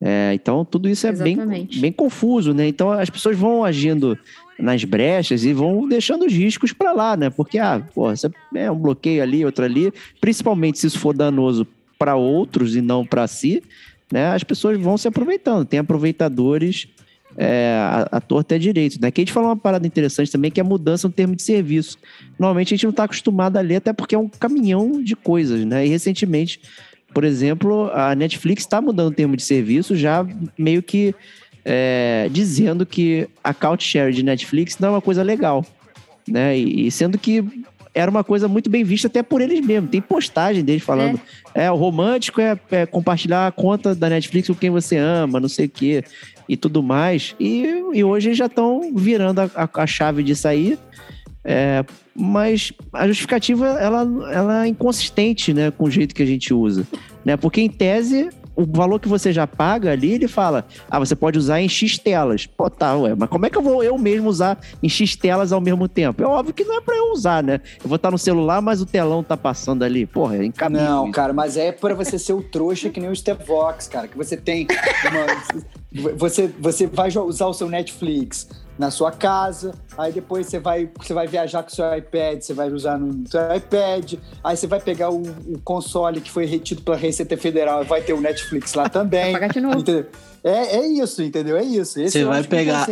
É, 0.00 0.32
então, 0.34 0.64
tudo 0.64 0.88
isso 0.88 1.06
é 1.06 1.12
bem, 1.12 1.34
Exatamente. 1.34 1.80
bem 1.80 1.90
confuso, 1.92 2.52
né? 2.52 2.68
Então, 2.68 2.90
as 2.90 3.08
pessoas 3.08 3.36
vão 3.36 3.64
agindo 3.64 4.18
nas 4.58 4.84
brechas 4.84 5.44
e 5.44 5.52
vão 5.52 5.88
deixando 5.88 6.26
os 6.26 6.32
riscos 6.32 6.72
para 6.72 6.92
lá, 6.92 7.16
né? 7.16 7.30
Porque, 7.30 7.58
ah, 7.58 7.82
você 7.94 8.30
é 8.54 8.70
um 8.70 8.78
bloqueio 8.78 9.22
ali, 9.22 9.44
outro 9.44 9.64
ali, 9.64 9.92
principalmente 10.20 10.78
se 10.78 10.86
isso 10.86 10.98
for 10.98 11.16
danoso 11.16 11.66
para 11.98 12.16
outros 12.16 12.76
e 12.76 12.80
não 12.80 13.06
para 13.06 13.26
si, 13.26 13.62
né? 14.12 14.26
As 14.26 14.44
pessoas 14.44 14.78
vão 14.78 14.98
se 14.98 15.08
aproveitando. 15.08 15.64
Tem 15.64 15.80
aproveitadores 15.80 16.86
é, 17.36 17.76
a, 17.80 18.08
a 18.16 18.20
torta 18.20 18.56
é 18.56 18.58
direito, 18.58 19.00
né? 19.00 19.12
A 19.14 19.20
gente 19.20 19.32
falou 19.32 19.50
uma 19.50 19.56
parada 19.56 19.86
interessante 19.86 20.30
também, 20.30 20.50
que 20.50 20.60
é 20.60 20.62
a 20.62 20.66
mudança 20.66 21.08
no 21.08 21.14
termo 21.14 21.34
de 21.34 21.42
serviço. 21.42 21.98
Normalmente 22.38 22.68
a 22.68 22.76
gente 22.76 22.84
não 22.84 22.90
está 22.90 23.04
acostumado 23.04 23.56
a 23.56 23.60
ler, 23.60 23.76
até 23.76 23.92
porque 23.92 24.14
é 24.14 24.18
um 24.18 24.28
caminhão 24.28 25.02
de 25.02 25.16
coisas, 25.16 25.64
né? 25.64 25.86
E 25.86 25.88
recentemente, 25.88 26.60
por 27.12 27.24
exemplo, 27.24 27.90
a 27.92 28.14
Netflix 28.14 28.62
está 28.62 28.80
mudando 28.80 29.08
o 29.08 29.14
termo 29.14 29.36
de 29.36 29.42
serviço, 29.42 29.96
já 29.96 30.26
meio 30.58 30.82
que 30.82 31.14
é, 31.64 32.28
dizendo 32.30 32.84
que 32.84 33.28
a 33.42 33.54
couch 33.54 33.84
share 33.84 34.12
de 34.12 34.22
Netflix 34.22 34.78
não 34.78 34.88
é 34.88 34.90
uma 34.92 35.00
coisa 35.00 35.22
legal, 35.22 35.64
né? 36.28 36.58
E, 36.58 36.86
e 36.86 36.90
sendo 36.90 37.18
que 37.18 37.44
era 37.94 38.10
uma 38.10 38.24
coisa 38.24 38.48
muito 38.48 38.68
bem 38.68 38.82
vista 38.82 39.06
até 39.06 39.22
por 39.22 39.40
eles 39.40 39.64
mesmos. 39.64 39.90
Tem 39.90 40.00
postagem 40.00 40.64
deles 40.64 40.82
falando, 40.82 41.20
é, 41.54 41.70
o 41.70 41.76
romântico 41.76 42.40
é, 42.40 42.58
é 42.70 42.84
compartilhar 42.86 43.46
a 43.46 43.52
conta 43.52 43.94
da 43.94 44.08
Netflix 44.10 44.48
com 44.48 44.54
quem 44.54 44.70
você 44.70 44.96
ama, 44.96 45.38
não 45.38 45.48
sei 45.48 45.66
o 45.66 45.70
quê 45.70 46.02
e 46.48 46.56
tudo 46.56 46.82
mais. 46.82 47.34
E, 47.38 47.64
e 47.94 48.02
hoje 48.02 48.28
eles 48.28 48.38
já 48.38 48.46
estão 48.46 48.92
virando 48.94 49.40
a, 49.40 49.50
a- 49.54 49.68
a 49.72 49.86
chave 49.86 50.22
disso 50.22 50.48
aí. 50.48 50.76
É, 51.44 51.84
mas 52.14 52.72
a 52.92 53.06
justificativa 53.06 53.66
ela, 53.66 54.00
ela 54.32 54.64
é 54.64 54.68
inconsistente 54.68 55.52
né, 55.52 55.70
com 55.70 55.84
o 55.84 55.90
jeito 55.90 56.14
que 56.14 56.22
a 56.22 56.26
gente 56.26 56.52
usa. 56.54 56.86
Né? 57.24 57.36
Porque, 57.36 57.60
em 57.60 57.68
tese, 57.68 58.30
o 58.56 58.64
valor 58.66 58.98
que 59.00 59.08
você 59.08 59.32
já 59.32 59.46
paga 59.46 59.92
ali, 59.92 60.12
ele 60.12 60.28
fala: 60.28 60.64
ah, 60.90 60.98
você 60.98 61.14
pode 61.16 61.38
usar 61.38 61.60
em 61.60 61.68
X 61.68 61.98
telas. 61.98 62.46
Pô, 62.46 62.68
tá, 62.70 62.96
ué, 62.96 63.14
mas 63.16 63.28
como 63.28 63.46
é 63.46 63.50
que 63.50 63.58
eu 63.58 63.62
vou 63.62 63.82
eu 63.82 63.96
mesmo 63.98 64.28
usar 64.28 64.58
em 64.82 64.88
X 64.88 65.16
telas 65.16 65.52
ao 65.52 65.60
mesmo 65.60 65.88
tempo? 65.88 66.22
É 66.22 66.26
óbvio 66.26 66.54
que 66.54 66.64
não 66.64 66.76
é 66.76 66.80
pra 66.80 66.96
eu 66.96 67.12
usar, 67.12 67.42
né? 67.42 67.60
Eu 67.82 67.88
vou 67.88 67.96
estar 67.96 68.10
no 68.10 68.18
celular, 68.18 68.60
mas 68.60 68.80
o 68.80 68.86
telão 68.86 69.22
tá 69.22 69.36
passando 69.36 69.82
ali. 69.82 70.06
Porra, 70.06 70.36
é 70.36 70.44
encaminho. 70.44 70.82
Não, 70.84 71.10
cara, 71.10 71.32
mas 71.32 71.56
é 71.56 71.72
para 71.72 71.94
você 71.94 72.18
ser 72.18 72.32
o 72.32 72.42
trouxa 72.42 72.90
que 72.90 73.00
nem 73.00 73.10
o 73.10 73.16
Steve 73.16 73.44
Vox, 73.44 73.88
cara. 73.88 74.08
Que 74.08 74.16
você 74.16 74.36
tem 74.36 74.66
uma- 75.10 76.12
você, 76.16 76.48
você 76.58 76.86
vai 76.86 77.08
usar 77.16 77.46
o 77.46 77.52
seu 77.54 77.68
Netflix 77.68 78.48
na 78.78 78.90
sua 78.90 79.12
casa, 79.12 79.74
aí 79.96 80.12
depois 80.12 80.46
você 80.46 80.58
vai, 80.58 80.90
você 80.98 81.14
vai 81.14 81.26
viajar 81.26 81.62
com 81.62 81.70
o 81.70 81.72
seu 81.72 81.96
iPad, 81.96 82.40
você 82.40 82.52
vai 82.52 82.70
usar 82.70 82.98
no 82.98 83.28
seu 83.28 83.40
iPad, 83.54 84.14
aí 84.42 84.56
você 84.56 84.66
vai 84.66 84.80
pegar 84.80 85.10
o, 85.10 85.22
o 85.22 85.58
console 85.62 86.20
que 86.20 86.30
foi 86.30 86.44
retido 86.44 86.82
pela 86.82 86.96
Receita 86.96 87.36
Federal 87.36 87.82
e 87.82 87.86
vai 87.86 88.02
ter 88.02 88.12
o 88.12 88.20
Netflix 88.20 88.74
lá 88.74 88.88
também. 88.90 89.32
Pagar 89.32 89.48
de 89.48 89.60
novo. 89.60 89.78
Entendeu? 89.78 90.06
É, 90.44 90.76
é 90.76 90.86
isso, 90.88 91.22
entendeu? 91.22 91.56
É 91.56 91.64
isso. 91.64 91.98
Você 91.98 92.22
vai 92.24 92.42
pegar-. 92.44 92.86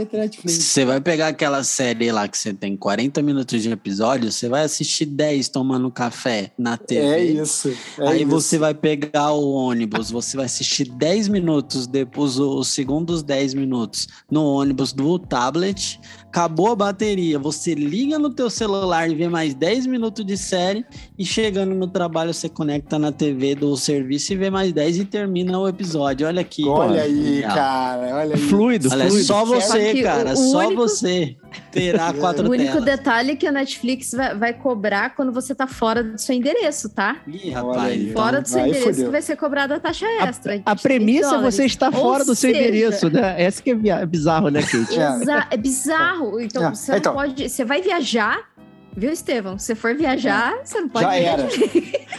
Você 0.47 0.85
vai 0.87 1.01
pegar 1.03 1.29
aquela 1.29 1.63
série 1.63 2.11
lá 2.11 2.27
que 2.27 2.39
você 2.39 2.55
tem 2.55 2.75
40 2.77 3.21
minutos 3.21 3.63
de 3.63 3.71
episódio, 3.71 4.33
você 4.33 4.49
vai 4.49 4.63
assistir 4.65 5.05
10 5.05 5.51
tomando 5.51 5.91
café 5.91 6.51
na 6.57 6.79
TV. 6.79 7.03
É 7.07 7.25
isso. 7.25 7.71
é 7.99 8.09
Aí 8.09 8.23
isso. 8.23 8.31
você 8.31 8.57
vai 8.57 8.73
pegar 8.73 9.33
o 9.33 9.53
ônibus, 9.53 10.11
você 10.11 10.35
vai 10.37 10.47
assistir 10.47 10.85
10 10.91 11.29
minutos, 11.29 11.87
depois 11.87 12.39
o- 12.39 12.59
os 12.59 12.69
segundos 12.69 13.23
10 13.23 13.53
minutos 13.53 14.09
no 14.31 14.45
ônibus 14.45 14.95
do 14.95 15.19
tablet, 15.19 16.01
acabou 16.25 16.69
a 16.73 16.75
bateria, 16.75 17.39
você 17.39 17.75
liga 17.75 18.19
no 18.19 18.31
teu 18.31 18.49
celular 18.49 19.11
e 19.11 19.15
vê 19.15 19.29
mais 19.29 19.55
10 19.55 19.87
minutos 19.87 20.25
de 20.25 20.39
série 20.39 20.87
e 21.19 21.25
chegando 21.25 21.75
no 21.75 21.87
trabalho 21.87 22.33
você 22.33 22.49
conecta 22.49 22.99
na 22.99 23.13
TV 23.13 23.55
do 23.55 23.77
serviço 23.77 24.33
e 24.33 24.37
vê 24.37 24.49
mais 24.49 24.73
10 24.73 24.97
e 24.99 25.05
termina 25.05 25.59
o 25.59 25.69
episódio. 25.69 26.27
Olha 26.27 26.41
aqui. 26.41 26.65
Olha 26.67 27.03
aí, 27.03 27.42
Cara. 27.49 28.17
Olha 28.17 28.35
aí. 28.35 28.41
Fluido, 28.41 28.89
Olha, 28.93 29.07
fluido. 29.07 29.25
só 29.27 29.41
Só 29.41 29.45
você, 29.45 29.93
que 29.95 30.03
cara, 30.03 30.37
só 30.37 30.59
único- 30.67 30.83
você 30.83 31.37
terá 31.71 32.13
quatro 32.19 32.47
O 32.47 32.51
único 32.51 32.71
telas. 32.73 32.85
detalhe 32.85 33.33
é 33.33 33.37
que 33.37 33.47
a 33.47 33.53
Netflix 33.53 34.13
vai, 34.13 34.35
vai 34.35 34.53
cobrar 34.53 35.15
quando 35.15 35.33
você 35.33 35.55
tá 35.55 35.67
fora 35.67 36.03
do 36.03 36.19
seu 36.21 36.35
endereço, 36.35 36.89
tá? 36.89 37.17
Ih, 37.27 37.51
rapaz, 37.51 37.79
aí. 37.83 38.03
então- 38.11 38.23
Fora 38.23 38.41
do 38.41 38.49
seu 38.49 38.59
aí 38.63 38.69
endereço 38.71 38.91
fodeu. 38.91 39.05
que 39.07 39.11
vai 39.13 39.23
ser 39.23 39.37
cobrada 39.37 39.75
a 39.77 39.81
taxa 39.81 40.07
extra. 40.23 40.61
A 40.65 40.75
de 40.75 40.83
premissa 40.83 41.27
é 41.35 41.39
3 41.39 41.43
você 41.55 41.65
estar 41.65 41.87
Ou 41.95 42.01
fora 42.01 42.25
do 42.25 42.35
seu 42.35 42.51
seja, 42.51 42.59
endereço, 42.61 43.11
né? 43.11 43.35
Essa 43.43 43.63
que 43.63 43.71
é 43.71 43.89
é 43.89 44.07
bizarro, 44.07 44.49
né, 44.49 44.63
Kate? 44.63 44.99
É. 44.99 45.55
É 45.55 45.57
bizarro. 45.57 46.41
Então, 46.41 46.65
É, 46.67 46.71
você 46.75 46.97
então. 46.97 47.15
pode. 47.15 47.49
Você 47.49 47.65
vai 47.65 47.83
viajar, 47.83 48.39
viu, 48.97 49.13
Estevão? 49.13 49.59
Se 49.59 49.67
você 49.67 49.75
for 49.75 49.95
viajar, 49.95 50.55
você 50.65 50.81
não 50.81 50.89
pode. 50.89 51.05
Já 51.05 51.17
era. 51.17 51.49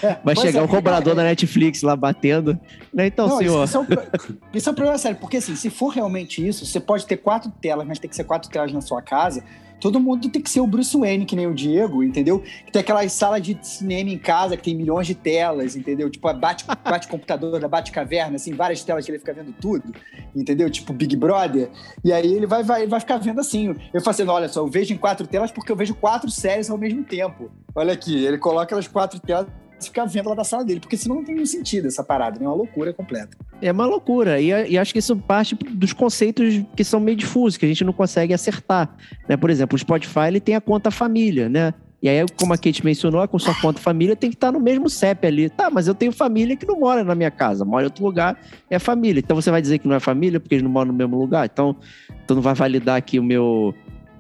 É, 0.02 0.20
Vai 0.24 0.36
chegar 0.36 0.60
é, 0.60 0.64
o 0.64 0.68
cobrador 0.68 1.14
é, 1.14 1.16
da 1.16 1.24
Netflix 1.24 1.82
lá 1.82 1.96
batendo. 1.96 2.60
Né? 2.94 3.08
Então, 3.08 3.28
Não, 3.28 3.38
senhor. 3.38 3.64
Isso, 3.64 3.78
isso 3.78 3.78
é 3.78 3.80
um, 3.80 4.38
isso 4.54 4.70
é 4.70 4.72
um 4.72 4.76
problema 4.76 4.98
sério, 4.98 5.18
porque 5.18 5.38
assim, 5.38 5.56
se 5.56 5.70
for 5.70 5.90
realmente 5.90 6.46
isso, 6.46 6.66
você 6.66 6.80
pode 6.80 7.06
ter 7.06 7.18
quatro 7.18 7.52
telas, 7.62 7.88
mas 7.88 8.00
tem 8.00 8.10
que 8.10 8.16
ser 8.16 8.24
quatro 8.24 8.50
telas 8.50 8.72
na 8.74 8.82
sua 8.82 9.02
casa. 9.02 9.44
Todo 9.84 10.00
mundo 10.00 10.30
tem 10.30 10.42
que 10.42 10.50
ser 10.50 10.62
o 10.62 10.66
Bruce 10.66 10.98
Wayne, 10.98 11.26
que 11.26 11.36
nem 11.36 11.46
o 11.46 11.54
Diego, 11.54 12.02
entendeu? 12.02 12.40
Que 12.40 12.72
tem 12.72 12.80
aquelas 12.80 13.12
salas 13.12 13.42
de 13.42 13.58
cinema 13.62 14.10
em 14.10 14.18
casa 14.18 14.56
que 14.56 14.64
tem 14.64 14.74
milhões 14.74 15.06
de 15.06 15.14
telas, 15.14 15.76
entendeu? 15.76 16.10
Tipo, 16.10 16.34
bate, 16.34 16.64
bate 16.66 17.06
computador, 17.12 17.60
da 17.60 17.68
bate 17.68 17.92
caverna, 17.92 18.38
assim, 18.38 18.54
várias 18.54 18.82
telas 18.82 19.04
que 19.04 19.12
ele 19.12 19.20
fica 19.20 19.34
vendo 19.34 19.54
tudo, 19.60 19.94
entendeu? 20.34 20.70
Tipo 20.70 20.94
Big 20.94 21.18
Brother. 21.18 21.70
E 22.02 22.14
aí 22.14 22.34
ele 22.34 22.46
vai, 22.46 22.64
vai, 22.64 22.88
vai 22.88 23.02
ficar 23.02 23.18
vendo 23.18 23.42
assim. 23.42 23.76
Eu 23.94 24.00
falo 24.00 24.12
assim, 24.12 24.24
olha 24.26 24.48
só, 24.48 24.62
eu 24.62 24.68
vejo 24.68 24.94
em 24.94 24.98
quatro 24.98 25.28
telas 25.28 25.52
porque 25.52 25.70
eu 25.70 25.76
vejo 25.76 25.94
quatro 25.96 26.32
séries 26.32 26.70
ao 26.70 26.78
mesmo 26.78 27.04
tempo. 27.04 27.52
Olha 27.76 27.92
aqui, 27.92 28.24
ele 28.24 28.38
coloca 28.38 28.80
as 28.80 28.88
quatro 28.88 29.20
telas 29.20 29.48
e 29.88 29.90
fica 29.90 30.06
vendo 30.06 30.30
lá 30.30 30.36
da 30.36 30.44
sala 30.44 30.64
dele, 30.64 30.80
porque 30.80 30.98
senão 30.98 31.18
não 31.18 31.24
tem 31.24 31.36
nenhum 31.36 31.46
sentido 31.46 31.88
essa 31.88 32.04
parada, 32.04 32.40
né? 32.40 32.46
É 32.46 32.48
uma 32.48 32.56
loucura 32.56 32.94
completa. 32.94 33.38
É 33.62 33.72
uma 33.72 33.86
loucura. 33.86 34.40
E, 34.40 34.48
e 34.48 34.78
acho 34.78 34.94
que 34.94 35.00
isso 35.00 35.16
parte 35.16 35.56
dos 35.56 35.94
conceitos 35.94 36.64
que 36.76 36.84
são 36.84 37.00
meio 37.00 37.18
difusos, 37.18 37.58
que 37.58 37.66
a 37.66 37.68
gente 37.68 37.84
não 37.84 37.94
consegue 37.94 38.34
acertar. 38.34 38.96
Né? 39.28 39.38
Por 39.38 39.50
exemplo, 39.50 39.76
o 39.76 39.80
Spotify 39.80 40.28
ele 40.28 40.40
tem 40.40 40.56
a 40.56 40.62
conta 40.62 40.92
família, 40.92 41.48
né? 41.50 41.74
E 42.04 42.10
aí, 42.10 42.26
como 42.36 42.54
a 42.54 42.58
Kate 42.58 42.84
mencionou, 42.84 43.26
com 43.30 43.40
sua 43.40 43.56
conta 43.62 43.80
família 43.80 44.14
tem 44.14 44.30
que 44.30 44.36
estar 44.36 44.52
no 44.52 44.60
mesmo 44.60 44.90
CEP 44.90 45.26
ali. 45.26 45.50
Tá, 45.50 45.70
mas 45.70 45.88
eu 45.88 45.96
tenho 45.96 46.12
família 46.12 46.54
que 46.58 46.68
não 46.68 46.78
mora 46.78 47.02
na 47.02 47.16
minha 47.16 47.32
casa, 47.32 47.64
mora 47.64 47.84
em 47.84 47.86
outro 47.86 48.04
lugar, 48.04 48.38
é 48.70 48.78
família. 48.78 49.22
Então 49.22 49.38
você 49.38 49.50
vai 49.50 49.62
dizer 49.62 49.80
que 49.80 49.88
não 49.88 49.96
é 49.96 50.02
família 50.02 50.38
porque 50.38 50.56
eles 50.56 50.64
não 50.64 50.70
moram 50.70 50.92
no 50.92 50.98
mesmo 50.98 51.18
lugar? 51.18 51.46
Então, 51.46 51.78
então 52.22 52.36
não 52.36 52.42
vai 52.42 52.54
validar 52.54 52.98
aqui 52.98 53.18
o 53.18 53.24
meu, 53.24 53.74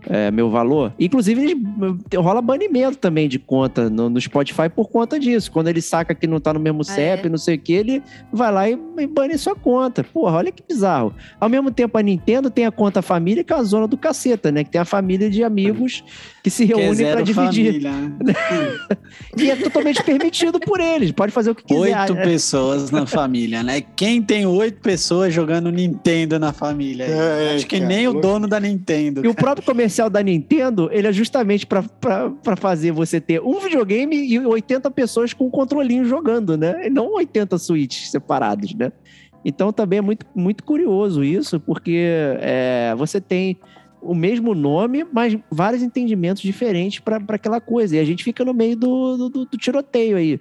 é, 0.08 0.32
meu 0.32 0.50
valor. 0.50 0.94
Inclusive, 1.00 1.42
eles, 1.42 1.58
rola 2.16 2.42
banimento 2.42 2.98
também 2.98 3.28
de 3.28 3.40
conta 3.40 3.90
no, 3.90 4.10
no 4.10 4.20
Spotify 4.20 4.70
por 4.74 4.90
conta 4.90 5.20
disso. 5.20 5.52
Quando 5.52 5.68
ele 5.68 5.82
saca 5.82 6.14
que 6.14 6.28
não 6.28 6.40
tá 6.40 6.54
no 6.54 6.60
mesmo 6.60 6.82
Ah, 6.82 6.86
CEP, 6.86 7.28
é? 7.28 7.30
não 7.30 7.38
sei 7.38 7.56
o 7.56 7.60
que, 7.60 7.74
ele 7.74 8.04
vai 8.32 8.52
lá 8.52 8.70
e, 8.70 8.78
e 8.98 9.08
bane 9.08 9.38
sua 9.38 9.56
conta. 9.56 10.04
Porra, 10.04 10.38
olha 10.38 10.52
que 10.52 10.64
bizarro. 10.68 11.14
Ao 11.40 11.50
mesmo 11.50 11.72
tempo, 11.72 11.98
a 11.98 12.02
Nintendo 12.02 12.50
tem 12.50 12.66
a 12.66 12.72
conta 12.72 13.02
família, 13.02 13.44
que 13.44 13.54
é 13.54 13.56
a 13.56 13.64
zona 13.64 13.88
do 13.88 13.98
caceta, 13.98 14.52
né? 14.52 14.64
Que 14.64 14.72
tem 14.72 14.82
a 14.82 14.86
família 14.86 15.30
de 15.30 15.44
amigos 15.44 16.04
que 16.44 16.50
se 16.50 16.64
é 16.64 16.66
reúnem 16.68 16.90
pra 16.90 16.96
zero 16.96 17.24
dividir. 17.24 17.82
né? 17.82 18.12
E 19.38 19.50
é 19.50 19.56
totalmente 19.56 20.04
permitido 20.04 20.60
por 20.60 20.80
eles. 20.80 21.12
Pode 21.12 21.32
fazer 21.32 21.52
o 21.52 21.56
que 21.56 21.64
quiser. 21.64 21.80
Oito 21.80 22.14
né? 22.14 22.24
pessoas 22.24 22.92
na 22.92 23.06
família, 23.06 23.64
né? 23.64 23.82
Quem 23.82 24.22
tem 24.22 24.46
oito 24.46 24.82
pessoas 24.82 25.34
jogando 25.34 25.72
Nintendo 25.72 26.38
na 26.38 26.52
família? 26.52 27.06
É, 27.06 27.56
Acho 27.56 27.66
que 27.66 27.78
cara, 27.80 27.88
nem 27.88 28.08
o 28.08 28.14
dono 28.14 28.48
da 28.48 28.60
Nintendo. 28.60 29.26
E 29.26 29.28
o 29.28 29.34
próprio 29.34 29.66
comercial 29.66 30.10
da 30.10 30.22
Nintendo, 30.22 30.90
ele 30.92 31.08
é 31.08 31.14
justamente 31.14 31.66
pra 31.66 31.84
fazer 32.58 32.92
você 32.92 33.22
ter 33.22 33.42
um 33.42 33.60
videogame 33.60 34.16
e 34.16 34.40
80 34.40 34.92
pessoas 34.92 35.34
com 35.34 35.48
um 35.48 35.50
controlinho 35.50 36.04
jogando, 36.04 36.58
né? 36.58 36.88
E 36.88 36.90
não 36.90 37.14
80 37.14 37.58
switches 37.58 38.12
separados, 38.12 38.76
né? 38.76 38.92
Então 39.46 39.72
também 39.72 40.00
é 40.00 40.02
muito, 40.02 40.26
muito 40.36 40.64
curioso 40.64 41.24
isso, 41.24 41.60
porque 41.60 42.06
é, 42.40 42.94
você 42.98 43.22
tem 43.22 43.58
o 44.04 44.14
mesmo 44.14 44.54
nome, 44.54 45.06
mas 45.12 45.38
vários 45.50 45.82
entendimentos 45.82 46.42
diferentes 46.42 47.00
para 47.00 47.18
aquela 47.30 47.62
coisa. 47.62 47.96
E 47.96 48.00
a 48.00 48.06
gente 48.06 48.24
fica 48.24 48.44
no 48.44 48.54
meio 48.54 48.76
do, 48.76 49.30
do, 49.30 49.46
do 49.46 49.58
tiroteio 49.58 50.18
aí. 50.18 50.40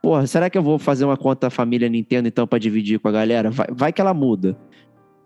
Porra, 0.00 0.26
será 0.26 0.48
que 0.48 0.56
eu 0.56 0.62
vou 0.62 0.78
fazer 0.78 1.04
uma 1.04 1.16
conta 1.16 1.50
família 1.50 1.88
Nintendo 1.88 2.28
então 2.28 2.46
para 2.46 2.58
dividir 2.58 2.98
com 2.98 3.08
a 3.08 3.12
galera? 3.12 3.50
Vai, 3.50 3.66
vai 3.70 3.92
que 3.92 4.00
ela 4.00 4.14
muda. 4.14 4.56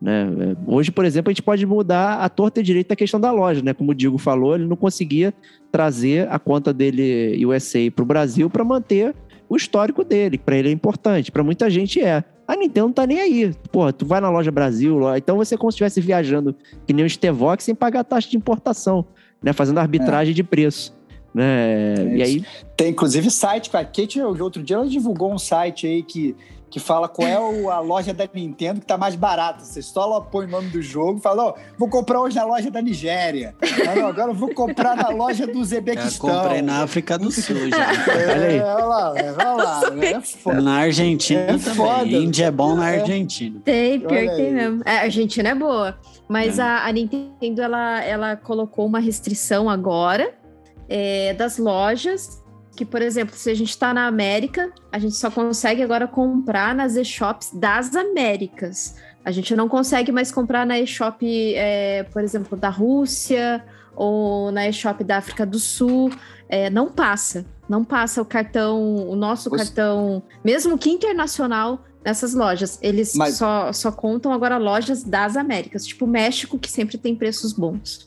Né? 0.01 0.57
Hoje, 0.67 0.91
por 0.91 1.05
exemplo, 1.05 1.31
a 1.31 1.33
gente 1.33 1.43
pode 1.43 1.65
mudar 1.65 2.19
a 2.19 2.29
torta 2.29 2.61
e 2.61 2.63
direito 2.63 2.89
da 2.89 2.97
questão 2.97 3.21
da 3.21 3.31
loja, 3.31 3.63
né? 3.63 3.73
Como 3.73 3.93
o 3.93 3.95
Diego 3.95 4.19
falou, 4.19 4.55
ele 4.55 4.67
não 4.67 4.77
conseguia 4.77 5.33
trazer 5.71 6.29
a 6.31 6.39
conta 6.39 6.73
dele 6.73 7.45
USA 7.47 7.91
para 7.95 8.03
o 8.03 8.07
Brasil 8.07 8.51
para 8.51 8.65
manter 8.65 9.15
o 9.49 9.57
histórico 9.57 10.05
dele, 10.05 10.37
para 10.37 10.57
ele 10.57 10.69
é 10.69 10.73
importante. 10.73 11.31
Para 11.31 11.45
muita 11.45 11.71
gente 11.71 12.01
é. 12.01 12.25
A 12.47 12.57
Nintendo 12.57 12.89
não 12.89 12.93
tá 12.93 13.07
nem 13.07 13.21
aí. 13.21 13.55
Porra, 13.73 13.93
tu 13.93 14.05
vai 14.05 14.21
na 14.21 14.31
loja 14.31 14.51
Brasil, 14.51 14.99
lá, 14.99 15.17
então 15.17 15.37
você 15.37 15.55
é 15.55 15.59
como 15.59 15.71
se 15.71 15.77
estivesse 15.77 16.01
viajando 16.01 16.55
que 16.87 16.93
nem 16.93 17.05
o 17.05 17.11
Stevox 17.11 17.65
sem 17.65 17.75
pagar 17.75 18.05
taxa 18.05 18.29
de 18.29 18.37
importação, 18.37 19.05
né? 19.43 19.53
Fazendo 19.53 19.79
arbitragem 19.79 20.35
de 20.35 20.45
preço. 20.45 20.95
Né? 21.35 21.95
É 21.99 22.17
e 22.17 22.23
aí, 22.23 22.45
Tem 22.77 22.91
inclusive 22.91 23.29
site. 23.31 23.69
A 23.77 23.85
Kate, 23.85 24.21
outro 24.21 24.63
dia, 24.63 24.77
ela 24.77 24.87
divulgou 24.87 25.33
um 25.33 25.39
site 25.39 25.87
aí 25.87 26.03
que, 26.03 26.37
que 26.75 26.81
fala 26.81 27.07
qual 27.09 27.29
é 27.29 27.35
a 27.73 27.79
loja 27.79 28.13
da 28.13 28.29
Nintendo 28.35 28.81
que 28.81 28.87
tá 28.87 28.99
mais 28.99 29.15
barata. 29.15 29.63
Você 29.65 29.81
só 29.81 30.21
põe 30.21 30.47
o 30.47 30.49
nome 30.49 30.71
do 30.71 30.83
jogo 30.83 31.21
e 31.21 31.23
fala, 31.23 31.45
ó, 31.45 31.55
vou 31.79 31.89
comprar 31.89 32.21
hoje 32.21 32.35
na 32.35 32.45
loja 32.45 32.69
da 32.69 32.83
Nigéria. 32.83 33.55
Ah, 33.89 33.95
não, 33.95 34.09
agora 34.09 34.33
eu 34.33 34.35
vou 34.35 34.53
comprar 34.53 34.97
na 34.97 35.09
loja 35.11 35.47
do 35.47 35.61
Uzbequistão. 35.61 36.29
comprei 36.31 36.63
na 36.63 36.83
África 36.83 37.17
do 37.17 37.31
Sul 37.31 37.55
já. 37.71 37.77
Olha 38.33 38.47
aí. 38.49 38.57
É, 38.57 38.65
olha 38.65 38.85
lá, 38.87 39.11
olha 39.13 39.53
lá. 39.53 39.81
É 40.05 40.21
foda. 40.21 40.61
Na 40.61 40.79
Argentina 40.79 41.43
É 41.43 41.47
também. 41.47 41.75
foda. 41.75 42.07
Índia 42.09 42.47
é 42.47 42.51
bom 42.51 42.75
na 42.75 42.91
É. 42.93 42.99
Argentina. 43.03 43.61
Tem, 43.65 44.01
pior 44.01 44.11
Olha 44.11 44.31
que 44.31 44.37
tem 44.37 44.53
mesmo. 44.53 44.83
É, 44.85 44.97
a 44.99 45.03
Argentina 45.03 45.49
é 45.51 45.55
boa. 45.55 45.97
Mas 46.29 46.59
É. 46.59 46.63
a, 46.63 46.87
a 46.87 46.91
Nintendo, 46.91 47.63
ela, 47.63 48.03
ela 48.03 48.35
colocou 48.37 48.85
uma 48.85 48.99
restrição 48.99 49.71
agora 49.71 50.35
é, 50.89 51.35
das 51.35 51.57
lojas. 51.57 52.43
Que, 52.77 52.85
por 52.85 53.01
exemplo, 53.01 53.35
se 53.37 53.51
a 53.51 53.55
gente 53.55 53.77
tá 53.79 53.95
na 53.95 54.07
América, 54.07 54.73
a 54.91 54.99
gente 54.99 55.15
só 55.15 55.31
consegue 55.31 55.83
agora 55.83 56.09
comprar 56.09 56.75
nas 56.75 56.97
e-shops 56.97 57.51
das 57.55 57.95
Américas. 57.95 58.97
A 59.25 59.31
gente 59.31 59.55
não 59.55 59.69
consegue 59.69 60.11
mais 60.11 60.33
comprar 60.33 60.67
na 60.67 60.79
e-shop, 60.79 61.25
é, 61.55 62.03
por 62.05 62.23
exemplo, 62.23 62.59
da 62.59 62.69
Rússia 62.69 63.65
ou 63.95 64.51
na 64.51 64.69
e-shop 64.69 65.05
da 65.05 65.19
África 65.19 65.47
do 65.47 65.59
Sul. 65.59 66.11
É, 66.49 66.69
não 66.69 66.91
passa. 66.91 67.47
Não 67.69 67.85
passa 67.85 68.21
o 68.21 68.25
cartão, 68.25 69.09
o 69.09 69.17
nosso 69.17 69.51
cartão, 69.51 70.23
mesmo 70.45 70.77
que 70.77 70.91
internacional, 70.91 71.83
nessas 72.05 72.35
lojas. 72.35 72.79
Eles 72.83 73.15
Mas- 73.15 73.37
só, 73.37 73.73
só 73.73 73.91
contam 73.91 74.33
agora 74.33 74.59
lojas 74.59 75.03
das 75.03 75.37
Américas, 75.37 75.87
tipo 75.87 76.07
México, 76.07 76.59
que 76.59 76.71
sempre 76.71 76.99
tem 76.99 77.17
preços 77.17 77.53
bons. 77.55 78.07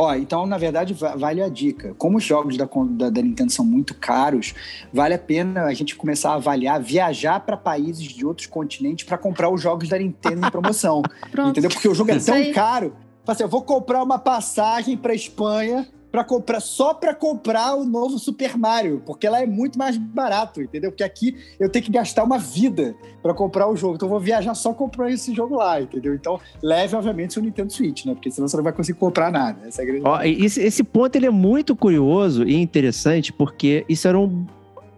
Ó, 0.00 0.14
então, 0.14 0.46
na 0.46 0.56
verdade, 0.56 0.94
va- 0.94 1.16
vale 1.16 1.42
a 1.42 1.48
dica. 1.48 1.92
Como 1.98 2.18
os 2.18 2.22
jogos 2.24 2.56
da, 2.56 2.68
da, 2.90 3.10
da 3.10 3.20
Nintendo 3.20 3.50
são 3.50 3.64
muito 3.64 3.94
caros, 3.96 4.54
vale 4.92 5.12
a 5.14 5.18
pena 5.18 5.64
a 5.64 5.74
gente 5.74 5.96
começar 5.96 6.30
a 6.30 6.34
avaliar, 6.34 6.80
viajar 6.80 7.40
para 7.40 7.56
países 7.56 8.04
de 8.04 8.24
outros 8.24 8.46
continentes 8.46 9.04
para 9.04 9.18
comprar 9.18 9.50
os 9.50 9.60
jogos 9.60 9.88
da 9.88 9.98
Nintendo 9.98 10.46
em 10.46 10.50
promoção. 10.52 11.02
Entendeu? 11.50 11.68
Porque 11.68 11.88
o 11.88 11.94
jogo 11.96 12.12
é 12.12 12.14
tão 12.20 12.52
caro. 12.52 12.94
Assim, 13.26 13.42
eu 13.42 13.48
vou 13.48 13.62
comprar 13.62 14.00
uma 14.04 14.20
passagem 14.20 14.96
para 14.96 15.12
Espanha 15.14 15.84
para 16.10 16.24
comprar 16.24 16.60
só 16.60 16.94
para 16.94 17.14
comprar 17.14 17.74
o 17.74 17.84
novo 17.84 18.18
Super 18.18 18.56
Mario, 18.56 19.02
porque 19.04 19.28
lá 19.28 19.42
é 19.42 19.46
muito 19.46 19.78
mais 19.78 19.96
barato, 19.96 20.62
entendeu? 20.62 20.90
Porque 20.90 21.04
aqui 21.04 21.36
eu 21.60 21.68
tenho 21.68 21.84
que 21.84 21.90
gastar 21.90 22.24
uma 22.24 22.38
vida 22.38 22.94
para 23.22 23.34
comprar 23.34 23.68
o 23.68 23.76
jogo. 23.76 23.96
Então 23.96 24.06
eu 24.06 24.10
vou 24.10 24.20
viajar 24.20 24.54
só 24.54 24.72
comprando 24.72 25.10
esse 25.12 25.34
jogo 25.34 25.56
lá, 25.56 25.80
entendeu? 25.80 26.14
Então 26.14 26.40
leve 26.62 26.96
obviamente 26.96 27.34
seu 27.34 27.42
Nintendo 27.42 27.72
Switch, 27.72 28.06
né? 28.06 28.14
Porque 28.14 28.30
senão 28.30 28.48
você 28.48 28.56
não 28.56 28.64
vai 28.64 28.72
conseguir 28.72 28.98
comprar 28.98 29.30
nada. 29.30 29.66
Essa 29.66 29.82
é 29.82 29.84
grande 29.84 30.02
Ó, 30.04 30.20
esse, 30.22 30.60
esse 30.62 30.82
ponto 30.82 31.14
ele 31.16 31.26
é 31.26 31.30
muito 31.30 31.76
curioso 31.76 32.44
e 32.44 32.54
interessante 32.56 33.32
porque 33.32 33.84
isso 33.88 34.08
era 34.08 34.18
um- 34.18 34.46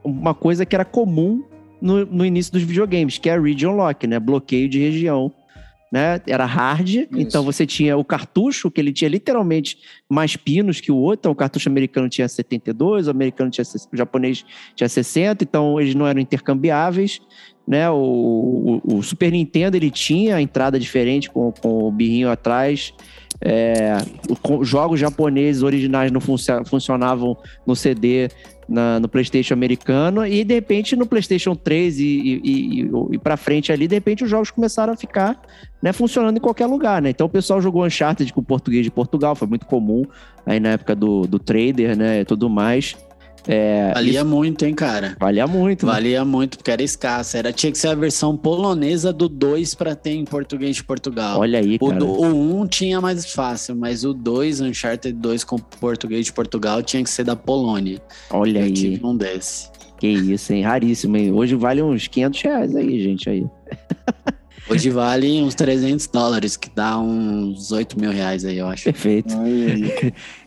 uma 0.05 0.35
coisa 0.35 0.65
que 0.65 0.75
era 0.75 0.85
comum 0.85 1.43
no, 1.81 2.05
no 2.07 2.25
início 2.25 2.53
dos 2.53 2.63
videogames, 2.63 3.19
que 3.19 3.29
é 3.29 3.35
a 3.35 3.41
region 3.41 3.73
lock, 3.75 4.07
né? 4.07 4.21
Bloqueio 4.21 4.69
de 4.69 4.79
região. 4.79 5.33
Né? 5.93 6.21
Era 6.29 6.45
hard, 6.45 7.09
então 7.13 7.43
você 7.43 7.67
tinha 7.67 7.97
o 7.97 8.05
cartucho, 8.05 8.71
que 8.71 8.81
ele 8.81 8.93
tinha 8.93 9.09
literalmente 9.09 9.77
mais 10.09 10.37
pinos 10.37 10.81
que 10.81 10.93
o 10.93 10.97
outro. 10.97 11.19
Então, 11.23 11.33
o 11.33 11.35
cartucho 11.35 11.69
americano 11.69 12.09
tinha 12.09 12.29
72, 12.29 13.09
o 13.09 13.11
americano 13.11 13.51
tinha, 13.51 13.65
o 13.93 13.97
japonês 13.97 14.45
tinha 14.77 14.89
60, 14.89 15.43
então 15.43 15.81
eles 15.81 15.95
não 15.97 16.07
eram 16.07 16.21
intercambiáveis. 16.21 17.21
Né? 17.67 17.91
O, 17.91 18.81
o- 18.85 18.97
o 18.99 19.03
Super 19.03 19.33
Nintendo 19.33 19.77
ele 19.77 19.91
tinha 19.91 20.37
a 20.37 20.43
entrada 20.43 20.79
diferente 20.79 21.29
com, 21.29 21.53
com 21.53 21.83
o 21.85 21.91
birrinho 21.91 22.31
atrás. 22.31 22.93
É, 23.43 23.97
jogos 24.63 25.01
japoneses 25.01 25.63
originais 25.63 26.13
não 26.13 26.21
funcio- 26.21 26.65
funcionavam 26.67 27.37
no 27.67 27.75
CD 27.75 28.29
na- 28.69 29.01
no 29.01 29.09
PlayStation 29.09 29.55
americano 29.55 30.27
e 30.27 30.45
de 30.45 30.55
repente 30.55 30.95
no 30.95 31.07
PlayStation 31.07 31.55
3 31.55 31.99
e, 31.99 32.05
e, 32.05 32.41
e, 32.83 32.91
e 33.13 33.19
para 33.19 33.37
frente 33.37 33.73
ali, 33.73 33.89
de 33.89 33.95
repente 33.95 34.23
os 34.25 34.31
jogos 34.31 34.51
começaram 34.51 34.93
a 34.93 34.97
ficar 34.97 35.41
né, 35.83 35.93
funcionando 35.93 36.37
em 36.37 36.41
qualquer 36.41 36.67
lugar, 36.67 37.01
né? 37.01 37.11
Então 37.11 37.27
o 37.27 37.31
pessoal 37.31 37.61
jogou 37.63 37.85
Uncharted 37.85 38.33
com 38.33 38.43
português 38.43 38.85
de 38.85 38.91
Portugal, 38.91 39.35
foi 39.35 39.49
muito 39.49 39.65
comum 39.67 40.05
aí 40.45 40.61
na 40.61 40.71
época 40.71 40.95
do, 40.95 41.23
do 41.23 41.39
trader, 41.39 41.97
né, 41.97 42.21
e 42.21 42.25
tudo 42.25 42.49
mais. 42.51 42.95
É, 43.49 43.93
Valia 43.95 44.21
isso 44.21 44.25
muito, 44.29 44.65
hein, 44.65 44.75
cara? 44.75 45.17
valia 45.19 45.47
muito. 45.47 45.87
né? 45.87 45.93
Valia 45.93 46.25
muito, 46.25 46.59
porque 46.59 46.71
era 46.71 46.83
escassa. 46.83 47.39
Era, 47.39 47.53
tinha 47.53 47.73
que 47.73 47.79
ser 47.79 47.89
a 47.89 47.95
versão 47.95 48.37
polonesa 48.37 49.13
do 49.13 49.29
2 49.29 49.75
para 49.75 49.95
ter 49.95 50.13
em 50.13 50.25
português 50.25 50.77
de 50.77 50.85
Portugal. 50.85 51.39
Olha 51.41 51.59
aí, 51.59 51.77
O, 51.81 51.89
cara. 51.89 52.05
o 52.05 52.61
1 52.63 52.67
tinha 52.69 53.01
mais 53.01 53.33
fácil, 53.33 53.75
mas 53.77 54.05
o 54.05 54.13
2, 54.13 54.61
Uncharted 54.61 55.17
2 55.19 55.45
com 55.45 55.59
português 55.59 56.27
de 56.27 56.33
Portugal, 56.33 56.83
tinha 56.83 57.03
que 57.03 57.11
ser 57.11 57.25
da 57.25 57.35
Polônia. 57.37 58.01
Olha 58.31 58.59
Eu 58.61 58.65
aí. 58.67 58.73
tive 58.73 59.05
um 59.07 59.17
desse. 59.17 59.69
Que 59.99 60.09
isso, 60.09 60.53
hein? 60.53 60.63
Raríssimo, 60.63 61.17
hein? 61.17 61.33
Hoje 61.33 61.55
vale 61.55 61.83
uns 61.83 62.07
500 62.09 62.41
reais 62.43 62.75
aí, 62.77 63.03
gente, 63.03 63.29
aí. 63.29 63.47
Hoje 64.71 64.89
vale 64.91 65.43
uns 65.43 65.55
300 65.55 66.07
dólares, 66.07 66.57
que 66.57 66.71
dá 66.75 66.99
uns 66.99 67.73
8 67.73 67.99
mil 67.99 68.13
reais 68.13 68.45
aí, 68.45 68.59
eu 68.59 68.69
acho. 68.69 68.85
Perfeito. 68.85 69.35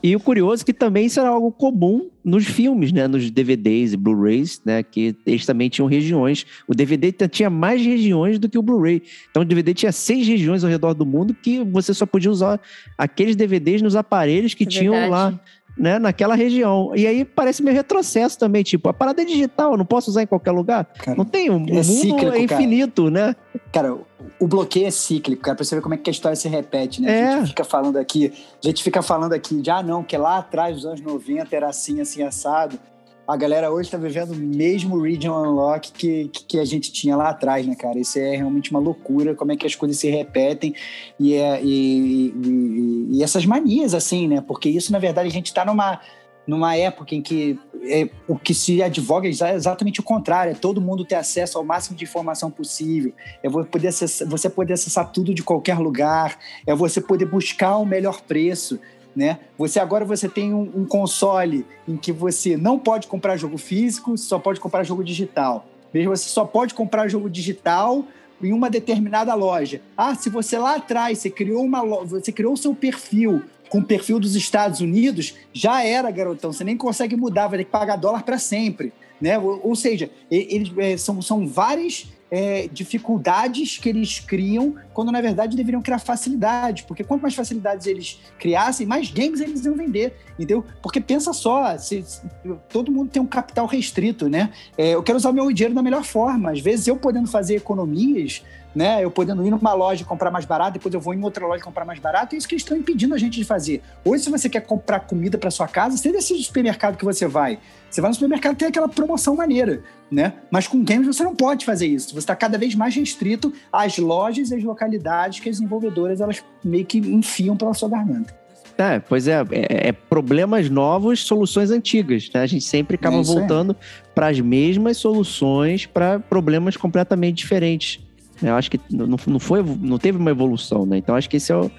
E 0.02 0.16
o 0.16 0.20
curioso 0.20 0.64
é 0.64 0.66
que 0.66 0.74
também 0.74 1.08
isso 1.08 1.20
era 1.20 1.28
algo 1.30 1.52
comum 1.52 2.10
nos 2.24 2.46
filmes, 2.46 2.92
né? 2.94 3.06
Nos 3.08 3.30
DVDs 3.30 3.92
e 3.94 3.98
Blu-rays, 3.98 4.62
né? 4.66 4.82
Que 4.82 5.14
eles 5.26 5.46
também 5.46 5.68
tinham 5.70 5.88
regiões. 5.88 6.46
O 6.68 6.74
DVD 6.74 7.12
tinha 7.28 7.50
mais 7.50 7.82
regiões 7.86 8.40
do 8.40 8.48
que 8.48 8.58
o 8.58 8.62
Blu-ray. 8.62 9.02
Então 9.30 9.44
o 9.44 9.46
DVD 9.46 9.74
tinha 9.74 9.92
seis 9.92 10.26
regiões 10.26 10.64
ao 10.64 10.70
redor 10.70 10.94
do 10.94 11.06
mundo 11.06 11.34
que 11.34 11.62
você 11.64 11.94
só 11.94 12.06
podia 12.06 12.32
usar 12.32 12.62
aqueles 12.98 13.36
DVDs 13.36 13.82
nos 13.82 13.96
aparelhos 13.96 14.54
que 14.54 14.64
É 14.64 14.68
tinham 14.68 14.94
verdade. 14.94 15.12
lá. 15.12 15.40
Né, 15.76 15.98
naquela 15.98 16.36
região. 16.36 16.92
E 16.96 17.08
aí 17.08 17.26
parece 17.26 17.64
meio 17.64 17.76
retrocesso 17.76 18.38
também, 18.38 18.62
tipo, 18.62 18.88
a 18.90 18.94
parada 18.94 19.24
é 19.24 19.26
digital, 19.26 19.72
eu 19.72 19.78
não 19.78 19.86
posso 19.86 20.12
usar 20.12 20.22
em 20.22 20.28
qualquer 20.28 20.52
lugar. 20.52 20.86
Cara, 21.00 21.18
não 21.18 21.26
tem, 21.26 21.50
o 21.50 21.58
mundo 21.60 21.84
cíclico, 21.84 22.28
é 22.28 22.46
cara. 22.46 22.62
infinito, 22.62 23.10
né? 23.10 23.36
Cara, 23.72 23.98
o 24.40 24.48
bloqueio 24.48 24.86
é 24.86 24.92
cíclico, 24.92 25.42
cara, 25.42 25.56
pra 25.56 25.66
você 25.66 25.76
ver 25.76 25.82
como 25.82 25.96
é 25.96 25.98
que 25.98 26.10
a 26.10 26.12
história 26.12 26.36
se 26.36 26.48
repete, 26.48 27.02
né? 27.02 27.20
É. 27.20 27.28
A 27.28 27.38
gente 27.40 27.50
fica 27.50 27.64
falando 27.64 27.98
aqui, 27.98 28.32
a 28.64 28.68
gente 28.68 28.84
fica 28.84 29.02
falando 29.02 29.34
aqui 29.34 29.62
de, 29.62 29.72
ah, 29.72 29.82
não, 29.82 30.04
que 30.04 30.16
lá 30.16 30.38
atrás, 30.38 30.76
dos 30.76 30.86
anos 30.86 31.02
90, 31.02 31.56
era 31.56 31.70
assim, 31.70 32.00
assim, 32.00 32.22
assado. 32.22 32.78
A 33.26 33.38
galera 33.38 33.72
hoje 33.72 33.90
tá 33.90 33.98
vivendo 33.98 34.32
o 34.32 34.36
mesmo 34.36 35.02
Region 35.02 35.34
Unlock 35.34 35.94
que, 35.94 36.28
que, 36.28 36.60
a 36.60 36.66
gente 36.66 36.92
tinha 36.92 37.16
lá 37.16 37.30
atrás, 37.30 37.66
né, 37.66 37.74
cara? 37.74 37.98
Isso 37.98 38.20
é 38.20 38.36
realmente 38.36 38.70
uma 38.70 38.82
loucura, 38.82 39.34
como 39.34 39.54
é 39.54 39.56
que 39.56 39.66
as 39.66 39.76
coisas 39.76 39.98
se 39.98 40.10
repetem 40.10 40.76
e, 41.18 41.34
é, 41.36 41.64
e, 41.64 42.34
e- 42.36 43.08
e 43.18 43.24
essas 43.24 43.46
manias, 43.46 43.94
assim, 43.94 44.28
né? 44.28 44.42
Porque 44.46 44.68
isso, 44.68 44.92
na 44.92 45.00
verdade, 45.00 45.30
a 45.30 45.32
gente 45.32 45.54
tá 45.54 45.64
numa, 45.64 46.02
numa 46.46 46.76
época 46.76 47.16
em 47.16 47.22
que 47.22 47.58
é, 47.84 48.10
o 48.28 48.38
que 48.38 48.54
se 48.54 48.84
advoga 48.84 49.26
é 49.26 49.30
exa- 49.30 49.54
exatamente 49.54 50.02
o 50.02 50.04
contrário, 50.04 50.52
é 50.52 50.56
todo 50.56 50.82
mundo 50.82 51.06
ter 51.06 51.16
acesso 51.16 51.58
ao 51.58 51.64
máximo 51.64 51.96
de 51.96 52.04
informação 52.04 52.52
possível, 52.52 53.14
é 53.42 53.50
poder 53.50 53.88
acessar- 53.88 54.28
você 54.28 54.50
poder 54.50 54.74
acessar 54.74 55.10
tudo 55.14 55.34
de 55.34 55.44
qualquer 55.44 55.80
lugar, 55.80 56.38
é 56.68 56.76
você 56.76 57.00
poder 57.00 57.26
buscar 57.26 57.78
o 57.78 57.86
melhor 57.86 58.20
preço, 58.22 58.78
né? 59.16 59.40
Você 59.58 59.80
agora 59.80 60.06
você 60.06 60.28
tem 60.28 60.54
um, 60.54 60.72
um 60.76 60.86
console 60.86 61.66
em 61.88 61.96
que 61.98 62.12
você 62.12 62.58
não 62.58 62.80
pode 62.80 63.08
comprar 63.08 63.38
jogo 63.38 63.58
físico, 63.58 64.18
só 64.18 64.40
pode 64.40 64.60
comprar 64.60 64.84
jogo 64.84 65.04
digital. 65.04 65.66
Veja, 65.94 66.10
você 66.10 66.28
só 66.30 66.44
pode 66.44 66.74
comprar 66.74 67.08
jogo 67.08 67.30
digital 67.30 68.06
em 68.42 68.52
uma 68.52 68.70
determinada 68.70 69.34
loja. 69.36 69.82
Ah, 69.96 70.16
se 70.16 70.30
você 70.30 70.58
lá 70.58 70.76
atrás 70.76 71.20
você 71.20 71.30
criou 71.30 71.64
uma 71.64 71.82
lo- 71.82 72.06
você 72.06 72.32
criou 72.32 72.54
o 72.54 72.58
seu 72.58 72.74
perfil 72.74 73.44
com 73.70 73.80
o 73.80 73.84
perfil 73.84 74.20
dos 74.20 74.36
Estados 74.36 74.82
Unidos, 74.82 75.34
já 75.52 75.84
era, 75.84 76.12
garotão. 76.12 76.52
Você 76.52 76.64
nem 76.64 76.78
consegue 76.78 77.16
mudar, 77.16 77.48
vai 77.48 77.60
ter 77.60 77.66
que 77.66 77.72
pagar 77.72 77.96
dólar 77.96 78.24
para 78.24 78.38
sempre. 78.38 78.94
Né? 79.20 79.40
Ou, 79.40 79.60
ou 79.64 79.76
seja, 79.76 80.12
eles 80.30 80.72
é, 80.78 80.98
são, 80.98 81.22
são 81.22 81.48
várias 81.48 82.08
é, 82.32 82.68
dificuldades 82.72 83.78
que 83.78 83.90
eles 83.90 84.20
criam, 84.20 84.76
quando 84.94 85.12
na 85.12 85.22
verdade 85.22 85.56
deveriam 85.56 85.82
criar 85.82 86.00
facilidades, 86.00 86.84
porque 86.84 87.04
quanto 87.04 87.22
mais 87.22 87.36
facilidades 87.36 87.86
eles 87.86 88.20
criassem, 88.40 88.88
mais 88.88 89.12
games 89.12 89.40
eles 89.40 89.64
iam 89.66 89.76
vender, 89.76 90.16
entendeu? 90.34 90.66
Porque 90.82 91.00
pensa 91.00 91.32
só, 91.34 91.78
se, 91.78 92.02
se- 92.02 92.22
todo 92.70 92.92
mundo 92.92 93.10
tem 93.12 93.22
um 93.22 93.28
capital 93.28 93.66
restrito, 93.68 94.28
né? 94.28 94.52
É, 94.78 94.96
eu 94.96 95.04
quero 95.04 95.18
usar 95.18 95.30
o 95.30 95.34
meu 95.34 95.52
dinheiro 95.52 95.76
da 95.76 95.82
melhor 95.84 96.04
forma. 96.04 96.52
Às 96.52 96.60
vezes 96.60 96.88
eu 96.88 96.96
podendo 96.98 97.28
fazer 97.28 97.56
economias, 97.56 98.44
né? 98.76 99.04
Eu 99.04 99.12
podendo 99.12 99.46
ir 99.46 99.52
numa 99.52 99.74
loja 99.74 100.02
e 100.02 100.06
comprar 100.06 100.32
mais 100.32 100.46
barato, 100.46 100.74
depois 100.74 100.94
eu 100.94 101.00
vou 101.00 101.14
em 101.14 101.24
outra 101.24 101.46
loja 101.46 101.62
e 101.62 101.64
comprar 101.64 101.86
mais 101.86 102.00
barato, 102.00 102.36
é 102.36 102.38
isso 102.38 102.48
que 102.48 102.56
eles 102.56 102.64
estão 102.64 102.78
impedindo 102.78 103.14
a 103.14 103.18
gente 103.18 103.38
de 103.38 103.44
fazer. 103.44 103.82
Hoje, 104.04 104.24
se 104.24 104.30
você 104.30 104.50
quer 104.50 104.62
comprar 104.62 105.02
comida 105.02 105.38
para 105.38 105.52
sua 105.52 105.68
casa, 105.68 105.98
você 105.98 106.12
decide 106.12 106.42
o 106.42 106.44
supermercado 106.44 106.98
que 106.98 107.06
você 107.06 107.28
vai. 107.28 107.60
Você 107.90 108.02
vai 108.02 108.10
no 108.10 108.16
supermercado 108.16 108.56
tem 108.56 108.68
aquela 108.68 108.88
promoção 108.88 109.36
maneira, 109.36 109.84
né? 110.10 110.34
Mas 110.50 110.68
com 110.68 110.84
games 110.84 111.06
você 111.06 111.24
não 111.24 111.36
pode 111.36 111.66
fazer 111.66 111.86
isso. 111.86 112.10
Você 112.10 112.20
está 112.20 112.36
cada 112.36 112.58
vez 112.58 112.74
mais 112.74 112.96
restrito 112.96 113.54
às 113.72 113.98
lojas 113.98 114.50
e 114.50 114.56
às 114.56 114.64
localidades 114.64 115.40
que 115.40 115.50
as 115.50 115.58
desenvolvedoras 115.58 116.20
elas 116.20 116.44
meio 116.64 116.86
que 116.86 116.98
enfiam 116.98 117.56
pela 117.56 117.74
sua 117.74 117.90
garganta. 117.90 118.44
É, 118.78 119.00
pois 119.00 119.28
é, 119.28 119.40
é, 119.52 119.90
é 119.90 119.92
problemas 119.92 120.70
novos, 120.70 121.24
soluções 121.24 121.70
antigas, 121.70 122.30
né? 122.34 122.42
A 122.42 122.48
gente 122.48 122.66
sempre 122.66 122.96
acaba 122.96 123.18
É 123.18 123.24
voltando 123.24 123.76
para 124.16 124.28
as 124.28 124.40
mesmas 124.40 124.98
soluções 124.98 125.86
para 125.86 126.20
problemas 126.20 126.76
completamente 126.76 127.38
diferentes. 127.38 128.03
Eu 128.50 128.56
acho 128.56 128.70
que 128.70 128.80
não, 128.90 129.08
não 129.08 129.40
foi, 129.40 129.64
não 129.64 129.98
teve 129.98 130.18
uma 130.18 130.32
evolução, 130.32 130.86
né? 130.86 130.98
Então 130.98 131.16
acho 131.16 131.30
que 131.30 131.38
esse 131.38 131.52
é, 131.52 131.56
o, 131.56 131.72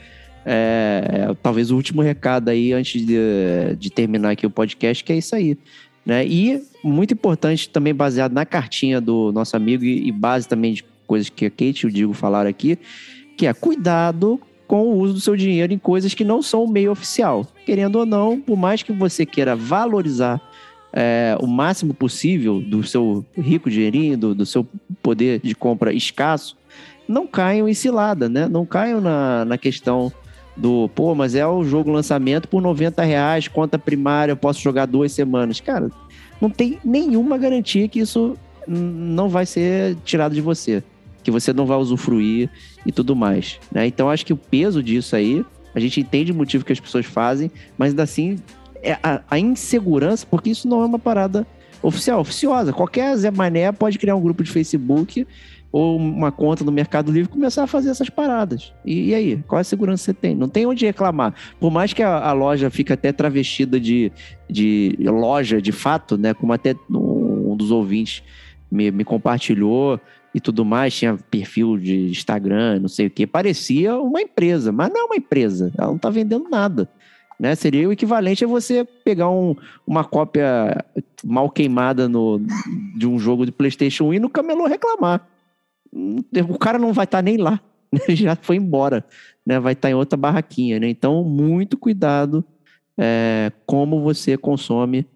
é, 0.45 1.29
é 1.31 1.35
talvez 1.43 1.71
o 1.71 1.77
último 1.77 2.03
recado 2.03 2.49
aí 2.49 2.73
antes 2.73 3.05
de, 3.05 3.17
de 3.79 3.91
terminar 3.91 4.31
aqui 4.31 4.47
o 4.47 4.51
podcast, 4.51 5.03
que 5.03 5.13
é 5.13 5.17
isso 5.17 5.35
aí. 5.35 5.57
Né? 6.05 6.27
E 6.27 6.63
muito 6.83 7.15
importante 7.15 7.69
também 7.69 7.95
baseado 7.95 8.33
na 8.33 8.45
cartinha 8.45 9.01
do 9.01 9.33
nosso 9.33 9.57
amigo 9.57 9.85
e, 9.85 10.07
e 10.07 10.13
base 10.13 10.47
também 10.47 10.75
de 10.75 10.85
coisas 11.07 11.31
que 11.31 11.47
a 11.47 11.51
Kate 11.51 11.85
e 11.85 11.87
o 11.87 11.91
Digo 11.91 12.13
falaram 12.13 12.49
aqui, 12.51 12.79
que 13.37 13.47
é 13.47 13.53
cuidado 13.55 14.41
com 14.67 14.83
o 14.83 14.99
uso 14.99 15.15
do 15.15 15.21
seu 15.21 15.37
dinheiro 15.37 15.73
em 15.73 15.79
coisas 15.79 16.15
que 16.15 16.25
não 16.25 16.43
são 16.43 16.65
o 16.65 16.71
meio 16.71 16.91
oficial. 16.91 17.47
Querendo 17.65 17.97
ou 17.97 18.07
não, 18.07 18.41
por 18.41 18.57
mais 18.57 18.83
que 18.83 18.93
você 18.93 19.25
queira 19.25 19.55
valorizar 19.55 20.41
é, 20.97 21.37
o 21.41 21.47
máximo 21.47 21.93
possível 21.93 22.61
do 22.61 22.85
seu 22.85 23.27
rico 23.37 23.69
dinheirinho, 23.69 24.17
do, 24.17 24.35
do 24.35 24.47
seu 24.47 24.65
poder 25.03 25.41
de 25.43 25.55
compra 25.55 25.93
escasso, 25.93 26.57
não 27.09 27.27
caiam 27.27 27.69
em 27.69 27.75
cilada, 27.75 28.29
né? 28.29 28.49
Não 28.49 28.65
caiam 28.65 29.01
na, 29.01 29.45
na 29.45 29.59
questão 29.59 30.13
do, 30.57 30.89
pô, 30.95 31.13
mas 31.15 31.35
é 31.35 31.45
o 31.45 31.65
jogo 31.65 31.91
lançamento 31.91 32.47
por 32.47 32.63
90 32.63 33.03
reais, 33.03 33.49
conta 33.49 33.77
primária, 33.77 34.33
eu 34.33 34.37
posso 34.37 34.61
jogar 34.61 34.87
duas 34.87 35.11
semanas. 35.11 35.59
Cara, 35.61 35.91
não 36.41 36.49
tem 36.49 36.79
nenhuma 36.85 37.37
garantia 37.37 37.89
que 37.89 37.99
isso 37.99 38.37
não 38.67 39.29
vai 39.29 39.45
ser 39.45 39.97
tirado 40.05 40.33
de 40.33 40.41
você, 40.41 40.83
que 41.25 41.31
você 41.31 41.53
não 41.53 41.67
vai 41.67 41.77
usufruir 41.77 42.49
e 42.87 42.93
tudo 42.93 43.17
mais. 43.17 43.59
Né? 43.73 43.85
Então 43.89 44.09
acho 44.09 44.25
que 44.25 44.33
o 44.33 44.37
peso 44.37 44.81
disso 44.81 45.17
aí, 45.17 45.45
a 45.75 45.81
gente 45.81 46.01
entende 46.01 46.31
o 46.31 46.35
motivo 46.37 46.65
que 46.65 46.73
as 46.73 46.79
pessoas 46.79 47.05
fazem, 47.05 47.51
mas 47.77 47.91
ainda 47.91 48.05
assim 48.05 48.37
a, 49.03 49.23
a 49.31 49.39
insegurança, 49.39 50.27
porque 50.29 50.51
isso 50.51 50.69
não 50.69 50.83
é 50.83 50.87
uma 50.87 50.99
parada 50.99 51.47
oficial, 51.83 52.21
oficiosa. 52.21 52.73
Qualquer 52.73 53.17
Zé 53.17 53.31
Mané 53.31 53.71
pode 53.73 53.99
criar 53.99 54.17
um 54.17 54.21
grupo 54.21 54.43
de 54.43 54.51
Facebook 54.51 55.27
ou 55.71 55.97
uma 55.97 56.31
conta 56.31 56.65
no 56.65 56.71
Mercado 56.71 57.11
Livre 57.11 57.29
começar 57.29 57.65
a 57.65 57.67
fazer 57.67 57.91
essas 57.91 58.09
paradas. 58.09 58.73
E, 58.85 59.11
e, 59.11 59.15
aí, 59.15 59.43
qual 59.49 59.59
é 59.59 59.63
a 59.63 59.65
segurança 59.65 60.03
que 60.03 60.05
você 60.05 60.15
tem? 60.15 60.35
Não 60.37 60.49
tem 60.49 60.67
onde 60.67 60.87
reclamar. 60.87 61.35
Por 61.59 61.71
mais 61.71 61.93
que 61.93 62.03
a, 62.03 62.29
a 62.29 62.33
loja 62.33 62.71
fique 62.71 62.93
até 62.93 63.13
travestida 63.13 63.81
de, 63.81 64.13
de 64.49 64.97
loja 65.01 65.61
de 65.61 65.73
fato, 65.73 66.17
né? 66.17 66.33
Como 66.33 66.53
até 66.53 66.77
um 66.89 67.57
dos 67.57 67.73
ouvintes 67.73 68.23
me, 68.71 68.91
me 68.91 69.05
compartilhou 69.05 70.01
e 70.35 70.41
tudo 70.41 70.65
mais, 70.65 70.95
tinha 70.95 71.17
perfil 71.31 71.79
de 71.79 72.09
Instagram, 72.09 72.81
não 72.81 72.89
sei 72.89 73.07
o 73.07 73.11
que, 73.11 73.25
parecia 73.27 73.97
uma 73.97 74.21
empresa, 74.21 74.73
mas 74.73 74.93
não 74.93 75.03
é 75.03 75.05
uma 75.05 75.17
empresa, 75.17 75.73
ela 75.79 75.89
não 75.89 75.97
está 75.97 76.11
vendendo 76.11 76.49
nada. 76.49 76.89
Né? 77.39 77.55
Seria 77.55 77.89
o 77.89 77.93
equivalente 77.93 78.45
a 78.45 78.49
você 78.49 78.85
pegar 78.85 79.29
um, 79.29 79.57
uma 79.87 80.05
cópia 80.05 80.85
mal 81.25 81.51
queimada 81.51 82.09
no, 82.09 82.41
de 82.97 83.07
um 83.07 83.19
jogo 83.19 83.45
de 83.45 83.53
PlayStation 83.53 84.05
1 84.07 84.15
e 84.15 84.19
no 84.19 84.31
camelô 84.31 84.67
reclamar 84.67 85.29
o 86.49 86.59
cara 86.59 86.79
não 86.79 86.93
vai 86.93 87.05
estar 87.05 87.19
tá 87.19 87.23
nem 87.23 87.37
lá, 87.37 87.61
né? 87.93 88.01
já 88.15 88.35
foi 88.37 88.57
embora, 88.57 89.05
né? 89.47 89.61
vai 89.61 89.73
estar 89.73 89.89
tá 89.89 89.93
em 89.93 89.95
outra 89.95 90.17
barraquinha. 90.17 90.81
Né? 90.81 90.89
Então, 90.89 91.23
muito 91.23 91.77
cuidado 91.77 92.45
é, 92.99 93.53
como 93.65 94.03
você 94.03 94.37
consome, 94.37 95.07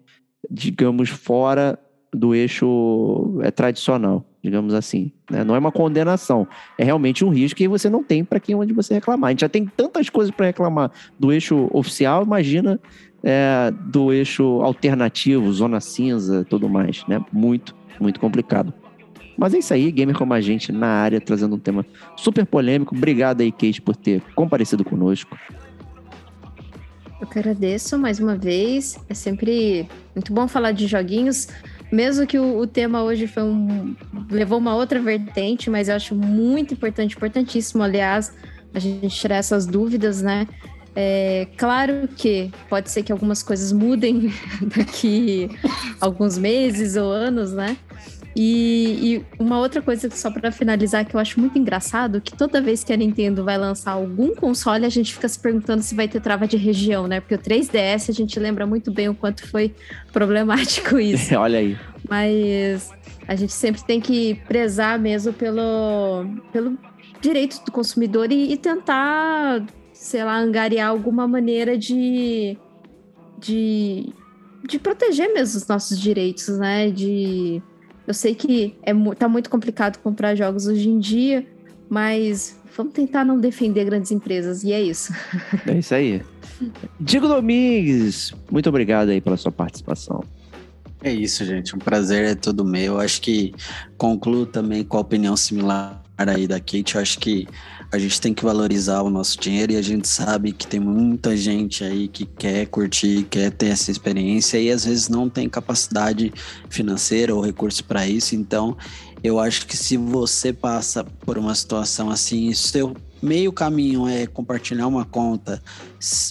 digamos, 0.49 1.09
fora 1.09 1.77
do 2.13 2.33
eixo 2.33 3.39
é, 3.43 3.51
tradicional, 3.51 4.25
digamos 4.43 4.73
assim. 4.73 5.11
Né? 5.29 5.43
Não 5.43 5.55
é 5.55 5.59
uma 5.59 5.71
condenação, 5.71 6.47
é 6.77 6.83
realmente 6.83 7.23
um 7.23 7.29
risco 7.29 7.57
que 7.57 7.67
você 7.67 7.89
não 7.89 8.03
tem 8.03 8.23
para 8.23 8.39
quem 8.39 8.55
onde 8.55 8.73
você 8.73 8.93
reclamar. 8.93 9.29
A 9.29 9.31
gente 9.31 9.41
já 9.41 9.49
tem 9.49 9.65
tantas 9.65 10.09
coisas 10.09 10.33
para 10.33 10.47
reclamar 10.47 10.91
do 11.17 11.31
eixo 11.31 11.69
oficial, 11.73 12.23
imagina 12.23 12.79
é, 13.23 13.71
do 13.71 14.13
eixo 14.13 14.61
alternativo, 14.61 15.51
zona 15.51 15.79
cinza, 15.79 16.45
tudo 16.49 16.69
mais, 16.69 17.05
né? 17.07 17.23
Muito, 17.31 17.75
muito 17.99 18.19
complicado. 18.19 18.73
Mas 19.37 19.53
é 19.53 19.59
isso 19.59 19.73
aí, 19.73 19.89
gamer 19.89 20.17
como 20.17 20.33
a 20.33 20.41
gente 20.41 20.71
na 20.71 20.87
área, 20.87 21.21
trazendo 21.21 21.55
um 21.55 21.59
tema 21.59 21.85
super 22.17 22.45
polêmico. 22.45 22.93
Obrigado 22.93 23.39
aí, 23.39 23.51
Kate, 23.51 23.81
por 23.81 23.95
ter 23.95 24.21
comparecido 24.35 24.83
conosco. 24.83 25.37
Eu 27.21 27.27
que 27.27 27.39
agradeço 27.39 27.97
mais 27.97 28.19
uma 28.19 28.35
vez. 28.35 28.99
É 29.09 29.13
sempre 29.13 29.87
muito 30.15 30.33
bom 30.33 30.47
falar 30.47 30.71
de 30.71 30.87
joguinhos. 30.87 31.47
Mesmo 31.91 32.27
que 32.27 32.37
o, 32.37 32.59
o, 32.59 32.67
tema 32.67 33.03
hoje 33.03 33.25
foi 33.25 33.43
um, 33.43 33.95
levou 34.29 34.59
uma 34.59 34.75
outra 34.75 34.99
vertente, 34.99 35.69
mas 35.69 35.89
eu 35.89 35.95
acho 35.95 36.13
muito 36.13 36.73
importante, 36.73 37.15
importantíssimo, 37.15 37.81
aliás, 37.81 38.31
a 38.73 38.79
gente 38.79 39.09
tirar 39.09 39.37
essas 39.37 39.65
dúvidas, 39.65 40.21
né? 40.21 40.47
É, 40.95 41.47
claro 41.57 42.07
que 42.15 42.51
pode 42.67 42.91
ser 42.91 43.03
que 43.03 43.11
algumas 43.11 43.41
coisas 43.41 43.71
mudem 43.71 44.33
daqui 44.75 45.49
alguns 46.01 46.37
meses 46.37 46.95
ou 46.95 47.11
anos, 47.11 47.53
né? 47.53 47.77
E, 48.35 49.15
e, 49.15 49.25
uma 49.41 49.59
outra 49.59 49.81
coisa, 49.81 50.09
só 50.11 50.29
para 50.31 50.51
finalizar, 50.51 51.05
que 51.05 51.15
eu 51.15 51.19
acho 51.19 51.39
muito 51.39 51.57
engraçado, 51.57 52.21
que 52.21 52.35
toda 52.35 52.61
vez 52.61 52.83
que 52.83 52.93
a 52.93 52.97
Nintendo 52.97 53.43
vai 53.43 53.57
lançar 53.57 53.91
algum 53.91 54.35
console, 54.35 54.85
a 54.85 54.89
gente 54.89 55.13
fica 55.13 55.27
se 55.27 55.39
perguntando 55.39 55.81
se 55.81 55.95
vai 55.95 56.07
ter 56.07 56.21
trava 56.21 56.47
de 56.47 56.55
região, 56.55 57.07
né? 57.07 57.19
Porque 57.19 57.35
o 57.35 57.39
3DS 57.39 58.09
a 58.09 58.13
gente 58.13 58.39
lembra 58.39 58.65
muito 58.65 58.91
bem 58.91 59.09
o 59.09 59.15
quanto 59.15 59.47
foi 59.47 59.73
problemático 60.13 60.97
isso. 60.99 61.35
Olha 61.35 61.59
aí. 61.59 61.77
Mas 62.07 62.91
a 63.27 63.35
gente 63.35 63.53
sempre 63.53 63.83
tem 63.83 63.99
que 63.99 64.35
prezar 64.47 64.99
mesmo 64.99 65.33
pelo, 65.33 66.25
pelo 66.51 66.77
direito 67.19 67.63
do 67.65 67.71
consumidor 67.71 68.31
e, 68.31 68.53
e 68.53 68.57
tentar, 68.57 69.65
sei 69.91 70.23
lá, 70.23 70.37
angariar 70.37 70.89
alguma 70.89 71.27
maneira 71.27 71.77
de, 71.77 72.57
de, 73.37 74.13
de 74.67 74.79
proteger 74.79 75.33
mesmo 75.33 75.57
os 75.57 75.67
nossos 75.67 75.99
direitos, 75.99 76.47
né? 76.57 76.89
De 76.91 77.61
eu 78.09 78.13
sei 78.15 78.33
que 78.33 78.75
é, 78.81 78.91
tá 79.13 79.29
muito 79.29 79.51
complicado 79.51 79.99
comprar 79.99 80.33
jogos 80.33 80.65
hoje 80.65 80.89
em 80.89 80.97
dia, 80.97 81.45
mas 81.87 82.59
vamos 82.75 82.91
tentar 82.91 83.23
não 83.23 83.39
defender 83.39 83.85
grandes 83.85 84.11
empresas, 84.11 84.63
e 84.63 84.73
é 84.73 84.81
isso. 84.81 85.13
É 85.67 85.77
isso 85.77 85.93
aí. 85.93 86.23
Diego 86.99 87.27
Domingues, 87.27 88.33
muito 88.49 88.67
obrigado 88.67 89.09
aí 89.09 89.21
pela 89.21 89.37
sua 89.37 89.51
participação. 89.51 90.23
É 91.03 91.13
isso, 91.13 91.45
gente. 91.45 91.75
Um 91.75 91.79
prazer 91.79 92.25
é 92.25 92.35
todo 92.35 92.65
meu. 92.65 92.99
Acho 92.99 93.21
que 93.21 93.53
concluo 93.95 94.47
também 94.47 94.83
com 94.83 94.97
a 94.97 95.01
opinião 95.01 95.37
similar 95.37 96.01
aí 96.17 96.47
da 96.47 96.59
Kate. 96.59 96.95
Eu 96.95 97.01
acho 97.01 97.19
que 97.19 97.47
a 97.91 97.97
gente 97.97 98.21
tem 98.21 98.33
que 98.33 98.43
valorizar 98.43 99.01
o 99.01 99.09
nosso 99.09 99.39
dinheiro 99.39 99.71
e 99.71 99.75
a 99.75 99.81
gente 99.81 100.07
sabe 100.07 100.51
que 100.51 100.67
tem 100.67 100.79
muita 100.79 101.35
gente 101.35 101.83
aí 101.83 102.07
que 102.07 102.25
quer 102.25 102.67
curtir, 102.67 103.23
quer 103.29 103.51
ter 103.51 103.67
essa 103.67 103.89
experiência 103.89 104.59
e 104.59 104.71
às 104.71 104.85
vezes 104.85 105.09
não 105.09 105.27
tem 105.27 105.49
capacidade 105.49 106.31
financeira 106.69 107.33
ou 107.33 107.41
recurso 107.41 107.83
para 107.83 108.07
isso. 108.07 108.35
Então, 108.35 108.77
eu 109.23 109.39
acho 109.39 109.65
que 109.65 109.75
se 109.75 109.97
você 109.97 110.53
passa 110.53 111.03
por 111.03 111.37
uma 111.37 111.55
situação 111.55 112.11
assim, 112.11 112.53
seu 112.53 112.95
meio 113.21 113.51
caminho 113.51 114.07
é 114.07 114.25
compartilhar 114.25 114.87
uma 114.87 115.03
conta, 115.03 115.61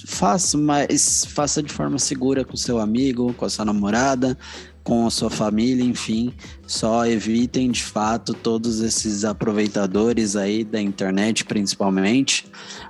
faça, 0.06 0.56
mas 0.56 1.26
faça 1.28 1.62
de 1.62 1.72
forma 1.72 1.98
segura 1.98 2.44
com 2.44 2.56
seu 2.56 2.78
amigo, 2.78 3.34
com 3.34 3.44
a 3.44 3.50
sua 3.50 3.64
namorada, 3.64 4.38
com 4.88 5.06
a 5.06 5.10
sua 5.10 5.28
família, 5.28 5.84
enfim, 5.84 6.32
só 6.66 7.04
evitem 7.04 7.70
de 7.70 7.84
fato 7.84 8.32
todos 8.32 8.80
esses 8.80 9.22
aproveitadores 9.22 10.34
aí 10.34 10.64
da 10.64 10.80
internet, 10.80 11.44
principalmente, 11.44 12.46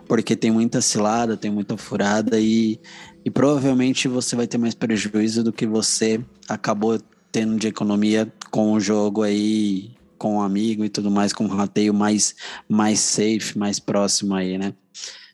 porque 0.07 0.37
tem 0.37 0.53
muita 0.53 0.81
cilada, 0.81 1.37
tem 1.37 1.51
muita 1.51 1.77
furada 1.77 2.39
e, 2.39 2.79
e 3.25 3.31
provavelmente 3.33 4.07
você 4.07 4.37
vai 4.37 4.47
ter 4.47 4.59
mais 4.59 4.77
prejuízo 4.77 5.43
do 5.43 5.53
que 5.53 5.66
você 5.66 6.25
acabou 6.49 7.01
tendo 7.33 7.57
de 7.57 7.66
economia 7.66 8.33
com 8.49 8.75
o 8.75 8.79
jogo 8.79 9.25
aí, 9.25 9.91
com 10.16 10.37
um 10.37 10.41
amigo 10.41 10.85
e 10.85 10.89
tudo 10.89 11.11
mais, 11.11 11.33
com 11.33 11.47
um 11.47 11.49
rateio 11.49 11.93
mais, 11.93 12.37
mais 12.69 13.01
safe, 13.01 13.59
mais 13.59 13.81
próximo 13.81 14.37
aí, 14.37 14.57
né? 14.57 14.73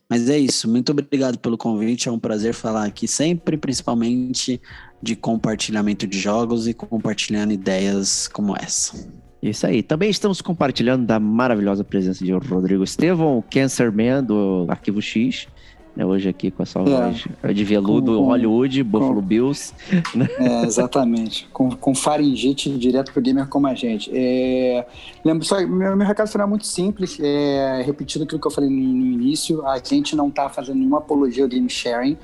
Mas 0.09 0.31
é 0.31 0.39
isso, 0.39 0.69
muito 0.69 0.93
obrigado 0.93 1.39
pelo 1.39 1.59
convite, 1.59 2.09
é 2.09 2.13
um 2.13 2.19
prazer 2.19 2.55
falar 2.55 2.85
aqui 2.85 3.09
sempre, 3.09 3.57
principalmente 3.57 4.61
de 5.05 5.15
compartilhamento 5.15 6.07
de 6.07 6.19
jogos 6.19 6.67
e 6.67 6.75
compartilhando 6.75 7.53
ideias 7.53 8.27
como 8.27 8.57
essa. 8.57 9.07
Isso 9.43 9.67
aí. 9.67 9.83
Também 9.83 10.09
estamos 10.09 10.41
compartilhando 10.41 11.05
da 11.05 11.21
maravilhosa 11.21 11.85
presença 11.85 12.25
de 12.25 12.33
Rodrigo 12.33 12.83
Estevão, 12.83 13.39
o 13.39 13.43
Cancerman 13.43 14.25
do 14.25 14.65
Arquivo 14.69 15.03
X. 15.03 15.47
Né, 15.95 16.05
hoje 16.05 16.29
aqui 16.29 16.51
com 16.51 16.61
essa 16.61 16.83
voz 16.83 17.25
é, 17.41 17.53
de 17.53 17.63
veludo 17.63 18.17
com, 18.17 18.25
Hollywood, 18.25 18.83
Buffalo 18.83 19.15
com, 19.17 19.21
Bills. 19.21 19.73
Né? 20.13 20.27
É, 20.39 20.65
exatamente. 20.65 21.47
com, 21.53 21.71
com 21.71 21.95
faringite 21.95 22.69
direto 22.71 23.13
pro 23.13 23.23
gamer 23.23 23.47
como 23.47 23.69
a 23.69 23.75
gente. 23.75 24.11
É, 24.13 24.85
lembro 25.25 25.45
só, 25.45 25.65
meu, 25.65 25.97
meu 25.97 26.07
recado 26.07 26.27
será 26.27 26.49
muito 26.49 26.67
simples, 26.67 27.19
é, 27.21 27.83
repetindo 27.87 28.23
aquilo 28.23 28.41
que 28.41 28.47
eu 28.47 28.51
falei 28.51 28.69
no, 28.69 28.77
no 28.77 29.07
início, 29.07 29.65
a 29.67 29.79
gente 29.79 30.17
não 30.17 30.29
está 30.29 30.49
fazendo 30.49 30.79
nenhuma 30.79 30.99
apologia 30.99 31.45
ao 31.45 31.49
game 31.49 31.71
sharing, 31.71 32.17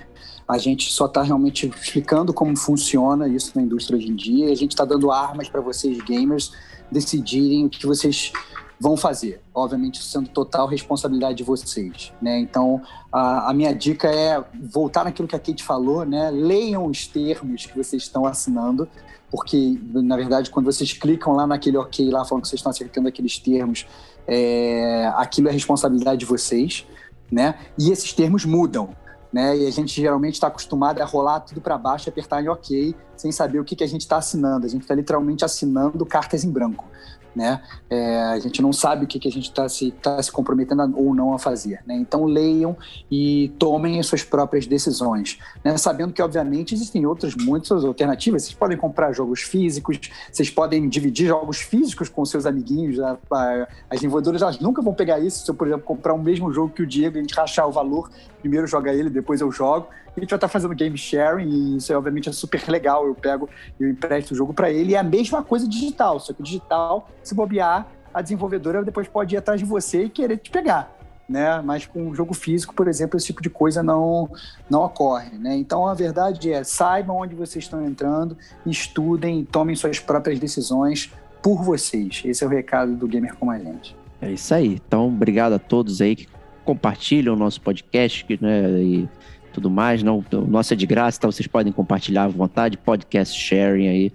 a 0.51 0.59
gente 0.59 0.91
só 0.91 1.07
está 1.07 1.23
realmente 1.23 1.69
explicando 1.81 2.35
como 2.35 2.57
funciona 2.57 3.29
isso 3.29 3.53
na 3.55 3.63
indústria 3.63 3.97
hoje 3.97 4.09
em 4.09 4.17
dia. 4.17 4.51
A 4.51 4.55
gente 4.57 4.73
está 4.73 4.85
dando 4.85 5.13
armas 5.13 5.49
para 5.49 5.61
vocês, 5.61 5.97
gamers, 5.99 6.53
decidirem 6.91 7.67
o 7.67 7.71
que 7.71 7.87
vocês 7.87 8.33
vão 8.81 8.97
fazer. 8.97 9.41
Obviamente, 9.55 10.03
sendo 10.03 10.29
total 10.29 10.67
responsabilidade 10.67 11.39
de 11.39 11.45
vocês. 11.45 12.13
Né? 12.21 12.41
Então, 12.41 12.83
a, 13.13 13.51
a, 13.51 13.55
minha 13.55 13.73
dica 13.73 14.09
é 14.09 14.43
voltar 14.61 15.05
naquilo 15.05 15.29
que 15.29 15.37
a 15.37 15.39
Kate 15.39 15.63
falou, 15.63 16.05
né? 16.05 16.31
leiam 16.33 16.85
os 16.87 17.07
termos 17.07 17.67
que 17.67 17.77
vocês 17.77 18.03
estão 18.03 18.27
assinando, 18.27 18.89
porque, 19.31 19.79
na 19.93 20.17
verdade, 20.17 20.51
quando 20.51 20.67
vocês 20.67 20.93
clicam 20.93 21.35
lá 21.35 21.47
naquele 21.47 21.77
ok, 21.77 22.11
lá 22.11 22.25
falando 22.25 22.43
que 22.43 22.49
vocês 22.49 22.59
estão 22.59 22.71
acertando 22.71 23.07
aqueles 23.07 23.39
termos, 23.39 23.87
é, 24.27 25.13
aquilo 25.15 25.49
é 25.49 25.53
responsabilidade 25.53 26.19
de 26.19 26.27
vocês. 26.27 26.85
Né? 27.31 27.55
E 27.79 27.93
esses 27.93 28.13
termos 28.13 28.45
mudam. 28.45 28.91
Né? 29.33 29.57
E 29.57 29.67
a 29.67 29.71
gente 29.71 29.95
geralmente 30.01 30.35
está 30.35 30.49
acostumado 30.49 31.01
a 31.01 31.05
rolar 31.05 31.41
tudo 31.41 31.61
para 31.61 31.79
baixo, 31.79 32.09
apertar 32.09 32.43
em 32.43 32.49
OK, 32.49 32.95
sem 33.17 33.31
saber 33.31 33.59
o 33.61 33.65
que, 33.65 33.77
que 33.77 33.85
a 33.85 33.89
gente 33.89 34.03
está 34.03 34.17
assinando. 34.17 34.67
A 34.67 34.69
gente 34.69 34.83
está 34.83 34.95
literalmente 34.95 35.45
assinando 35.45 36.05
cartas 36.05 36.45
em 36.45 36.51
branco 36.51 36.87
né? 37.35 37.63
É, 37.89 38.23
a 38.25 38.39
gente 38.39 38.61
não 38.61 38.73
sabe 38.73 39.05
o 39.05 39.09
que, 39.09 39.19
que 39.19 39.29
a 39.29 39.31
gente 39.31 39.49
está 39.49 39.69
se, 39.69 39.91
tá 39.93 40.23
se 40.23 40.31
comprometendo 40.31 40.83
a, 40.83 40.91
ou 40.95 41.15
não 41.15 41.33
a 41.33 41.39
fazer, 41.39 41.81
né? 41.87 41.95
Então 41.95 42.25
leiam 42.25 42.77
e 43.11 43.53
tomem 43.59 43.99
as 43.99 44.07
suas 44.07 44.23
próprias 44.23 44.67
decisões, 44.67 45.39
né? 45.65 45.77
Sabendo 45.77 46.13
que, 46.13 46.23
obviamente, 46.23 46.75
existem 46.75 47.07
outras 47.07 47.35
muitas 47.35 47.85
alternativas. 47.85 48.43
Vocês 48.43 48.55
podem 48.55 48.77
comprar 48.77 49.13
jogos 49.13 49.43
físicos, 49.43 49.99
vocês 50.31 50.51
podem 50.51 50.89
dividir 50.89 51.29
jogos 51.29 51.59
físicos 51.59 52.09
com 52.09 52.25
seus 52.25 52.47
amiguinhos. 52.47 52.99
A, 53.01 53.19
a, 53.31 53.69
as 53.89 54.01
desenvolvedoras 54.01 54.43
elas 54.43 54.59
nunca 54.59 54.83
vão 54.83 54.95
pegar 54.95 55.19
isso. 55.21 55.45
Se 55.45 55.51
eu, 55.51 55.55
por 55.55 55.67
exemplo, 55.67 55.85
comprar 55.85 56.15
o 56.15 56.19
mesmo 56.19 56.53
jogo 56.53 56.73
que 56.73 56.83
o 56.83 56.87
Diego, 56.87 57.19
a 57.19 57.21
gente 57.21 57.35
rachar 57.35 57.69
o 57.69 57.73
valor, 57.73 58.11
primeiro 58.41 58.67
joga 58.67 58.93
ele, 58.93 59.11
depois 59.11 59.41
eu 59.41 59.51
jogo 59.51 59.89
a 60.17 60.21
gente 60.21 60.31
vai 60.31 60.37
estar 60.37 60.49
fazendo 60.49 60.75
game 60.75 60.97
sharing 60.97 61.49
e 61.49 61.77
isso 61.77 61.93
é, 61.93 61.97
obviamente 61.97 62.29
é 62.29 62.33
super 62.33 62.63
legal. 62.69 63.07
Eu 63.07 63.15
pego 63.15 63.49
e 63.79 63.85
empresto 63.85 64.33
o 64.33 64.37
jogo 64.37 64.53
para 64.53 64.71
ele. 64.71 64.93
E 64.93 64.95
é 64.95 64.99
a 64.99 65.03
mesma 65.03 65.43
coisa 65.43 65.69
digital, 65.69 66.19
só 66.21 66.33
que 66.33 66.43
digital, 66.43 67.09
se 67.23 67.35
bobear, 67.35 67.87
a 68.13 68.21
desenvolvedora 68.21 68.85
depois 68.85 69.07
pode 69.09 69.35
ir 69.35 69.39
atrás 69.39 69.61
de 69.61 69.67
você 69.67 70.05
e 70.05 70.09
querer 70.09 70.39
te 70.39 70.51
pegar. 70.51 70.97
Né? 71.29 71.61
Mas 71.65 71.87
com 71.87 72.09
o 72.09 72.15
jogo 72.15 72.35
físico, 72.35 72.75
por 72.75 72.89
exemplo, 72.89 73.17
esse 73.17 73.27
tipo 73.27 73.41
de 73.41 73.49
coisa 73.49 73.85
não, 73.85 74.29
não 74.69 74.83
ocorre. 74.83 75.39
Né? 75.39 75.57
Então 75.57 75.87
a 75.87 75.95
verdade 75.95 76.53
é: 76.53 76.65
saibam 76.65 77.19
onde 77.19 77.37
vocês 77.37 77.65
estão 77.65 77.85
entrando, 77.87 78.37
estudem, 78.67 79.45
tomem 79.45 79.77
suas 79.77 80.01
próprias 80.01 80.41
decisões 80.41 81.13
por 81.41 81.63
vocês. 81.63 82.23
Esse 82.25 82.43
é 82.43 82.47
o 82.47 82.51
recado 82.51 82.97
do 82.97 83.07
Gamer 83.07 83.37
Como 83.37 83.51
a 83.53 83.59
Gente. 83.59 83.97
É 84.21 84.33
isso 84.33 84.53
aí. 84.53 84.81
Então, 84.87 85.07
obrigado 85.07 85.55
a 85.55 85.59
todos 85.59 86.01
aí 86.01 86.17
que 86.17 86.29
compartilham 86.65 87.35
o 87.35 87.37
nosso 87.37 87.61
podcast 87.61 88.27
né, 88.41 88.71
e 88.73 89.09
tudo 89.53 89.71
mais. 89.71 90.03
Não, 90.03 90.25
o 90.33 90.47
nosso 90.47 90.73
é 90.73 90.77
de 90.77 90.87
graça, 90.87 91.19
então 91.19 91.31
vocês 91.31 91.47
podem 91.47 91.73
compartilhar 91.73 92.25
à 92.25 92.29
vontade, 92.29 92.77
podcast 92.77 93.39
sharing 93.39 93.89
aí 93.89 94.13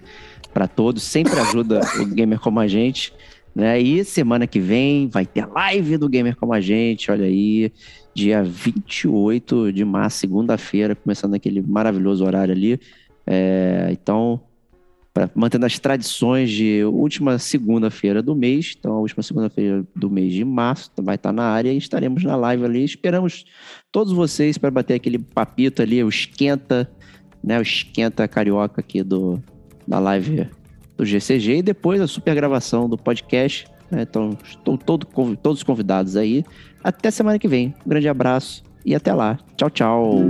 para 0.52 0.66
todos. 0.66 1.02
Sempre 1.02 1.38
ajuda 1.38 1.80
o 2.00 2.06
gamer 2.06 2.40
como 2.40 2.60
a 2.60 2.66
gente. 2.66 3.12
Né? 3.56 3.80
E 3.80 4.04
semana 4.04 4.46
que 4.46 4.60
vem 4.60 5.08
vai 5.08 5.24
ter 5.24 5.46
live 5.46 5.96
do 5.96 6.10
Gamer 6.10 6.36
Como 6.36 6.52
a 6.52 6.60
Gente, 6.60 7.10
olha 7.10 7.24
aí, 7.24 7.72
dia 8.14 8.42
28 8.42 9.72
de 9.72 9.82
março, 9.82 10.18
segunda-feira, 10.18 10.94
começando 10.94 11.32
aquele 11.32 11.62
maravilhoso 11.62 12.22
horário 12.22 12.52
ali. 12.52 12.78
É, 13.26 13.88
então, 13.90 14.42
pra, 15.16 15.30
mantendo 15.34 15.64
as 15.64 15.78
tradições 15.78 16.50
de 16.50 16.84
última 16.84 17.38
segunda-feira 17.38 18.22
do 18.22 18.36
mês, 18.36 18.74
então 18.78 18.92
a 18.92 19.00
última 19.00 19.22
segunda-feira 19.22 19.82
do 19.96 20.10
mês 20.10 20.30
de 20.30 20.44
março 20.44 20.90
vai 20.98 21.14
estar 21.14 21.32
na 21.32 21.44
área 21.44 21.72
e 21.72 21.78
estaremos 21.78 22.22
na 22.22 22.36
live 22.36 22.66
ali. 22.66 22.84
Esperamos 22.84 23.46
todos 23.90 24.12
vocês 24.12 24.58
para 24.58 24.70
bater 24.70 24.92
aquele 24.92 25.18
papito 25.18 25.80
ali, 25.80 26.04
o 26.04 26.08
esquenta, 26.10 26.86
né, 27.42 27.58
o 27.58 27.62
esquenta 27.62 28.28
carioca 28.28 28.82
aqui 28.82 29.02
do, 29.02 29.42
da 29.88 29.98
live 29.98 30.50
do 30.98 31.06
GCG 31.06 31.56
e 31.56 31.62
depois 31.62 31.98
a 31.98 32.06
super 32.06 32.34
gravação 32.34 32.86
do 32.86 32.98
podcast. 32.98 33.66
Né? 33.90 34.02
Então, 34.02 34.36
estou 34.44 34.76
todo, 34.76 35.06
todos 35.36 35.62
convidados 35.62 36.14
aí. 36.14 36.44
Até 36.84 37.10
semana 37.10 37.38
que 37.38 37.48
vem. 37.48 37.74
Um 37.86 37.88
grande 37.88 38.06
abraço 38.06 38.62
e 38.84 38.94
até 38.94 39.14
lá. 39.14 39.38
Tchau, 39.56 39.70
tchau. 39.70 40.20